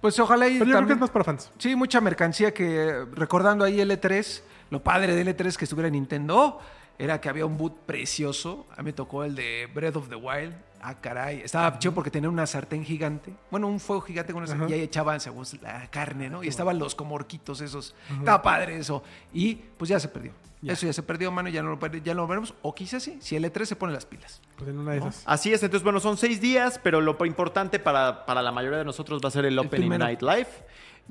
Pues 0.00 0.18
ojalá 0.18 0.48
y 0.48 0.52
Pero 0.54 0.64
yo 0.64 0.64
creo 0.64 0.72
que 0.72 0.78
también- 0.80 0.96
es 0.96 1.00
más 1.02 1.10
para 1.10 1.24
fans. 1.26 1.50
Sí, 1.58 1.76
mucha 1.76 2.00
mercancía 2.00 2.54
que, 2.54 3.04
recordando 3.14 3.66
ahí 3.66 3.80
el 3.80 3.90
E3, 3.90 4.42
lo 4.70 4.82
padre 4.82 5.14
del 5.14 5.28
E3 5.28 5.56
que 5.56 5.64
estuviera 5.64 5.88
en 5.88 5.94
Nintendo 5.94 6.60
era 6.98 7.20
que 7.20 7.28
había 7.28 7.46
un 7.46 7.56
boot 7.56 7.76
precioso. 7.86 8.66
A 8.72 8.78
mí 8.78 8.86
me 8.86 8.92
tocó 8.92 9.24
el 9.24 9.34
de 9.34 9.68
Breath 9.74 9.96
of 9.96 10.08
the 10.08 10.16
Wild. 10.16 10.54
Ah, 10.82 10.94
caray. 10.94 11.40
Estaba 11.42 11.78
chido 11.78 11.92
porque 11.92 12.10
tenía 12.10 12.28
una 12.28 12.46
sartén 12.46 12.84
gigante. 12.84 13.32
Bueno, 13.50 13.68
un 13.68 13.80
fuego 13.80 14.02
gigante 14.02 14.32
con 14.32 14.42
una 14.42 14.46
sartén. 14.46 14.68
Y 14.70 14.72
ahí 14.74 14.80
echaban 14.82 15.20
según 15.20 15.44
la 15.62 15.88
carne, 15.90 16.30
¿no? 16.30 16.42
Y 16.42 16.48
estaban 16.48 16.78
los 16.78 16.94
como 16.94 17.14
horquitos 17.14 17.60
esos. 17.60 17.94
Estaba 18.18 18.42
padre 18.42 18.78
eso. 18.78 19.02
Y 19.32 19.54
pues 19.54 19.88
ya 19.88 19.98
se 19.98 20.08
perdió. 20.08 20.32
Eso 20.66 20.86
ya 20.86 20.92
se 20.92 21.02
perdió, 21.02 21.32
mano. 21.32 21.48
Ya 21.48 21.62
no, 21.62 21.70
lo, 21.74 21.86
ya 21.86 22.14
no 22.14 22.22
lo 22.22 22.26
veremos. 22.26 22.54
O 22.62 22.74
quizás 22.74 23.02
sí, 23.02 23.16
si 23.20 23.34
el 23.34 23.44
E3 23.44 23.64
se 23.64 23.76
pone 23.76 23.92
las 23.92 24.04
pilas. 24.04 24.40
Pues 24.56 24.68
en 24.68 24.78
una 24.78 24.92
de 24.92 24.98
esas. 24.98 25.22
Así 25.26 25.52
es, 25.52 25.62
entonces, 25.62 25.82
bueno, 25.82 26.00
son 26.00 26.18
seis 26.18 26.40
días, 26.40 26.78
pero 26.82 27.00
lo 27.00 27.16
importante 27.24 27.78
para, 27.78 28.26
para 28.26 28.42
la 28.42 28.52
mayoría 28.52 28.78
de 28.78 28.84
nosotros 28.84 29.20
va 29.24 29.28
a 29.28 29.32
ser 29.32 29.46
el 29.46 29.58
Opening 29.58 29.88
primero. 29.88 30.04
Night 30.04 30.22
Live. 30.22 30.48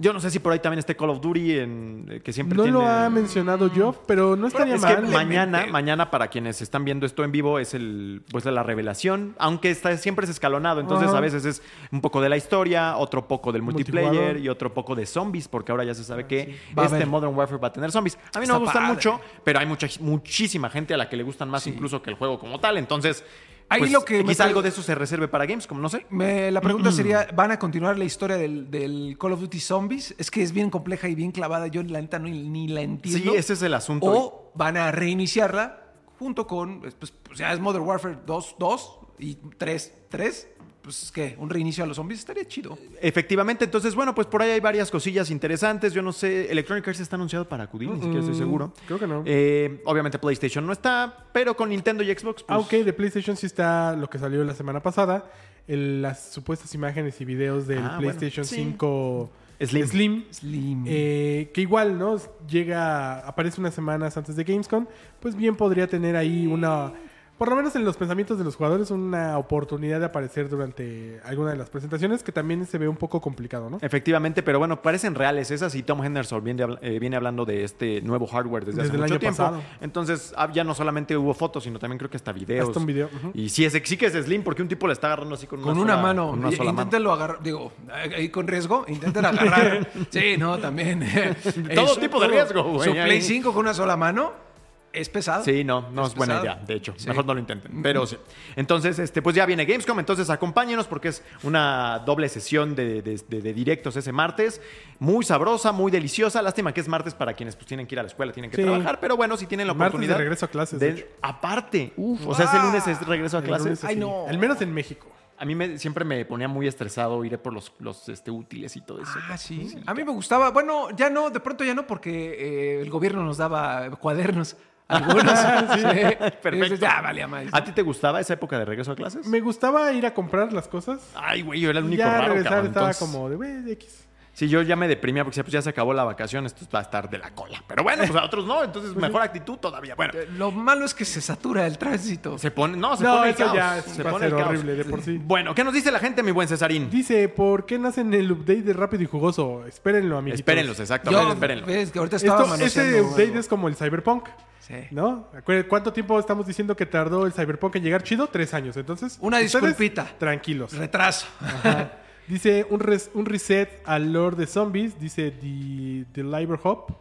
Yo 0.01 0.13
no 0.13 0.21
sé 0.21 0.31
si 0.31 0.39
por 0.39 0.53
ahí 0.53 0.59
también 0.59 0.79
esté 0.79 0.95
Call 0.95 1.09
of 1.09 1.19
Duty, 1.19 1.59
en, 1.59 2.05
eh, 2.09 2.19
que 2.21 2.31
siempre 2.31 2.55
No 2.55 2.63
tiene... 2.63 2.77
lo 2.79 2.87
ha 2.87 3.09
mencionado 3.09 3.69
yo, 3.73 3.93
pero 4.07 4.37
no 4.37 4.47
estaría 4.47 4.75
es 4.75 4.85
que 4.85 4.93
mal. 4.95 5.07
mañana, 5.11 5.65
mañana 5.69 6.09
para 6.09 6.29
quienes 6.29 6.61
están 6.61 6.85
viendo 6.85 7.05
esto 7.05 7.25
en 7.25 7.33
vivo 7.33 7.59
es 7.59 7.73
el 7.73 8.21
pues 8.31 8.45
la 8.45 8.63
revelación, 8.63 9.35
aunque 9.37 9.69
está, 9.71 9.97
siempre 9.97 10.23
es 10.23 10.29
escalonado, 10.31 10.79
entonces 10.79 11.09
Ajá. 11.09 11.17
a 11.17 11.21
veces 11.21 11.43
es 11.43 11.61
un 11.91 11.99
poco 11.99 12.21
de 12.21 12.29
la 12.29 12.37
historia, 12.37 12.95
otro 12.95 13.27
poco 13.27 13.51
del 13.51 13.61
multiplayer 13.61 14.37
y 14.37 14.47
otro 14.47 14.73
poco 14.73 14.95
de 14.95 15.05
zombies, 15.05 15.49
porque 15.49 15.73
ahora 15.73 15.83
ya 15.83 15.93
se 15.93 16.05
sabe 16.05 16.25
que 16.27 16.57
Va 16.77 16.83
a 16.83 16.85
este. 16.85 17.05
Modern 17.05 17.35
Warfare 17.35 17.59
va 17.59 17.67
a 17.67 17.73
tener 17.73 17.91
zombies. 17.91 18.15
A 18.33 18.39
mí 18.39 18.43
Está 18.43 18.53
no 18.53 18.59
me 18.61 18.65
gustan 18.65 18.83
padre. 18.83 18.95
mucho, 18.95 19.19
pero 19.43 19.59
hay 19.59 19.65
mucha 19.65 19.87
muchísima 19.99 20.69
gente 20.69 20.93
a 20.93 20.97
la 20.97 21.09
que 21.09 21.17
le 21.17 21.23
gustan 21.23 21.49
más 21.49 21.67
incluso 21.67 22.01
que 22.01 22.09
el 22.09 22.15
juego 22.15 22.39
como 22.39 22.59
tal, 22.61 22.77
entonces 22.77 23.25
Ahí 23.71 23.79
pues, 23.81 23.91
lo 23.91 24.03
que 24.03 24.23
me 24.23 24.29
quizá 24.31 24.45
algo 24.45 24.61
de 24.63 24.69
eso 24.69 24.81
se 24.81 24.95
reserve 24.95 25.27
para 25.27 25.45
Gamescom, 25.45 25.79
no 25.79 25.89
sé. 25.89 26.05
Me- 26.09 26.49
la 26.51 26.59
Mm. 26.59 26.63
pregunta 26.63 26.91
sería, 26.91 27.27
¿van 27.35 27.51
a 27.51 27.59
continuar 27.59 27.97
la 27.97 28.03
historia 28.05 28.35
del, 28.37 28.71
del 28.71 29.15
Call 29.19 29.33
of 29.33 29.41
Duty 29.41 29.59
Zombies? 29.59 30.15
Es 30.17 30.31
que 30.31 30.41
es 30.41 30.51
bien 30.51 30.69
compleja 30.71 31.07
y 31.07 31.13
bien 31.15 31.31
clavada. 31.31 31.67
Yo 31.67 31.83
la 31.83 32.01
neta 32.01 32.17
no, 32.19 32.27
ni 32.27 32.67
la 32.67 32.81
entiendo. 32.81 33.31
Sí, 33.31 33.37
ese 33.37 33.53
es 33.53 33.61
el 33.61 33.73
asunto. 33.75 34.07
O 34.07 34.51
van 34.55 34.75
a 34.77 34.91
reiniciarla 34.91 35.83
junto 36.17 36.47
con, 36.47 36.81
pues, 36.81 36.95
pues 36.95 37.13
ya 37.39 37.53
es 37.53 37.59
Modern 37.59 37.85
Warfare 37.85 38.17
2, 38.25 38.55
2 38.57 38.99
y 39.19 39.35
3, 39.57 39.93
3. 40.09 40.47
Pues, 40.89 41.11
¿qué? 41.13 41.35
Un 41.37 41.51
reinicio 41.51 41.83
a 41.83 41.87
los 41.87 41.97
zombies 41.97 42.19
estaría 42.21 42.45
chido. 42.47 42.75
Efectivamente, 42.99 43.63
entonces, 43.65 43.93
bueno, 43.93 44.15
pues 44.15 44.25
por 44.25 44.41
ahí 44.41 44.49
hay 44.49 44.59
varias 44.59 44.89
cosillas 44.89 45.29
interesantes. 45.29 45.93
Yo 45.93 46.01
no 46.01 46.11
sé, 46.11 46.51
Electronic 46.51 46.87
Arts 46.87 46.99
está 46.99 47.15
anunciado 47.15 47.47
para 47.47 47.65
acudir, 47.65 47.89
ni 47.91 47.97
siquiera 47.99 48.21
estoy 48.21 48.33
seguro. 48.35 48.73
creo 48.87 48.97
que 48.97 49.05
no. 49.05 49.21
Eh, 49.27 49.83
obviamente 49.85 50.17
PlayStation 50.17 50.65
no 50.65 50.73
está, 50.73 51.27
pero 51.31 51.55
con 51.55 51.69
Nintendo 51.69 52.01
y 52.01 52.07
Xbox, 52.07 52.41
pues, 52.41 52.45
Aunque 52.57 52.83
de 52.83 52.91
PlayStation 52.91 53.37
sí 53.37 53.45
está 53.45 53.95
lo 53.95 54.09
que 54.09 54.17
salió 54.17 54.43
la 54.43 54.55
semana 54.55 54.81
pasada, 54.81 55.29
el- 55.67 56.01
las 56.01 56.31
supuestas 56.31 56.73
imágenes 56.73 57.21
y 57.21 57.25
videos 57.25 57.67
del 57.67 57.77
Ah, 57.77 57.97
bueno, 57.97 57.99
PlayStation 57.99 58.43
sí. 58.43 58.55
5 58.55 59.29
Slim. 59.61 59.85
Slim, 59.87 60.23
Slim. 60.31 60.83
eh, 60.87 61.51
que 61.53 61.61
igual, 61.61 61.99
¿no? 61.99 62.17
Llega, 62.47 63.19
aparece 63.27 63.61
unas 63.61 63.75
semanas 63.75 64.17
antes 64.17 64.35
de 64.35 64.43
Gamescom, 64.43 64.87
pues 65.19 65.35
bien 65.35 65.55
podría 65.55 65.85
tener 65.85 66.15
ahí 66.15 66.47
una, 66.47 66.93
por 67.39 67.49
lo 67.49 67.55
menos 67.55 67.73
en 67.75 67.85
los 67.85 67.95
pensamientos 67.97 68.37
de 68.37 68.43
los 68.43 68.55
jugadores, 68.57 68.91
una 68.91 69.37
oportunidad 69.37 69.99
de 69.99 70.05
aparecer 70.05 70.49
durante 70.49 71.21
alguna 71.23 71.51
de 71.51 71.57
las 71.57 71.69
presentaciones, 71.69 72.21
que 72.21 72.31
también 72.31 72.65
se 72.67 72.77
ve 72.77 72.87
un 72.87 72.97
poco 72.97 73.21
complicado, 73.21 73.69
¿no? 73.69 73.77
Efectivamente, 73.81 74.43
pero 74.43 74.59
bueno, 74.59 74.81
parecen 74.81 75.15
reales 75.15 75.49
esas 75.49 75.73
y 75.73 75.81
Tom 75.81 76.03
Henderson 76.03 76.43
viene, 76.43 76.65
eh, 76.81 76.99
viene 76.99 77.15
hablando 77.15 77.45
de 77.45 77.63
este 77.63 78.01
nuevo 78.01 78.27
hardware 78.27 78.65
desde, 78.65 78.81
Desde 78.83 78.89
hace 78.89 78.95
el 78.97 79.01
mucho 79.03 79.13
año 79.13 79.19
tiempo. 79.19 79.37
pasado. 79.37 79.61
Entonces, 79.79 80.33
ah, 80.37 80.51
ya 80.53 80.63
no 80.65 80.75
solamente 80.75 81.15
hubo 81.15 81.33
fotos, 81.33 81.63
sino 81.63 81.79
también 81.79 81.97
creo 81.97 82.09
que 82.09 82.17
hasta 82.17 82.33
videos. 82.33 82.67
Hasta 82.67 82.79
un 82.79 82.85
video. 82.85 83.09
Y 83.33 83.47
sí, 83.49 83.63
es, 83.63 83.73
sí 83.85 83.95
que 83.95 84.07
es 84.07 84.13
Slim, 84.13 84.43
porque 84.43 84.61
un 84.61 84.67
tipo 84.67 84.85
le 84.85 84.93
está 84.93 85.07
agarrando 85.07 85.35
así 85.35 85.47
con, 85.47 85.61
con 85.61 85.77
una 85.77 85.93
sola- 85.93 86.01
mano. 86.01 86.29
con 86.31 86.39
una 86.39 86.51
sola 86.51 86.71
mano. 86.73 86.81
Inténtenlo 86.81 87.13
agarrar. 87.13 87.41
Digo, 87.41 87.71
ahí 87.89 88.27
con 88.27 88.47
riesgo. 88.47 88.83
Intenten 88.89 89.23
agarrar. 89.25 89.89
sí, 90.09 90.35
no, 90.37 90.57
también. 90.57 90.99
Todo 91.73 91.85
Eso, 91.85 91.99
tipo 92.01 92.19
de 92.19 92.27
riesgo, 92.27 92.63
güey, 92.63 92.89
Su. 92.89 92.91
Play 92.93 93.21
5 93.21 93.53
con 93.53 93.61
una 93.61 93.73
sola 93.73 93.95
mano 93.95 94.48
es 94.93 95.09
pesado. 95.09 95.43
Sí, 95.43 95.63
no, 95.63 95.89
no 95.91 96.03
es, 96.03 96.09
Es 96.09 96.15
buena 96.15 96.41
idea, 96.41 96.55
de 96.55 96.73
hecho. 96.73 96.93
Sí. 96.97 97.07
Mejor 97.07 97.25
no 97.25 97.33
lo 97.33 97.39
intenten. 97.39 97.81
Pero 97.81 98.05
sí. 98.07 98.17
Entonces, 98.55 98.97
este, 98.99 99.21
pues 99.21 99.35
ya 99.35 99.45
viene 99.45 99.65
Gamescom, 99.65 99.99
entonces 99.99 100.29
acompáñenos 100.29 100.87
porque 100.87 101.09
es 101.09 101.23
una 101.43 101.99
doble 102.05 102.27
sesión 102.29 102.75
de, 102.75 103.01
de- 103.01 103.21
de- 103.27 103.41
de 103.41 103.53
directos 103.53 103.95
ese 103.95 104.11
martes. 104.11 104.61
Muy 104.99 105.23
sabrosa, 105.25 105.71
muy 105.71 105.91
deliciosa. 105.91 106.41
Lástima 106.41 106.73
que 106.73 106.81
es 106.81 106.87
martes 106.87 107.13
para 107.13 107.33
quienes 107.33 107.55
pues 107.55 107.67
tienen 107.67 107.87
que 107.87 107.95
ir 107.95 107.99
a 107.99 108.03
la 108.03 108.07
escuela, 108.09 108.31
tienen 108.31 108.49
que 108.51 108.57
Sí. 108.57 108.63
trabajar, 108.63 108.99
pero 108.99 109.15
bueno, 109.15 109.37
si 109.37 109.45
tienen 109.45 109.67
la 109.67 109.73
Martes 109.73 109.91
de 109.91 109.97
oportunidad. 109.97 110.17
regreso 110.17 110.45
a 110.45 110.49
clases, 110.49 110.79
de 110.79 110.89
hecho. 110.89 111.05
aparte, 111.21 111.93
uf, 111.97 112.25
o 112.27 112.33
sea, 112.35 112.45
ese 112.45 112.59
lunes 112.59 112.85
es 112.87 113.05
regreso 113.07 113.37
a 113.37 113.41
clases. 113.41 113.83
Ay, 113.83 113.95
no. 113.95 114.25
Al 114.27 114.37
menos 114.37 114.61
en 114.61 114.73
México. 114.73 115.07
A 115.41 115.45
mí 115.45 115.55
me, 115.55 115.77
siempre 115.77 116.03
me 116.03 116.25
ponía 116.25 116.49
muy 116.49 116.67
estresado 116.67 117.23
ir 117.23 117.37
por 117.37 117.53
los, 117.53 117.71
los 117.79 118.09
este, 118.09 118.29
útiles 118.29 118.75
y 118.75 118.81
todo 118.81 119.01
eso. 119.01 119.13
Ah, 119.29 119.37
sí. 119.37 119.73
A 119.85 119.93
mí 119.93 120.03
me 120.03 120.11
gustaba. 120.11 120.49
Bueno, 120.51 120.89
ya 120.97 121.09
no, 121.09 121.29
de 121.29 121.39
pronto 121.39 121.63
ya 121.63 121.73
no, 121.73 121.87
porque 121.87 122.33
eh, 122.37 122.81
el 122.81 122.89
gobierno 122.89 123.23
nos 123.23 123.37
daba 123.37 123.89
cuadernos. 123.91 124.57
Algunos. 124.89 125.39
sí. 125.39 125.83
Perfecto. 125.85 126.49
Entonces, 126.49 126.79
ya 126.79 127.01
valía 127.01 127.27
más. 127.27 127.45
¿A 127.51 127.63
ti 127.63 127.71
te 127.71 127.81
gustaba 127.83 128.19
esa 128.19 128.33
época 128.33 128.59
de 128.59 128.65
regreso 128.65 128.91
a 128.91 128.95
clases? 128.95 129.25
Me 129.27 129.39
gustaba 129.39 129.91
ir 129.93 130.05
a 130.05 130.13
comprar 130.13 130.51
las 130.51 130.67
cosas. 130.67 130.99
Ay, 131.15 131.41
güey, 131.43 131.59
yo 131.61 131.69
era 131.69 131.79
el 131.79 131.85
único 131.85 131.99
ya 131.99 132.11
raro, 132.19 132.27
regresar 132.33 132.51
cabrón. 132.51 132.67
estaba 132.67 132.87
Entonces- 132.89 133.13
como 133.13 133.29
de, 133.29 133.35
"Güey, 133.37 133.71
X. 133.73 134.07
Sí, 134.39 134.47
yo 134.47 134.61
ya 134.61 134.77
me 134.77 134.87
deprimía 134.87 135.25
porque 135.25 135.43
pues 135.43 135.51
ya 135.51 135.61
se 135.61 135.69
acabó 135.69 135.93
la 135.93 136.05
vacación, 136.05 136.45
esto 136.45 136.65
va 136.73 136.79
a 136.79 136.83
estar 136.83 137.09
de 137.09 137.17
la 137.17 137.31
cola. 137.31 137.61
Pero 137.67 137.83
bueno, 137.83 138.03
pues 138.07 138.15
a 138.17 138.23
otros 138.23 138.45
no, 138.45 138.63
entonces 138.63 138.95
mejor 138.95 139.21
actitud 139.21 139.57
todavía. 139.57 139.95
Bueno, 139.95 140.13
Eh, 140.15 140.29
Lo 140.37 140.49
malo 140.49 140.85
es 140.85 140.93
que 140.93 141.03
se 141.03 141.19
satura 141.19 141.67
el 141.67 141.77
tránsito. 141.77 142.37
se 142.37 142.49
pone, 142.49 142.77
no, 142.77 142.95
se 142.95 143.03
No, 143.03 143.17
pone 143.17 143.31
el 143.31 143.35
caos. 143.35 143.53
ya 143.53 143.81
se 143.81 144.01
pone 144.01 144.27
el 144.27 144.31
caos. 144.31 144.47
horrible 144.47 144.75
de 144.75 144.85
por 144.85 145.01
sí. 145.01 145.19
Bueno, 145.21 145.53
¿qué 145.53 145.65
nos 145.65 145.73
dice 145.73 145.91
la 145.91 145.99
gente, 145.99 146.23
mi 146.23 146.31
buen 146.31 146.47
Cesarín? 146.47 146.89
Dice, 146.89 147.27
¿por 147.27 147.65
qué 147.65 147.77
no 147.77 147.89
hacen 147.89 148.13
el 148.13 148.31
update 148.31 148.61
de 148.61 148.71
Rápido 148.71 149.03
y 149.03 149.07
Jugoso? 149.07 149.65
Espérenlo, 149.67 150.17
amiguitos. 150.17 150.39
Espérenlos, 150.39 150.79
exactamente, 150.79 151.25
Yo, 151.25 151.33
espérenlo. 151.33 151.65
ves 151.65 151.91
que 151.91 151.99
ahorita 151.99 152.15
estaba 152.15 152.43
Esto, 152.43 152.63
este 152.65 153.01
update 153.01 153.23
algo. 153.25 153.39
es 153.41 153.47
como 153.49 153.67
el 153.67 153.75
Cyberpunk, 153.75 154.29
Sí. 154.61 154.75
¿no? 154.91 155.27
¿Cuánto 155.67 155.91
tiempo 155.91 156.17
estamos 156.17 156.47
diciendo 156.47 156.77
que 156.77 156.85
tardó 156.85 157.25
el 157.25 157.33
Cyberpunk 157.33 157.75
en 157.75 157.83
llegar 157.83 158.03
chido? 158.03 158.27
Tres 158.27 158.53
años. 158.53 158.77
Entonces, 158.77 159.17
Una 159.19 159.39
disculpita. 159.39 160.07
Tranquilos. 160.17 160.71
Retraso. 160.77 161.27
Ajá. 161.41 161.91
Dice 162.29 162.65
un, 162.69 162.79
res- 162.79 163.09
un 163.13 163.25
reset 163.25 163.81
al 163.85 164.13
Lord 164.13 164.37
de 164.37 164.45
Zombies. 164.47 164.99
Dice 164.99 165.31
The, 165.31 166.05
the 166.13 166.23
Liber 166.23 166.59
Hop. 166.63 166.93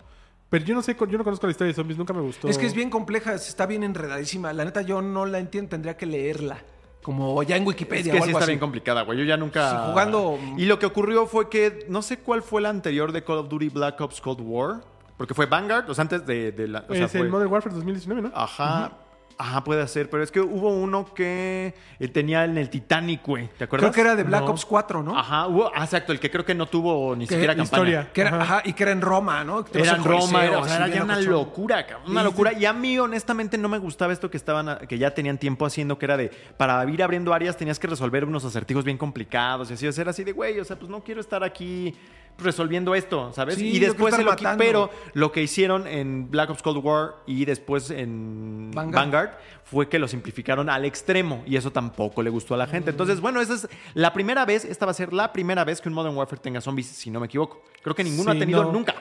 Pero 0.51 0.65
yo 0.65 0.75
no 0.75 0.83
sé, 0.83 0.97
yo 0.99 1.19
no 1.19 1.25
conozco 1.25 1.47
la 1.47 1.51
historia 1.51 1.69
de 1.69 1.75
zombies, 1.75 1.99
nunca 1.99 2.15
me 2.15 2.23
gustó. 2.23 2.49
Es 2.49 2.57
que 2.57 2.65
es 2.65 2.73
bien 2.75 2.89
compleja, 2.89 3.35
está 3.35 3.67
bien 3.67 3.83
enredadísima. 3.83 4.53
La 4.55 4.65
neta, 4.65 4.81
yo 4.81 5.03
no 5.03 5.27
la 5.27 5.39
entiendo, 5.39 5.69
tendría 5.69 5.97
que 5.99 6.07
leerla. 6.07 6.57
Como 7.03 7.43
ya 7.43 7.57
en 7.57 7.63
Es 7.63 7.69
Wikipedia 7.69 8.13
que 8.15 8.19
o 8.19 8.23
sí 8.23 8.31
está 8.31 8.39
así. 8.45 8.51
bien 8.53 8.59
complicada, 8.59 9.03
güey. 9.03 9.19
Yo 9.19 9.25
ya 9.25 9.37
nunca. 9.37 9.71
Sí, 9.71 9.77
jugando- 9.91 10.39
Y 10.57 10.65
lo 10.65 10.79
que 10.79 10.87
ocurrió 10.87 11.27
fue 11.27 11.51
que 11.51 11.85
no 11.91 12.01
sé 12.01 12.19
cuál 12.19 12.43
fue 12.43 12.63
la 12.63 12.71
anterior 12.71 13.13
de 13.13 13.23
Call 13.23 13.37
of 13.39 13.49
Duty 13.51 13.69
Black 13.69 14.01
Ops 14.01 14.21
Cold 14.23 14.41
War. 14.41 14.81
Porque 15.19 15.35
fue 15.35 15.45
Vanguard, 15.47 15.91
o 15.91 15.95
sea, 15.95 16.03
antes 16.03 16.25
de, 16.25 16.53
de 16.53 16.69
la. 16.69 16.85
o 16.89 16.95
sea, 16.95 17.05
es 17.05 17.13
fue- 17.13 17.21
el 17.23 17.29
Modern 17.29 17.53
Warfare 17.53 17.75
2019, 17.75 18.23
¿no? 18.23 18.31
Ajá. 18.35 18.93
Ajá, 19.41 19.63
puede 19.63 19.87
ser, 19.87 20.11
pero 20.11 20.25
es 20.25 20.33
que 20.33 20.41
hubo 20.41 20.69
uno 20.71 21.15
que 21.15 21.73
eh, 22.01 22.09
tenía 22.09 22.45
en 22.45 22.59
el 22.59 22.69
Titanic, 22.71 23.25
güey. 23.25 23.49
¿Te 23.57 23.65
acuerdas? 23.65 23.91
Creo 23.91 23.95
que 23.95 24.01
era 24.01 24.17
de 24.17 24.25
Black 24.25 24.43
No. 24.43 24.51
Ops 24.51 24.65
4, 24.65 25.03
¿no? 25.05 25.17
Ajá, 25.17 25.47
hubo, 25.47 25.71
ah, 25.73 25.85
exacto, 25.85 26.11
el 26.13 26.19
que 26.19 26.29
creo 26.29 26.45
que 26.45 26.57
no 26.57 26.67
tuvo 26.67 27.15
ni 27.15 27.25
Que- 27.29 27.35
siquiera 27.35 27.55
campaña. 27.55 27.65
historia. 27.65 28.11
Que 28.13 28.21
era, 28.23 28.31
Ajá. 28.31 28.43
ajá, 28.43 28.63
y 28.65 28.73
que 28.73 28.83
era 28.83 28.91
en 28.91 29.01
Roma, 29.01 29.45
¿no? 29.45 29.65
Que 29.65 29.79
Era 29.81 29.93
en 29.95 30.03
Roma, 30.03 30.45
era, 30.45 30.59
o 30.59 30.65
sea, 30.65 30.77
era 30.79 30.89
ya 30.89 31.05
una 31.05 31.15
locochón. 31.21 31.33
locura, 31.33 31.87
cabrón, 31.87 32.11
una 32.11 32.25
locura. 32.25 32.53
Y 32.53 32.65
a 32.65 32.73
mí, 32.73 32.99
honestamente, 32.99 33.57
no 33.59 33.69
me 33.69 33.79
gustaba 33.79 34.13
esto 34.13 34.29
que 34.29 34.37
estaban, 34.37 34.87
que 34.89 34.99
ya 34.99 35.15
tenían 35.15 35.39
tiempo 35.39 35.65
haciendo, 35.67 35.99
que 36.01 36.07
era 36.07 36.17
de, 36.17 36.31
para 36.57 36.85
ir 36.91 37.01
abriendo 37.01 37.33
áreas 37.33 37.57
tenías 37.57 37.79
que 37.79 37.87
resolver 37.87 38.25
unos 38.25 38.45
acertijos 38.45 38.85
bien 38.85 38.99
complicados 38.99 39.71
y 39.71 39.75
así, 39.75 39.87
o 39.87 39.93
sea, 39.93 40.03
era 40.03 40.11
así 40.11 40.25
de, 40.25 40.33
güey, 40.33 40.59
o 40.59 40.65
sea, 40.65 40.77
pues 40.77 40.91
no 40.91 41.05
quiero 41.05 41.21
estar 41.21 41.45
aquí 41.45 41.95
resolviendo 42.39 42.95
esto, 42.95 43.33
¿sabes? 43.35 43.57
Sí, 43.57 43.69
y 43.69 43.79
después 43.81 44.15
se 44.15 44.23
lo 44.23 44.31
matando. 44.31 44.59
pero 44.59 44.91
lo 45.15 45.33
que 45.33 45.43
hicieron 45.43 45.87
en 45.87 46.31
Black 46.31 46.51
Ops 46.51 46.63
Cold 46.63 46.85
War 46.85 47.15
y 47.27 47.45
después 47.45 47.91
en 47.91 48.71
Vanguard. 48.73 48.95
Vanguard. 48.95 49.31
fue 49.65 49.89
que 49.89 49.99
lo 49.99 50.09
simplificaron 50.09 50.71
al 50.71 50.85
extremo 50.87 51.43
y 51.47 51.57
eso 51.57 51.71
tampoco 51.71 52.23
le 52.23 52.31
gustó 52.31 52.55
a 52.55 52.57
la 52.57 52.67
gente. 52.67 52.91
Entonces, 52.91 53.21
bueno, 53.21 53.41
esa 53.43 53.55
es 53.55 53.69
la 53.93 54.13
primera 54.15 54.45
vez, 54.47 54.65
esta 54.65 54.87
va 54.87 54.93
a 54.93 54.95
ser 54.95 55.13
la 55.13 55.31
primera 55.33 55.63
vez 55.65 55.81
que 55.83 55.89
un 55.91 55.95
Modern 55.95 56.17
Warfare 56.17 56.41
tenga 56.41 56.61
zombies, 56.63 56.87
si 56.87 57.11
no 57.11 57.21
me 57.21 57.27
equivoco. 57.27 57.63
Creo 57.83 57.95
que 57.95 58.03
ninguno 58.05 58.31
Sí, 58.33 58.37
ha 58.37 58.41
tenido 58.41 58.63
no. 58.65 58.73
nunca. 58.73 58.95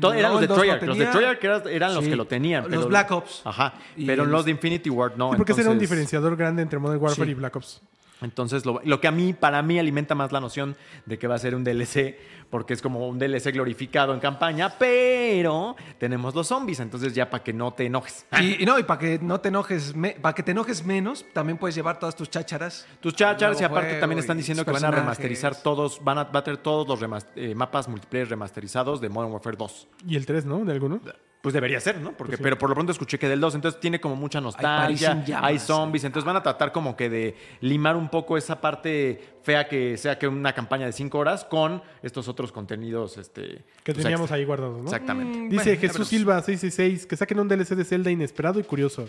Todo- 0.00 0.12
eran 0.12 0.32
los 0.32 0.40
de 0.42 0.48
Treyarch. 0.48 0.82
Los 0.82 0.98
de. 0.98 1.06
Treyarch 1.06 1.42
eran, 1.44 1.62
eran 1.68 1.94
los 1.94 2.04
que 2.04 2.14
lo 2.16 2.26
tenían. 2.26 2.64
Los 2.64 2.70
pero- 2.72 2.88
Black 2.88 3.10
Ops. 3.10 3.42
Ajá. 3.44 3.74
Y 3.96 4.04
Pero 4.06 4.24
los- 4.24 4.32
los 4.32 4.44
de 4.44 4.50
Infinity 4.50 4.90
Ward 4.90 5.16
no. 5.16 5.30
Porque 5.30 5.52
ese 5.52 5.62
era 5.62 5.70
un 5.70 5.74
entonces- 5.76 5.88
diferenciador 5.90 6.36
grande 6.36 6.62
entre 6.62 6.78
Modern 6.78 7.00
Warfare 7.02 7.30
y 7.30 7.34
Black 7.34 7.56
Ops. 7.56 7.80
Entonces, 8.22 8.64
lo, 8.64 8.80
lo 8.82 8.98
que 9.00 9.08
a 9.08 9.10
mí, 9.10 9.34
para 9.34 9.60
mí, 9.62 9.78
alimenta 9.78 10.14
más 10.14 10.32
la 10.32 10.40
noción 10.40 10.74
de 11.04 11.18
que 11.18 11.26
va 11.26 11.34
a 11.34 11.38
ser 11.38 11.54
un 11.54 11.64
DLC, 11.64 12.18
porque 12.50 12.74
es 12.74 12.82
como 12.82 13.08
un 13.08 13.18
DLC 13.18 13.52
glorificado 13.52 14.14
en 14.14 14.20
campaña, 14.20 14.72
pero 14.78 15.76
tenemos 15.98 16.34
los 16.34 16.46
zombies, 16.46 16.80
entonces 16.80 17.14
ya 17.14 17.28
para 17.28 17.42
que 17.42 17.52
no 17.52 17.72
te 17.72 17.86
enojes. 17.86 18.26
Y, 18.40 18.62
y 18.62 18.66
no, 18.66 18.78
y 18.78 18.82
para 18.82 18.98
que 19.00 19.18
no 19.20 19.40
te 19.40 19.48
enojes, 19.48 19.94
para 20.20 20.34
que 20.34 20.42
te 20.42 20.52
enojes 20.52 20.84
menos, 20.84 21.24
también 21.32 21.58
puedes 21.58 21.74
llevar 21.74 21.98
todas 21.98 22.14
tus 22.16 22.30
chácharas. 22.30 22.86
Tus 23.00 23.14
chachars 23.14 23.60
y 23.60 23.64
aparte 23.64 23.98
también 24.00 24.18
están 24.18 24.36
diciendo 24.36 24.64
que 24.64 24.70
van 24.70 24.84
a 24.84 24.90
remasterizar 24.90 25.62
todos, 25.62 26.02
van 26.02 26.18
a, 26.18 26.24
va 26.24 26.40
a 26.40 26.44
tener 26.44 26.58
todos 26.58 26.86
los 26.88 27.24
eh, 27.34 27.54
mapas 27.54 27.88
multiplayer 27.88 28.28
remasterizados 28.28 29.00
de 29.00 29.08
Modern 29.08 29.32
Warfare 29.32 29.56
2. 29.56 29.88
Y 30.08 30.16
el 30.16 30.26
3, 30.26 30.44
¿no? 30.46 30.64
De 30.64 30.72
alguno. 30.72 31.00
Pues 31.46 31.52
debería 31.52 31.78
ser, 31.78 32.00
¿no? 32.00 32.10
Porque, 32.10 32.32
Pues 32.32 32.38
sí. 32.38 32.42
Pero 32.42 32.58
por 32.58 32.68
lo 32.68 32.74
pronto 32.74 32.90
escuché 32.90 33.20
que 33.20 33.28
del 33.28 33.40
2, 33.40 33.54
entonces 33.54 33.80
tiene 33.80 34.00
como 34.00 34.16
mucha 34.16 34.40
nostalgia, 34.40 35.12
hay, 35.12 35.24
llamas. 35.24 35.62
zombies, 35.62 36.02
entonces 36.02 36.26
van 36.26 36.34
a 36.34 36.42
tratar 36.42 36.72
como 36.72 36.96
que 36.96 37.08
de 37.08 37.36
limar 37.60 37.94
un 37.94 38.08
poco 38.08 38.36
esa 38.36 38.60
parte 38.60 39.35
fea 39.46 39.68
que 39.68 39.96
sea 39.96 40.18
que 40.18 40.26
una 40.26 40.52
campaña 40.52 40.86
de 40.86 40.92
5 40.92 41.16
horas 41.16 41.44
con 41.44 41.80
estos 42.02 42.26
otros 42.26 42.50
contenidos 42.50 43.16
este, 43.16 43.64
Que 43.84 43.92
pues, 43.92 43.98
teníamos 43.98 44.24
extra. 44.24 44.36
ahí 44.38 44.44
guardados, 44.44 44.78
¿no? 44.78 44.84
Exactamente. 44.84 45.38
Dice 45.38 45.54
Bueno, 45.54 45.80
ya 45.82 45.88
Jesús. 45.88 46.08
Silva 46.08 46.42
666 46.42 47.06
que 47.06 47.16
saquen 47.16 47.38
un 47.38 47.46
DLC 47.48 47.76
de 47.76 47.84
Zelda 47.84 48.10
inesperado 48.10 48.58
y 48.58 48.64
curioso. 48.64 49.08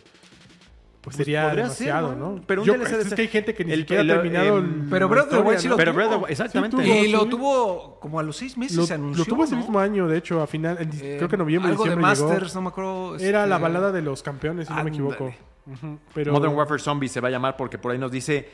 Pues, 1.01 1.15
Pues 1.15 1.25
sería 1.25 1.47
demasiado, 1.55 2.09
ser, 2.09 2.17
¿no? 2.17 2.31
¿no? 2.35 2.41
Pero 2.45 2.61
un 2.63 2.67
Yo- 2.67 2.73
DLC 2.73 2.97
de 2.97 3.01
es 3.03 3.13
que 3.13 3.21
hay 3.21 3.27
gente 3.29 3.55
que 3.55 3.63
ni 3.65 3.71
el- 3.71 3.79
siquiera 3.79 4.01
el- 4.03 4.11
ha 4.11 4.13
terminado. 4.15 4.57
el- 4.57 4.65
Pero 4.89 5.05
la 5.07 5.11
Breath 5.15 5.23
of 5.23 5.29
the 5.29 5.35
historia, 5.37 5.49
Wild 5.49 5.59
sí 5.61 5.67
lo 5.69 5.77
Pero 5.77 5.91
tuvo. 5.93 6.27
Exactamente. 6.27 6.77
Sí, 6.83 6.91
Y 6.91 7.01
Sí. 7.05 7.11
lo 7.11 7.25
tuvo 7.27 7.99
como 7.99 8.19
a 8.19 8.23
los 8.23 8.35
seis 8.35 8.57
meses 8.57 8.75
Lo, 8.77 8.85
se 8.85 8.97
lo 8.97 9.03
anunció. 9.05 9.25
tuvo 9.25 9.43
ese 9.45 9.55
¿no? 9.55 9.61
mismo 9.61 9.79
año, 9.79 10.07
de 10.07 10.17
hecho, 10.17 10.41
a 10.41 10.47
final, 10.47 10.77
en, 10.81 10.89
Eh, 11.01 11.15
creo 11.17 11.29
que 11.29 11.37
noviembre, 11.37 11.71
Algo 11.71 11.83
de 11.85 11.89
llegó. 11.91 12.01
Masters, 12.01 12.53
no 12.55 12.61
me 12.61 12.67
acuerdo. 12.67 13.15
Era 13.17 13.39
este, 13.39 13.49
la 13.49 13.57
balada 13.57 13.91
de 13.91 14.01
los 14.01 14.21
campeones, 14.21 14.67
si 14.67 14.73
no 14.73 14.83
me 14.83 14.89
equivoco. 14.91 15.33
Pero 16.13 16.31
Modern 16.33 16.53
Warfare 16.55 16.79
Zombies 16.81 17.11
se 17.11 17.19
va 17.21 17.27
a 17.29 17.31
llamar 17.31 17.55
porque 17.57 17.77
por 17.77 17.91
ahí 17.91 17.97
nos 17.97 18.11
dice 18.11 18.49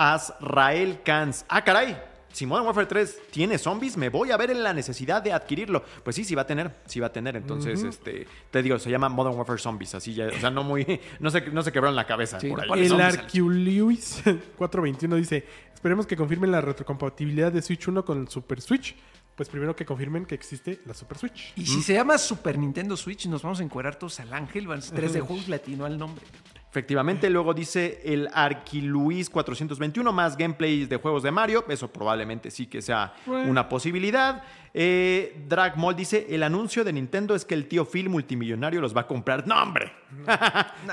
Azrael 0.00 1.02
Kans. 1.02 1.44
Ah, 1.46 1.62
caray. 1.62 1.94
Si 2.32 2.46
Modern 2.46 2.64
Warfare 2.64 2.86
3 2.86 3.22
tiene 3.30 3.58
zombies, 3.58 3.98
me 3.98 4.08
voy 4.08 4.30
a 4.30 4.36
ver 4.38 4.50
en 4.50 4.62
la 4.62 4.72
necesidad 4.72 5.20
de 5.20 5.32
adquirirlo. 5.32 5.84
Pues 6.02 6.16
sí, 6.16 6.24
sí 6.24 6.34
va 6.34 6.42
a 6.42 6.46
tener, 6.46 6.70
sí 6.86 7.00
va 7.00 7.08
a 7.08 7.12
tener. 7.12 7.36
Entonces, 7.36 7.82
este, 7.82 8.26
te 8.50 8.62
digo, 8.62 8.78
se 8.78 8.88
llama 8.88 9.10
Modern 9.10 9.36
Warfare 9.36 9.58
Zombies, 9.58 9.94
así 9.94 10.14
ya, 10.14 10.28
o 10.28 10.38
sea, 10.38 10.48
no 10.48 10.62
muy, 10.62 11.00
no 11.18 11.28
se, 11.28 11.42
no 11.50 11.62
se 11.62 11.70
quebraron 11.72 11.96
la 11.96 12.06
cabeza 12.06 12.40
Sí, 12.40 12.48
por 12.48 12.62
ahí. 12.62 12.86
El 12.86 13.00
Arculius 13.00 14.22
421 14.56 15.16
dice: 15.16 15.44
Esperemos 15.74 16.06
que 16.06 16.16
confirmen 16.16 16.52
la 16.52 16.60
retrocompatibilidad 16.60 17.52
de 17.52 17.60
Switch 17.60 17.88
1 17.88 18.04
con 18.04 18.28
Super 18.28 18.60
Switch. 18.62 18.94
Pues 19.40 19.48
primero 19.48 19.74
que 19.74 19.86
confirmen 19.86 20.26
que 20.26 20.34
existe 20.34 20.80
la 20.84 20.92
Super 20.92 21.16
Switch. 21.16 21.54
Y 21.56 21.64
si 21.64 21.80
se 21.80 21.94
llama 21.94 22.18
Super 22.18 22.58
Nintendo 22.58 22.94
Switch, 22.94 23.24
nos 23.24 23.40
vamos 23.40 23.58
a 23.60 23.62
encuerar 23.62 23.96
todos 23.96 24.20
al 24.20 24.34
ángel. 24.34 24.68
Van 24.68 24.80
a 24.80 24.82
ser 24.82 24.94
tres 24.94 25.14
de 25.14 25.20
juegos 25.22 25.48
latino 25.48 25.86
al 25.86 25.96
nombre. 25.96 26.22
Efectivamente, 26.68 27.30
luego 27.30 27.54
dice 27.54 28.02
el 28.04 28.28
Arquiluis 28.34 29.30
421 29.30 30.12
más 30.12 30.36
gameplays 30.36 30.90
de 30.90 30.96
juegos 30.96 31.22
de 31.22 31.30
Mario. 31.30 31.64
Eso 31.70 31.90
probablemente 31.90 32.50
sí 32.50 32.66
que 32.66 32.82
sea 32.82 33.14
una 33.26 33.66
posibilidad. 33.66 34.42
Eh, 34.74 35.42
Dragmall 35.48 35.96
dice: 35.96 36.26
el 36.28 36.42
anuncio 36.42 36.84
de 36.84 36.92
Nintendo 36.92 37.34
es 37.34 37.46
que 37.46 37.54
el 37.54 37.66
tío 37.66 37.86
Phil 37.86 38.10
multimillonario 38.10 38.82
los 38.82 38.94
va 38.94 39.00
a 39.00 39.06
comprar. 39.06 39.46
¡No, 39.48 39.54
hombre! 39.62 39.90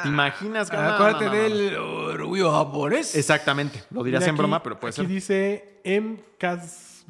¿Te 0.04 0.08
imaginas? 0.08 0.72
No, 0.72 0.80
Acuérdate 0.80 1.26
no, 1.26 1.32
no, 1.34 1.38
no. 1.38 1.44
del 1.44 1.76
orgullo 1.76 2.50
japonés. 2.54 3.14
Exactamente. 3.14 3.84
Lo 3.92 4.06
dirás 4.06 4.24
en 4.24 4.30
aquí- 4.30 4.38
broma, 4.38 4.64
pero 4.64 4.80
puede 4.80 4.92
aquí 4.92 5.02
ser. 5.02 5.08
dice 5.10 5.80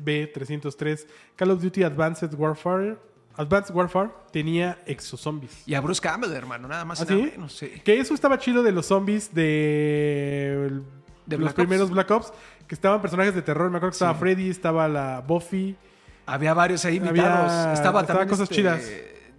MKB303 0.03 1.05
Call 1.35 1.51
of 1.51 1.61
Duty 1.61 1.83
Advanced 1.83 2.33
Warfare. 2.35 2.97
Advanced 3.35 3.75
Warfare 3.75 4.09
tenía 4.31 4.79
exozombies. 4.87 5.61
Y 5.67 5.75
a 5.75 5.81
Bruce 5.81 6.01
Campbell, 6.01 6.31
hermano, 6.31 6.67
nada 6.67 6.85
más 6.85 7.01
¿Ah, 7.01 7.05
nada 7.05 7.15
sí? 7.17 7.31
menos, 7.31 7.55
sí. 7.55 7.67
Que 7.83 7.99
eso 7.99 8.13
estaba 8.15 8.39
chido 8.39 8.63
de 8.63 8.71
los 8.71 8.87
zombies 8.87 9.33
de, 9.33 10.81
De 11.25 11.37
los 11.37 11.41
Black 11.45 11.55
primeros 11.55 11.85
Ops. 11.85 11.93
Black 11.93 12.11
Ops, 12.11 12.33
que 12.67 12.73
estaban 12.73 12.99
personajes 13.01 13.35
de 13.35 13.41
terror. 13.43 13.69
Me 13.69 13.77
acuerdo 13.77 13.91
que 13.91 13.95
estaba 13.95 14.15
Freddy, 14.15 14.49
estaba 14.49 14.87
la 14.87 15.21
Buffy. 15.25 15.75
Había 16.25 16.53
varios 16.55 16.83
ahí 16.85 16.97
Había- 16.97 17.09
invitados. 17.09 17.77
Estaba 17.77 18.05
también 18.05 18.27
cosas 18.27 18.43
este, 18.49 18.55
chidas. 18.55 18.91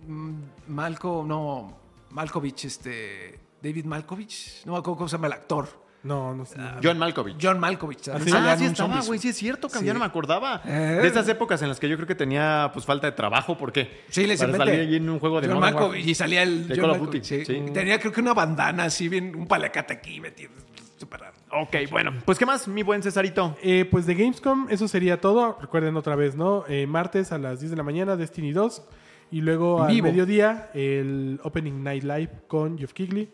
mm, 0.06 0.34
Malco, 0.68 1.24
no, 1.26 1.76
Malkovich, 2.10 2.66
este, 2.66 3.40
David 3.60 3.84
Malkovich, 3.84 4.64
no 4.64 4.72
me 4.72 4.78
acuerdo 4.78 4.96
cómo 4.98 5.08
se 5.08 5.16
llama 5.16 5.26
el 5.26 5.32
actor. 5.32 5.68
No, 6.08 6.34
no 6.34 6.44
sé. 6.44 6.56
John 6.82 6.98
Malkovich. 6.98 7.36
John 7.40 7.60
Malkovich. 7.60 8.00
también 8.02 8.28
sí? 8.28 8.34
Ah, 8.36 8.56
sí 8.58 8.64
estaba, 8.64 9.00
güey, 9.02 9.18
sí 9.18 9.28
es 9.28 9.36
cierto, 9.36 9.68
que 9.68 9.74
ya 9.74 9.80
Sí. 9.80 9.86
no 9.92 9.98
me 10.00 10.04
acordaba. 10.06 10.62
Eh. 10.64 10.98
De 11.02 11.06
esas 11.08 11.28
épocas 11.28 11.60
en 11.62 11.68
las 11.68 11.78
que 11.78 11.88
yo 11.88 11.96
creo 11.96 12.08
que 12.08 12.14
tenía 12.14 12.70
pues 12.72 12.86
falta 12.86 13.06
de 13.06 13.12
trabajo, 13.12 13.56
porque 13.58 14.02
Sí, 14.08 14.26
les 14.26 14.40
para 14.40 14.56
salir 14.56 14.80
ahí 14.80 14.96
en 14.96 15.08
un 15.08 15.18
juego 15.20 15.40
de 15.40 15.48
John 15.48 15.58
Modern 15.58 15.74
Malkovich 15.74 16.06
y 16.06 16.14
salía 16.14 16.42
el 16.42 16.66
De 16.66 16.74
John 16.74 16.82
Call 16.82 16.90
of 16.90 16.98
Malkovich, 16.98 17.22
Duty, 17.28 17.44
sí. 17.44 17.64
sí. 17.66 17.72
Tenía 17.72 17.98
creo 18.00 18.12
que 18.12 18.20
una 18.20 18.34
bandana 18.34 18.84
así, 18.84 19.08
bien, 19.08 19.36
un 19.36 19.46
palacate 19.46 19.92
aquí 19.94 20.20
metido. 20.20 20.50
Súper 20.96 21.20
raro. 21.20 21.34
Ok, 21.52 21.76
bueno, 21.90 22.12
pues 22.24 22.38
¿qué 22.38 22.44
más, 22.46 22.66
mi 22.66 22.82
buen 22.82 23.02
Cesarito? 23.02 23.56
Eh, 23.62 23.84
pues 23.90 24.04
de 24.06 24.14
Gamescom, 24.14 24.66
eso 24.70 24.88
sería 24.88 25.20
todo. 25.20 25.56
Recuerden 25.60 25.96
otra 25.96 26.16
vez, 26.16 26.34
¿no? 26.34 26.64
Eh, 26.68 26.86
martes 26.88 27.30
a 27.32 27.38
las 27.38 27.60
10 27.60 27.70
de 27.70 27.76
la 27.76 27.82
mañana, 27.84 28.16
Destiny 28.16 28.52
2. 28.52 28.82
Y 29.30 29.42
luego 29.42 29.82
al 29.82 29.92
vivo. 29.92 30.06
mediodía, 30.08 30.70
el 30.74 31.38
Opening 31.44 31.82
Night 31.84 32.02
Live 32.02 32.30
con 32.48 32.78
Geoff 32.78 32.94
Keighley. 32.94 33.30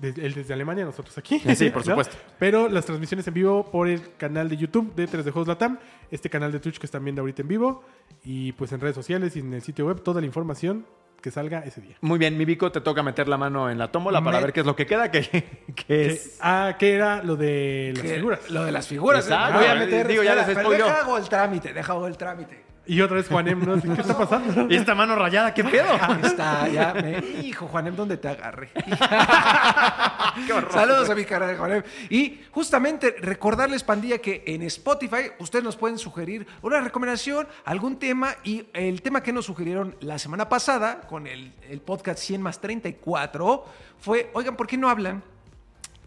Desde, 0.00 0.24
él 0.26 0.34
desde 0.34 0.54
Alemania, 0.54 0.84
nosotros 0.84 1.16
aquí. 1.18 1.40
Sí, 1.40 1.70
por 1.70 1.82
¿no? 1.86 1.92
supuesto. 1.92 2.16
Pero 2.38 2.68
las 2.68 2.84
transmisiones 2.86 3.26
en 3.26 3.34
vivo 3.34 3.70
por 3.70 3.88
el 3.88 4.14
canal 4.16 4.48
de 4.48 4.56
YouTube 4.56 4.94
de 4.94 5.06
3 5.06 5.24
de 5.24 5.30
Juegos 5.30 5.48
Latam. 5.48 5.78
Este 6.10 6.30
canal 6.30 6.52
de 6.52 6.60
Twitch 6.60 6.78
que 6.78 6.86
están 6.86 7.02
viendo 7.04 7.20
ahorita 7.22 7.42
en 7.42 7.48
vivo. 7.48 7.82
Y 8.24 8.52
pues 8.52 8.70
en 8.72 8.80
redes 8.80 8.94
sociales 8.94 9.34
y 9.36 9.40
en 9.40 9.52
el 9.54 9.62
sitio 9.62 9.86
web, 9.86 10.02
toda 10.02 10.20
la 10.20 10.26
información 10.26 10.86
que 11.20 11.32
salga 11.32 11.58
ese 11.60 11.80
día. 11.80 11.96
Muy 12.00 12.16
bien, 12.16 12.38
mi 12.38 12.44
Vico, 12.44 12.70
te 12.70 12.80
toca 12.80 13.02
meter 13.02 13.26
la 13.26 13.36
mano 13.36 13.68
en 13.68 13.76
la 13.76 13.90
tómbola 13.90 14.22
para 14.22 14.38
ver 14.38 14.52
qué 14.52 14.60
es 14.60 14.66
lo 14.66 14.76
que 14.76 14.86
queda, 14.86 15.10
que, 15.10 15.22
que 15.74 15.74
Que- 15.74 16.06
es... 16.06 16.38
ah, 16.40 16.76
que 16.78 16.92
era 16.94 17.24
lo 17.24 17.34
de 17.34 17.92
las 17.96 18.06
figuras. 18.06 18.50
Lo 18.50 18.64
de 18.64 18.70
las 18.70 18.86
figuras. 18.86 19.24
Exacto. 19.24 19.58
Voy 19.58 19.66
a 19.66 19.74
meter. 19.74 20.06
Digo, 20.06 20.22
ya 20.22 20.36
les 20.36 20.44
spoileo. 20.56 20.86
Deja 20.86 21.00
hago 21.00 21.18
el 21.18 21.28
trámite, 21.28 21.72
deja 21.72 21.92
hago 21.92 22.06
el 22.06 22.16
trámite. 22.16 22.62
Y 22.88 23.02
otra 23.02 23.16
vez 23.16 23.28
Juanem, 23.28 23.62
¿no? 23.62 23.78
¿Qué 23.82 24.00
está 24.00 24.16
pasando? 24.16 24.66
¿Y 24.72 24.76
esta 24.76 24.94
mano 24.94 25.14
rayada 25.14 25.52
qué 25.52 25.62
pedo? 25.62 25.90
Ahí 26.00 26.20
está, 26.22 26.66
ya 26.68 26.94
me. 26.94 27.18
Hijo, 27.46 27.68
Juanem, 27.68 27.94
¿dónde 27.94 28.16
te 28.16 28.28
agarré? 28.28 28.70
Saludos 30.72 31.10
a 31.10 31.14
mi 31.14 31.26
cara 31.26 31.48
de 31.48 31.58
Juanem. 31.58 31.82
Y 32.08 32.40
justamente 32.50 33.16
recordarles, 33.20 33.84
pandilla, 33.84 34.16
que 34.18 34.42
en 34.46 34.62
Spotify 34.62 35.32
ustedes 35.38 35.62
nos 35.62 35.76
pueden 35.76 35.98
sugerir 35.98 36.46
una 36.62 36.80
recomendación, 36.80 37.46
algún 37.66 37.98
tema. 37.98 38.36
Y 38.42 38.64
el 38.72 39.02
tema 39.02 39.22
que 39.22 39.34
nos 39.34 39.44
sugirieron 39.44 39.94
la 40.00 40.18
semana 40.18 40.48
pasada 40.48 41.02
con 41.02 41.26
el, 41.26 41.52
el 41.68 41.82
podcast 41.82 42.20
100 42.20 42.40
más 42.40 42.58
34 42.58 43.66
fue: 43.98 44.30
oigan, 44.32 44.56
¿por 44.56 44.66
qué 44.66 44.78
no 44.78 44.88
hablan? 44.88 45.22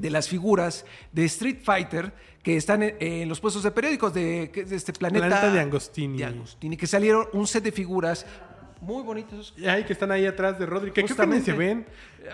de 0.02 0.10
las 0.10 0.28
figuras 0.28 0.86
de 1.12 1.26
Street 1.26 1.60
Fighter 1.64 2.12
que 2.44 2.58
están 2.58 2.84
en, 2.84 2.96
en 3.00 3.30
los 3.30 3.40
puestos 3.40 3.64
de 3.64 3.72
periódicos 3.72 4.14
de, 4.14 4.48
de 4.48 4.76
este 4.76 4.94
planeta. 4.94 5.28
Planeta 5.28 5.52
de 5.52 5.60
Angostini. 5.60 6.18
de 6.18 6.26
Angostini, 6.26 6.78
que 6.78 6.88
salieron 6.88 7.28
un 7.34 7.46
set 7.48 7.64
de 7.64 7.72
figuras 7.72 8.26
muy 8.82 9.04
bonitos. 9.04 9.54
Y 9.58 9.66
ahí 9.68 9.84
que 9.84 9.94
están 9.94 10.12
ahí 10.12 10.26
atrás 10.26 10.58
de 10.58 10.66
Rodri, 10.66 10.92
que 10.92 11.04
creo 11.04 11.06
que 11.06 11.28
ni 11.28 11.38
Justamente. 11.38 11.52
se 11.52 11.58
ven. 11.58 11.86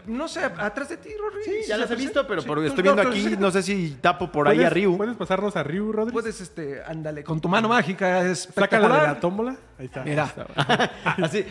No 0.06 0.28
sé, 0.28 0.42
atrás 0.44 0.90
de 0.90 0.98
ti, 0.98 1.10
Rory. 1.20 1.44
Sí, 1.44 1.52
ya 1.68 1.78
las 1.78 1.90
he 1.92 1.96
visto, 1.96 2.26
pero 2.28 2.42
Sí, 2.42 2.48
por- 2.48 2.58
tú, 2.60 2.64
estoy 2.66 2.84
viendo 2.84 3.02
aquí, 3.02 3.36
no 3.40 3.52
sé 3.52 3.64
si 3.64 3.98
tapo 4.02 4.32
por 4.32 4.48
ahí 4.48 4.58
¿Puedes- 4.58 4.72
a 4.72 4.74
Ryu. 4.74 4.98
¿Puedes 4.98 5.16
pasarnos 5.16 5.56
a 5.56 5.64
Ryu, 5.64 5.92
Rodri? 5.92 6.12
Puedes, 6.14 6.40
este, 6.42 6.82
ándale, 6.86 7.24
con 7.24 7.40
tu 7.42 7.48
mano 7.50 7.70
mágica, 7.70 8.22
es 8.22 8.50
Sácala 8.54 8.88
de 8.88 9.08
la 9.08 9.20
tómbola. 9.20 9.56
Ahí 9.80 9.86
está. 9.86 10.04
Mira. 10.04 10.34
Así. 11.24 11.46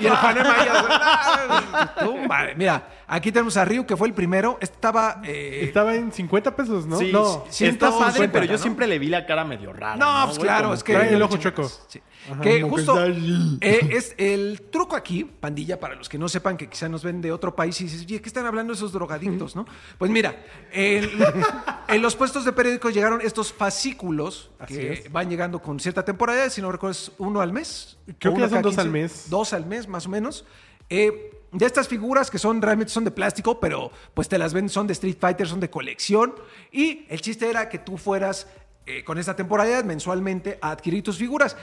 y 0.00 0.06
el 0.06 0.16
Juanem 0.16 0.46
ahí, 0.46 0.68
¡ah! 0.70 1.94
Tú, 2.00 2.16
madre. 2.28 2.54
Mira, 2.56 2.88
aquí 3.06 3.30
tenemos 3.32 3.56
a 3.56 3.64
Ryu, 3.64 3.84
que 3.86 3.96
fue 3.96 4.08
el 4.08 4.14
primero. 4.14 4.58
Estaba. 4.60 5.20
eh, 5.24 5.60
Estaba 5.64 5.94
en 5.94 6.12
50 6.12 6.54
pesos, 6.56 6.86
¿no? 6.86 6.98
Sí, 6.98 7.10
no. 7.12 7.44
sí, 7.48 7.66
está 7.66 7.88
150, 7.90 7.98
padre, 8.12 8.28
pero 8.28 8.44
yo 8.46 8.52
¿no? 8.52 8.58
siempre 8.58 8.86
le 8.86 8.98
vi 8.98 9.08
la 9.08 9.26
cara 9.26 9.44
medio 9.44 9.72
rara. 9.72 9.96
No, 9.96 10.24
pues 10.26 10.38
güey? 10.38 10.48
claro, 10.48 10.62
Como 10.64 10.74
es 10.74 10.84
que. 10.84 10.94
trae 10.94 11.14
el 11.14 11.22
ojo 11.22 11.36
chueco. 11.36 11.68
Sí. 11.88 12.00
Ajá, 12.30 12.40
que 12.40 12.60
como 12.60 12.74
que 12.76 12.82
justo 12.82 13.04
está 13.04 13.66
eh, 13.66 13.88
es 13.92 14.14
el 14.18 14.62
truco 14.72 14.96
aquí, 14.96 15.24
pandilla, 15.24 15.78
para 15.78 15.94
los 15.94 16.08
que 16.08 16.18
no 16.18 16.28
sepan 16.28 16.55
que 16.56 16.68
quizá 16.68 16.88
nos 16.88 17.02
ven 17.04 17.20
de 17.20 17.32
otro 17.32 17.54
país 17.54 17.80
y 17.80 17.84
dices, 17.84 18.02
oye, 18.02 18.20
¿qué 18.20 18.28
están 18.28 18.46
hablando 18.46 18.72
esos 18.72 18.92
drogadictos, 18.92 19.54
no? 19.56 19.66
Pues 19.98 20.10
mira, 20.10 20.44
el- 20.72 21.10
en 21.88 22.02
los 22.02 22.16
puestos 22.16 22.44
de 22.44 22.52
periódicos 22.52 22.92
llegaron 22.94 23.20
estos 23.20 23.52
fascículos 23.52 24.50
Así 24.58 24.74
que 24.74 24.92
es. 24.92 25.12
van 25.12 25.28
llegando 25.30 25.60
con 25.60 25.78
cierta 25.80 26.04
temporada, 26.04 26.48
si 26.50 26.60
no 26.62 26.72
recuerdo, 26.72 26.92
es 26.92 27.12
uno 27.18 27.40
al 27.40 27.52
mes. 27.52 27.98
Creo 28.18 28.34
que 28.34 28.40
ya 28.40 28.48
son 28.48 28.62
dos 28.62 28.78
al 28.78 28.90
mes. 28.90 29.26
Dos 29.30 29.52
al 29.52 29.66
mes, 29.66 29.88
más 29.88 30.06
o 30.06 30.08
menos. 30.08 30.44
Eh, 30.90 31.32
de 31.52 31.64
estas 31.66 31.88
figuras 31.88 32.30
que 32.30 32.38
son 32.38 32.60
realmente 32.60 32.92
son 32.92 33.04
de 33.04 33.10
plástico, 33.10 33.60
pero 33.60 33.90
pues 34.14 34.28
te 34.28 34.36
las 34.38 34.52
ven, 34.52 34.68
son 34.68 34.86
de 34.86 34.92
Street 34.92 35.16
Fighter, 35.18 35.46
son 35.48 35.60
de 35.60 35.70
colección. 35.70 36.34
Y 36.72 37.06
el 37.08 37.20
chiste 37.20 37.48
era 37.48 37.68
que 37.68 37.78
tú 37.78 37.96
fueras 37.96 38.46
eh, 38.84 39.02
con 39.04 39.18
esta 39.18 39.34
temporalidad 39.36 39.84
mensualmente 39.84 40.58
a 40.60 40.70
adquirir 40.72 41.02
tus 41.02 41.16
figuras. 41.18 41.56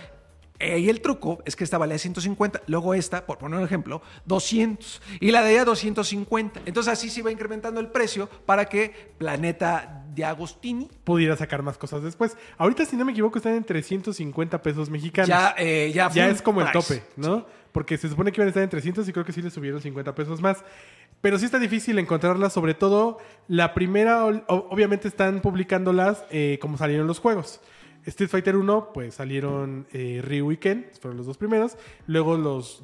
Eh, 0.60 0.80
y 0.80 0.89
el 0.89 1.01
truco 1.01 1.41
es 1.45 1.56
que 1.56 1.64
esta 1.64 1.78
valía 1.78 1.97
150, 1.97 2.64
luego 2.68 2.93
esta, 2.93 3.26
por 3.26 3.38
poner 3.38 3.60
un 3.60 3.66
ejemplo, 3.66 4.01
200. 4.26 5.01
Y 5.20 5.32
la 5.32 5.43
de 5.43 5.54
ella 5.54 5.66
250. 5.66 6.62
Entonces 6.66 6.93
así 6.93 7.10
se 7.10 7.20
iba 7.20 7.32
incrementando 7.32 7.80
el 7.80 7.88
precio 7.88 8.30
para 8.45 8.66
que 8.66 9.14
Planeta 9.18 10.04
de 10.14 10.24
Agostini 10.24 10.89
Pudiera 11.04 11.36
sacar 11.36 11.64
más 11.64 11.78
cosas 11.78 12.04
después. 12.04 12.38
Ahorita, 12.58 12.86
si 12.86 12.95
no 12.95 13.04
me 13.04 13.12
equivoco, 13.12 13.38
están 13.38 13.56
en 13.56 13.64
350 13.64 14.62
pesos 14.62 14.89
mexicanos. 14.89 15.28
ya, 15.28 15.56
eh, 15.58 15.91
ya, 15.93 16.10
ya 16.12 16.30
es 16.30 16.41
como 16.41 16.62
el 16.62 16.72
tope, 16.72 17.04
¿no? 17.18 17.45
Porque 17.72 17.97
se 17.97 18.08
supone 18.08 18.32
que 18.32 18.39
iban 18.39 18.47
a 18.47 18.49
estar 18.49 18.64
en 18.64 18.70
300 18.70 19.08
y 19.10 19.12
creo 19.12 19.26
que 19.26 19.34
sí 19.34 19.41
le 19.41 19.49
subieron 19.49 19.82
50 19.82 20.14
pesos 20.14 20.39
más. 20.41 20.64
Pero 21.22 21.39
sí 21.39 21.45
está 21.45 21.58
difícil 21.58 21.97
encontrarlas, 21.99 22.54
sobre 22.54 22.74
todo 22.74 23.18
la 23.47 23.74
primera, 23.74 24.26
obviamente 24.26 25.08
están 25.08 25.39
publicándolas 25.41 26.24
eh, 26.30 26.60
como 26.62 26.78
salieron 26.78 27.08
los 27.08 27.20
juegos. 27.20 27.62
Street 28.06 28.30
Fighter 28.30 28.56
1, 28.56 28.91
pues 28.93 29.16
salieron 29.16 29.88
eh, 29.93 30.22
Ryu 30.24 30.51
y 30.51 30.58
Ken, 30.58 30.88
fueron 31.01 31.18
los 31.18 31.26
dos 31.26 31.38
primeros. 31.38 31.78
Luego 32.08 32.38
los 32.38 32.84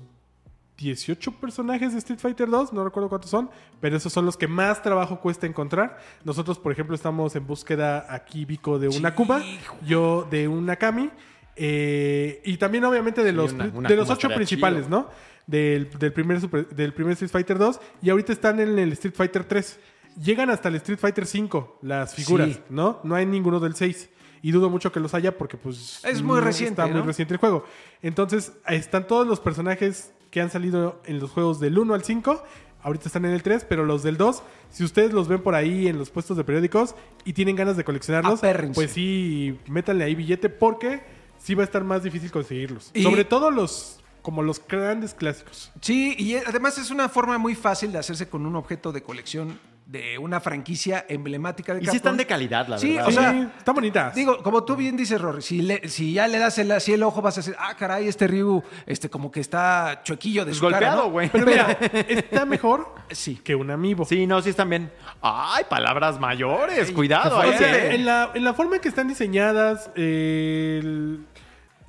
18 0.77 1.33
personajes 1.33 1.91
de 1.91 1.99
Street 1.99 2.19
Fighter 2.19 2.49
2, 2.49 2.71
no 2.71 2.85
recuerdo 2.85 3.09
cuántos 3.09 3.29
son, 3.29 3.49
pero 3.81 3.97
esos 3.97 4.13
son 4.13 4.25
los 4.25 4.37
que 4.37 4.47
más 4.47 4.81
trabajo 4.81 5.19
cuesta 5.19 5.45
encontrar. 5.45 5.97
Nosotros, 6.23 6.57
por 6.57 6.71
ejemplo, 6.71 6.95
estamos 6.95 7.35
en 7.35 7.45
búsqueda 7.45 8.05
aquí, 8.13 8.45
Vico, 8.45 8.79
de 8.79 8.87
una 8.87 9.13
Kuma, 9.13 9.43
yo 9.85 10.25
de 10.31 10.47
una 10.47 10.77
Kami, 10.77 11.09
eh, 11.57 12.41
y 12.45 12.55
también 12.55 12.85
obviamente 12.85 13.21
de 13.23 13.31
Sí, 13.31 13.35
los, 13.35 13.51
una- 13.51 13.71
una 13.73 13.89
de 13.89 13.95
los 13.97 14.09
ocho 14.09 14.29
principales, 14.29 14.85
chido. 14.85 14.89
¿no? 15.01 15.09
Del, 15.45 15.89
del 15.99 16.13
primer 16.13 16.39
Super- 16.39 16.67
del 16.69 16.93
primer 16.93 17.13
Street 17.13 17.31
Fighter 17.31 17.57
2, 17.57 17.81
y 18.01 18.09
ahorita 18.11 18.31
están 18.31 18.59
en 18.61 18.79
el 18.79 18.93
Street 18.93 19.13
Fighter 19.15 19.43
3. 19.43 19.79
Llegan 20.21 20.49
hasta 20.49 20.69
el 20.69 20.75
Street 20.75 20.99
Fighter 20.99 21.25
5 21.25 21.79
las 21.81 22.13
figuras, 22.15 22.49
Sí. 22.49 22.61
¿no? 22.69 22.99
No 23.03 23.15
hay 23.15 23.25
ninguno 23.25 23.59
del 23.59 23.75
6. 23.75 24.09
Y 24.41 24.51
dudo 24.51 24.69
mucho 24.69 24.91
que 24.91 24.99
los 24.99 25.13
haya 25.13 25.37
porque 25.37 25.57
pues... 25.57 26.03
Es 26.05 26.21
muy 26.21 26.39
reciente, 26.39 26.81
Está 26.81 26.87
muy 26.93 27.01
reciente 27.05 27.33
el 27.33 27.39
juego. 27.39 27.65
Entonces, 28.01 28.53
están 28.67 29.05
todos 29.07 29.27
los 29.27 29.39
personajes 29.39 30.13
que 30.31 30.39
han 30.41 30.49
salido 30.49 31.01
en 31.05 31.19
los 31.19 31.31
juegos 31.31 31.59
del 31.59 31.77
1 31.77 31.93
al 31.93 32.03
5. 32.03 32.43
Ahorita 32.81 33.07
están 33.07 33.25
en 33.25 33.31
el 33.31 33.43
3, 33.43 33.65
pero 33.67 33.83
los 33.85 34.03
del 34.03 34.15
2, 34.15 34.41
si 34.69 34.85
ustedes 34.85 35.11
los 35.11 35.27
ven 35.27 35.41
por 35.41 35.55
ahí 35.55 35.87
en 35.89 35.97
los 35.97 36.09
puestos 36.09 36.37
de 36.37 36.45
periódicos 36.45 36.95
y 37.25 37.33
tienen 37.33 37.57
ganas 37.57 37.75
de 37.75 37.83
coleccionarlos, 37.83 38.39
Apérrense. 38.39 38.73
pues 38.75 38.91
sí, 38.91 39.59
métanle 39.67 40.05
ahí 40.05 40.15
billete 40.15 40.47
porque 40.47 41.01
sí 41.37 41.55
va 41.55 41.63
a 41.63 41.65
estar 41.65 41.83
más 41.83 42.03
difícil 42.03 42.31
conseguirlos. 42.31 42.91
Y- 42.93 43.03
Sobre 43.03 43.25
todo 43.25 43.51
los 43.51 43.97
como 44.21 44.43
los 44.43 44.61
grandes 44.65 45.13
clásicos. 45.13 45.71
Sí, 45.81 46.13
y 46.17 46.35
eh, 46.35 46.43
además 46.45 46.77
es 46.77 46.91
una 46.91 47.07
forma 47.09 47.37
muy 47.37 47.55
fácil 47.55 47.91
de 47.91 47.97
hacerse 47.99 48.27
con 48.29 48.45
un 48.45 48.55
objeto 48.57 48.91
de 48.91 49.01
colección 49.01 49.57
de 49.89 50.19
una 50.19 50.39
franquicia 50.39 51.03
emblemática 51.09 51.73
de 51.73 51.81
Y 51.81 51.87
sí 51.87 51.95
están 51.95 52.15
de 52.15 52.27
calidad, 52.27 52.67
la 52.67 52.77
Sí, 52.77 52.91
verdad. 52.93 53.07
o 53.07 53.11
sea, 53.11 53.31
Sí, 53.31 53.47
están 53.57 53.73
bonitas. 53.73 54.13
Digo, 54.13 54.43
como 54.43 54.63
tú 54.63 54.75
bien 54.75 54.95
dices, 54.95 55.19
Rory, 55.19 55.41
si, 55.41 55.63
le- 55.63 55.89
si 55.89 56.13
ya 56.13 56.27
le 56.27 56.37
das 56.37 56.59
el, 56.59 56.71
así 56.71 56.93
el 56.93 57.01
ojo, 57.01 57.23
vas 57.23 57.37
a 57.37 57.41
decir, 57.41 57.55
ah, 57.57 57.73
caray, 57.75 58.07
este 58.07 58.27
Ryu, 58.27 58.61
este, 58.85 59.09
como 59.09 59.31
que 59.31 59.39
está 59.39 60.01
chuequillo 60.03 60.45
de 60.45 60.53
su 60.53 60.61
cara, 60.61 60.71
Golpeado, 60.73 61.03
¿no? 61.05 61.09
güey. 61.09 61.29
pero 61.29 61.45
mira, 61.47 61.71
está 62.07 62.45
mejor 62.45 62.93
Sí. 63.09 63.41
que 63.43 63.55
un 63.55 63.71
amiibo. 63.71 64.05
Sí, 64.05 64.27
no, 64.27 64.39
sí 64.43 64.51
están 64.51 64.69
bien. 64.69 64.91
Ay, 65.21 65.63
palabras 65.67 66.19
mayores. 66.19 66.91
Cuidado. 66.91 67.37
O 67.37 67.41
ahí 67.41 67.57
sea, 67.57 67.73
se- 67.73 67.95
en, 67.95 68.05
la, 68.05 68.29
en 68.35 68.43
la 68.43 68.53
forma 68.53 68.75
en 68.75 68.81
que 68.83 68.89
están 68.89 69.07
diseñadas, 69.07 69.89
eh, 69.95 70.81
el- 70.83 71.25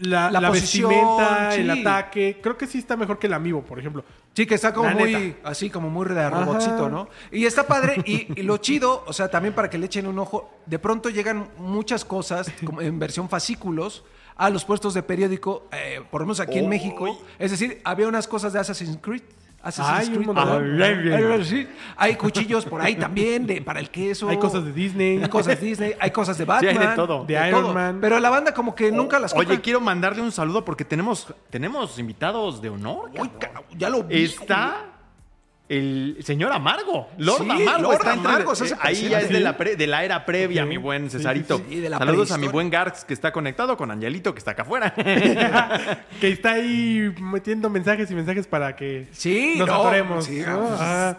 la, 0.00 0.30
La 0.30 0.40
la 0.40 0.48
posición, 0.48 0.88
vestimenta, 0.90 1.54
el 1.54 1.70
ataque, 1.70 2.38
creo 2.42 2.56
que 2.56 2.66
sí 2.66 2.78
está 2.78 2.96
mejor 2.96 3.18
que 3.18 3.26
el 3.26 3.32
amiibo, 3.34 3.62
por 3.62 3.78
ejemplo. 3.78 4.04
Sí, 4.34 4.46
que 4.46 4.54
está 4.54 4.72
como 4.72 4.88
La 4.88 4.94
muy, 4.94 5.12
neta. 5.12 5.48
así 5.48 5.70
como 5.70 5.90
muy 5.90 6.06
de 6.08 6.30
robotcito, 6.30 6.88
¿no? 6.88 7.08
Y 7.30 7.44
está 7.46 7.66
padre. 7.66 8.02
Y, 8.06 8.28
y 8.40 8.42
lo 8.42 8.56
chido, 8.58 9.04
o 9.06 9.12
sea, 9.12 9.28
también 9.28 9.54
para 9.54 9.68
que 9.70 9.78
le 9.78 9.86
echen 9.86 10.06
un 10.06 10.18
ojo, 10.18 10.50
de 10.66 10.78
pronto 10.78 11.10
llegan 11.10 11.48
muchas 11.58 12.04
cosas 12.04 12.50
como 12.64 12.80
en 12.80 12.98
versión 12.98 13.28
fascículos 13.28 14.04
a 14.36 14.48
los 14.48 14.64
puestos 14.64 14.94
de 14.94 15.02
periódico, 15.02 15.68
eh, 15.72 16.00
por 16.10 16.22
lo 16.22 16.26
menos 16.26 16.40
aquí 16.40 16.58
en 16.58 16.68
México. 16.68 17.18
Es 17.38 17.50
decir, 17.50 17.80
había 17.84 18.08
unas 18.08 18.26
cosas 18.26 18.52
de 18.52 18.58
Assassin's 18.60 18.98
Creed. 19.02 19.22
Assassin's 19.62 20.08
Hay 20.08 20.16
un. 20.16 21.44
Sí. 21.44 21.68
Cuchillos 22.16 22.64
por 22.64 22.80
ahí 22.80 22.96
también 22.96 23.46
de, 23.46 23.60
para 23.60 23.80
el 23.80 23.90
queso. 23.90 24.28
Hay 24.28 24.38
cosas 24.38 24.64
de 24.64 24.72
Disney. 24.72 25.22
Hay 25.22 25.28
cosas 25.28 25.60
Disney. 25.60 25.94
Hay 26.00 26.10
cosas 26.10 26.38
de 26.38 26.44
Sí, 26.44 26.50
hay 26.50 26.74
Batman. 26.74 26.90
de 26.90 26.96
todo. 26.96 27.24
De 27.24 27.48
Iron 27.48 27.74
Man. 27.74 27.98
Pero 28.00 28.18
la 28.20 28.30
banda 28.30 28.54
como 28.54 28.74
que 28.74 28.90
nunca 28.90 29.18
las 29.18 29.32
Oye, 29.32 29.40
compran. 29.44 29.60
quiero 29.60 29.80
mandarle 29.80 30.22
un 30.22 30.32
saludo 30.32 30.64
porque 30.64 30.84
tenemos, 30.84 31.32
tenemos 31.50 31.98
invitados 31.98 32.62
de 32.62 32.70
honor. 32.70 33.10
Uy, 33.18 33.30
ya 33.76 33.90
lo 33.90 34.04
vi. 34.04 34.24
Está 34.24 34.89
el 35.70 36.16
señor 36.24 36.52
Amargo, 36.52 37.08
Lord 37.16 37.44
Sí, 37.44 37.50
Amargo. 37.50 37.82
Lord 37.82 37.94
está 37.94 38.12
Amargo, 38.12 38.52
eh, 38.52 38.70
ahí 38.80 39.08
ya 39.08 39.20
es 39.20 39.28
de 39.30 39.38
la, 39.40 39.56
pre- 39.56 39.76
de 39.76 39.86
la 39.86 40.04
era 40.04 40.26
previa, 40.26 40.64
Sí. 40.64 40.68
mi 40.68 40.76
buen 40.76 41.08
Cesarito. 41.08 41.62
sí, 41.68 41.76
de 41.80 41.88
la 41.88 41.96
Saludos 41.98 42.32
a 42.32 42.38
mi 42.38 42.48
buen 42.48 42.68
Garx 42.70 43.04
que 43.04 43.14
está 43.14 43.30
conectado 43.32 43.76
con 43.76 43.90
Angelito 43.90 44.34
que 44.34 44.38
está 44.38 44.50
acá 44.50 44.62
afuera. 44.62 44.92
que 46.20 46.28
está 46.32 46.52
ahí 46.52 47.14
metiendo 47.20 47.70
mensajes 47.70 48.10
y 48.10 48.14
mensajes 48.14 48.46
para 48.46 48.74
que 48.74 49.06
Sí, 49.12 49.54
nos 49.58 49.68
no, 49.68 49.74
atoremos. 49.76 50.24
sí, 50.24 50.40
¿no? 50.46 50.68
Ah, 50.78 51.16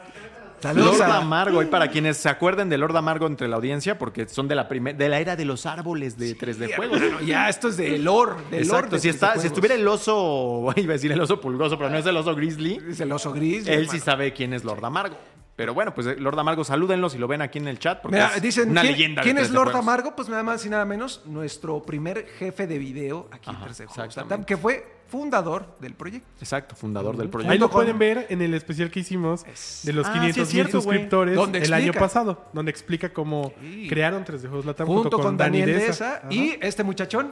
Saludos 0.62 1.00
Lord 1.00 1.10
a- 1.10 1.18
Amargo, 1.18 1.62
y 1.62 1.66
para 1.66 1.90
quienes 1.90 2.18
se 2.18 2.30
acuerden 2.30 2.70
de 2.70 2.78
Lord 2.78 2.96
Amargo 2.96 3.28
entre 3.28 3.48
la 3.48 3.56
audiencia, 3.56 3.98
porque 3.98 4.28
son 4.28 4.48
de 4.48 4.56
la 4.56 4.68
primer, 4.68 4.96
de 4.96 5.10
la 5.10 5.20
era 5.20 5.36
de 5.36 5.46
los 5.46 5.66
árboles 5.66 6.18
de 6.18 6.36
3D 6.38 6.76
juegos. 6.76 7.00
Ya, 7.26 7.50
esto 7.50 7.70
es 7.70 7.78
de 7.78 7.98
lore. 7.98 8.34
De 8.50 8.50
lore 8.50 8.62
Exacto, 8.64 8.96
de 8.96 9.02
si, 9.02 9.10
está, 9.10 9.34
si 9.34 9.40
videojuegos. 9.40 9.46
estuviera 9.46 9.76
el 9.76 9.88
oso, 9.88 10.74
iba 10.78 10.92
a 10.92 10.96
decir 10.96 11.12
el 11.12 11.22
oso 11.22 11.40
pulgoso, 11.42 11.78
pero 11.78 11.90
no 11.90 11.98
es 11.98 12.06
el 12.06 12.16
oso 12.18 12.36
grizzly, 12.36 12.80
Es 12.90 13.00
el 13.00 13.12
oso 13.12 13.32
gris. 13.34 13.68
él 13.68 13.90
sí 13.90 14.00
sabe 14.00 14.34
quién 14.34 14.54
es 14.54 14.64
Lord 14.64 14.84
Amargo. 14.86 15.18
Pero 15.56 15.74
bueno, 15.74 15.94
pues 15.94 16.08
eh, 16.08 16.16
Lord 16.18 16.40
Amargo, 16.40 16.64
salúdenlo 16.64 17.10
si 17.10 17.18
lo 17.18 17.28
ven 17.28 17.42
aquí 17.42 17.60
en 17.60 17.68
el 17.68 17.78
chat, 17.78 18.02
porque 18.02 18.16
Mira, 18.18 18.32
es 18.36 18.42
dicen, 18.42 18.72
una 18.72 18.82
¿quién, 18.82 18.94
leyenda. 18.94 19.22
¿quién 19.22 19.38
es 19.38 19.50
3D 19.52 19.54
Lord 19.54 19.66
juegos. 19.72 19.82
Amargo? 19.82 20.16
Pues 20.16 20.30
nada 20.30 20.42
más 20.44 20.66
y 20.66 20.70
nada 20.70 20.86
menos, 20.86 21.22
nuestro 21.26 21.82
primer 21.84 22.26
jefe 22.40 22.66
de 22.68 22.78
video 22.80 23.28
aquí 23.32 23.50
Ajá, 23.52 23.66
en 23.68 23.72
3D 23.74 23.86
Juegos 23.86 24.46
que 24.48 24.58
fue 24.58 25.01
fundador 25.12 25.76
del 25.80 25.94
proyecto. 25.94 26.28
Exacto, 26.40 26.76
fundador 26.76 27.18
del 27.18 27.28
ahí 27.28 27.32
proyecto. 27.32 27.58
lo 27.60 27.70
con- 27.70 27.82
pueden 27.82 28.00
ver 28.00 28.28
en 28.30 28.42
el 28.42 28.54
especial 28.54 28.90
que 28.90 29.02
hicimos 29.02 29.44
de 29.84 29.94
los 29.94 30.08
Ah, 30.08 30.14
500 30.14 30.34
sí 30.36 30.42
es 30.42 30.48
mil 30.48 30.52
cierto, 30.54 30.82
güey. 30.82 30.98
suscriptores 31.00 31.38
el 31.68 31.74
año 31.74 31.92
pasado, 31.94 32.46
donde 32.54 32.72
explica 32.72 33.12
cómo 33.12 33.54
Sí. 33.62 33.88
crearon 33.90 34.24
3D 34.24 34.48
Juegos 34.48 34.66
Latam 34.66 34.88
Junto 34.88 35.20
con, 35.20 35.36
Daniel 35.38 35.66
Deza. 35.74 36.22
Y 36.30 36.56
este 36.62 36.84
muchachón, 36.84 37.32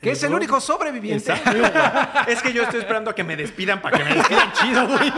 que 0.00 0.12
es 0.12 0.22
el 0.22 0.32
único 0.32 0.60
sobreviviente. 0.60 1.32
Exacto. 1.32 2.30
es 2.30 2.40
que 2.40 2.52
yo 2.52 2.62
estoy 2.62 2.80
esperando 2.80 3.10
a 3.10 3.14
que 3.14 3.24
me 3.24 3.36
despidan 3.36 3.82
para 3.82 3.98
que 3.98 4.04
me 4.04 4.14
despidan 4.14 4.52
chido, 4.52 4.86
güey. 4.88 5.12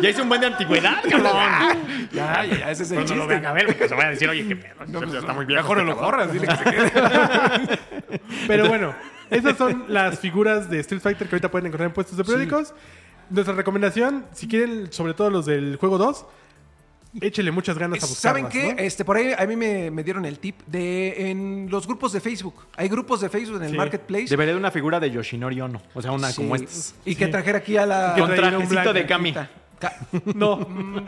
Ya 0.00 0.08
hice 0.10 0.22
un 0.22 0.28
buen 0.28 0.40
de 0.40 0.46
antigüedad, 0.46 1.02
cabrón. 1.10 2.08
ya, 2.12 2.44
ya, 2.44 2.56
ya, 2.58 2.70
ese 2.70 2.84
es 2.84 2.90
el 2.92 2.96
Cuando 2.98 3.16
lo 3.16 3.26
vean 3.26 3.44
a 3.46 3.52
ver, 3.52 3.66
porque 3.66 3.88
se 3.88 3.94
van 3.94 4.06
a 4.06 4.10
decir, 4.10 4.28
oye, 4.28 4.46
qué 4.48 4.56
pedo. 4.56 5.06
ya 5.12 5.18
está 5.18 5.32
muy 5.34 5.44
bien. 5.44 5.58
Mejor 5.58 5.76
no 5.78 5.84
lo 5.84 5.96
corras, 5.98 6.32
dile 6.32 6.46
que 6.46 6.56
se 6.56 6.64
quede. 6.64 7.78
Pero 8.46 8.68
bueno, 8.68 8.94
esas 9.32 9.56
son 9.56 9.84
las 9.88 10.18
figuras 10.18 10.68
de 10.70 10.80
Street 10.80 11.00
Fighter 11.02 11.28
que 11.28 11.34
ahorita 11.36 11.50
pueden 11.50 11.66
encontrar 11.66 11.88
en 11.88 11.94
puestos 11.94 12.16
de 12.16 12.24
periódicos. 12.24 12.74
Nuestra 13.30 13.54
recomendación, 13.54 14.26
si 14.32 14.46
quieren, 14.46 14.92
sobre 14.92 15.14
todo 15.14 15.30
los 15.30 15.46
del 15.46 15.76
juego 15.76 15.96
2, 15.98 16.26
échele 17.20 17.50
muchas 17.50 17.78
ganas 17.78 18.02
a 18.02 18.06
buscarlas. 18.06 18.42
¿Saben 18.42 18.48
qué? 18.48 18.74
¿no? 18.74 18.78
Este, 18.80 19.04
por 19.04 19.16
ahí 19.16 19.32
a 19.36 19.46
mí 19.46 19.56
me, 19.56 19.90
me 19.90 20.02
dieron 20.02 20.24
el 20.24 20.38
tip 20.38 20.60
de 20.66 21.30
en 21.30 21.68
los 21.70 21.86
grupos 21.86 22.12
de 22.12 22.20
Facebook. 22.20 22.54
Hay 22.76 22.88
grupos 22.88 23.20
de 23.20 23.28
Facebook 23.28 23.56
en 23.58 23.64
el 23.64 23.70
Sí. 23.70 23.76
Marketplace. 23.76 24.26
Debería 24.28 24.52
de 24.54 24.58
una 24.60 24.70
figura 24.70 25.00
de 25.00 25.10
Yoshinori 25.10 25.60
Ono. 25.60 25.80
O 25.94 26.02
sea, 26.02 26.12
una 26.12 26.30
Sí. 26.30 26.36
como 26.42 26.56
estas. 26.56 26.94
Y 27.04 27.14
que 27.14 27.28
trajera 27.28 27.58
aquí 27.58 27.76
a 27.76 27.86
la... 27.86 28.14
Con 28.18 28.34
trajecito 28.34 28.92
de. 28.92 29.06
Kami. 29.06 29.34
No. 30.34 30.56
Mm, 30.56 31.04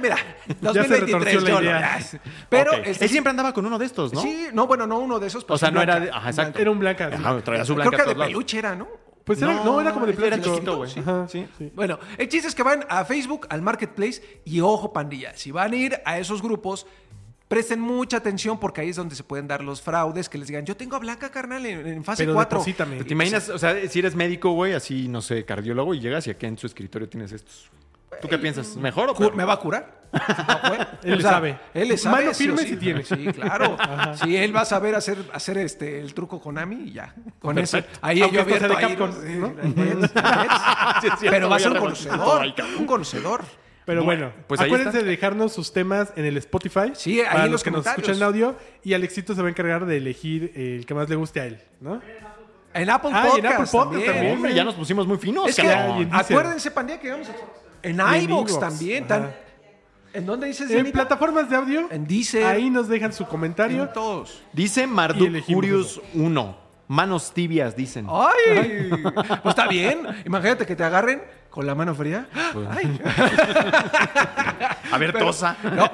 mira, 0.00 0.16
se 0.16 0.54
2023 0.60 1.00
retorció 1.00 1.40
la 1.40 1.48
yo 1.50 1.54
no. 1.60 2.20
Pero 2.48 2.72
Ok. 2.72 2.78
este, 2.84 3.04
Él 3.04 3.10
siempre 3.10 3.30
andaba 3.30 3.52
con 3.52 3.66
uno 3.66 3.78
de 3.78 3.86
estos, 3.86 4.12
¿no? 4.12 4.20
Sí, 4.22 4.46
no, 4.52 4.66
bueno, 4.66 4.86
no 4.86 4.98
uno 4.98 5.18
de 5.18 5.26
esos. 5.26 5.44
O 5.48 5.58
sea, 5.58 5.68
sí 5.68 5.74
no 5.74 5.82
era 5.82 5.96
blanca. 5.96 6.12
de- 6.12 6.18
ajá, 6.18 6.30
exacto. 6.30 6.58
Era 6.58 6.70
un 6.70 6.78
blanca. 6.78 7.08
sí. 7.10 7.16
Ajá, 7.18 7.40
traía 7.42 7.64
su 7.64 7.74
Creo 7.74 7.90
blanca 7.90 8.04
que 8.04 8.10
a 8.10 8.14
de 8.14 8.24
peluche 8.26 8.58
era, 8.58 8.74
¿no? 8.74 8.88
Pues 9.24 9.42
era, 9.42 9.52
no, 9.62 9.78
era 9.80 9.92
como 9.92 10.06
de 10.06 10.12
era 10.12 10.36
plástico. 10.38 10.76
güey. 10.76 10.90
Ajá, 10.98 11.28
Sí. 11.28 11.46
sí. 11.58 11.70
Bueno, 11.74 11.98
el 12.16 12.28
chiste 12.28 12.48
es 12.48 12.54
que 12.54 12.62
van 12.62 12.84
a 12.88 13.04
Facebook, 13.04 13.46
al 13.50 13.60
Marketplace 13.60 14.40
y 14.46 14.60
ojo, 14.60 14.92
pandilla, 14.92 15.32
si 15.36 15.50
van 15.50 15.72
a 15.72 15.76
ir 15.76 16.00
a 16.06 16.18
esos 16.18 16.40
grupos, 16.40 16.86
presten 17.48 17.80
mucha 17.80 18.18
atención 18.18 18.60
porque 18.60 18.82
ahí 18.82 18.90
es 18.90 18.96
donde 18.96 19.14
se 19.16 19.24
pueden 19.24 19.48
dar 19.48 19.62
los 19.64 19.80
fraudes 19.82 20.28
que 20.28 20.38
les 20.38 20.48
digan, 20.48 20.64
yo 20.66 20.76
tengo 20.76 20.96
a 20.96 20.98
Blanca, 20.98 21.30
carnal, 21.30 21.64
en, 21.66 21.86
en 21.86 22.04
fase 22.04 22.22
Pero 22.24 22.34
4. 22.34 22.58
deposítame. 22.58 23.02
¿Te 23.04 23.12
imaginas? 23.12 23.48
O 23.48 23.58
sea, 23.58 23.74
si 23.88 23.98
eres 23.98 24.14
médico, 24.14 24.50
güey, 24.52 24.74
así, 24.74 25.08
no 25.08 25.22
sé, 25.22 25.44
cardiólogo, 25.44 25.94
y 25.94 26.00
llegas 26.00 26.26
y 26.26 26.30
aquí 26.30 26.46
en 26.46 26.58
su 26.58 26.66
escritorio 26.66 27.08
tienes 27.08 27.32
estos. 27.32 27.70
¿Tú 28.22 28.28
qué 28.28 28.38
piensas? 28.38 28.74
¿Mejor 28.76 29.10
o 29.10 29.14
Cu- 29.14 29.18
peor? 29.20 29.36
¿Me 29.36 29.44
va 29.44 29.52
a 29.54 29.56
curar? 29.58 29.98
Él 31.02 31.20
sabe. 31.22 31.58
Él 31.74 31.88
le 31.88 31.98
sabe. 31.98 32.22
Mano 32.24 32.34
firme 32.34 32.62
sí. 32.62 32.68
sí 32.70 32.76
tiene. 32.76 33.04
Sí, 33.04 33.26
claro. 33.28 33.76
Sí, 34.14 34.34
él 34.36 34.56
va 34.56 34.62
a 34.62 34.64
saber 34.64 34.94
hacer, 34.94 35.18
hacer 35.32 35.58
este, 35.58 36.00
el 36.00 36.14
truco 36.14 36.40
Konami 36.40 36.76
y 36.88 36.92
ya. 36.92 37.14
Con 37.38 37.58
eso. 37.58 37.76
Perfecto. 37.76 37.98
Ahí 38.02 38.22
Aunque 38.22 38.36
yo 38.36 38.42
abierto 38.42 38.68
de 38.68 38.76
ahí, 38.76 38.96
Pero 41.20 41.48
va 41.50 41.56
a 41.56 41.58
ser 41.58 41.72
un 41.72 41.78
conocedor. 41.78 42.46
Un 42.78 42.86
conocedor. 42.86 43.44
Pero 43.88 44.04
bueno, 44.04 44.30
pues 44.46 44.60
ahí 44.60 44.66
acuérdense 44.66 44.98
está. 44.98 45.02
de 45.02 45.10
dejarnos 45.10 45.50
sus 45.50 45.72
temas 45.72 46.12
en 46.14 46.26
el 46.26 46.36
Spotify. 46.36 46.92
Sí, 46.92 47.20
ahí 47.22 47.26
para 47.26 47.44
en 47.46 47.52
los 47.52 47.52
los 47.52 47.64
que 47.64 47.70
nos 47.70 47.86
escuchan 47.86 48.16
en 48.16 48.22
audio. 48.22 48.54
Y 48.84 48.92
Alexito 48.92 49.34
se 49.34 49.40
va 49.40 49.48
a 49.48 49.50
encargar 49.50 49.86
de 49.86 49.96
elegir 49.96 50.52
el 50.54 50.84
que 50.84 50.92
más 50.92 51.08
le 51.08 51.16
guste 51.16 51.40
a 51.40 51.46
él, 51.46 51.58
¿no? 51.80 52.02
En 52.74 52.90
Apple 52.90 53.10
Ah, 53.14 53.30
en. 53.38 53.46
Apple 53.46 53.66
Podcast 53.72 53.72
también. 53.72 54.12
también. 54.12 54.36
Hombre, 54.36 54.54
ya 54.54 54.62
nos 54.62 54.74
pusimos 54.74 55.06
muy 55.06 55.16
finos, 55.16 55.48
Es 55.48 55.56
que, 55.56 55.70
acuérdense, 55.70 56.70
pandilla, 56.70 57.00
que 57.00 57.10
vamos 57.12 57.30
a... 57.30 57.32
En 57.82 57.98
iVoox 58.24 58.60
también. 58.60 59.06
Tan... 59.06 59.34
¿En 60.12 60.26
dónde 60.26 60.48
dices, 60.48 60.70
En 60.70 60.92
plataformas 60.92 61.48
de 61.48 61.56
audio, 61.56 61.88
En 61.90 62.06
ahí 62.44 62.68
nos 62.68 62.88
dejan 62.88 63.14
su 63.14 63.24
comentario. 63.24 63.84
En 63.84 63.92
todos. 63.94 64.42
Dice 64.52 64.86
Marduk 64.86 65.46
Curious 65.46 65.98
1. 66.12 66.67
Manos 66.88 67.32
tibias, 67.32 67.76
dicen. 67.76 68.06
¡Ay! 68.10 68.90
Pues 69.42 69.52
está 69.52 69.68
bien. 69.68 70.06
Imagínate 70.24 70.64
que 70.66 70.74
te 70.74 70.82
agarren 70.82 71.22
con 71.50 71.66
la 71.66 71.74
mano 71.74 71.94
fría. 71.94 72.28
¡Ay! 72.70 73.00
A 74.90 74.96
ver, 74.98 75.12
tosa. 75.12 75.56
No, 75.62 75.84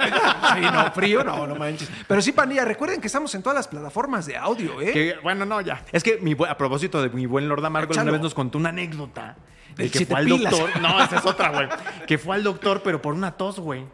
sí, 0.55 0.61
no, 0.61 0.93
frío, 0.93 1.25
no, 1.25 1.47
no 1.47 1.57
manches. 1.57 1.91
Pero 2.07 2.23
sí, 2.23 2.31
pandilla, 2.33 2.65
recuerden 2.65 3.01
que 3.01 3.09
estamos 3.09 3.35
en 3.35 3.43
todas 3.43 3.57
las 3.57 3.67
plataformas 3.69 4.27
de 4.27 4.37
audio, 4.37 4.81
¿eh? 4.81 4.93
Que, 4.93 5.17
bueno, 5.23 5.45
no, 5.45 5.61
ya. 5.61 5.83
Es 5.91 6.03
que 6.03 6.19
mi 6.19 6.37
a 6.49 6.57
propósito 6.57 7.03
de 7.03 7.09
mi 7.11 7.27
buen 7.27 7.49
Lord 7.49 7.65
Amargo, 7.65 7.93
una 7.93 8.13
vez 8.13 8.21
nos 8.21 8.35
contó 8.35 8.59
una 8.59 8.69
anécdota. 8.69 9.37
De 9.77 9.91
que 9.91 10.07
fue 10.07 10.17
al 10.19 10.25
pilas. 10.27 10.53
doctor. 10.53 10.81
No, 10.81 11.03
esa 11.03 11.17
es 11.17 11.27
otra, 11.27 11.49
güey. 11.49 11.69
Que 12.07 12.17
fue 12.19 12.37
al 12.37 12.45
doctor, 12.45 12.83
pero 12.85 13.03
por 13.03 13.15
una 13.15 13.33
tos, 13.33 13.59
güey. 13.59 13.85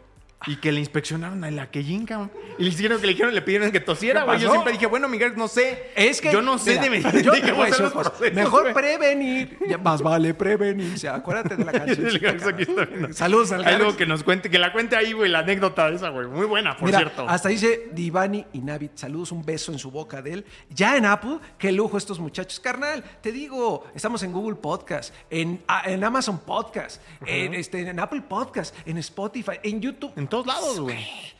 Y 0.47 0.55
que 0.55 0.71
le 0.71 0.79
inspeccionaron 0.79 1.43
a 1.43 1.51
la 1.51 1.63
aquellín, 1.63 2.05
cabrón. 2.05 2.31
Y 2.57 2.63
le 2.63 2.69
hicieron 2.69 2.99
que 2.99 3.05
le 3.07 3.13
dijeron, 3.13 3.33
le 3.35 3.41
pidieron 3.43 3.71
que 3.71 3.79
tosiera, 3.79 4.21
¿Qué 4.21 4.25
güey. 4.25 4.39
Yo 4.39 4.49
siempre 4.51 4.73
dije, 4.73 4.87
bueno, 4.87 5.07
Miguel, 5.07 5.33
no 5.37 5.47
sé. 5.47 5.91
Es 5.95 6.19
que. 6.19 6.31
Yo 6.31 6.41
no 6.41 6.57
sé 6.57 6.71
mira, 6.71 6.81
de 6.83 6.89
medicina. 6.89 7.21
yo 7.21 7.31
de 7.31 7.41
procesos, 7.53 8.11
Mejor 8.33 8.73
prevenir. 8.73 9.57
Ya 9.67 9.77
más 9.77 10.01
vale 10.01 10.33
prevenir. 10.33 10.93
O 10.95 10.97
sea, 10.97 11.15
acuérdate 11.15 11.55
de 11.55 11.63
la 11.65 11.71
canción. 11.71 13.13
Saludos 13.13 13.51
al 13.51 13.65
Algo 13.65 13.95
que 13.95 14.05
nos 14.05 14.23
cuente, 14.23 14.49
que 14.49 14.57
la 14.59 14.71
cuente 14.71 14.95
ahí, 14.95 15.13
güey, 15.13 15.29
la 15.29 15.39
anécdota 15.39 15.89
esa, 15.89 16.09
güey. 16.09 16.27
Muy 16.27 16.45
buena, 16.45 16.75
por 16.75 16.87
Mira, 16.87 16.99
cierto. 16.99 17.25
hasta 17.27 17.49
dice 17.49 17.89
Divani 17.93 18.45
y 18.53 18.59
Navit, 18.61 18.97
saludos, 18.97 19.31
un 19.31 19.43
beso 19.45 19.71
en 19.71 19.79
su 19.79 19.91
boca 19.91 20.21
de 20.21 20.33
él. 20.33 20.45
Ya 20.69 20.97
en 20.97 21.05
Apple, 21.05 21.37
qué 21.57 21.71
lujo 21.71 21.97
estos 21.97 22.19
muchachos. 22.19 22.59
Carnal, 22.59 23.03
te 23.21 23.31
digo, 23.31 23.85
estamos 23.95 24.23
en 24.23 24.31
Google 24.31 24.55
Podcast, 24.55 25.13
en, 25.29 25.61
a- 25.67 25.89
en 25.89 26.03
Amazon 26.03 26.39
Podcast, 26.39 27.01
en, 27.25 27.53
este, 27.53 27.81
en 27.81 27.99
Apple 27.99 28.21
Podcast, 28.27 28.75
en 28.85 28.97
Spotify, 28.97 29.53
en 29.63 29.81
YouTube. 29.81 30.11
En 30.15 30.27
todos 30.31 30.47
lados, 30.47 30.79
güey. 30.79 30.97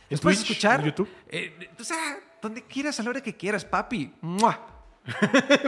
Nos 0.10 0.20
puedes 0.22 0.40
Twitch, 0.40 0.52
escuchar. 0.52 0.82
en 0.82 0.86
YouTube. 0.88 1.10
eh, 1.30 1.70
o 1.80 1.84
sea, 1.84 1.98
donde 2.42 2.62
quieras, 2.64 3.00
a 3.00 3.04
la 3.04 3.10
hora 3.12 3.22
que 3.22 3.36
quieras, 3.36 3.66
papi. 3.66 4.14
¡Mua! 4.22 4.60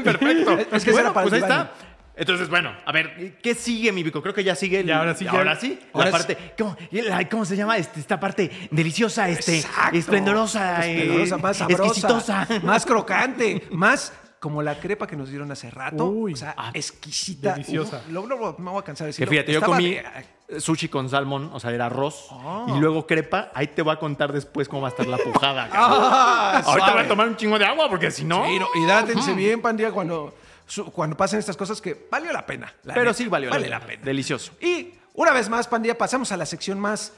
Perfecto. 0.03 0.57
Es- 0.59 0.67
es 0.74 0.84
que 0.86 0.91
bueno, 0.91 1.07
era 1.07 1.13
para 1.13 1.24
pues 1.28 1.34
ahí 1.34 1.39
está. 1.41 1.71
Entonces, 2.15 2.47
bueno, 2.47 2.71
a 2.86 2.91
ver, 2.91 3.39
¿qué 3.41 3.55
sigue, 3.55 3.91
mi 3.91 4.03
Vico? 4.03 4.21
Creo 4.21 4.36
que 4.36 4.43
ya 4.43 4.53
sigue. 4.55 4.82
el- 4.82 4.88
Y 4.88 4.91
ahora 4.91 5.15
sí, 5.15 5.26
ya- 5.26 5.32
Ahora 5.32 5.55
sí. 5.55 5.80
ahora 5.93 6.11
la 6.11 6.17
es- 6.17 6.26
parte. 6.26 6.53
¿cómo, 6.57 6.78
y 6.91 7.01
la- 7.01 7.28
¿Cómo 7.28 7.43
se 7.45 7.55
llama? 7.55 7.78
Este, 7.78 7.99
esta 7.99 8.19
parte 8.19 8.51
deliciosa, 8.69 9.28
este. 9.30 9.57
Exacto. 9.59 9.97
Esplendorosa. 9.97 10.86
eh, 10.88 10.99
Esplendorosa, 10.99 11.38
más 11.38 11.57
sabrosa, 11.57 11.84
exquisitosa. 11.86 12.47
más 12.63 12.86
crocante, 12.86 13.63
más 13.71 14.13
como 14.44 14.62
la 14.62 14.78
crepa 14.78 15.08
que 15.08 15.16
nos 15.16 15.30
dieron 15.30 15.50
hace 15.54 15.72
rato. 15.72 16.04
Uy. 16.04 16.34
o 16.34 16.36
sea, 16.36 16.54
Ah, 16.58 16.72
exquisita. 16.74 17.54
deliciosa. 17.54 18.02
Uf, 18.10 18.60
me 18.60 18.70
voy 18.72 18.80
a 18.82 18.84
cansar 18.84 19.08
de 19.08 19.14
Que 19.14 19.22
decirlo. 19.26 19.32
fíjate, 19.32 19.54
yo 19.54 19.62
comí 19.62 19.91
de- 20.50 20.60
sushi 20.60 20.89
con 20.89 21.08
salmón, 21.10 21.50
o 21.54 21.62
sea, 21.62 21.72
era 21.72 21.86
arroz. 21.86 22.28
Ah. 22.30 22.66
Y 22.68 22.80
luego 22.82 23.08
crepa. 23.08 23.52
Ahí 23.56 23.68
te 23.68 23.82
voy 23.82 23.94
a 23.94 24.00
contar 24.00 24.34
después 24.34 24.68
cómo 24.68 24.82
va 24.82 24.89
a 24.89 24.91
estar 24.91 25.08
la 25.08 25.18
pujada. 25.18 25.70
Ah, 25.74 26.62
Ahorita 26.66 26.91
voy 26.91 27.02
a 27.04 27.08
tomar 27.08 27.28
un 27.30 27.38
chingo 27.38 27.58
de 27.58 27.64
agua 27.66 27.89
porque 27.89 28.12
si 28.12 28.26
no. 28.26 28.46
Sí, 28.46 28.60
no, 28.60 28.68
hidrátense 28.84 29.34
bien, 29.34 29.62
pandilla, 29.62 29.94
cuando, 29.94 30.36
su- 30.68 30.91
cuando 30.91 31.16
pasen 31.16 31.39
estas 31.39 31.56
cosas 31.56 31.80
que 31.80 32.06
valió 32.12 32.34
la 32.34 32.46
pena. 32.46 32.74
la 32.84 32.94
Pero 32.96 33.06
neta, 33.06 33.14
sí 33.18 33.28
valió 33.30 33.50
vale 33.50 33.70
la 33.70 33.80
la 33.80 33.86
pena. 33.86 33.91
pena. 33.94 34.06
Delicioso. 34.06 34.52
Y 34.60 34.94
una 35.14 35.32
vez 35.32 35.48
más, 35.48 35.70
pandilla, 35.70 35.98
pasamos 35.98 36.34
a 36.34 36.38
la 36.38 36.46
sección 36.46 36.80
más 36.82 37.14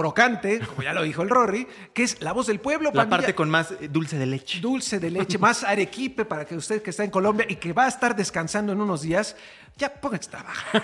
crocante, 0.00 0.60
como 0.60 0.82
ya 0.82 0.92
lo 0.92 1.02
dijo 1.02 1.22
el 1.22 1.28
Rory, 1.28 1.66
que 1.92 2.02
es 2.02 2.20
la 2.22 2.32
voz 2.32 2.46
del 2.46 2.58
pueblo, 2.60 2.90
La 2.92 3.02
pandilla. 3.02 3.16
parte 3.18 3.34
con 3.34 3.50
más 3.50 3.72
eh, 3.72 3.88
dulce 3.88 4.16
de 4.18 4.26
leche. 4.26 4.60
dulce 4.60 4.98
de 4.98 5.10
leche, 5.10 5.38
más 5.38 5.62
arequipe 5.64 6.24
para 6.24 6.44
que 6.44 6.56
usted 6.56 6.82
que 6.82 6.90
está 6.90 7.04
en 7.04 7.10
Colombia 7.10 7.46
y 7.48 7.56
que 7.56 7.72
va 7.72 7.84
a 7.84 7.88
estar 7.88 8.16
descansando 8.16 8.72
en 8.72 8.80
unos 8.80 9.02
días, 9.02 9.36
ya 9.76 9.88
pónganse 9.92 10.28
a 10.28 10.30
trabajar. 10.42 10.82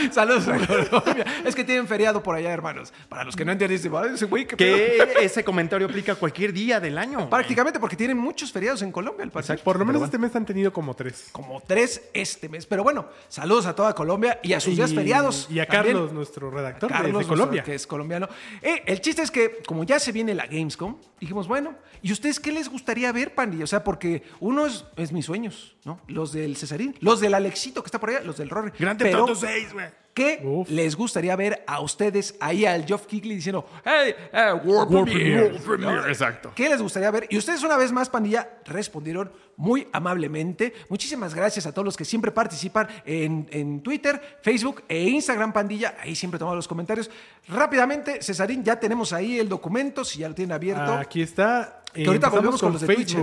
Saludos 0.12 0.48
a 0.48 0.66
Colombia. 0.66 1.24
Es 1.44 1.54
que 1.54 1.64
tienen 1.64 1.86
feriado 1.86 2.22
por 2.22 2.34
allá, 2.34 2.50
hermanos. 2.50 2.92
Para 3.08 3.24
los 3.24 3.36
que 3.36 3.44
no 3.44 3.52
entienden, 3.52 3.76
dicen, 3.76 3.92
"Ay, 3.96 4.10
ese 4.14 4.26
güey, 4.26 4.46
qué 4.46 4.56
pedo?". 4.56 4.76
Que 4.76 5.14
ese 5.24 5.44
comentario 5.44 5.86
aplica 5.86 6.14
cualquier 6.14 6.52
día 6.52 6.80
del 6.80 6.98
año. 6.98 7.28
Prácticamente 7.28 7.78
porque 7.80 7.96
tienen 7.96 8.16
muchos 8.18 8.52
feriados 8.52 8.82
en 8.82 8.92
Colombia, 8.92 9.24
al 9.24 9.30
parecer. 9.30 9.60
Por 9.62 9.78
lo 9.78 9.84
menos 9.84 10.00
Pero 10.00 10.04
este 10.06 10.18
mes 10.18 10.34
han 10.36 10.46
tenido 10.46 10.72
como 10.72 10.94
tres. 10.94 11.28
Como 11.32 11.60
tres 11.60 12.02
este 12.14 12.48
mes. 12.48 12.66
Pero 12.66 12.82
bueno, 12.82 13.06
saludos 13.28 13.66
a 13.66 13.74
toda 13.74 13.94
Colombia 13.94 14.38
y 14.42 14.52
a 14.52 14.60
sus 14.60 14.76
días 14.76 14.92
feriados. 14.94 15.48
Y 15.50 15.60
a 15.60 15.66
también. 15.66 15.94
Carlos, 15.96 16.12
nuestro 16.12 16.50
redactor 16.50 16.88
de- 16.90 16.94
Carlos, 16.94 17.06
de, 17.08 17.12
nuestro- 17.12 17.34
Colombia. 17.36 17.62
que 17.62 17.74
es 17.74 17.86
colombiano. 17.86 18.28
Eh, 18.62 18.82
el 18.86 19.00
chiste 19.00 19.22
es 19.22 19.30
que, 19.30 19.62
como 19.66 19.84
ya 19.84 19.98
se 19.98 20.12
viene 20.12 20.34
la 20.34 20.46
Gamescom, 20.46 20.96
dijimos, 21.20 21.48
bueno, 21.48 21.74
¿y 22.02 22.12
ustedes 22.12 22.40
qué 22.40 22.52
les 22.52 22.68
gustaría 22.68 23.10
ver, 23.12 23.34
Pandi? 23.34 23.62
O 23.62 23.66
sea, 23.66 23.82
porque 23.84 24.22
uno 24.40 24.66
es, 24.66 24.84
es 24.96 25.12
mis 25.12 25.24
sueños, 25.26 25.76
¿no? 25.84 26.00
Los 26.08 26.32
del 26.32 26.56
Cesarín, 26.56 26.94
los 27.00 27.15
del 27.20 27.34
Alexito 27.34 27.82
que 27.82 27.88
está 27.88 28.00
por 28.00 28.10
allá, 28.10 28.20
los 28.20 28.36
del 28.36 28.50
Rory. 28.50 28.72
Grand 28.78 28.98
Pero, 28.98 29.26
Theft 29.26 29.28
Auto 29.28 29.34
6, 29.46 29.72
güey. 29.72 29.86
¿Qué 30.16 30.40
Uf. 30.42 30.70
les 30.70 30.96
gustaría 30.96 31.36
ver 31.36 31.62
a 31.66 31.82
ustedes 31.82 32.36
ahí 32.40 32.64
al 32.64 32.86
Geoff 32.86 33.04
Keighley 33.04 33.36
diciendo, 33.36 33.66
hey, 33.84 34.14
eh, 34.32 34.52
World, 34.64 34.90
World 34.90 35.12
Premiere", 35.12 35.58
World 35.58 36.08
exacto. 36.08 36.52
¿Qué 36.54 36.70
les 36.70 36.80
gustaría 36.80 37.10
ver? 37.10 37.26
Y 37.28 37.36
ustedes 37.36 37.62
una 37.62 37.76
vez 37.76 37.92
más, 37.92 38.08
pandilla, 38.08 38.48
respondieron 38.64 39.30
muy 39.58 39.86
amablemente. 39.92 40.72
Muchísimas 40.88 41.34
gracias 41.34 41.66
a 41.66 41.72
todos 41.72 41.84
los 41.84 41.98
que 41.98 42.06
siempre 42.06 42.30
participan 42.30 42.88
en, 43.04 43.46
en 43.50 43.82
Twitter, 43.82 44.38
Facebook 44.40 44.84
e 44.88 45.02
Instagram, 45.02 45.52
pandilla. 45.52 45.96
Ahí 46.00 46.14
siempre 46.14 46.38
tomamos 46.38 46.56
los 46.56 46.68
comentarios. 46.68 47.10
Rápidamente, 47.48 48.22
Cesarín, 48.22 48.64
ya 48.64 48.80
tenemos 48.80 49.12
ahí 49.12 49.38
el 49.38 49.50
documento, 49.50 50.02
si 50.02 50.20
ya 50.20 50.30
lo 50.30 50.34
tienen 50.34 50.52
abierto. 50.52 50.94
Aquí 50.94 51.20
está. 51.20 51.82
Que 51.92 52.06
ahorita 52.06 52.30
volvemos 52.30 52.58
con 52.58 52.72
los 52.72 52.80
de 52.80 52.94
Twitch, 52.94 53.16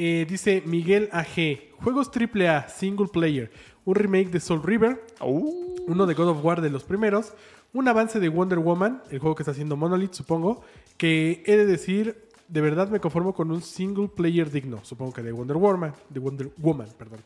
¿eh? 0.00 0.26
Dice 0.28 0.62
Miguel 0.64 1.08
AG. 1.12 1.74
Juegos 1.82 2.10
AAA, 2.10 2.68
single 2.68 3.08
player. 3.08 3.50
Un 3.84 3.94
remake 3.94 4.30
de 4.30 4.40
Soul 4.40 4.62
River. 4.62 5.04
Uh, 5.20 5.74
Uno 5.86 6.06
de 6.06 6.14
God 6.14 6.28
of 6.28 6.44
War 6.44 6.60
de 6.60 6.70
los 6.70 6.84
primeros. 6.84 7.32
Un 7.72 7.86
avance 7.86 8.18
de 8.18 8.28
Wonder 8.28 8.58
Woman, 8.58 9.02
el 9.10 9.20
juego 9.20 9.36
que 9.36 9.42
está 9.42 9.52
haciendo 9.52 9.76
Monolith, 9.76 10.14
supongo. 10.14 10.62
Que 10.96 11.42
he 11.46 11.56
de 11.56 11.66
decir, 11.66 12.28
de 12.48 12.60
verdad 12.60 12.88
me 12.88 13.00
conformo 13.00 13.34
con 13.34 13.50
un 13.50 13.62
single 13.62 14.08
player 14.08 14.50
digno. 14.50 14.80
Supongo 14.84 15.12
que 15.12 15.22
de 15.22 15.32
Wonder 15.32 15.56
Woman. 15.56 15.92
De 16.08 16.18
Wonder 16.18 16.50
Woman, 16.56 16.88
perdón. 16.98 17.20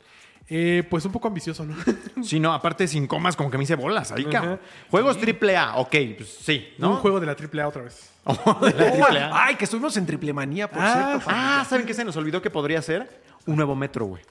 Eh, 0.48 0.82
pues 0.90 1.04
un 1.06 1.12
poco 1.12 1.28
ambicioso, 1.28 1.64
¿no? 1.64 1.74
Sí, 2.22 2.38
no, 2.40 2.52
aparte 2.52 2.86
sin 2.86 3.06
comas, 3.06 3.34
como 3.36 3.50
que 3.50 3.58
me 3.58 3.64
hice 3.64 3.74
bolas 3.76 4.12
ahí, 4.12 4.24
cabrón. 4.26 4.60
Juegos 4.90 5.18
triple 5.18 5.56
A, 5.56 5.76
ok, 5.76 5.94
pues 6.16 6.38
sí, 6.42 6.74
¿no? 6.78 6.90
Un 6.92 6.96
juego 6.96 7.18
de 7.20 7.26
la 7.26 7.32
AAA 7.32 7.68
otra 7.68 7.82
vez. 7.82 8.10
de 8.26 8.70
la 8.72 8.92
triple 8.92 9.20
A. 9.20 9.44
Ay, 9.46 9.56
que 9.56 9.64
estuvimos 9.64 9.96
en 9.96 10.06
triple 10.06 10.32
manía, 10.32 10.70
por 10.70 10.80
Ah, 10.82 11.08
cierto. 11.12 11.26
Ah, 11.30 11.66
¿saben 11.68 11.86
qué 11.86 11.94
se 11.94 12.04
nos 12.04 12.16
olvidó 12.16 12.40
que 12.42 12.50
podría 12.50 12.80
ser? 12.82 13.22
Un 13.46 13.56
nuevo 13.56 13.74
metro, 13.74 14.06
güey. 14.06 14.22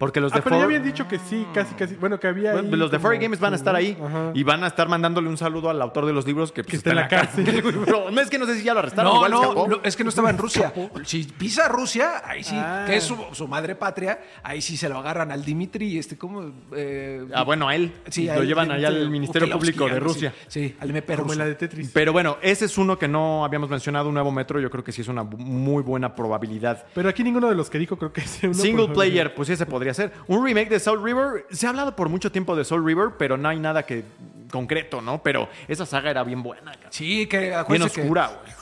Porque 0.00 0.18
los 0.18 0.32
de 0.32 0.38
Ah, 0.38 0.42
pero 0.42 0.56
ya 0.56 0.64
habían 0.64 0.82
dicho 0.82 1.06
que 1.06 1.18
sí, 1.18 1.46
casi, 1.52 1.74
casi. 1.74 1.94
Bueno, 1.94 2.18
que 2.18 2.26
había. 2.26 2.52
bueno, 2.52 2.68
ahí 2.72 2.76
los 2.76 2.90
de 2.90 2.96
como- 2.96 3.08
Furry 3.10 3.18
Games 3.22 3.38
van 3.38 3.52
a 3.52 3.56
estar 3.56 3.76
ahí 3.76 3.98
Ajá. 4.02 4.30
y 4.34 4.42
van 4.42 4.64
a 4.64 4.66
estar 4.66 4.88
mandándole 4.88 5.28
un 5.28 5.36
saludo 5.36 5.68
al 5.68 5.80
autor 5.82 6.06
de 6.06 6.14
los 6.14 6.26
libros 6.26 6.52
que, 6.52 6.62
pues, 6.64 6.70
Que 6.70 6.76
está 6.78 6.90
en 6.90 6.96
la 6.96 7.06
cárcel. 7.06 7.44
no 8.10 8.20
es 8.20 8.30
que 8.30 8.38
no 8.38 8.46
sé 8.46 8.56
si 8.56 8.64
ya 8.64 8.72
lo 8.72 8.80
arrestaron, 8.80 9.12
No, 9.12 9.16
igual 9.18 9.30
no, 9.30 9.42
escapó. 9.42 9.68
no, 9.68 9.80
es 9.84 9.94
que 9.96 10.02
no 10.02 10.08
estaba 10.08 10.30
en 10.30 10.38
Rusia. 10.38 10.72
Si 11.04 11.24
pisa 11.24 11.68
Rusia, 11.68 12.22
ahí 12.24 12.42
sí, 12.42 12.54
Ah. 12.56 12.84
que 12.86 12.96
es 12.96 13.04
su, 13.04 13.14
su 13.32 13.46
madre 13.46 13.74
patria, 13.74 14.20
ahí 14.42 14.62
sí 14.62 14.76
se 14.78 14.88
lo 14.88 14.96
agarran 14.98 15.30
al 15.32 15.44
Dimitri, 15.44 15.98
este, 15.98 16.16
¿cómo? 16.16 16.50
Eh, 16.74 17.26
Ah, 17.34 17.44
bueno, 17.44 17.68
a 17.68 17.74
él. 17.76 17.92
sí, 18.08 18.24
lo 18.24 18.32
al 18.32 18.46
llevan 18.46 18.70
allá 18.72 18.88
al 18.88 19.10
Ministerio 19.10 19.52
Público 19.52 19.86
de. 19.86 20.00
Rusia. 20.00 20.32
Sí, 20.48 20.74
al 20.80 20.88
MP 20.90 21.14
Como 21.16 21.34
la 21.34 21.44
de 21.44 21.54
Tetris. 21.56 21.90
Pero 21.92 22.12
bueno, 22.14 22.38
ese 22.40 22.64
es 22.64 22.78
uno 22.78 22.98
que 22.98 23.06
no 23.06 23.44
habíamos 23.44 23.68
mencionado, 23.68 24.08
un 24.08 24.14
nuevo 24.14 24.32
metro. 24.32 24.58
Yo 24.60 24.70
creo 24.70 24.82
que 24.82 24.92
sí 24.92 25.02
es 25.02 25.08
una 25.08 25.24
muy 25.24 25.82
buena 25.82 26.14
probabilidad. 26.14 26.86
Pero 26.94 27.10
aquí 27.10 27.22
ninguno 27.22 27.50
de 27.50 27.54
los 27.54 27.68
que 27.68 27.78
dijo 27.78 27.98
creo 27.98 28.14
que 28.14 28.22
es 28.22 28.40
uno. 28.42 28.54
Single 28.54 28.88
player, 28.88 29.34
pues 29.34 29.50
ese 29.50 29.66
podría 29.66 29.89
ser. 29.94 30.12
Un 30.26 30.44
remake 30.44 30.68
de 30.68 30.80
Soul 30.80 31.02
River. 31.02 31.46
Se 31.50 31.66
ha 31.66 31.70
hablado 31.70 31.96
por 31.96 32.08
mucho 32.08 32.32
tiempo 32.32 32.56
de 32.56 32.64
Soul 32.64 32.84
River, 32.84 33.10
pero 33.18 33.36
no 33.36 33.48
hay 33.48 33.58
nada 33.58 33.84
que 33.84 34.04
concreto, 34.50 35.00
¿no? 35.00 35.22
Pero 35.22 35.48
esa 35.68 35.86
saga 35.86 36.10
era 36.10 36.24
bien 36.24 36.42
buena. 36.42 36.72
cabrón. 36.72 36.90
Sí, 36.90 37.26
que 37.26 37.56
Bien 37.68 37.82
oscura, 37.82 38.30
güey. 38.42 38.60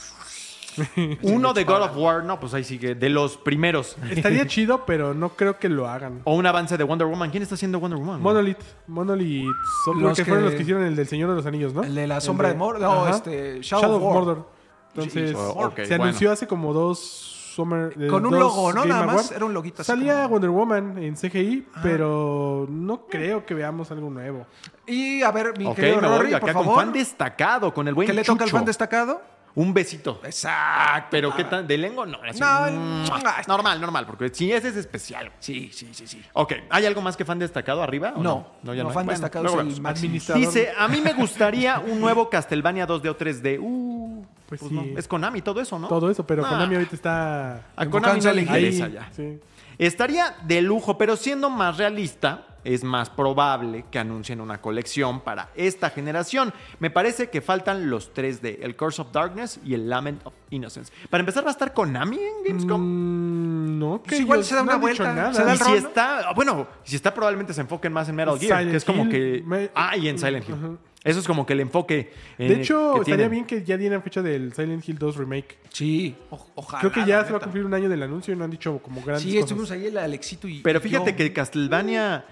Uno 1.22 1.52
de 1.52 1.64
God 1.64 1.82
of 1.82 1.96
War, 1.96 2.24
no, 2.24 2.38
pues 2.38 2.54
ahí 2.54 2.64
sigue. 2.64 2.94
De 2.94 3.08
los 3.08 3.36
primeros. 3.36 3.96
Estaría 4.10 4.46
chido, 4.46 4.84
pero 4.86 5.14
no 5.14 5.30
creo 5.30 5.58
que 5.58 5.68
lo 5.68 5.88
hagan. 5.88 6.20
O 6.24 6.34
un 6.34 6.46
avance 6.46 6.76
de 6.76 6.84
Wonder 6.84 7.06
Woman. 7.06 7.30
¿Quién 7.30 7.42
está 7.42 7.56
haciendo 7.56 7.80
Wonder 7.80 7.98
Woman? 7.98 8.20
Monolith. 8.20 8.60
Monolith. 8.86 9.46
Son 9.84 10.00
Los 10.00 10.16
que 10.16 10.24
fueron 10.24 10.44
los 10.44 10.54
que 10.54 10.62
hicieron 10.62 10.84
el 10.84 10.96
del 10.96 11.06
Señor 11.06 11.30
de 11.30 11.36
los 11.36 11.46
Anillos, 11.46 11.74
¿no? 11.74 11.82
El 11.82 11.94
de 11.94 12.06
la 12.06 12.20
sombra 12.20 12.48
de 12.48 12.54
Mordor, 12.54 12.80
no, 12.80 13.08
este, 13.08 13.60
Shadow 13.60 13.96
of 13.96 14.02
War. 14.02 14.14
Mordor. 14.14 14.50
Entonces, 14.94 15.34
oh, 15.36 15.72
se 15.76 15.86
bueno. 15.86 16.04
anunció 16.04 16.32
hace 16.32 16.46
como 16.46 16.72
dos 16.72 17.37
Summer. 17.58 17.92
eh, 17.98 18.06
Con 18.06 18.24
un 18.24 18.38
logo, 18.38 18.72
¿no? 18.72 18.82
Game 18.82 18.88
Nada 18.88 19.02
más, 19.06 19.14
Awards. 19.14 19.32
era 19.32 19.44
un 19.44 19.52
loguito 19.52 19.82
así 19.82 19.90
Salía 19.90 20.14
como- 20.22 20.28
Wonder 20.28 20.50
Woman 20.50 20.98
en 20.98 21.16
CGI, 21.16 21.66
pero 21.82 22.66
no 22.70 23.06
creo 23.06 23.44
que 23.44 23.54
veamos 23.54 23.90
algo 23.90 24.08
nuevo. 24.10 24.46
Y 24.86 25.22
a 25.22 25.30
ver, 25.32 25.58
mi 25.58 25.66
Ok, 25.66 25.74
querido 25.74 26.00
me 26.00 26.08
voy 26.08 26.18
Rory, 26.18 26.34
acá 26.34 26.46
por 26.46 26.52
con 26.54 26.64
favor. 26.66 26.80
fan 26.84 26.92
destacado, 26.92 27.74
con 27.74 27.88
el 27.88 27.94
buen 27.94 28.06
¿Qué 28.06 28.12
le 28.14 28.22
toca 28.22 28.44
al 28.44 28.50
fan 28.50 28.64
destacado? 28.64 29.20
Un 29.58 29.74
besito. 29.74 30.20
Exacto. 30.22 31.08
Pero 31.10 31.34
¿qué 31.34 31.42
tal? 31.42 31.66
¿De 31.66 31.76
lengua? 31.76 32.06
No. 32.06 32.18
así, 32.22 32.38
No, 32.38 32.70
mm, 32.70 33.04
ah, 33.24 33.42
normal, 33.48 33.80
normal, 33.80 34.06
porque 34.06 34.28
si 34.28 34.52
ese 34.52 34.68
es 34.68 34.76
especial. 34.76 35.32
Sí, 35.40 35.70
sí, 35.72 35.88
sí, 35.92 36.06
sí. 36.06 36.22
Ok, 36.34 36.52
¿hay 36.70 36.86
algo 36.86 37.02
más 37.02 37.16
que 37.16 37.24
fan 37.24 37.40
destacado 37.40 37.82
arriba? 37.82 38.12
o 38.14 38.22
No, 38.22 38.46
no, 38.62 38.72
ya 38.72 38.84
no, 38.84 38.90
no. 38.90 38.94
fan 38.94 39.04
Bueno, 39.06 39.10
destacado 39.18 39.44
luego 39.44 39.60
es 39.62 39.78
el. 39.78 39.84
Administrador. 39.86 40.40
Dice, 40.46 40.70
a 40.78 40.86
mí 40.86 41.00
me 41.00 41.12
gustaría 41.12 41.80
un 41.86 42.00
nuevo 42.00 42.30
Castlevania 42.30 42.86
2D 42.86 43.08
o 43.08 43.16
3D. 43.18 43.58
Uh, 43.60 44.24
Pues 44.48 44.60
Pues 44.60 44.70
sí. 44.70 44.74
no. 44.76 44.98
Es 44.98 45.08
Konami 45.08 45.42
todo 45.42 45.60
eso, 45.60 45.76
¿no? 45.76 45.88
Todo 45.88 46.08
eso, 46.08 46.24
pero 46.24 46.46
Ah, 46.46 46.50
Konami 46.50 46.76
ahorita 46.76 46.94
está 46.94 47.62
A 47.74 47.86
Konami 47.86 48.20
no 48.20 48.32
le 48.32 48.42
interesa 48.42 48.84
ahí. 48.84 48.92
ya. 48.92 49.08
Sí. 49.10 49.38
Estaría 49.78 50.34
de 50.44 50.60
lujo, 50.62 50.98
pero 50.98 51.16
siendo 51.16 51.50
más 51.50 51.76
realista, 51.76 52.44
es 52.64 52.82
más 52.82 53.08
probable 53.08 53.84
que 53.90 53.98
anuncien 54.00 54.40
una 54.40 54.60
colección 54.60 55.20
para 55.20 55.50
esta 55.54 55.88
generación. 55.90 56.52
Me 56.80 56.90
parece 56.90 57.30
que 57.30 57.40
faltan 57.40 57.88
los 57.88 58.12
3D, 58.12 58.58
el 58.60 58.76
Curse 58.76 59.02
of 59.02 59.12
Darkness 59.12 59.60
y 59.64 59.74
el 59.74 59.88
Lament 59.88 60.20
of 60.26 60.34
Innocence. 60.50 60.92
Para 61.08 61.20
empezar, 61.20 61.44
¿va 61.44 61.48
a 61.48 61.52
estar 61.52 61.72
Konami 61.72 62.16
en 62.18 62.44
Gamescom? 62.44 62.80
Mm, 62.82 63.78
no, 63.78 64.02
que 64.02 64.08
Pues 64.08 64.20
igual 64.20 64.38
ellos 64.40 64.48
se 64.48 64.54
da 64.56 64.62
no 64.62 64.70
una 64.72 64.76
vuelta, 64.76 65.14
nada. 65.14 65.32
se 65.32 65.44
da 65.44 65.54
y 65.54 65.58
si 65.58 65.72
está, 65.74 66.32
bueno, 66.34 66.66
si 66.82 66.96
está 66.96 67.14
probablemente 67.14 67.54
se 67.54 67.60
enfoquen 67.60 67.92
más 67.92 68.08
en 68.08 68.16
Metal 68.16 68.38
Gear, 68.38 68.58
Silent 68.58 68.70
que 68.72 68.76
es 68.76 68.84
como 68.84 69.04
Hill, 69.04 69.10
que... 69.10 69.42
me- 69.46 69.70
Ah, 69.74 69.96
y 69.96 70.08
en 70.08 70.18
Silent 70.18 70.48
Hill. 70.48 70.78
Eso 71.08 71.20
es 71.20 71.26
como 71.26 71.46
que 71.46 71.52
el 71.54 71.60
enfoque 71.60 72.12
eh, 72.38 72.48
De 72.48 72.54
hecho, 72.60 72.92
que 72.94 73.00
estaría 73.00 73.16
tienen. 73.16 73.30
bien 73.30 73.44
que 73.46 73.64
ya 73.64 73.76
dieran 73.76 74.02
fecha 74.02 74.22
del 74.22 74.52
Silent 74.52 74.88
Hill 74.88 74.98
2 74.98 75.16
Remake. 75.16 75.58
Sí, 75.72 76.14
o- 76.30 76.46
ojalá. 76.56 76.80
Creo 76.80 76.92
que 76.92 77.04
ya 77.08 77.24
se 77.24 77.32
va 77.32 77.38
a 77.38 77.40
cumplir 77.40 77.64
un 77.64 77.74
año 77.74 77.88
del 77.88 78.02
anuncio 78.02 78.34
y 78.34 78.36
no 78.36 78.44
han 78.44 78.50
dicho 78.50 78.78
como 78.78 79.00
grandes 79.02 79.22
Sí, 79.22 79.30
cosas. 79.30 79.42
estuvimos 79.44 79.70
ahí 79.70 79.86
el 79.86 79.98
Alexito 79.98 80.46
y. 80.48 80.60
Pero 80.60 80.80
fíjate 80.80 81.10
yo. 81.12 81.16
que 81.16 81.32
Castlevania 81.32 82.24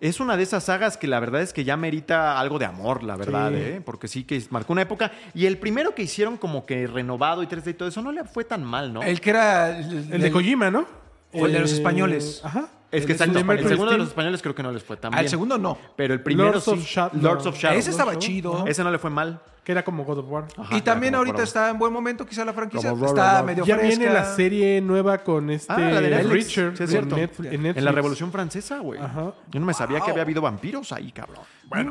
es 0.00 0.20
una 0.20 0.36
de 0.36 0.42
esas 0.42 0.64
sagas 0.64 0.96
que 0.98 1.06
la 1.06 1.20
verdad 1.20 1.40
es 1.40 1.52
que 1.54 1.64
ya 1.64 1.76
merita 1.76 2.38
algo 2.38 2.58
de 2.58 2.66
amor, 2.66 3.02
la 3.02 3.16
verdad, 3.16 3.50
Sí. 3.50 3.56
¿eh? 3.58 3.80
Porque 3.84 4.08
sí 4.08 4.24
que 4.24 4.42
marcó 4.50 4.72
una 4.74 4.82
época. 4.82 5.10
Y 5.34 5.46
el 5.46 5.56
primero 5.58 5.94
que 5.94 6.02
hicieron 6.02 6.36
como 6.36 6.66
que 6.66 6.86
renovado 6.86 7.42
y 7.42 7.46
3D 7.46 7.70
y 7.70 7.74
todo 7.74 7.88
eso 7.88 8.02
no 8.02 8.12
le 8.12 8.24
fue 8.24 8.44
tan 8.44 8.62
mal, 8.62 8.92
¿no? 8.92 9.02
El 9.02 9.20
que 9.20 9.30
era. 9.30 9.78
El, 9.78 10.12
El 10.12 10.20
de 10.20 10.30
Kojima, 10.30 10.70
¿no? 10.70 10.86
O 11.32 11.46
el 11.46 11.52
de 11.52 11.60
los 11.60 11.72
Eh, 11.72 11.76
españoles. 11.76 12.40
Ajá. 12.44 12.68
Es 12.90 13.04
que 13.04 13.12
el 13.12 13.18
exacto, 13.20 13.44
Mercury 13.44 13.62
el 13.62 13.68
segundo 13.68 13.92
de 13.92 13.98
los 13.98 14.08
españoles 14.08 14.42
creo 14.42 14.54
que 14.54 14.62
no 14.62 14.72
les 14.72 14.82
fue 14.82 14.96
tan 14.96 15.12
Al 15.14 15.20
bien. 15.20 15.30
segundo 15.30 15.58
no. 15.58 15.76
Pero 15.96 16.14
el 16.14 16.22
primero 16.22 16.50
Lords 16.50 16.64
sí. 16.64 16.70
of 16.70 16.84
Shadow. 16.84 17.20
Lords 17.20 17.46
of 17.46 17.56
Shadow. 17.58 17.78
Ese 17.78 17.90
estaba 17.90 18.18
chido. 18.18 18.64
Ese 18.66 18.82
no 18.84 18.90
le 18.90 18.98
fue 18.98 19.10
mal. 19.10 19.40
Que 19.66 19.72
era 19.72 19.82
como 19.84 20.04
God 20.04 20.18
of 20.18 20.26
War. 20.30 20.44
Ajá, 20.56 20.76
y 20.76 20.80
también 20.80 21.16
ahorita 21.16 21.42
está 21.42 21.70
en 21.70 21.76
buen 21.80 21.92
momento, 21.92 22.24
quizá 22.24 22.44
la 22.44 22.52
franquicia. 22.52 22.88
Como 22.90 23.04
está 23.04 23.42
medio 23.42 23.64
Ya 23.64 23.74
fresca. 23.76 23.98
viene 23.98 24.14
la 24.14 24.24
serie 24.36 24.80
nueva 24.80 25.18
con 25.24 25.50
este 25.50 25.72
Ah, 25.72 25.76
la 25.90 26.00
de 26.00 26.10
Netflix. 26.10 26.30
Richard 26.54 26.68
Sí, 26.68 26.74
es 26.74 26.80
en 26.82 26.88
cierto. 26.88 27.16
Netflix- 27.16 27.52
en 27.52 27.62
Netflix. 27.64 27.78
En 27.78 27.84
la 27.84 27.90
Revolución 27.90 28.30
Francesa, 28.30 28.78
güey. 28.78 29.00
Ajá. 29.00 29.34
Yo 29.50 29.58
no 29.58 29.66
me 29.66 29.74
sabía 29.74 29.98
que 30.02 30.12
había 30.12 30.22
habido 30.22 30.40
vampiros 30.40 30.92
ahí, 30.92 31.10
cabrón. 31.10 31.40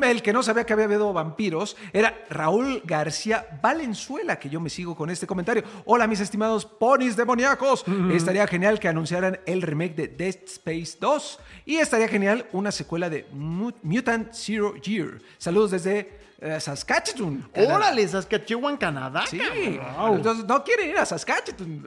El 0.02 0.22
que 0.22 0.32
no 0.32 0.42
sabía 0.42 0.64
que 0.64 0.72
había 0.72 0.86
habido 0.86 1.12
vampiros 1.12 1.76
era 1.92 2.14
Raúl 2.30 2.80
García 2.86 3.44
Valenzuela, 3.62 4.38
que 4.38 4.48
yo 4.48 4.58
me 4.58 4.70
sigo 4.70 4.96
con 4.96 5.10
este 5.10 5.26
comentario. 5.26 5.62
Hola, 5.84 6.06
mis 6.06 6.20
estimados 6.20 6.64
ponis 6.64 7.14
demoníacos. 7.14 7.84
Estaría 8.10 8.46
genial 8.46 8.80
que 8.80 8.88
anunciaran 8.88 9.38
el 9.44 9.60
remake 9.60 9.94
de 9.94 10.08
Dead 10.08 10.36
Space 10.46 10.96
2 10.98 11.40
y 11.66 11.76
estaría 11.76 12.08
genial 12.08 12.46
una 12.52 12.72
secuela 12.72 13.10
de 13.10 13.26
Mu- 13.34 13.72
Mutant 13.82 14.32
Zero 14.32 14.76
Year. 14.76 15.18
Saludos 15.36 15.72
desde 15.72 16.24
eh, 16.38 16.60
Saskatchewan. 16.60 17.48
¡Órale, 17.54 18.06
Saskatchewan, 18.06 18.76
Canadá! 18.76 19.24
Sí, 19.26 19.38
cabrón! 19.38 20.16
entonces 20.16 20.44
no 20.44 20.62
quieren 20.62 20.90
ir 20.90 20.98
a 20.98 21.06
Saskatchewan. 21.06 21.84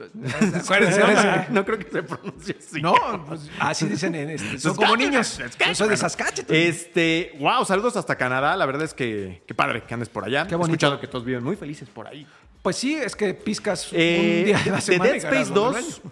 Acuérdense 0.54 1.00
de 1.00 1.46
no 1.50 1.64
creo 1.64 1.78
que 1.78 1.88
se 1.90 2.02
pronuncie 2.02 2.56
así. 2.58 2.82
No, 2.82 2.94
pues, 3.26 3.48
así 3.60 3.86
dicen 3.86 4.14
en 4.14 4.30
este. 4.30 4.58
Son 4.58 4.74
como 4.74 4.96
niños. 4.96 5.38
Yo 5.66 5.74
soy 5.74 5.88
de 5.88 5.96
Saskatchewan. 5.96 6.48
Este, 6.54 7.36
wow, 7.38 7.64
saludos 7.64 7.96
hasta 7.96 8.16
Canadá. 8.16 8.56
La 8.56 8.66
verdad 8.66 8.82
es 8.82 8.94
que 8.94 9.42
qué 9.46 9.54
padre 9.54 9.84
que 9.84 9.94
andes 9.94 10.08
por 10.08 10.24
allá. 10.24 10.46
Qué 10.46 10.54
He 10.54 10.60
escuchado 10.60 11.00
que 11.00 11.06
todos 11.06 11.24
viven 11.24 11.44
muy 11.44 11.56
felices 11.56 11.88
por 11.88 12.08
ahí. 12.08 12.26
Pues 12.62 12.76
sí, 12.76 12.94
es 12.94 13.16
que 13.16 13.32
piscas 13.34 13.88
Eh, 13.92 14.38
un 14.40 14.44
día 14.46 14.58
de 14.58 14.70
la 14.70 14.76
de 14.76 14.82
semana. 14.82 15.04
Dead 15.04 15.14
y 15.16 15.20
ganas 15.20 15.40
Space 15.40 15.60
los 15.60 15.74
2, 15.74 16.02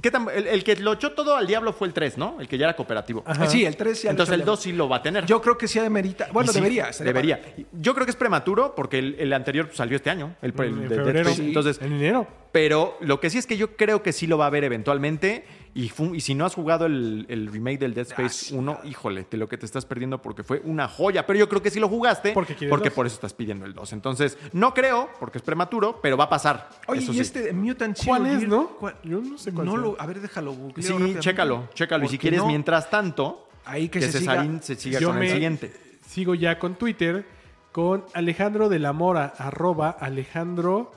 ¿qué 0.00 0.10
tan- 0.10 0.28
el, 0.34 0.46
el 0.46 0.64
que 0.64 0.76
lo 0.76 0.92
echó 0.94 1.12
todo 1.12 1.36
al 1.36 1.46
diablo 1.46 1.72
fue 1.72 1.88
el 1.88 1.94
3, 1.94 2.16
¿no? 2.18 2.36
El 2.40 2.48
que 2.48 2.56
ya 2.56 2.66
era 2.66 2.76
cooperativo. 2.76 3.22
Ah, 3.26 3.46
Sí, 3.46 3.64
el 3.64 3.76
3 3.76 4.02
ya 4.04 4.10
Entonces 4.10 4.32
el 4.34 4.40
echó 4.42 4.52
2 4.52 4.60
sí 4.62 4.72
lo 4.72 4.88
va 4.88 4.96
a 4.96 5.02
tener. 5.02 5.26
Yo 5.26 5.40
creo 5.42 5.58
que 5.58 5.68
sí 5.68 5.78
amerita. 5.78 6.28
Bueno, 6.32 6.50
sí, 6.52 6.58
debería. 6.58 6.90
Debería. 7.00 7.40
Yo 7.72 7.94
creo 7.94 8.06
que 8.06 8.10
es 8.10 8.16
prematuro 8.16 8.74
porque 8.74 8.98
el, 8.98 9.16
el 9.18 9.32
anterior 9.32 9.68
salió 9.72 9.96
este 9.96 10.10
año, 10.10 10.34
el, 10.42 10.54
el 10.58 10.64
En 10.68 10.88
de 10.88 10.94
febrero. 10.96 11.30
Entonces, 11.30 11.80
En 11.82 11.92
enero. 11.94 12.26
pero 12.52 12.96
lo 13.00 13.20
que 13.20 13.28
sí 13.30 13.38
es 13.38 13.46
que 13.46 13.56
yo 13.56 13.76
creo 13.76 14.02
que 14.02 14.12
sí 14.12 14.26
lo 14.26 14.38
va 14.38 14.46
a 14.46 14.50
ver 14.50 14.64
eventualmente. 14.64 15.44
Y, 15.74 15.88
si 16.20 16.34
no 16.34 16.44
has 16.44 16.54
jugado 16.54 16.84
el, 16.84 17.24
el 17.30 17.46
remake 17.50 17.78
del 17.78 17.94
Dead 17.94 18.06
Space 18.06 18.46
sí, 18.46 18.54
1, 18.54 18.80
híjole, 18.84 19.26
de 19.30 19.38
lo 19.38 19.48
que 19.48 19.56
te 19.56 19.64
estás 19.64 19.86
perdiendo 19.86 20.20
porque 20.20 20.42
fue 20.42 20.60
una 20.64 20.86
joya. 20.86 21.24
Pero 21.26 21.38
yo 21.38 21.48
creo 21.48 21.62
que 21.62 21.70
sí 21.70 21.80
lo 21.80 21.88
jugaste 21.88 22.32
Porque 22.32 22.54
porque 22.68 22.90
por 22.90 23.06
eso 23.06 23.14
estás 23.14 23.32
pidiendo 23.32 23.64
el 23.64 23.72
2. 23.72 23.94
Entonces, 23.94 24.36
no 24.52 24.74
creo, 24.74 25.08
porque 25.18 25.38
es 25.38 25.42
prematuro, 25.42 25.98
pero 26.02 26.18
va 26.18 26.24
a 26.24 26.28
pasar. 26.28 26.68
Oye, 26.88 27.00
Eso 27.00 27.12
y 27.12 27.14
sí. 27.14 27.20
este 27.22 27.52
Mutant 27.54 27.96
Zero 27.96 28.08
¿Cuál 28.08 28.26
es, 28.26 28.46
no? 28.46 28.68
cuál- 28.78 28.96
Yo 29.02 29.20
no 29.22 29.38
sé 29.38 29.50
cuál 29.52 29.66
No 29.66 29.78
lo, 29.78 29.96
a 29.98 30.04
ver, 30.04 30.20
déjalo 30.20 30.54
Sí, 30.76 31.16
chécalo, 31.20 31.68
chécalo. 31.72 32.04
Y 32.04 32.08
si 32.08 32.18
quieres, 32.18 32.40
no- 32.40 32.48
mientras 32.48 32.90
tanto, 32.90 33.48
Ahí 33.64 33.88
que 33.88 34.02
se 34.02 34.12
Cesarín 34.12 34.60
siga. 34.60 34.62
se 34.62 34.74
siga 34.76 35.00
Yo 35.00 35.08
con 35.08 35.16
el 35.18 35.22
me 35.24 35.30
siguiente. 35.32 35.72
sigo 36.06 36.34
ya 36.34 36.58
con 36.58 36.74
Twitter 36.74 37.24
con 37.70 38.04
Alejandro 38.12 38.68
de 38.68 38.78
la 38.78 38.92
Mora, 38.92 39.32
arroba 39.38 39.88
Alejandro 39.88 40.92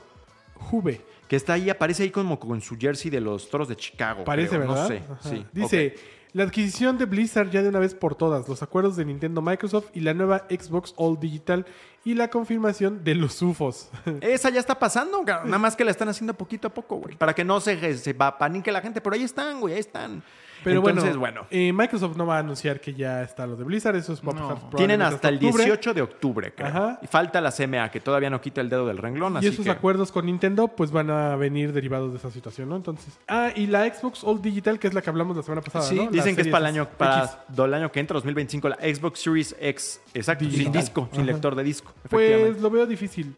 Juve. 0.54 1.00
Que 1.28 1.36
está 1.36 1.54
ahí, 1.54 1.70
aparece 1.70 2.04
ahí 2.04 2.10
como 2.10 2.38
con 2.38 2.60
su 2.60 2.76
jersey 2.76 3.10
de 3.10 3.20
los 3.20 3.48
toros 3.50 3.68
de 3.68 3.76
Chicago. 3.76 4.24
Parece, 4.24 4.56
creo, 4.56 4.60
¿verdad? 4.60 4.88
No 5.08 5.22
sé. 5.22 5.28
Sí. 5.28 5.46
Dice, 5.52 5.94
la 6.32 6.44
adquisición 6.44 6.98
de 6.98 7.06
Blizzard 7.06 7.50
ya 7.50 7.62
de 7.62 7.70
una 7.70 7.78
vez 7.78 7.94
por 7.94 8.14
todas, 8.14 8.46
los 8.46 8.62
acuerdos 8.62 8.96
de 8.96 9.06
Nintendo 9.06 9.40
Microsoft 9.40 9.86
y 9.94 10.00
la 10.00 10.12
nueva 10.12 10.46
Xbox 10.50 10.92
All 10.96 11.18
Digital 11.18 11.64
y 12.04 12.14
la 12.14 12.28
confirmación 12.28 13.02
de 13.02 13.14
los 13.14 13.40
UFOs. 13.40 13.88
Esa 14.20 14.50
ya 14.50 14.60
está 14.60 14.78
pasando, 14.78 15.22
nada 15.24 15.58
más 15.58 15.76
que 15.76 15.84
la 15.84 15.90
están 15.90 16.08
haciendo 16.08 16.34
poquito 16.34 16.68
a 16.68 16.74
poco, 16.74 16.96
güey. 16.96 17.16
Para 17.16 17.34
que 17.34 17.42
no 17.42 17.58
se, 17.60 17.96
se 17.96 18.14
panique 18.14 18.70
la 18.70 18.82
gente, 18.82 19.00
pero 19.00 19.14
ahí 19.14 19.22
están, 19.22 19.60
güey, 19.60 19.74
ahí 19.74 19.80
están. 19.80 20.22
Pero 20.66 20.80
Entonces, 20.88 21.16
bueno, 21.16 21.42
bueno. 21.42 21.46
eh, 21.50 21.72
Microsoft 21.72 22.16
no 22.16 22.26
va 22.26 22.36
a 22.36 22.38
anunciar 22.40 22.80
que 22.80 22.92
ya 22.92 23.22
está 23.22 23.46
lo 23.46 23.56
de 23.56 23.64
Blizzard, 23.64 23.96
eso 23.96 24.12
es 24.12 24.20
va 24.20 24.32
a 24.32 24.34
pasar 24.34 24.46
probablemente 24.46 24.76
Tienen 24.76 25.02
hasta 25.02 25.28
el 25.28 25.34
octubre. 25.36 25.64
18 25.64 25.94
de 25.94 26.02
octubre, 26.02 26.52
creo. 26.54 26.68
Ajá. 26.68 26.98
Y 27.02 27.06
falta 27.06 27.40
la 27.40 27.52
CMA, 27.52 27.90
que 27.90 28.00
todavía 28.00 28.28
no 28.30 28.40
quita 28.40 28.60
el 28.60 28.68
dedo 28.68 28.86
del 28.86 28.98
renglón, 28.98 29.34
Y 29.34 29.38
así 29.38 29.46
esos 29.48 29.64
que... 29.64 29.70
acuerdos 29.70 30.10
con 30.12 30.26
Nintendo 30.26 30.68
pues 30.68 30.90
van 30.90 31.10
a 31.10 31.36
venir 31.36 31.72
derivados 31.72 32.10
de 32.12 32.18
esa 32.18 32.30
situación, 32.30 32.68
¿no? 32.68 32.76
Entonces. 32.76 33.18
Ah, 33.28 33.50
y 33.54 33.66
la 33.68 33.84
Xbox 33.92 34.24
All 34.24 34.42
Digital, 34.42 34.78
que 34.78 34.88
es 34.88 34.94
la 34.94 35.02
que 35.02 35.10
hablamos 35.10 35.36
la 35.36 35.42
semana 35.42 35.62
pasada, 35.62 35.84
Sí, 35.84 35.94
¿no? 35.96 36.04
La 36.04 36.10
Dicen 36.10 36.34
que 36.34 36.42
es 36.42 36.48
para 36.48 36.68
el 36.68 36.74
año, 36.74 36.88
para 36.98 37.44
el 37.56 37.74
año 37.74 37.92
que 37.92 38.00
entra, 38.00 38.14
2025, 38.14 38.68
la 38.68 38.76
Xbox 38.76 39.20
Series 39.20 39.56
X. 39.60 40.00
Exacto, 40.14 40.44
sin 40.50 40.72
disco, 40.72 41.08
sin 41.12 41.26
lector 41.26 41.54
de 41.54 41.62
disco. 41.62 41.92
Pues 42.10 42.60
lo 42.60 42.70
veo 42.70 42.86
difícil. 42.86 43.36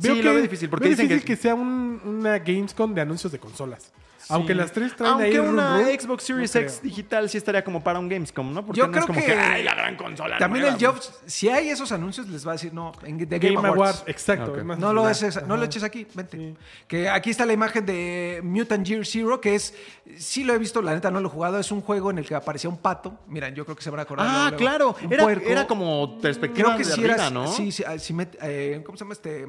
Sí, 0.00 0.22
lo 0.22 0.32
veo 0.32 0.42
difícil, 0.42 0.68
porque 0.70 0.84
veo 0.84 0.90
dicen 0.90 1.08
difícil 1.08 1.26
que- 1.26 1.34
que... 1.36 1.42
sea 1.42 1.54
un- 1.56 2.00
una 2.04 2.38
Gamescom 2.38 2.94
de 2.94 3.00
anuncios 3.00 3.32
de 3.32 3.38
consolas. 3.40 3.92
Aunque 4.30 4.54
las 4.54 4.72
tres 4.72 4.94
traen 4.96 5.12
Aunque 5.14 5.26
ahí 5.28 5.34
el 5.34 5.40
una 5.40 5.78
rum 5.78 5.86
rum, 5.86 5.98
Xbox 6.00 6.22
Series 6.24 6.54
no 6.54 6.60
X 6.60 6.82
digital 6.82 7.28
sí 7.30 7.38
estaría 7.38 7.64
como 7.64 7.82
para 7.82 7.98
un 7.98 8.08
Gamescom, 8.08 8.52
¿no? 8.52 8.64
Porque 8.64 8.78
Yo 8.80 8.86
no 8.86 8.92
creo 8.92 9.02
es 9.02 9.06
como 9.06 9.20
que- 9.20 9.26
que, 9.26 9.32
¡ay, 9.32 9.62
la 9.62 9.74
gran 9.74 9.96
consola! 9.96 10.38
También 10.38 10.62
nueva". 10.64 10.76
el 10.78 10.84
Jobs, 10.86 11.12
si 11.26 11.48
hay 11.48 11.68
esos 11.70 11.92
anuncios, 11.92 12.28
les 12.28 12.46
va 12.46 12.52
a 12.52 12.54
decir, 12.54 12.72
no, 12.74 12.92
en 13.04 13.18
de 13.18 13.26
Game, 13.38 13.54
Game 13.54 13.68
Awards. 13.68 13.76
Awards, 14.00 14.04
exacto. 14.06 14.56
No 14.64 14.92
lo, 14.92 15.06
haces, 15.06 15.42
no 15.46 15.56
lo 15.56 15.64
eches 15.64 15.82
aquí, 15.82 16.06
vente. 16.14 16.36
Sí. 16.36 16.54
Que 16.86 17.08
aquí 17.08 17.30
está 17.30 17.46
la 17.46 17.52
imagen 17.52 17.84
de 17.86 18.40
Mutant 18.44 18.86
Year 18.86 19.04
Zero, 19.06 19.40
que 19.40 19.54
es, 19.54 19.74
sí 20.18 20.44
lo 20.44 20.54
he 20.54 20.58
visto, 20.58 20.82
la 20.82 20.94
neta 20.94 21.10
no 21.10 21.20
lo 21.20 21.28
he 21.28 21.30
jugado, 21.30 21.58
es 21.58 21.70
un 21.72 21.80
juego 21.80 22.10
en 22.10 22.18
el 22.18 22.26
que 22.26 22.34
aparecía 22.34 22.68
un 22.70 22.78
pato. 22.78 23.18
Miren, 23.28 23.54
yo 23.54 23.64
creo 23.64 23.76
que 23.76 23.82
se 23.82 23.90
van 23.90 24.00
a 24.00 24.02
acordar. 24.02 24.26
Ah, 24.28 24.42
luego, 24.50 24.56
claro. 24.56 24.96
Era, 25.10 25.32
era 25.32 25.66
como 25.66 26.18
perspectiva 26.20 26.68
Creo 26.74 26.78
que 26.78 26.84
de 26.84 26.92
sí 26.92 27.00
arriba, 27.00 27.14
era, 27.14 27.30
¿no? 27.30 27.46
sí, 27.52 27.72
sí, 27.72 27.82
ah, 27.86 27.98
sí 27.98 28.12
met- 28.14 28.36
eh, 28.42 28.82
¿cómo 28.84 28.96
se 28.98 29.04
llama 29.04 29.12
este? 29.14 29.42
Eh, 29.42 29.46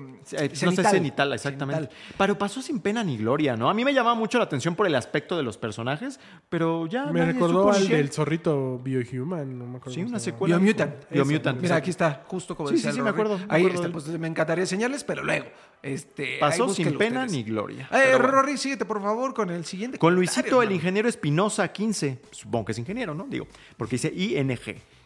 No 0.64 0.72
sé, 0.72 0.84
cenital, 0.84 1.34
exactamente. 1.34 1.88
Cenital. 1.88 2.16
Pero 2.18 2.38
pasó 2.38 2.62
sin 2.62 2.80
pena 2.80 3.04
ni 3.04 3.18
gloria, 3.18 3.56
¿no? 3.56 3.70
A 3.70 3.74
mí 3.74 3.84
me 3.84 3.94
llamaba 3.94 4.16
mucho 4.16 4.38
la 4.38 4.44
atención 4.46 4.69
por 4.76 4.88
el 4.88 4.96
aspecto 4.96 5.38
de 5.38 5.44
los 5.44 5.58
personajes, 5.58 6.20
pero 6.50 6.88
ya. 6.88 7.06
Me 7.08 7.20
nadie 7.20 7.34
recordó 7.34 7.64
supo 7.64 7.72
al 7.76 7.88
del 7.88 8.10
zorrito 8.12 8.80
Biohuman, 8.80 9.58
no 9.60 9.66
me 9.66 9.78
acuerdo. 9.78 9.94
Sí, 9.94 10.02
una 10.02 10.20
secuela. 10.20 10.58
Biomutant. 10.58 11.10
Biomutant. 11.10 11.62
Mira, 11.62 11.76
aquí 11.78 11.90
está, 11.90 12.24
justo 12.28 12.56
como 12.56 12.70
Sí, 12.70 12.76
decía 12.76 12.92
sí, 12.92 12.98
sí, 12.98 13.02
me 13.02 13.10
acuerdo, 13.10 13.38
me 13.38 13.46
Ahí 13.50 13.62
acuerdo 13.66 13.82
está, 13.88 13.92
pues 13.92 14.08
me 14.20 14.28
encantaría 14.28 14.64
enseñarles, 14.64 15.04
pero 15.04 15.24
luego. 15.24 15.46
Este, 15.82 16.38
Pasó 16.40 16.66
ahí 16.66 16.74
sin 16.74 16.98
pena 16.98 17.22
ustedes. 17.26 17.32
ni 17.32 17.44
gloria. 17.44 17.90
Eh, 17.92 18.12
bueno. 18.18 18.28
Rory, 18.28 18.58
síguete 18.58 18.84
por 18.86 19.02
favor 19.02 19.34
con 19.34 19.50
el 19.50 19.64
siguiente. 19.66 19.98
Con 19.98 20.14
Luisito, 20.16 20.62
el 20.62 20.72
ingeniero 20.72 21.08
Espinosa 21.08 21.68
15. 21.70 22.20
Supongo 22.32 22.66
que 22.66 22.72
es 22.74 22.80
ingeniero, 22.80 23.14
¿no? 23.16 23.26
Digo, 23.30 23.48
porque 23.78 23.96
dice 23.96 24.12
ING. 24.14 24.60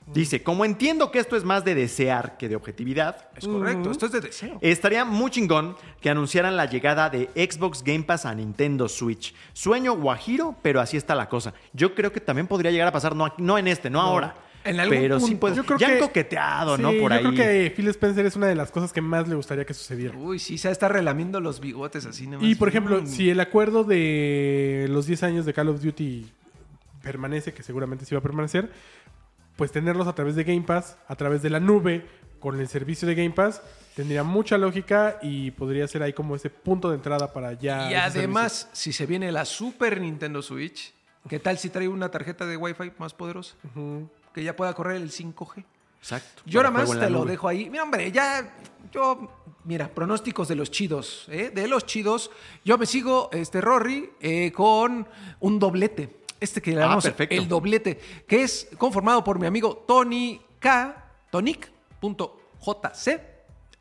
Dice, 0.08 0.44
como 0.44 0.66
entiendo 0.66 1.12
que 1.12 1.20
esto 1.20 1.36
es 1.38 1.44
más 1.44 1.64
de 1.64 1.76
desear 1.76 2.38
que 2.38 2.50
de 2.50 2.56
objetividad, 2.56 3.30
Es 3.36 3.48
correcto, 3.48 3.90
esto 3.92 4.06
es 4.08 4.12
de 4.12 4.22
deseo. 4.22 4.58
Estaría 4.62 5.06
muy 5.06 5.32
chingón 5.32 5.76
que 6.02 6.10
anunciaran 6.10 6.58
la 6.58 6.66
llegada 6.66 7.10
de 7.10 7.30
Xbox 7.36 7.84
Game 7.84 8.04
Pass 8.04 8.26
a 8.26 8.36
Nintendo 8.36 8.90
Switch. 8.90 9.34
Sueño 9.54 9.94
guajiro, 9.96 10.56
pero 10.62 10.82
así 10.82 10.98
está 10.98 11.16
la 11.16 11.30
cosa. 11.30 11.54
Yo 11.72 11.96
creo 11.96 12.12
que 12.12 12.20
también 12.20 12.48
podría 12.48 12.70
llegar 12.72 12.88
a 12.90 12.92
pasar, 12.92 13.16
no, 13.16 13.34
no 13.38 13.58
en 13.58 13.68
este, 13.68 13.90
no, 13.90 14.02
ahora. 14.02 14.36
En 14.66 14.80
algún 14.80 14.98
pero 14.98 15.20
sí, 15.20 15.36
pues, 15.36 15.56
Yo 15.56 15.66
creo 15.66 15.78
ya 15.78 15.88
han 15.88 15.94
que- 15.96 16.00
coqueteado, 16.00 16.78
¿no? 16.78 16.90
Por 16.92 17.12
yo 17.12 17.16
ahí. 17.18 17.22
creo 17.22 17.34
que 17.36 17.74
Phil 17.76 17.88
Spencer 17.90 18.26
es 18.26 18.36
una 18.38 18.48
de 18.48 18.56
las 18.56 18.72
cosas 18.72 18.94
que 18.94 19.02
más 19.02 19.28
le 19.28 19.36
gustaría 19.36 19.66
que 19.66 19.74
sucediera. 19.74 20.18
Uy, 20.18 20.40
sí, 20.40 20.58
se 20.58 20.72
está 20.72 20.88
relamiendo 20.88 21.42
los 21.42 21.60
bigotes 21.60 22.06
así. 22.06 22.28
nada 22.28 22.42
Y 22.46 22.56
por 22.56 22.70
ejemplo, 22.70 23.02
Mm. 23.02 23.08
si 23.08 23.30
el 23.30 23.42
acuerdo 23.42 23.84
de 23.84 24.88
los 24.90 25.06
10 25.06 25.24
años 25.24 25.46
de 25.46 25.54
Call 25.54 25.68
of 25.70 25.82
Duty 25.82 26.28
permanece, 27.02 27.54
que 27.54 27.64
seguramente 27.64 28.06
sí 28.06 28.16
va 28.16 28.20
a 28.20 28.24
permanecer, 28.24 28.72
pues 29.56 29.72
tenerlos 29.72 30.08
a 30.08 30.14
través 30.14 30.36
de 30.36 30.44
Game 30.44 30.62
Pass, 30.62 30.98
a 31.08 31.16
través 31.16 31.42
de 31.42 31.50
la 31.50 31.60
nube, 31.60 32.06
con 32.40 32.60
el 32.60 32.68
servicio 32.68 33.08
de 33.08 33.16
Game 33.16 33.32
Pass, 33.32 33.62
tendría 33.96 34.24
mucha 34.24 34.58
lógica 34.58 35.18
y 35.22 35.52
podría 35.52 35.88
ser 35.88 36.04
ahí 36.04 36.14
como 36.14 36.36
ese 36.36 36.50
punto 36.50 36.90
de 36.90 36.96
entrada 36.96 37.32
para 37.32 37.54
ya. 37.54 37.90
Y 37.90 37.94
además, 37.94 38.70
si 38.74 38.92
se 38.92 39.06
viene 39.06 39.32
la 39.32 39.46
Super 39.46 40.02
Nintendo 40.02 40.42
Switch, 40.42 40.94
¿qué 41.30 41.40
tal 41.40 41.58
si 41.58 41.70
trae 41.70 41.88
una 41.88 42.10
tarjeta 42.10 42.46
de 42.46 42.58
Wi-Fi 42.58 42.94
más 42.98 43.14
poderosa? 43.14 43.56
Que 44.34 44.44
ya 44.44 44.56
pueda 44.56 44.74
correr 44.74 44.98
el 44.98 45.10
5G. 45.10 45.64
Exacto. 46.00 46.42
Yo 46.46 46.62
nada 46.62 46.72
más 46.72 46.90
te 46.90 47.10
lo 47.10 47.20
nube. 47.20 47.32
dejo 47.32 47.48
ahí. 47.48 47.70
Mira, 47.70 47.84
hombre, 47.84 48.12
ya 48.12 48.58
Yo, 48.92 49.32
mira, 49.64 49.88
pronósticos 49.88 50.50
de 50.50 50.56
los 50.56 50.70
chidos, 50.70 51.26
¿eh? 51.30 51.50
De 51.54 51.68
los 51.70 51.86
chidos. 51.86 52.30
Yo 52.66 52.78
me 52.78 52.86
sigo, 52.86 53.30
este, 53.32 53.62
Rory, 53.62 54.10
eh, 54.20 54.52
con 54.52 55.08
un 55.40 55.60
doblete. 55.60 56.23
Este 56.44 56.62
que 56.62 56.72
le 56.72 56.78
Ah, 56.78 56.82
llamamos 56.82 57.06
el 57.30 57.48
doblete, 57.48 57.98
que 58.28 58.44
es 58.44 58.68
conformado 58.78 59.24
por 59.24 59.40
mi 59.40 59.48
amigo 59.48 59.86
Tony 59.88 60.42
K, 60.60 60.94
tonic.jc, 61.32 63.22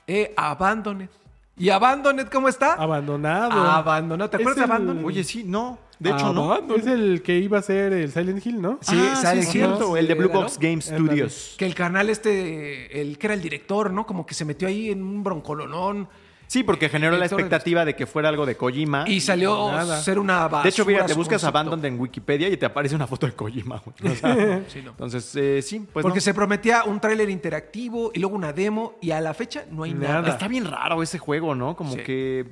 eh, 0.06 0.32
Abandoned. 0.36 1.09
¿Y 1.56 1.68
Abandoned 1.70 2.28
cómo 2.28 2.48
está? 2.48 2.74
Abandonado. 2.74 3.60
Abandonado. 3.60 4.30
¿Te 4.30 4.36
acuerdas 4.36 4.56
de 4.56 4.64
Abandoned? 4.64 5.05
Oye, 5.05 5.24
sí, 5.24 5.43
no. 5.44 5.78
De 5.98 6.10
hecho, 6.10 6.32
no. 6.32 6.52
Abandoned. 6.52 6.80
Es 6.80 6.86
el 6.86 7.22
que 7.22 7.36
iba 7.39 7.59
a 7.59 7.62
ser 7.62 7.93
el 7.93 8.10
Silent 8.12 8.47
Hill, 8.47 8.62
¿no? 8.62 8.78
Sí, 8.80 8.97
ah, 8.97 9.16
Silent 9.16 9.43
sí, 9.43 9.59
Hill. 9.59 9.66
cierto. 9.66 9.97
El 9.97 10.06
de 10.06 10.14
Blue. 10.14 10.28
Box 10.28 10.59
Game. 10.59 10.80
Studios. 10.80 11.55
Que 11.59 11.66
el 11.66 11.74
canal 11.74 12.10
este, 12.10 13.01
el 13.01 13.18
que 13.18 13.26
era 13.26 13.34
el 13.34 13.43
director, 13.43 13.93
¿no? 13.93 14.06
Como 14.06 14.24
que 14.24 14.34
se 14.34 14.44
metió 14.44 14.68
ahí 14.68 14.90
en 14.90 15.02
un 15.02 15.24
broncolonón. 15.24 16.09
Sí, 16.53 16.62
porque 16.62 16.91
generó 16.91 17.16
la 17.16 17.24
expectativa 17.24 17.83
de 17.87 17.97
que 17.97 18.05
fuera 18.07 18.29
algo 18.29 18.45
de 18.45 18.59
Kojima. 18.59 19.05
Y 19.09 19.23
salió 19.23 19.70
a 19.70 19.97
ser 20.03 20.19
una 20.19 20.41
basura. 20.49 20.62
de 20.65 20.69
hecho, 20.69 20.85
fíjate, 20.85 21.12
su 21.15 21.19
buscas 21.19 21.41
concepto. 21.41 21.49
Abandoned 21.59 21.85
en 21.87 21.99
Wikipedia 21.99 22.49
y 22.51 22.59
te 22.59 22.66
aparece 22.66 22.95
una 22.95 23.07
foto 23.07 23.24
de 23.27 23.33
Kojima. 23.33 23.83
güey. 23.83 24.12
O 24.12 24.16
sea, 24.16 24.61
Sí, 24.69 24.83
no. 24.83 24.91
Entonces, 24.91 25.35
eh, 25.37 25.62
sí, 25.62 25.81
pues 25.91 26.03
Porque 26.03 26.19
no. 26.19 26.20
se 26.20 26.35
prometía 26.35 26.85
un 26.85 27.01
tráiler 27.01 27.31
interactivo 27.31 28.11
y 28.12 28.19
luego 28.20 28.37
una 28.37 28.53
demo 28.53 28.97
y 29.01 29.12
a 29.12 29.20
la 29.23 29.33
fecha 29.33 29.65
no 29.70 29.85
hay 29.85 29.95
nada. 29.95 30.20
Nada. 30.20 30.29
Está 30.29 30.47
bien 30.47 30.66
raro 30.70 31.03
ese 31.03 31.19
juego, 31.19 31.55
¿no? 31.55 31.74
Como 31.74 31.95
Sí. 31.95 32.01
que... 32.03 32.47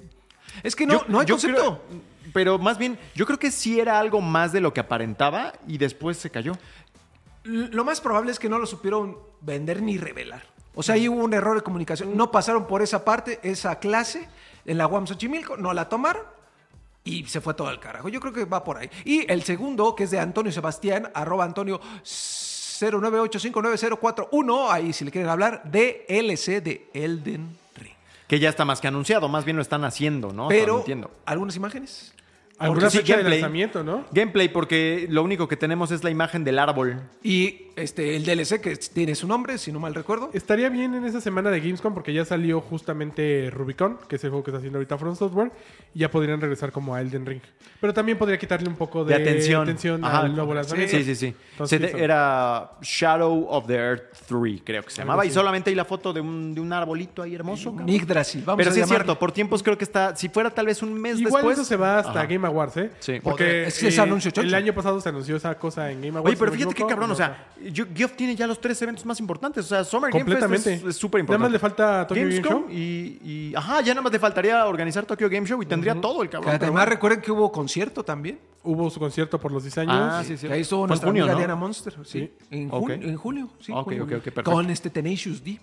Es 0.62 0.74
que 0.74 0.86
no, 0.86 0.94
Yo- 0.94 1.04
no 1.08 1.20
hay 1.20 1.26
yo 1.26 1.34
concepto. 1.34 1.60
creo- 1.60 2.00
pero 2.32 2.58
más 2.58 2.78
bien, 2.78 2.98
yo 3.14 3.26
creo 3.26 3.38
que 3.38 3.50
sí 3.50 3.80
era 3.80 3.98
algo 4.00 4.22
más 4.22 4.50
de 4.52 4.60
lo 4.62 4.72
que 4.72 4.80
aparentaba 4.80 5.52
y 5.68 5.76
después 5.76 6.16
se 6.16 6.30
cayó. 6.30 6.52
Lo 7.44 7.84
más 7.84 8.00
probable 8.00 8.30
es 8.32 8.38
que 8.38 8.48
no 8.48 8.58
lo 8.58 8.64
supieron 8.66 9.18
vender 9.42 9.82
ni 9.82 9.98
revelar. 9.98 10.44
O 10.80 10.82
sea, 10.82 10.94
ahí 10.94 11.10
hubo 11.10 11.22
un 11.22 11.34
error 11.34 11.56
de 11.56 11.62
comunicación. 11.62 12.16
No 12.16 12.30
pasaron 12.30 12.66
por 12.66 12.80
esa 12.80 13.04
parte, 13.04 13.38
esa 13.42 13.78
clase 13.78 14.26
en 14.64 14.78
la 14.78 14.86
UAM 14.86 15.06
Xochimilco, 15.06 15.58
no 15.58 15.74
la 15.74 15.90
tomaron 15.90 16.22
y 17.04 17.26
se 17.26 17.42
fue 17.42 17.52
todo 17.52 17.68
al 17.68 17.78
carajo. 17.78 18.08
Yo 18.08 18.18
creo 18.18 18.32
que 18.32 18.46
va 18.46 18.64
por 18.64 18.78
ahí. 18.78 18.88
Y 19.04 19.30
el 19.30 19.42
segundo, 19.42 19.94
que 19.94 20.04
es 20.04 20.10
de 20.10 20.18
Antonio 20.18 20.50
Sebastián, 20.50 21.10
arroba 21.12 21.44
Antonio 21.44 21.82
09859041, 22.02 24.70
ahí 24.70 24.94
si 24.94 25.04
le 25.04 25.10
quieren 25.10 25.28
hablar, 25.28 25.64
DLC 25.64 26.62
de 26.62 26.88
Elden 26.94 27.58
Ring. 27.76 27.92
Que 28.26 28.38
ya 28.38 28.48
está 28.48 28.64
más 28.64 28.80
que 28.80 28.88
anunciado, 28.88 29.28
más 29.28 29.44
bien 29.44 29.56
lo 29.56 29.62
están 29.62 29.84
haciendo, 29.84 30.32
¿no? 30.32 30.48
Pero. 30.48 30.82
¿algunas 31.26 31.56
imágenes? 31.56 32.14
Alguna 32.60 32.90
sí, 32.90 32.98
fecha 32.98 33.14
de 33.16 33.22
gameplay. 33.22 33.40
lanzamiento, 33.40 33.82
¿no? 33.82 34.04
Gameplay, 34.12 34.48
porque 34.48 35.06
lo 35.10 35.22
único 35.22 35.48
que 35.48 35.56
tenemos 35.56 35.90
es 35.90 36.04
la 36.04 36.10
imagen 36.10 36.44
del 36.44 36.58
árbol. 36.58 37.00
Y 37.22 37.68
este, 37.76 38.16
el 38.16 38.24
DLC 38.24 38.60
que 38.60 38.76
tiene 38.76 39.14
su 39.14 39.26
nombre, 39.26 39.56
si 39.56 39.72
no 39.72 39.80
mal 39.80 39.94
recuerdo. 39.94 40.30
Estaría 40.34 40.68
bien 40.68 40.94
en 40.94 41.04
esa 41.06 41.20
semana 41.20 41.50
de 41.50 41.60
Gamescom 41.60 41.94
porque 41.94 42.12
ya 42.12 42.24
salió 42.26 42.60
justamente 42.60 43.48
Rubicon, 43.50 43.98
que 44.08 44.16
es 44.16 44.24
el 44.24 44.30
juego 44.30 44.44
que 44.44 44.50
está 44.50 44.58
haciendo 44.58 44.78
ahorita 44.78 44.98
From 44.98 45.16
Software, 45.16 45.50
y 45.94 46.00
ya 46.00 46.10
podrían 46.10 46.40
regresar 46.40 46.70
como 46.72 46.94
a 46.94 47.00
Elden 47.00 47.24
Ring. 47.24 47.40
Pero 47.80 47.94
también 47.94 48.18
podría 48.18 48.38
quitarle 48.38 48.68
un 48.68 48.76
poco 48.76 49.04
de, 49.04 49.16
De 49.16 49.22
atención. 49.22 50.04
Ajá. 50.04 50.20
al 50.20 50.34
nuevo 50.34 50.52
lanzamiento. 50.52 50.96
Sí, 50.98 51.04
sí, 51.04 51.14
sí. 51.14 51.34
Entonces, 51.52 51.80
Se 51.80 51.86
sí, 51.88 51.92
te- 51.94 52.04
era 52.04 52.72
Shadow 52.82 53.46
of 53.48 53.66
the 53.66 53.74
Earth 53.74 54.02
3, 54.28 54.60
creo 54.64 54.82
que 54.82 54.90
se 54.90 54.98
llamaba. 55.02 55.24
Y 55.24 55.30
solamente 55.30 55.70
hay 55.70 55.76
la 55.76 55.84
foto 55.86 56.12
de 56.12 56.20
un, 56.20 56.54
de 56.54 56.60
un 56.60 56.72
arbolito 56.72 57.22
ahí 57.22 57.34
hermoso. 57.34 57.74
Yggdrasil, 57.86 58.42
vamos 58.44 58.58
Pero 58.58 58.70
a 58.70 58.74
sí 58.74 58.80
es 58.80 58.88
cierto, 58.88 59.18
por 59.18 59.32
tiempos 59.32 59.62
creo 59.62 59.78
que 59.78 59.84
está. 59.84 60.14
Si 60.14 60.28
fuera 60.28 60.50
tal 60.50 60.66
vez 60.66 60.82
un 60.82 60.92
mes 61.00 61.18
Igual 61.18 61.42
después. 61.42 61.58
eso 61.58 61.64
se 61.64 61.76
va 61.76 61.98
hasta 62.00 62.10
Ajá. 62.10 62.26
Game 62.26 62.46
Awards, 62.50 62.76
¿eh? 62.76 62.90
Sí. 63.00 63.20
Porque 63.22 63.64
es 63.66 63.78
que 63.78 63.88
ese 63.88 64.00
anuncio 64.00 64.30
chocho. 64.30 64.46
el 64.46 64.54
año 64.54 64.74
pasado 64.74 65.00
se 65.00 65.08
anunció 65.08 65.36
esa 65.36 65.56
cosa 65.58 65.90
en 65.90 65.98
Game 66.02 66.10
Awards. 66.18 66.26
Oye, 66.28 66.36
pero 66.38 66.52
si 66.52 66.58
fíjate 66.58 66.74
qué 66.74 66.86
cabrón, 66.86 67.10
o 67.10 67.14
sea, 67.14 67.48
Geoff 67.94 68.12
tiene 68.16 68.36
ya 68.36 68.46
los 68.46 68.60
tres 68.60 68.80
eventos 68.82 69.04
más 69.06 69.18
importantes. 69.20 69.64
O 69.64 69.68
sea, 69.68 69.84
Summer 69.84 70.10
Game 70.12 70.24
Fest 70.24 70.40
Completamente. 70.40 70.88
es- 70.90 70.96
súper 70.96 71.20
Nada 71.22 71.36
importante. 71.36 71.42
más 71.42 71.52
le 71.52 71.58
falta 71.58 72.06
Tokyo 72.06 72.22
Game 72.22 72.42
Show. 72.42 72.66
Y, 72.70 73.18
y- 73.24 73.52
Ajá, 73.56 73.80
ya 73.80 73.94
nada 73.94 74.02
más 74.02 74.12
le 74.12 74.18
faltaría 74.18 74.66
organizar 74.66 75.06
Tokyo 75.06 75.28
Game 75.28 75.46
Show 75.46 75.62
y 75.62 75.66
tendría 75.66 75.94
todo 76.00 76.22
el 76.22 76.28
cabrón. 76.30 76.52
pero 76.52 76.64
además 76.66 76.88
recuerden 76.88 77.20
que 77.20 77.32
hubo 77.32 77.50
concierto 77.50 78.04
también. 78.04 78.38
Hubo 78.62 78.90
su 78.90 79.00
concierto 79.00 79.40
por 79.40 79.50
los 79.52 79.62
10 79.62 79.78
años. 79.78 79.94
Ah, 79.98 80.22
sí, 80.22 80.36
sí. 80.36 80.46
Que 80.46 80.52
ahí 80.52 80.60
estuvo 80.60 80.86
nuestra 80.86 81.08
junio, 81.08 81.22
amiga 81.22 81.32
¿no? 81.32 81.38
Diana 81.38 81.54
Monster. 81.54 81.94
Sí. 82.04 82.30
En, 82.50 82.68
Ok. 82.70 82.80
junio, 82.90 83.08
en 83.08 83.16
julio. 83.16 83.50
Sí, 83.58 83.72
Ok, 83.72 83.84
julio. 83.84 84.04
ok, 84.04 84.12
ok, 84.18 84.22
perfecto. 84.24 84.50
Con 84.52 84.68
este 84.68 84.90
Tenacious 84.90 85.42
D. 85.42 85.58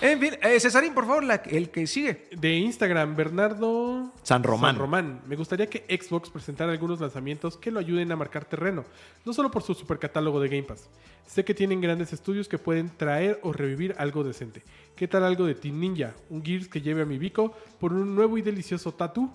En 0.00 0.18
fin, 0.20 0.34
eh, 0.42 0.58
Cesarín, 0.58 0.92
por 0.92 1.06
favor, 1.06 1.22
la- 1.22 1.36
el 1.46 1.70
que 1.70 1.86
sigue. 1.86 2.28
De 2.36 2.52
Instagram, 2.56 3.14
Bernardo 3.14 4.12
San 4.24 4.42
Román. 4.42 4.72
San 4.74 4.80
Román. 4.80 5.20
Me 5.28 5.36
gustaría 5.36 5.68
que 5.68 5.84
Xbox 6.06 6.30
presentara 6.30 6.72
algunos 6.72 7.00
lanzamientos 7.00 7.56
que 7.56 7.70
lo 7.70 7.80
ayuden 7.80 8.10
a 8.12 8.16
marcar 8.16 8.44
terreno, 8.44 8.84
no 9.24 9.32
solo 9.32 9.50
por 9.50 9.62
su 9.62 9.74
supercatálogo 9.74 10.40
de 10.40 10.48
Game 10.48 10.62
Pass. 10.62 10.88
Sé 11.26 11.44
que 11.44 11.54
tienen 11.54 11.80
grandes 11.80 12.12
estudios 12.12 12.48
que 12.48 12.58
pueden 12.58 12.88
traer 12.96 13.40
o 13.42 13.52
revivir 13.52 13.94
algo 13.98 14.22
decente. 14.24 14.62
¿Qué 14.94 15.08
tal 15.08 15.24
algo 15.24 15.44
de 15.46 15.54
Team 15.54 15.80
Ninja? 15.80 16.14
Un 16.30 16.44
Gears 16.44 16.68
que 16.68 16.80
lleve 16.80 17.02
a 17.02 17.04
mi 17.06 17.18
bico 17.18 17.52
por 17.80 17.92
un 17.92 18.14
nuevo 18.14 18.38
y 18.38 18.42
delicioso 18.42 18.92
tatu. 18.92 19.30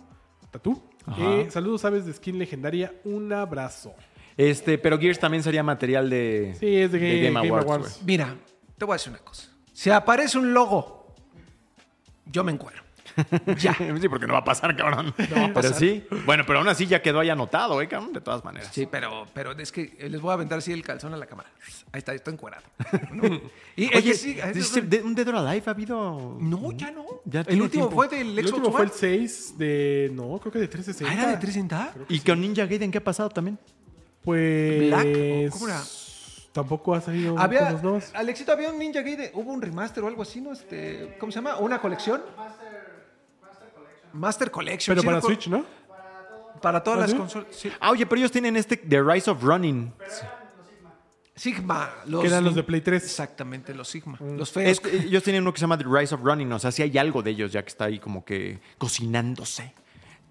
¿Tatu? 0.52 0.82
Ajá. 1.06 1.22
Eh, 1.42 1.48
saludos, 1.52 1.84
aves 1.86 2.06
de 2.06 2.14
skin 2.14 2.38
legendaria. 2.40 2.94
Un 3.04 3.32
abrazo. 3.34 3.94
Este, 4.38 4.78
pero 4.78 4.98
Gears 4.98 5.20
también 5.20 5.44
sería 5.44 5.64
material 5.64 6.10
de, 6.10 6.56
Sí, 6.60 6.76
es 6.78 6.92
de 6.92 7.00
Game- 7.00 7.42
Game 7.42 7.58
Awards. 7.60 7.66
güey. 8.00 8.06
Mira, 8.06 8.36
te 8.78 8.86
voy 8.86 8.94
a 8.94 8.96
decir 8.96 9.12
una 9.12 9.20
cosa. 9.20 9.50
Si 9.74 9.90
aparece 9.90 10.38
un 10.38 10.54
logo, 10.54 11.14
yo 12.26 12.44
me 12.44 12.52
encuentro. 12.52 12.84
Ya. 13.60 13.74
Sí, 13.74 14.10
porque 14.10 14.28
no 14.28 14.34
va 14.34 14.40
a 14.40 14.44
pasar, 14.44 14.76
cabrón. 14.76 15.14
va 15.20 15.24
a 15.24 15.28
Pero 15.48 15.54
pasar. 15.54 15.74
sí. 15.76 16.06
Bueno, 16.26 16.44
pero 16.46 16.60
aún 16.60 16.68
así 16.68 16.86
ya 16.88 17.02
quedó 17.02 17.20
ahí 17.20 17.30
anotado, 17.30 17.82
¿eh, 17.82 17.88
cabrón? 17.88 18.14
De 18.14 18.22
todas 18.22 18.44
maneras. 18.44 18.70
Sí, 18.74 18.88
pero, 18.90 19.26
pero 19.34 19.52
es 19.54 19.72
que 19.72 19.96
eh, 20.00 20.10
les 20.10 20.22
voy 20.22 20.32
a 20.32 20.34
aventar 20.34 20.58
así 20.60 20.72
el 20.72 20.84
calzón 20.84 21.14
a 21.14 21.18
la 21.18 21.26
cámara. 21.26 21.50
Ahí 21.92 22.00
está, 22.00 22.14
estoy 22.14 22.34
encuerado. 22.34 22.64
¿No? 23.12 23.24
Y 23.76 23.86
el 23.86 23.98
Oye, 23.98 24.14
sí- 24.14 24.38
¿dice 24.54 24.82
de- 24.82 25.02
¿un 25.02 25.16
Dead 25.16 25.28
or 25.30 25.36
Alive 25.38 25.64
ha 25.66 25.70
habido? 25.72 26.38
No, 26.42 26.72
ya 26.74 26.92
no. 26.92 27.06
Ya 27.26 27.40
el 27.42 27.62
último 27.62 27.88
tiempo. 27.88 27.92
fue 27.96 28.08
del 28.10 28.38
El 28.38 28.46
Xbox 28.48 28.58
último 28.58 28.72
fue 28.76 28.86
el 28.86 28.92
6 28.92 29.58
de... 29.58 30.12
No, 30.14 30.38
creo 30.40 30.52
que 30.52 30.60
de 30.60 30.68
360. 30.68 31.10
Ah, 31.10 31.14
¿era 31.24 31.32
de 31.32 31.38
360? 31.38 32.06
¿Y 32.10 32.20
con 32.20 32.42
Ninja 32.42 32.66
Gaiden 32.66 32.92
qué 32.92 32.98
ha 32.98 33.04
pasado 33.04 33.30
también? 33.30 33.58
Pues... 34.24 34.88
Black, 34.90 35.08
¿o 35.48 35.52
cómo 35.52 35.68
era? 35.70 35.82
Tampoco 36.52 36.94
ha 36.94 37.00
salido 37.02 37.40
Había, 37.40 37.60
cosas 37.62 37.84
nuevas. 37.84 38.12
Alexito, 38.14 38.52
había 38.52 38.70
un 38.72 38.78
Ninja 38.78 39.02
Gaiden, 39.02 39.32
hubo 39.36 39.52
un 39.54 39.62
remaster 39.62 40.04
o 40.04 40.08
algo 40.08 40.22
así, 40.22 40.42
¿no? 40.42 40.52
Este, 40.52 41.16
¿Cómo 41.18 41.32
se 41.32 41.38
llama? 41.38 41.58
¿Una 41.58 41.80
colección? 41.80 42.22
Master 44.14 44.52
Collection. 44.52 44.92
Pero 44.94 45.02
sí, 45.02 45.08
para 45.08 45.22
Switch, 45.22 45.48
¿no? 45.48 45.66
Para 46.62 46.84
todas 46.84 46.98
¿Ah, 47.00 47.02
las 47.02 47.12
sí? 47.12 47.18
consolas. 47.18 47.48
sí. 47.52 47.72
Ah, 47.80 47.92
oye, 47.92 48.06
pero 48.06 48.20
ellos 48.20 48.32
tienen 48.32 48.56
este 48.56 48.78
The 48.78 49.02
Rise 49.02 49.32
of 49.32 49.42
Running. 49.44 49.92
Sigma. 51.36 51.90
Los, 52.06 52.22
Que 52.22 52.28
eran 52.28 52.44
los 52.44 52.54
de 52.56 52.64
Play 52.64 52.82
3. 52.82 53.04
Exactamente, 53.04 53.74
los 53.74 53.88
Sigma. 53.88 54.18
Mm. 54.20 54.38
Los 54.38 54.52
feos. 54.52 54.70
Este, 54.84 54.96
ellos 55.08 55.24
tienen 55.24 55.42
uno 55.42 55.54
que 55.54 55.60
se 55.60 55.62
llama 55.64 55.78
The 55.78 55.86
Rise 55.88 56.14
of 56.14 56.22
Running. 56.24 56.52
O 56.52 56.60
sea, 56.60 56.72
sí 56.72 56.84
hay 56.84 56.98
algo 56.98 57.24
de 57.24 57.32
ellos 57.32 57.52
ya 57.52 57.64
que 57.64 57.70
está 57.70 57.86
ahí 57.86 58.00
como 58.00 58.24
que 58.24 58.60
cocinándose. 58.78 59.74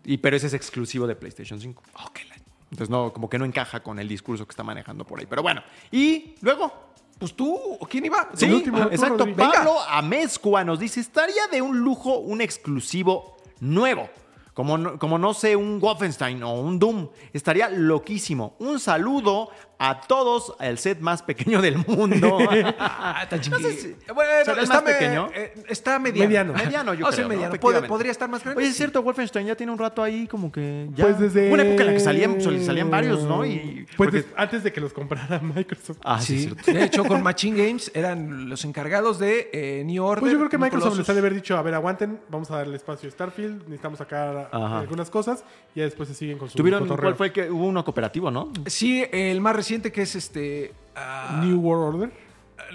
Y, 0.04 0.18
pero 0.18 0.36
ese 0.36 0.46
es 0.46 0.54
exclusivo 0.54 1.06
de 1.06 1.16
PlayStation 1.16 1.60
5. 1.60 1.82
Oh, 2.04 2.10
qué 2.12 2.24
la- 2.26 2.36
Entonces, 2.70 2.90
no, 2.90 3.12
como 3.12 3.28
que 3.28 3.38
no 3.38 3.44
encaja 3.44 3.82
con 3.82 3.98
el 3.98 4.06
discurso 4.08 4.46
que 4.46 4.50
está 4.52 4.62
manejando 4.62 5.04
por 5.04 5.18
ahí. 5.18 5.26
Pero 5.28 5.42
bueno. 5.42 5.62
Y 5.90 6.34
luego, 6.42 6.90
Pues 7.18 7.34
tú, 7.34 7.54
¿o 7.54 7.86
¿quién 7.86 8.06
iba? 8.06 8.30
Sí, 8.34 8.46
El 8.46 8.54
último, 8.54 8.82
tú, 8.82 8.88
exacto. 8.94 9.26
Pablo 9.36 9.78
Amezcua 9.88 10.64
nos 10.64 10.78
dice, 10.78 11.00
estaría 11.00 11.48
de 11.48 11.60
un 11.60 11.78
lujo 11.78 12.18
un 12.18 12.40
exclusivo 12.40 13.36
nuevo. 13.60 14.08
Como 14.54 14.76
no, 14.76 14.98
como 14.98 15.16
no 15.16 15.32
sé, 15.32 15.56
un 15.56 15.78
Wolfenstein 15.78 16.42
o 16.42 16.54
un 16.60 16.78
Doom. 16.78 17.08
Estaría 17.32 17.70
loquísimo. 17.70 18.56
Un 18.58 18.80
saludo 18.80 19.50
a 19.82 19.98
todos, 20.02 20.54
el 20.60 20.76
set 20.76 21.00
más 21.00 21.22
pequeño 21.22 21.62
del 21.62 21.78
mundo. 21.78 22.38
Ah, 22.78 23.20
está 23.22 23.40
chiquito. 23.40 23.62
sé 23.62 23.72
si- 23.76 23.96
bueno, 24.14 24.30
¿será 24.44 24.58
el 24.58 24.62
está, 24.64 24.74
más 24.74 24.84
me- 24.84 24.92
pequeño? 24.92 25.28
eh, 25.34 25.54
está 25.68 25.98
mediano. 25.98 26.26
Mediano. 26.28 26.52
mediano, 26.52 26.94
yo 26.94 27.06
Ah, 27.06 27.10
sí, 27.10 27.16
creo. 27.16 27.28
¿no? 27.28 27.34
mediano. 27.34 27.54
Pod- 27.56 27.86
¿Podría 27.86 28.12
estar 28.12 28.28
más 28.28 28.42
grande? 28.44 28.58
Oye, 28.58 28.68
es 28.68 28.74
Sí. 28.74 28.78
cierto, 28.78 29.02
Wolfenstein 29.02 29.46
ya 29.46 29.56
tiene 29.56 29.72
un 29.72 29.78
rato 29.78 30.02
ahí 30.02 30.26
como 30.26 30.52
que 30.52 30.88
ya... 30.94 31.04
Pues 31.04 31.18
desde... 31.18 31.50
Una 31.50 31.62
época 31.62 31.82
en 31.82 31.86
la 31.88 31.92
que 31.94 32.00
salían, 32.00 32.40
sol- 32.40 32.60
salían 32.62 32.90
varios, 32.90 33.22
¿no? 33.24 33.44
Y... 33.46 33.86
Pues 33.96 34.10
porque- 34.10 34.24
antes 34.36 34.62
de 34.64 34.72
que 34.72 34.80
los 34.82 34.92
comprara 34.92 35.38
Microsoft. 35.42 35.98
Ah, 36.04 36.20
sí, 36.20 36.34
es 36.36 36.40
Sí, 36.42 36.46
cierto. 36.48 36.72
de 36.72 36.84
hecho, 36.84 37.04
con 37.04 37.22
Machine 37.22 37.56
Games 37.66 37.90
eran 37.94 38.48
los 38.50 38.64
encargados 38.66 39.18
de 39.18 39.48
eh, 39.52 39.82
New 39.86 40.04
Order. 40.04 40.20
Pues 40.20 40.32
yo 40.32 40.38
creo 40.38 40.50
que 40.50 40.58
Microsoft 40.58 40.82
Colossus. 40.90 40.98
les 40.98 41.08
ha 41.08 41.12
de 41.14 41.18
haber 41.20 41.34
dicho, 41.34 41.56
a 41.56 41.62
ver, 41.62 41.74
aguanten, 41.74 42.20
vamos 42.28 42.50
a 42.50 42.56
darle 42.58 42.76
espacio 42.76 43.08
a 43.08 43.12
Starfield, 43.12 43.62
necesitamos 43.64 43.98
sacar 43.98 44.50
Ajá. 44.52 44.80
algunas 44.80 45.08
cosas, 45.10 45.42
y 45.74 45.78
ya 45.78 45.84
después 45.84 46.08
se 46.08 46.14
siguen 46.14 46.36
con 46.38 46.50
su 46.50 46.56
Tuvieron, 46.58 46.80
cotorreo. 46.82 47.02
¿cuál 47.04 47.16
fue 47.16 47.26
el 47.28 47.32
que 47.32 47.50
hubo 47.50 47.66
uno 47.66 47.82
cooperativo, 47.84 48.30
no? 48.30 48.52
Sí, 48.66 49.04
el 49.10 49.40
más 49.40 49.56
reciente 49.56 49.69
que 49.78 50.02
es 50.02 50.16
este. 50.16 50.74
ah, 50.96 51.40
New 51.44 51.60
World 51.60 51.94
Order. 52.02 52.12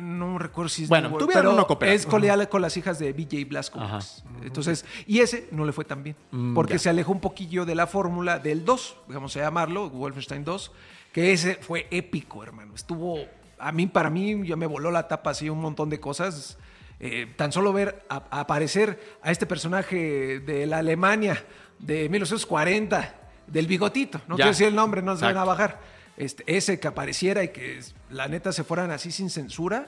no 0.02 0.38
recuerdo 0.40 0.70
si 0.70 0.84
es 0.84 0.90
Bueno, 0.90 1.10
New 1.10 1.14
World, 1.16 1.26
tuvieron 1.28 1.44
pero 1.44 1.54
uno 1.54 1.68
cooperativo. 1.68 1.96
Es 2.00 2.06
coleal 2.06 2.50
con 2.50 2.62
las 2.62 2.76
hijas 2.78 2.98
de 3.00 3.12
BJ 3.14 3.46
Blazkowicz. 3.50 4.24
Entonces, 4.44 4.86
y 5.06 5.20
ese 5.20 5.48
no 5.52 5.66
le 5.66 5.72
fue 5.74 5.84
tan 5.86 6.04
bien. 6.04 6.16
Mm, 6.32 6.54
porque 6.54 6.74
ya. 6.74 6.80
se 6.80 6.90
alejó 6.90 7.12
un 7.12 7.20
poquillo 7.20 7.66
de 7.66 7.76
la 7.76 7.86
fórmula 7.88 8.40
del 8.40 8.64
2, 8.66 8.98
vamos 9.10 9.36
a 9.38 9.42
llamarlo, 9.42 9.90
Wolfenstein 9.90 10.44
2, 10.44 10.72
que 11.12 11.34
ese 11.34 11.56
fue 11.56 11.88
épico, 11.92 12.44
hermano. 12.44 12.74
Estuvo, 12.76 13.20
a 13.60 13.72
mí, 13.72 13.88
para 13.88 14.10
mí, 14.10 14.46
ya 14.48 14.56
me 14.56 14.66
voló 14.66 14.90
la 14.92 15.08
tapa 15.08 15.30
así 15.32 15.50
un 15.50 15.60
montón 15.62 15.90
de 15.90 16.00
cosas. 16.00 16.58
Eh, 17.00 17.28
tan 17.36 17.52
solo 17.52 17.72
ver 17.74 18.06
a- 18.10 18.24
a 18.32 18.40
aparecer 18.40 19.18
a 19.22 19.30
este 19.32 19.46
personaje 19.46 20.40
de 20.40 20.66
la 20.66 20.78
Alemania 20.78 21.44
de 21.78 22.08
1940, 22.10 23.16
del 23.48 23.68
bigotito, 23.68 24.20
no 24.28 24.36
Ya. 24.36 24.44
quiero 24.46 24.50
decir 24.52 24.68
el 24.68 24.76
nombre, 24.76 25.02
no 25.02 25.16
se 25.16 25.22
van 25.26 25.38
a 25.38 25.42
Exacto. 25.42 25.50
bajar. 25.50 25.95
Este, 26.18 26.44
ese 26.56 26.80
que 26.80 26.88
apareciera 26.88 27.44
y 27.44 27.50
que 27.50 27.78
es- 27.80 27.94
la 28.10 28.28
neta 28.28 28.52
se 28.54 28.64
fueran 28.64 28.92
así 28.92 29.12
sin 29.12 29.30
censura, 29.30 29.88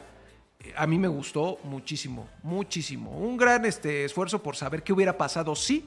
a 0.76 0.86
mí 0.88 0.98
me 1.00 1.08
gustó 1.08 1.60
muchísimo, 1.64 2.28
muchísimo. 2.44 3.12
Un 3.12 3.38
gran 3.38 3.64
este, 3.66 4.04
esfuerzo 4.06 4.42
por 4.44 4.56
saber 4.56 4.84
qué 4.84 4.92
hubiera 4.92 5.18
pasado 5.18 5.56
si 5.56 5.86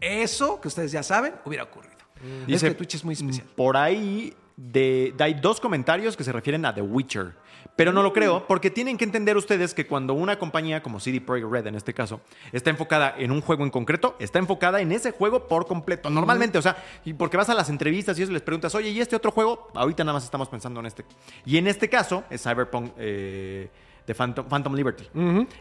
eso, 0.00 0.60
que 0.60 0.68
ustedes 0.68 0.92
ya 0.92 1.02
saben, 1.02 1.34
hubiera 1.44 1.64
ocurrido. 1.64 1.94
es 2.42 2.46
Dice, 2.46 2.68
que 2.68 2.74
Twitch 2.74 2.94
es 2.94 3.04
muy 3.04 3.14
especial. 3.14 3.46
Por 3.56 3.76
ahí 3.76 4.34
de, 4.56 5.12
de- 5.16 5.24
hay 5.24 5.34
dos 5.34 5.60
comentarios 5.60 6.16
que 6.16 6.24
se 6.24 6.32
refieren 6.32 6.64
a 6.64 6.74
The 6.74 6.82
Witcher. 6.82 7.32
Pero 7.76 7.92
no 7.92 8.04
lo 8.04 8.12
creo, 8.12 8.46
porque 8.46 8.70
tienen 8.70 8.96
que 8.96 9.04
entender 9.04 9.36
ustedes 9.36 9.74
que 9.74 9.84
cuando 9.86 10.14
una 10.14 10.38
compañía 10.38 10.80
como 10.80 11.00
CD 11.00 11.20
Projekt 11.20 11.50
Red 11.50 11.66
en 11.66 11.74
este 11.74 11.92
caso 11.92 12.20
está 12.52 12.70
enfocada 12.70 13.14
en 13.18 13.32
un 13.32 13.40
juego 13.40 13.64
en 13.64 13.70
concreto, 13.70 14.14
está 14.20 14.38
enfocada 14.38 14.80
en 14.80 14.92
ese 14.92 15.10
juego 15.10 15.48
por 15.48 15.66
completo. 15.66 16.08
Normalmente, 16.08 16.56
o 16.58 16.62
sea, 16.62 16.76
y 17.04 17.14
porque 17.14 17.36
vas 17.36 17.48
a 17.48 17.54
las 17.54 17.70
entrevistas 17.70 18.16
y 18.18 18.22
eso 18.22 18.30
les 18.32 18.42
preguntas, 18.42 18.72
oye, 18.76 18.90
¿y 18.90 19.00
este 19.00 19.16
otro 19.16 19.32
juego? 19.32 19.70
Ahorita 19.74 20.04
nada 20.04 20.12
más 20.14 20.24
estamos 20.24 20.48
pensando 20.48 20.78
en 20.78 20.86
este. 20.86 21.04
Y 21.44 21.56
en 21.56 21.66
este 21.66 21.88
caso 21.88 22.22
es 22.30 22.42
Cyberpunk 22.44 22.92
eh, 22.96 23.68
de 24.06 24.14
Phantom, 24.14 24.46
Phantom 24.46 24.74
Liberty. 24.74 25.08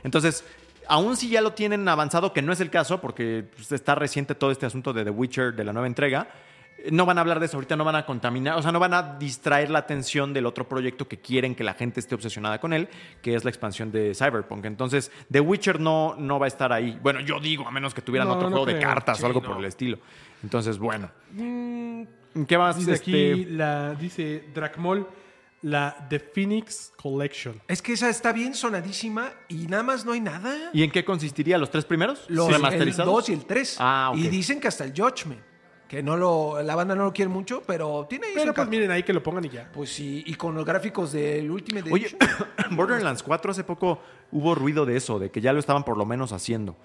Entonces, 0.03 0.44
aún 0.88 1.18
si 1.18 1.30
ya 1.30 1.41
lo 1.41 1.53
tienen 1.53 1.88
avanzado, 1.88 2.32
que 2.32 2.44
no 2.44 2.53
es 2.53 2.60
el 2.60 2.70
caso, 2.70 3.02
porque 3.02 3.49
pues, 3.56 3.72
está 3.72 3.95
reciente 3.95 4.36
todo 4.36 4.52
este 4.52 4.68
asunto 4.68 4.94
de 4.94 5.03
The 5.03 5.10
Witcher 5.10 5.56
de 5.56 5.64
la 5.64 5.74
nueva 5.74 5.88
entrega, 5.88 6.28
no 6.91 7.06
van 7.06 7.18
a 7.18 7.22
hablar 7.22 7.40
de 7.40 7.45
eso 7.45 7.58
ahorita, 7.58 7.76
no 7.76 7.86
van 7.86 7.95
a 7.95 8.06
contaminar, 8.06 8.58
o 8.58 8.62
sea, 8.62 8.72
no 8.72 8.80
van 8.80 8.94
a 8.94 9.18
distraer 9.18 9.70
la 9.70 9.80
atención 9.80 10.34
del 10.34 10.45
otro 10.45 10.68
proyecto 10.68 11.08
que 11.08 11.20
quieren 11.20 11.56
que 11.56 11.64
la 11.64 11.74
gente 11.74 12.00
esté 12.00 12.16
obsesionada 12.16 12.60
con 12.60 12.74
él, 12.74 12.90
que 13.22 13.36
es 13.36 13.44
la 13.44 13.50
expansión 13.50 13.91
de 13.91 14.14
Cyberpunk. 14.14 14.66
Entonces, 14.66 15.12
The 15.32 15.40
Witcher 15.40 15.80
no, 15.80 16.16
no 16.18 16.40
va 16.40 16.45
a 16.45 16.50
estar 16.50 16.74
ahí. 16.74 17.00
Bueno, 17.02 17.22
yo 17.22 17.40
digo, 17.40 17.68
a 17.68 17.72
menos 17.72 17.94
que 17.94 18.02
tuvieran 18.02 18.28
No, 18.28 18.36
otro 18.36 18.50
no 18.50 18.58
juego 18.58 18.78
de 18.78 18.80
cartas 18.80 19.18
Sí, 19.18 19.24
o 19.24 19.28
algo 19.28 19.41
no. 19.41 19.48
por 19.48 19.58
el 19.60 19.66
estilo. 19.66 20.00
Entonces, 20.44 20.78
bueno. 20.78 21.10
¿Qué 22.48 22.58
más? 22.58 22.78
Dice 22.78 22.94
este, 22.94 23.32
aquí, 23.32 23.45
la, 23.45 23.95
dice 23.95 24.50
Dracmol, 24.54 25.08
la 25.62 25.95
The 26.10 26.20
Phoenix 26.20 26.91
Collection. 27.02 27.62
Es 27.68 27.82
que 27.82 27.94
esa 27.94 28.10
está 28.10 28.34
bien 28.34 28.54
sonadísima 28.54 29.32
y 29.48 29.68
nada 29.68 29.84
más 29.84 30.04
no 30.04 30.12
hay 30.12 30.20
nada. 30.20 30.72
¿Y 30.74 30.84
en 30.84 30.91
qué 30.91 31.06
consistiría? 31.06 31.58
¿Los 31.58 31.72
tres 31.72 31.86
primeros? 31.86 32.26
Los, 32.28 32.48
el 32.50 32.56
remasterizados? 32.56 33.14
2 33.14 33.30
y 33.30 33.34
el 33.34 33.45
3. 33.45 33.78
Ah, 33.80 34.10
ok. 34.12 34.18
Y 34.18 34.28
dicen 34.28 34.60
que 34.60 34.68
hasta 34.68 34.84
el 34.84 34.91
Judgment. 34.91 35.52
Que 35.94 36.02
no 36.02 36.18
lo, 36.18 36.60
la 36.64 36.74
banda 36.74 36.95
no 36.95 37.03
lo 37.03 37.14
quiere 37.14 37.30
mucho, 37.30 37.61
pero 37.68 38.07
tiene 38.10 38.26
ahí 38.26 38.34
su 38.34 38.40
Pero 38.40 38.56
pues 38.56 38.68
miren 38.68 38.90
ahí 38.90 39.03
que 39.03 39.14
lo 39.14 39.22
pongan 39.22 39.45
y 39.45 39.49
ya. 39.49 39.70
Pues 39.72 39.91
sí, 39.91 40.24
y 40.26 40.34
con 40.34 40.56
los 40.56 40.65
gráficos 40.65 41.11
del 41.11 41.52
Ultimate 41.52 41.94
Oye. 41.94 42.18
Borderlands 42.72 43.22
4 43.22 43.52
hace 43.52 43.64
poco 43.64 43.99
hubo 44.32 44.56
ruido 44.56 44.88
de 44.88 44.98
eso, 44.98 45.20
de 45.20 45.30
que 45.30 45.40
ya 45.40 45.53
lo 45.53 45.60
estaban 45.60 45.84
por 45.84 45.95
lo 45.95 46.07
menos 46.07 46.32
haciendo. 46.32 46.76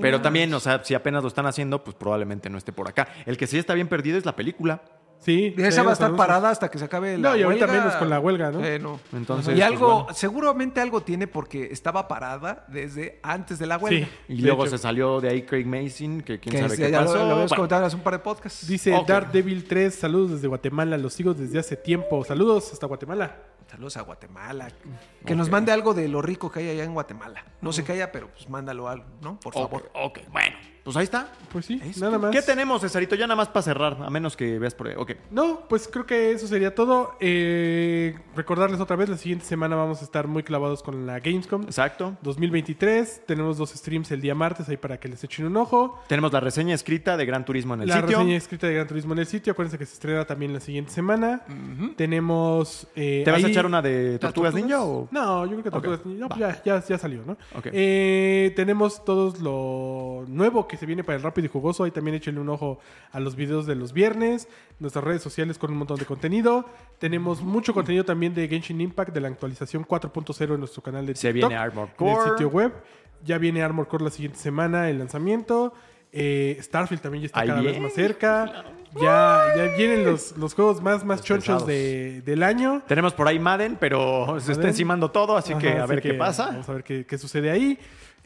Pero 0.00 0.20
también, 0.22 0.52
o 0.54 0.58
sea, 0.58 0.82
si 0.82 0.94
apenas 0.94 1.22
lo 1.22 1.28
están 1.28 1.46
haciendo, 1.46 1.84
pues 1.84 1.94
probablemente 1.94 2.50
no 2.50 2.58
esté 2.58 2.72
por 2.72 2.88
acá. 2.88 3.06
El 3.26 3.36
que 3.36 3.46
sí 3.46 3.58
está 3.58 3.74
bien 3.74 3.86
perdido 3.86 4.18
es 4.18 4.24
la 4.24 4.34
película. 4.34 4.82
Sí. 5.18 5.54
Y 5.56 5.60
esa 5.62 5.80
sí, 5.80 5.84
va 5.84 5.90
a 5.90 5.92
estar 5.94 6.06
anuncios. 6.06 6.26
parada 6.26 6.50
hasta 6.50 6.70
que 6.70 6.78
se 6.78 6.84
acabe 6.84 7.18
la 7.18 7.30
No, 7.30 7.36
y 7.36 7.42
ahorita 7.42 7.66
huelga. 7.66 7.80
menos 7.80 7.96
con 7.96 8.08
la 8.10 8.20
huelga, 8.20 8.50
¿no? 8.52 8.60
No. 8.78 9.00
Entonces, 9.12 9.54
y 9.54 9.56
pues, 9.56 9.62
algo, 9.66 10.02
bueno. 10.04 10.14
seguramente 10.14 10.80
algo 10.80 11.00
tiene 11.02 11.26
porque 11.26 11.68
estaba 11.72 12.06
parada 12.06 12.64
desde 12.68 13.18
antes 13.22 13.58
de 13.58 13.66
la 13.66 13.76
huelga. 13.78 14.06
Sí. 14.06 14.12
Y 14.34 14.42
luego 14.42 14.64
hecho. 14.64 14.76
se 14.76 14.82
salió 14.82 15.20
de 15.20 15.30
ahí 15.30 15.42
Craig 15.42 15.64
Mason, 15.66 16.20
que 16.20 16.38
quién 16.38 16.54
Que 16.54 16.60
sabe 16.62 16.76
qué 16.76 16.90
ya 16.90 17.00
lo- 17.00 17.06
pasó. 17.06 17.14
lo, 17.16 17.22
habíamos 17.22 17.48
Bueno, 17.50 17.56
comentado 17.56 17.86
hace 17.86 17.96
un 17.96 18.02
par 18.02 18.12
de 18.12 18.18
podcasts. 18.20 18.66
Dice 18.68 18.94
Ok. 18.94 19.08
Daredevil 19.08 19.64
3, 19.66 19.94
saludos 19.94 20.30
desde 20.32 20.46
Guatemala, 20.48 20.96
los 20.98 21.12
sigo 21.14 21.34
desde 21.34 21.58
hace 21.58 21.76
tiempo. 21.76 22.24
Saludos 22.24 22.72
hasta 22.72 22.86
Guatemala. 22.86 23.36
Saludos 23.68 23.96
a 23.96 24.02
Guatemala. 24.02 24.68
Que 25.24 25.34
nos 25.34 25.50
mande 25.50 25.72
algo 25.72 25.92
de 25.92 26.06
lo 26.06 26.22
rico 26.22 26.52
que 26.52 26.60
hay 26.60 26.68
allá 26.68 26.84
en 26.84 26.94
Guatemala. 26.94 27.44
No 27.60 27.72
sé 27.72 27.82
qué 27.82 27.92
haya, 27.94 28.12
pero 28.12 28.28
pues 28.28 28.48
mándalo 28.48 28.88
algo, 28.88 29.06
¿no? 29.20 29.40
Por 29.40 29.54
favor. 29.54 29.90
ok, 29.92 30.20
bueno, 30.30 30.56
pues 30.86 30.96
ahí 30.96 31.04
está. 31.04 31.28
Pues 31.52 31.66
sí, 31.66 31.80
Es- 31.84 31.98
nada 31.98 32.18
más. 32.18 32.30
¿Qué 32.30 32.40
tenemos, 32.42 32.80
Cesarito? 32.80 33.14
Ya 33.16 33.26
nada 33.26 33.36
más 33.36 33.48
para 33.48 33.62
cerrar, 33.62 33.98
a 34.00 34.08
menos 34.08 34.36
que 34.36 34.58
veas 34.58 34.74
por 34.74 34.88
ahí. 34.88 34.94
Ok. 34.96 35.12
No, 35.30 35.60
pues 35.68 35.88
creo 35.92 36.06
que 36.06 36.30
eso 36.32 36.46
sería 36.46 36.74
todo. 36.74 37.12
Eh, 37.20 38.16
recordarles 38.34 38.80
otra 38.80 38.94
vez, 38.96 39.08
la 39.08 39.16
siguiente 39.16 39.44
semana 39.44 39.74
vamos 39.76 40.00
a 40.00 40.04
estar 40.04 40.26
muy 40.28 40.42
clavados 40.44 40.82
con 40.82 41.06
la 41.06 41.18
Gamescom 41.20 41.64
Exacto. 41.64 42.16
2023. 42.22 43.22
Tenemos 43.26 43.58
dos 43.58 43.70
streams 43.70 44.10
el 44.12 44.20
día 44.20 44.34
martes 44.34 44.68
ahí 44.68 44.76
para 44.76 44.98
que 44.98 45.08
les 45.08 45.22
echen 45.24 45.46
un 45.46 45.56
ojo. 45.56 46.00
Tenemos 46.08 46.32
la 46.32 46.40
reseña 46.40 46.74
escrita 46.74 47.16
de 47.16 47.26
Gran 47.26 47.44
Turismo 47.44 47.74
en 47.74 47.82
el 47.82 47.88
la 47.88 47.96
sitio. 48.00 48.18
reseña 48.18 48.36
escrita 48.36 48.66
de 48.68 48.74
Gran 48.74 48.86
Turismo 48.86 49.12
en 49.14 49.18
el 49.18 49.26
sitio. 49.26 49.52
Acuérdense 49.52 49.78
que 49.78 49.86
se 49.86 49.94
estrena 49.94 50.24
también 50.24 50.52
la 50.52 50.60
siguiente 50.60 50.92
semana. 50.92 51.42
Tenemos... 51.96 52.86
eh, 52.94 53.22
¿Te 53.24 53.30
vas 53.30 53.42
a 53.44 53.48
echar 53.48 53.66
una 53.66 53.82
de 53.82 54.18
Tortugas? 54.18 54.54
Ninja 54.54 54.82
o...? 54.84 55.08
No, 55.10 55.44
yo 55.46 55.52
creo 55.52 55.62
que 55.64 55.70
Tortugas 55.70 56.00
Ninja- 56.04 56.28
no, 56.28 56.36
ya, 56.38 56.62
ya, 56.64 56.84
ya 56.84 56.98
salió, 56.98 57.22
¿no? 57.26 57.32
Ok. 57.54 57.66
Eh, 57.72 58.52
tenemos 58.56 59.04
todos 59.04 59.40
lo 59.40 60.24
nuevo 60.28 60.66
que 60.68 60.75
se 60.76 60.86
viene 60.86 61.04
para 61.04 61.16
el 61.16 61.22
Rápido 61.22 61.46
y 61.46 61.48
Jugoso. 61.48 61.84
Ahí 61.84 61.90
también 61.90 62.14
échenle 62.16 62.40
un 62.40 62.48
ojo 62.48 62.78
a 63.12 63.20
los 63.20 63.36
videos 63.36 63.66
de 63.66 63.74
los 63.74 63.92
viernes. 63.92 64.48
Nuestras 64.80 65.04
redes 65.04 65.22
sociales 65.22 65.58
con 65.58 65.70
un 65.72 65.78
montón 65.78 65.98
de 65.98 66.04
contenido. 66.06 66.64
Tenemos 66.98 67.42
mucho 67.42 67.74
contenido 67.74 68.04
también 68.04 68.34
de 68.34 68.48
Genshin 68.48 68.80
Impact, 68.80 69.12
de 69.12 69.20
la 69.20 69.28
actualización 69.28 69.84
4.0 69.86 70.54
en 70.54 70.60
nuestro 70.60 70.82
canal 70.82 71.06
de 71.06 71.14
Se 71.14 71.32
TikTok. 71.32 71.50
viene 71.50 71.62
Armored 71.62 71.90
en 71.98 72.06
el 72.08 72.14
Core. 72.16 72.30
sitio 72.30 72.48
web. 72.48 72.72
Ya 73.24 73.38
viene 73.38 73.62
Armor 73.62 73.88
Core 73.88 74.04
la 74.04 74.10
siguiente 74.10 74.38
semana, 74.38 74.88
el 74.90 74.98
lanzamiento. 74.98 75.72
Eh, 76.12 76.58
Starfield 76.62 77.02
también 77.02 77.22
ya 77.22 77.26
está 77.26 77.44
cada 77.44 77.60
vez 77.60 77.80
más 77.80 77.92
cerca. 77.92 78.64
Ya, 78.98 79.42
ya 79.54 79.76
vienen 79.76 80.04
los, 80.04 80.36
los 80.38 80.54
juegos 80.54 80.80
más, 80.82 81.04
más 81.04 81.18
Los 81.18 81.26
chonchos 81.26 81.66
de- 81.66 82.22
del 82.22 82.42
año. 82.42 82.82
Tenemos 82.86 83.12
por 83.12 83.28
ahí 83.28 83.38
Madden, 83.38 83.76
pero 83.78 84.38
se 84.40 84.52
está 84.52 84.68
encimando 84.68 85.10
todo, 85.10 85.36
así 85.36 85.54
que 85.56 85.70
a 85.72 85.84
así 85.84 85.90
ver 85.94 86.02
qué 86.02 86.14
pasa. 86.14 86.46
Vamos 86.46 86.68
a 86.68 86.72
ver 86.74 86.84
qué, 86.84 87.04
qué 87.04 87.18
sucede 87.18 87.50
ahí. 87.50 87.78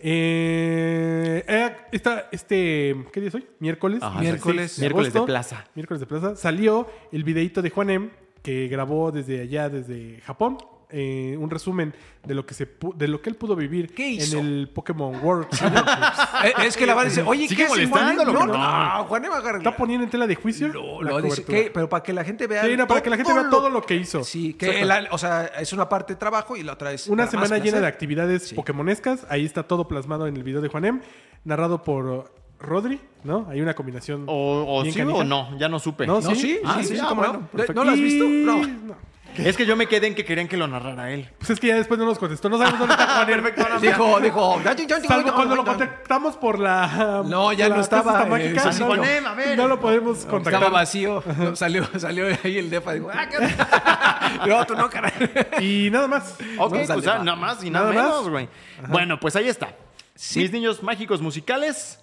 Eh, 0.03 1.45
eh, 1.47 1.77
está 1.93 2.29
este, 2.33 3.05
¿qué 3.13 3.21
día 3.21 3.29
es 3.29 3.35
hoy? 3.35 3.47
Miércoles. 3.59 4.03
Ajá, 4.03 4.19
Miércoles. 4.19 4.73
seis 4.73 4.81
Miércoles 4.81 5.13
de 5.13 5.21
plaza. 5.23 5.65
Miércoles 5.75 6.01
de 6.01 6.07
plaza. 6.07 6.37
Salió 6.37 6.87
el 7.13 7.23
videíto 7.23 7.61
de 7.61 7.69
Juanem 7.69 8.11
que 8.43 8.69
grabó 8.69 9.13
desde 9.13 9.43
allá, 9.43 9.69
desde 9.69 10.21
Japón. 10.23 10.57
Eh, 10.93 11.37
un 11.39 11.51
resumen 11.51 11.95
de 12.27 12.35
lo 12.35 12.45
que 12.45 12.53
se 12.55 12.69
de 12.97 13.09
lo 13.09 13.23
que 13.23 13.31
él 13.31 13.37
pudo 13.37 13.57
vivir 13.57 13.95
¿Qué 13.95 14.09
hizo? 14.11 14.39
en 14.39 14.47
el 14.47 14.69
Pokémon 14.69 15.15
World 15.25 15.49
Championships. 15.57 16.19
Eh, 16.45 16.53
es 16.67 16.77
que 16.77 16.87
la 16.87 16.95
banda 16.95 17.09
dice, 17.11 17.23
oye, 17.23 17.49
Sigue 17.49 17.57
¿qué 17.57 17.63
es 17.65 17.69
molestándolo, 17.71 18.33
Juanem? 18.33 18.49
No, 18.57 18.59
no. 18.59 18.99
no, 18.99 19.05
Juanem 19.05 19.33
agarra- 19.33 19.59
Está 19.59 19.77
poniendo 19.77 20.05
en 20.05 20.11
tela 20.11 20.27
de 20.27 20.35
juicio. 20.35 20.69
Lo- 20.69 21.03
la 21.03 21.11
lo 21.13 21.17
dice, 21.23 21.43
cobertura. 21.43 21.59
¿qué? 21.59 21.71
Pero 21.73 21.89
para 21.89 22.03
que 22.03 22.13
la 22.13 22.25
gente 22.25 22.47
vea. 22.47 22.65
Sí, 22.65 22.77
no, 22.77 22.87
para 22.87 23.03
que 23.03 23.11
la 23.11 23.17
gente 23.17 23.33
vea 23.33 23.49
todo 23.51 23.71
lo 23.71 23.83
que 23.83 23.95
hizo. 23.97 24.25
Sí, 24.25 24.55
que 24.55 24.87
o 25.11 25.19
sea, 25.19 25.47
es 25.59 25.73
una 25.73 25.89
parte 25.89 26.15
de 26.15 26.19
trabajo 26.19 26.57
y 26.57 26.63
la 26.63 26.73
otra 26.75 26.93
es. 26.93 27.07
Una 27.09 27.27
semana 27.27 27.57
llena 27.57 27.63
placer. 27.63 27.81
de 27.83 27.87
actividades 27.87 28.43
Sí. 28.49 28.55
pokémonescas. 28.55 29.27
Ahí 29.29 29.45
está 29.45 29.63
todo 29.65 29.87
plasmado 29.89 30.27
en 30.27 30.37
el 30.37 30.43
video 30.43 30.61
de 30.61 30.69
Juanem, 30.69 31.01
narrado 31.45 31.83
por 31.83 32.33
Rodri, 32.59 33.01
¿no? 33.25 33.47
Hay 33.49 33.61
una 33.63 33.75
combinación. 33.75 34.25
O, 34.27 34.83
sí 34.85 34.93
canija. 34.93 35.19
o 35.19 35.25
no, 35.25 35.57
ya 35.59 35.69
no 35.69 35.79
supe. 35.79 36.07
No, 36.07 36.21
No, 36.21 36.35
sí, 36.35 36.59
Ah, 36.65 36.77
sí, 36.81 36.89
sí, 36.89 36.97
sí, 36.97 37.03
ah, 37.03 37.13
bueno, 37.15 37.33
no. 37.35 37.47
perfecto. 37.47 37.73
¿No 37.75 37.85
lo 37.85 37.91
has 37.93 37.99
visto? 38.01 38.25
No. 38.29 38.67
no. 38.67 39.10
Es 39.37 39.57
que 39.57 39.65
yo 39.67 39.77
me 39.77 39.87
quedé 39.87 40.07
en 40.09 40.15
que 40.15 40.25
querían 40.25 40.49
que 40.49 40.57
lo 40.57 40.67
narrara 40.67 41.11
él. 41.13 41.29
Pues 41.39 41.51
es 41.51 41.61
que 41.61 41.69
ya 41.69 41.75
después 41.77 41.99
no 41.99 42.07
nos 42.07 42.19
contestó. 42.19 42.49
No 42.49 42.59
sabemos 42.59 42.81
dónde 42.81 42.95
está 42.95 43.07
Juanem. 43.27 43.81
Dijo, 43.81 44.21
dijo. 44.21 44.61
Salvo 45.07 45.35
cuando 45.35 45.57
lo 45.57 45.65
contactamos 45.65 46.37
por 46.37 46.59
la. 46.59 47.23
No, 47.25 47.53
ya 47.53 47.69
la 47.69 47.77
no 47.77 47.81
estaba, 47.81 48.23
eh, 48.23 48.27
mágica, 48.27 48.63
sí, 48.65 48.79
sí, 48.79 48.81
no, 48.81 48.87
Juanem, 48.87 49.27
a 49.27 49.35
ver. 49.35 49.57
no 49.57 49.69
lo 49.69 49.81
podemos 49.81 50.19
contactar. 50.27 50.55
Estaba 50.63 50.71
vacío. 50.81 51.23
No, 51.39 51.57
salió, 51.57 51.87
salió 51.99 52.27
ahí 52.45 52.59
el 52.59 52.71
depa. 52.71 52.93
Dijo, 52.93 53.11
ah, 53.13 53.27
¿qué? 53.29 53.39
No, 54.49 54.65
tú 54.67 54.75
no, 54.75 54.89
caray. 54.89 55.13
Y 55.61 55.91
nada 55.91 56.07
más. 56.07 56.35
Ok, 56.59 56.75
No, 56.75 56.95
pues 56.95 57.07
ah, 57.07 57.19
nada 57.23 57.37
más 57.37 57.63
y 57.65 57.71
nada, 57.71 57.93
Nada 57.93 58.03
más. 58.03 58.13
menos, 58.13 58.29
güey. 58.29 58.49
Bueno, 58.89 59.19
pues 59.21 59.37
ahí 59.37 59.49
está. 59.49 59.75
Mis 60.35 60.53
niños 60.53 60.83
mágicos 60.83 61.21
musicales. 61.21 61.99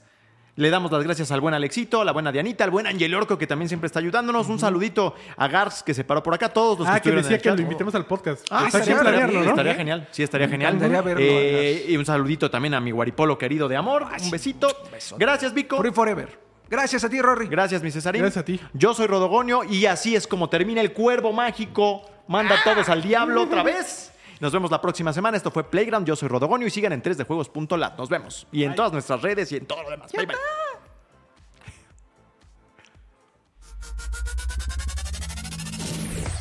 Le 0.57 0.71
damos 0.71 0.91
las 0.91 1.03
gracias 1.03 1.31
al 1.31 1.39
buen 1.39 1.53
Alexito, 1.53 2.01
a 2.01 2.05
la 2.05 2.11
buena 2.11 2.31
Dianita, 2.31 2.63
al 2.63 2.71
buen 2.71 2.88
Angel 2.88 3.13
Orco, 3.13 3.38
que 3.38 3.45
también 3.45 3.69
siempre 3.69 3.85
está 3.85 3.99
ayudándonos. 3.99 4.47
Un 4.49 4.57
saludito 4.57 5.13
a 5.38 5.47
Gars, 5.47 5.84
que 5.84 5.93
se 5.93 6.03
paró 6.03 6.23
por 6.23 6.34
acá. 6.34 6.49
Todos 6.49 6.79
los 6.79 6.88
Ah, 6.88 6.93
que 6.93 6.97
estuvieron 6.97 7.23
en 7.25 7.29
decía 7.31 7.38
que 7.51 7.55
lo 7.55 7.61
invitemos 7.61 7.93
al 7.93 8.05
podcast. 8.07 8.45
Ah, 8.49 8.63
estaría, 8.65 8.85
que 8.85 8.91
estaría- 8.93 9.27
¿no? 9.27 9.43
estaría 9.49 9.75
genial. 9.75 10.07
Sí, 10.11 10.23
estaría 10.23 10.49
genial. 10.49 10.75
verlo, 10.77 11.15
Eh, 11.19 11.85
y 11.89 11.95
un 11.95 12.05
saludito 12.05 12.49
también 12.49 12.73
a 12.73 12.79
mi 12.81 12.89
guaripolo 12.89 13.38
querido 13.38 13.67
de 13.67 13.75
amor. 13.75 14.07
Un 14.19 14.31
besito. 14.31 14.67
besote. 14.91 15.23
Gracias, 15.23 15.53
Vico. 15.53 15.77
Free 15.77 15.91
Forever. 15.91 16.39
Gracias 16.69 17.03
a 17.03 17.09
ti, 17.09 17.21
Rory. 17.21 17.47
Gracias, 17.47 17.84
mi 17.84 17.91
Cesarín. 17.91 18.23
Gracias 18.23 18.41
a 18.41 18.45
ti. 18.45 18.59
Yo 18.73 18.95
soy 18.95 19.05
Rodogonio 19.05 19.63
y 19.63 19.85
así 19.85 20.15
es 20.15 20.25
como 20.25 20.49
termina 20.49 20.81
el 20.81 20.91
cuervo 20.91 21.31
mágico. 21.34 22.01
Manda 22.27 22.55
a 22.55 22.63
todos 22.63 22.89
al 22.89 23.03
diablo 23.03 23.43
otra 23.43 23.61
vez. 23.61 24.11
Nos 24.39 24.51
vemos 24.51 24.72
la 24.72 24.81
próxima 24.81 25.14
semana. 25.14 25.38
Esto 25.38 25.51
fue 25.51 25.64
Playground. 25.64 26.05
Yo 26.07 26.15
soy 26.15 26.30
Rodogonio 26.30 26.68
y 26.68 26.72
sigan 26.72 26.93
en 26.93 27.01
3dejuegos.lat. 27.01 27.97
Nos 27.97 28.09
vemos. 28.09 28.47
Y 28.51 28.64
en 28.64 28.76
todas 28.76 28.91
nuestras 28.91 29.22
redes 29.22 29.51
y 29.51 29.57
en 29.57 29.65
todo 29.65 29.84
lo 29.84 29.89
demás. 29.89 30.11
Bye, 30.11 30.26
bye. 30.26 30.35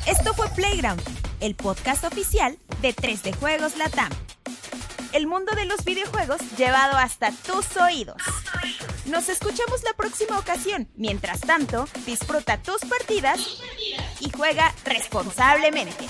Esto 0.06 0.34
fue 0.34 0.48
Playground, 0.50 1.02
el 1.40 1.56
podcast 1.56 2.04
oficial 2.04 2.56
de 2.80 2.94
3D 2.94 3.34
Juegos 3.36 3.76
Latam. 3.76 4.10
El 5.12 5.26
mundo 5.26 5.52
de 5.56 5.64
los 5.64 5.84
videojuegos 5.84 6.40
llevado 6.56 6.96
hasta 6.96 7.32
tus 7.32 7.76
oídos. 7.76 8.16
Nos 9.06 9.28
escuchamos 9.28 9.82
la 9.82 9.94
próxima 9.96 10.38
ocasión. 10.38 10.88
Mientras 10.94 11.40
tanto, 11.40 11.86
disfruta 12.04 12.62
tus 12.62 12.82
partidas 12.82 13.62
y 14.20 14.30
juega 14.30 14.72
responsablemente. 14.84 16.06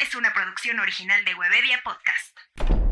Es 0.00 0.14
una 0.14 0.32
producción 0.32 0.80
original 0.80 1.22
de 1.26 1.34
Webedia 1.34 1.82
Podcast. 1.84 2.85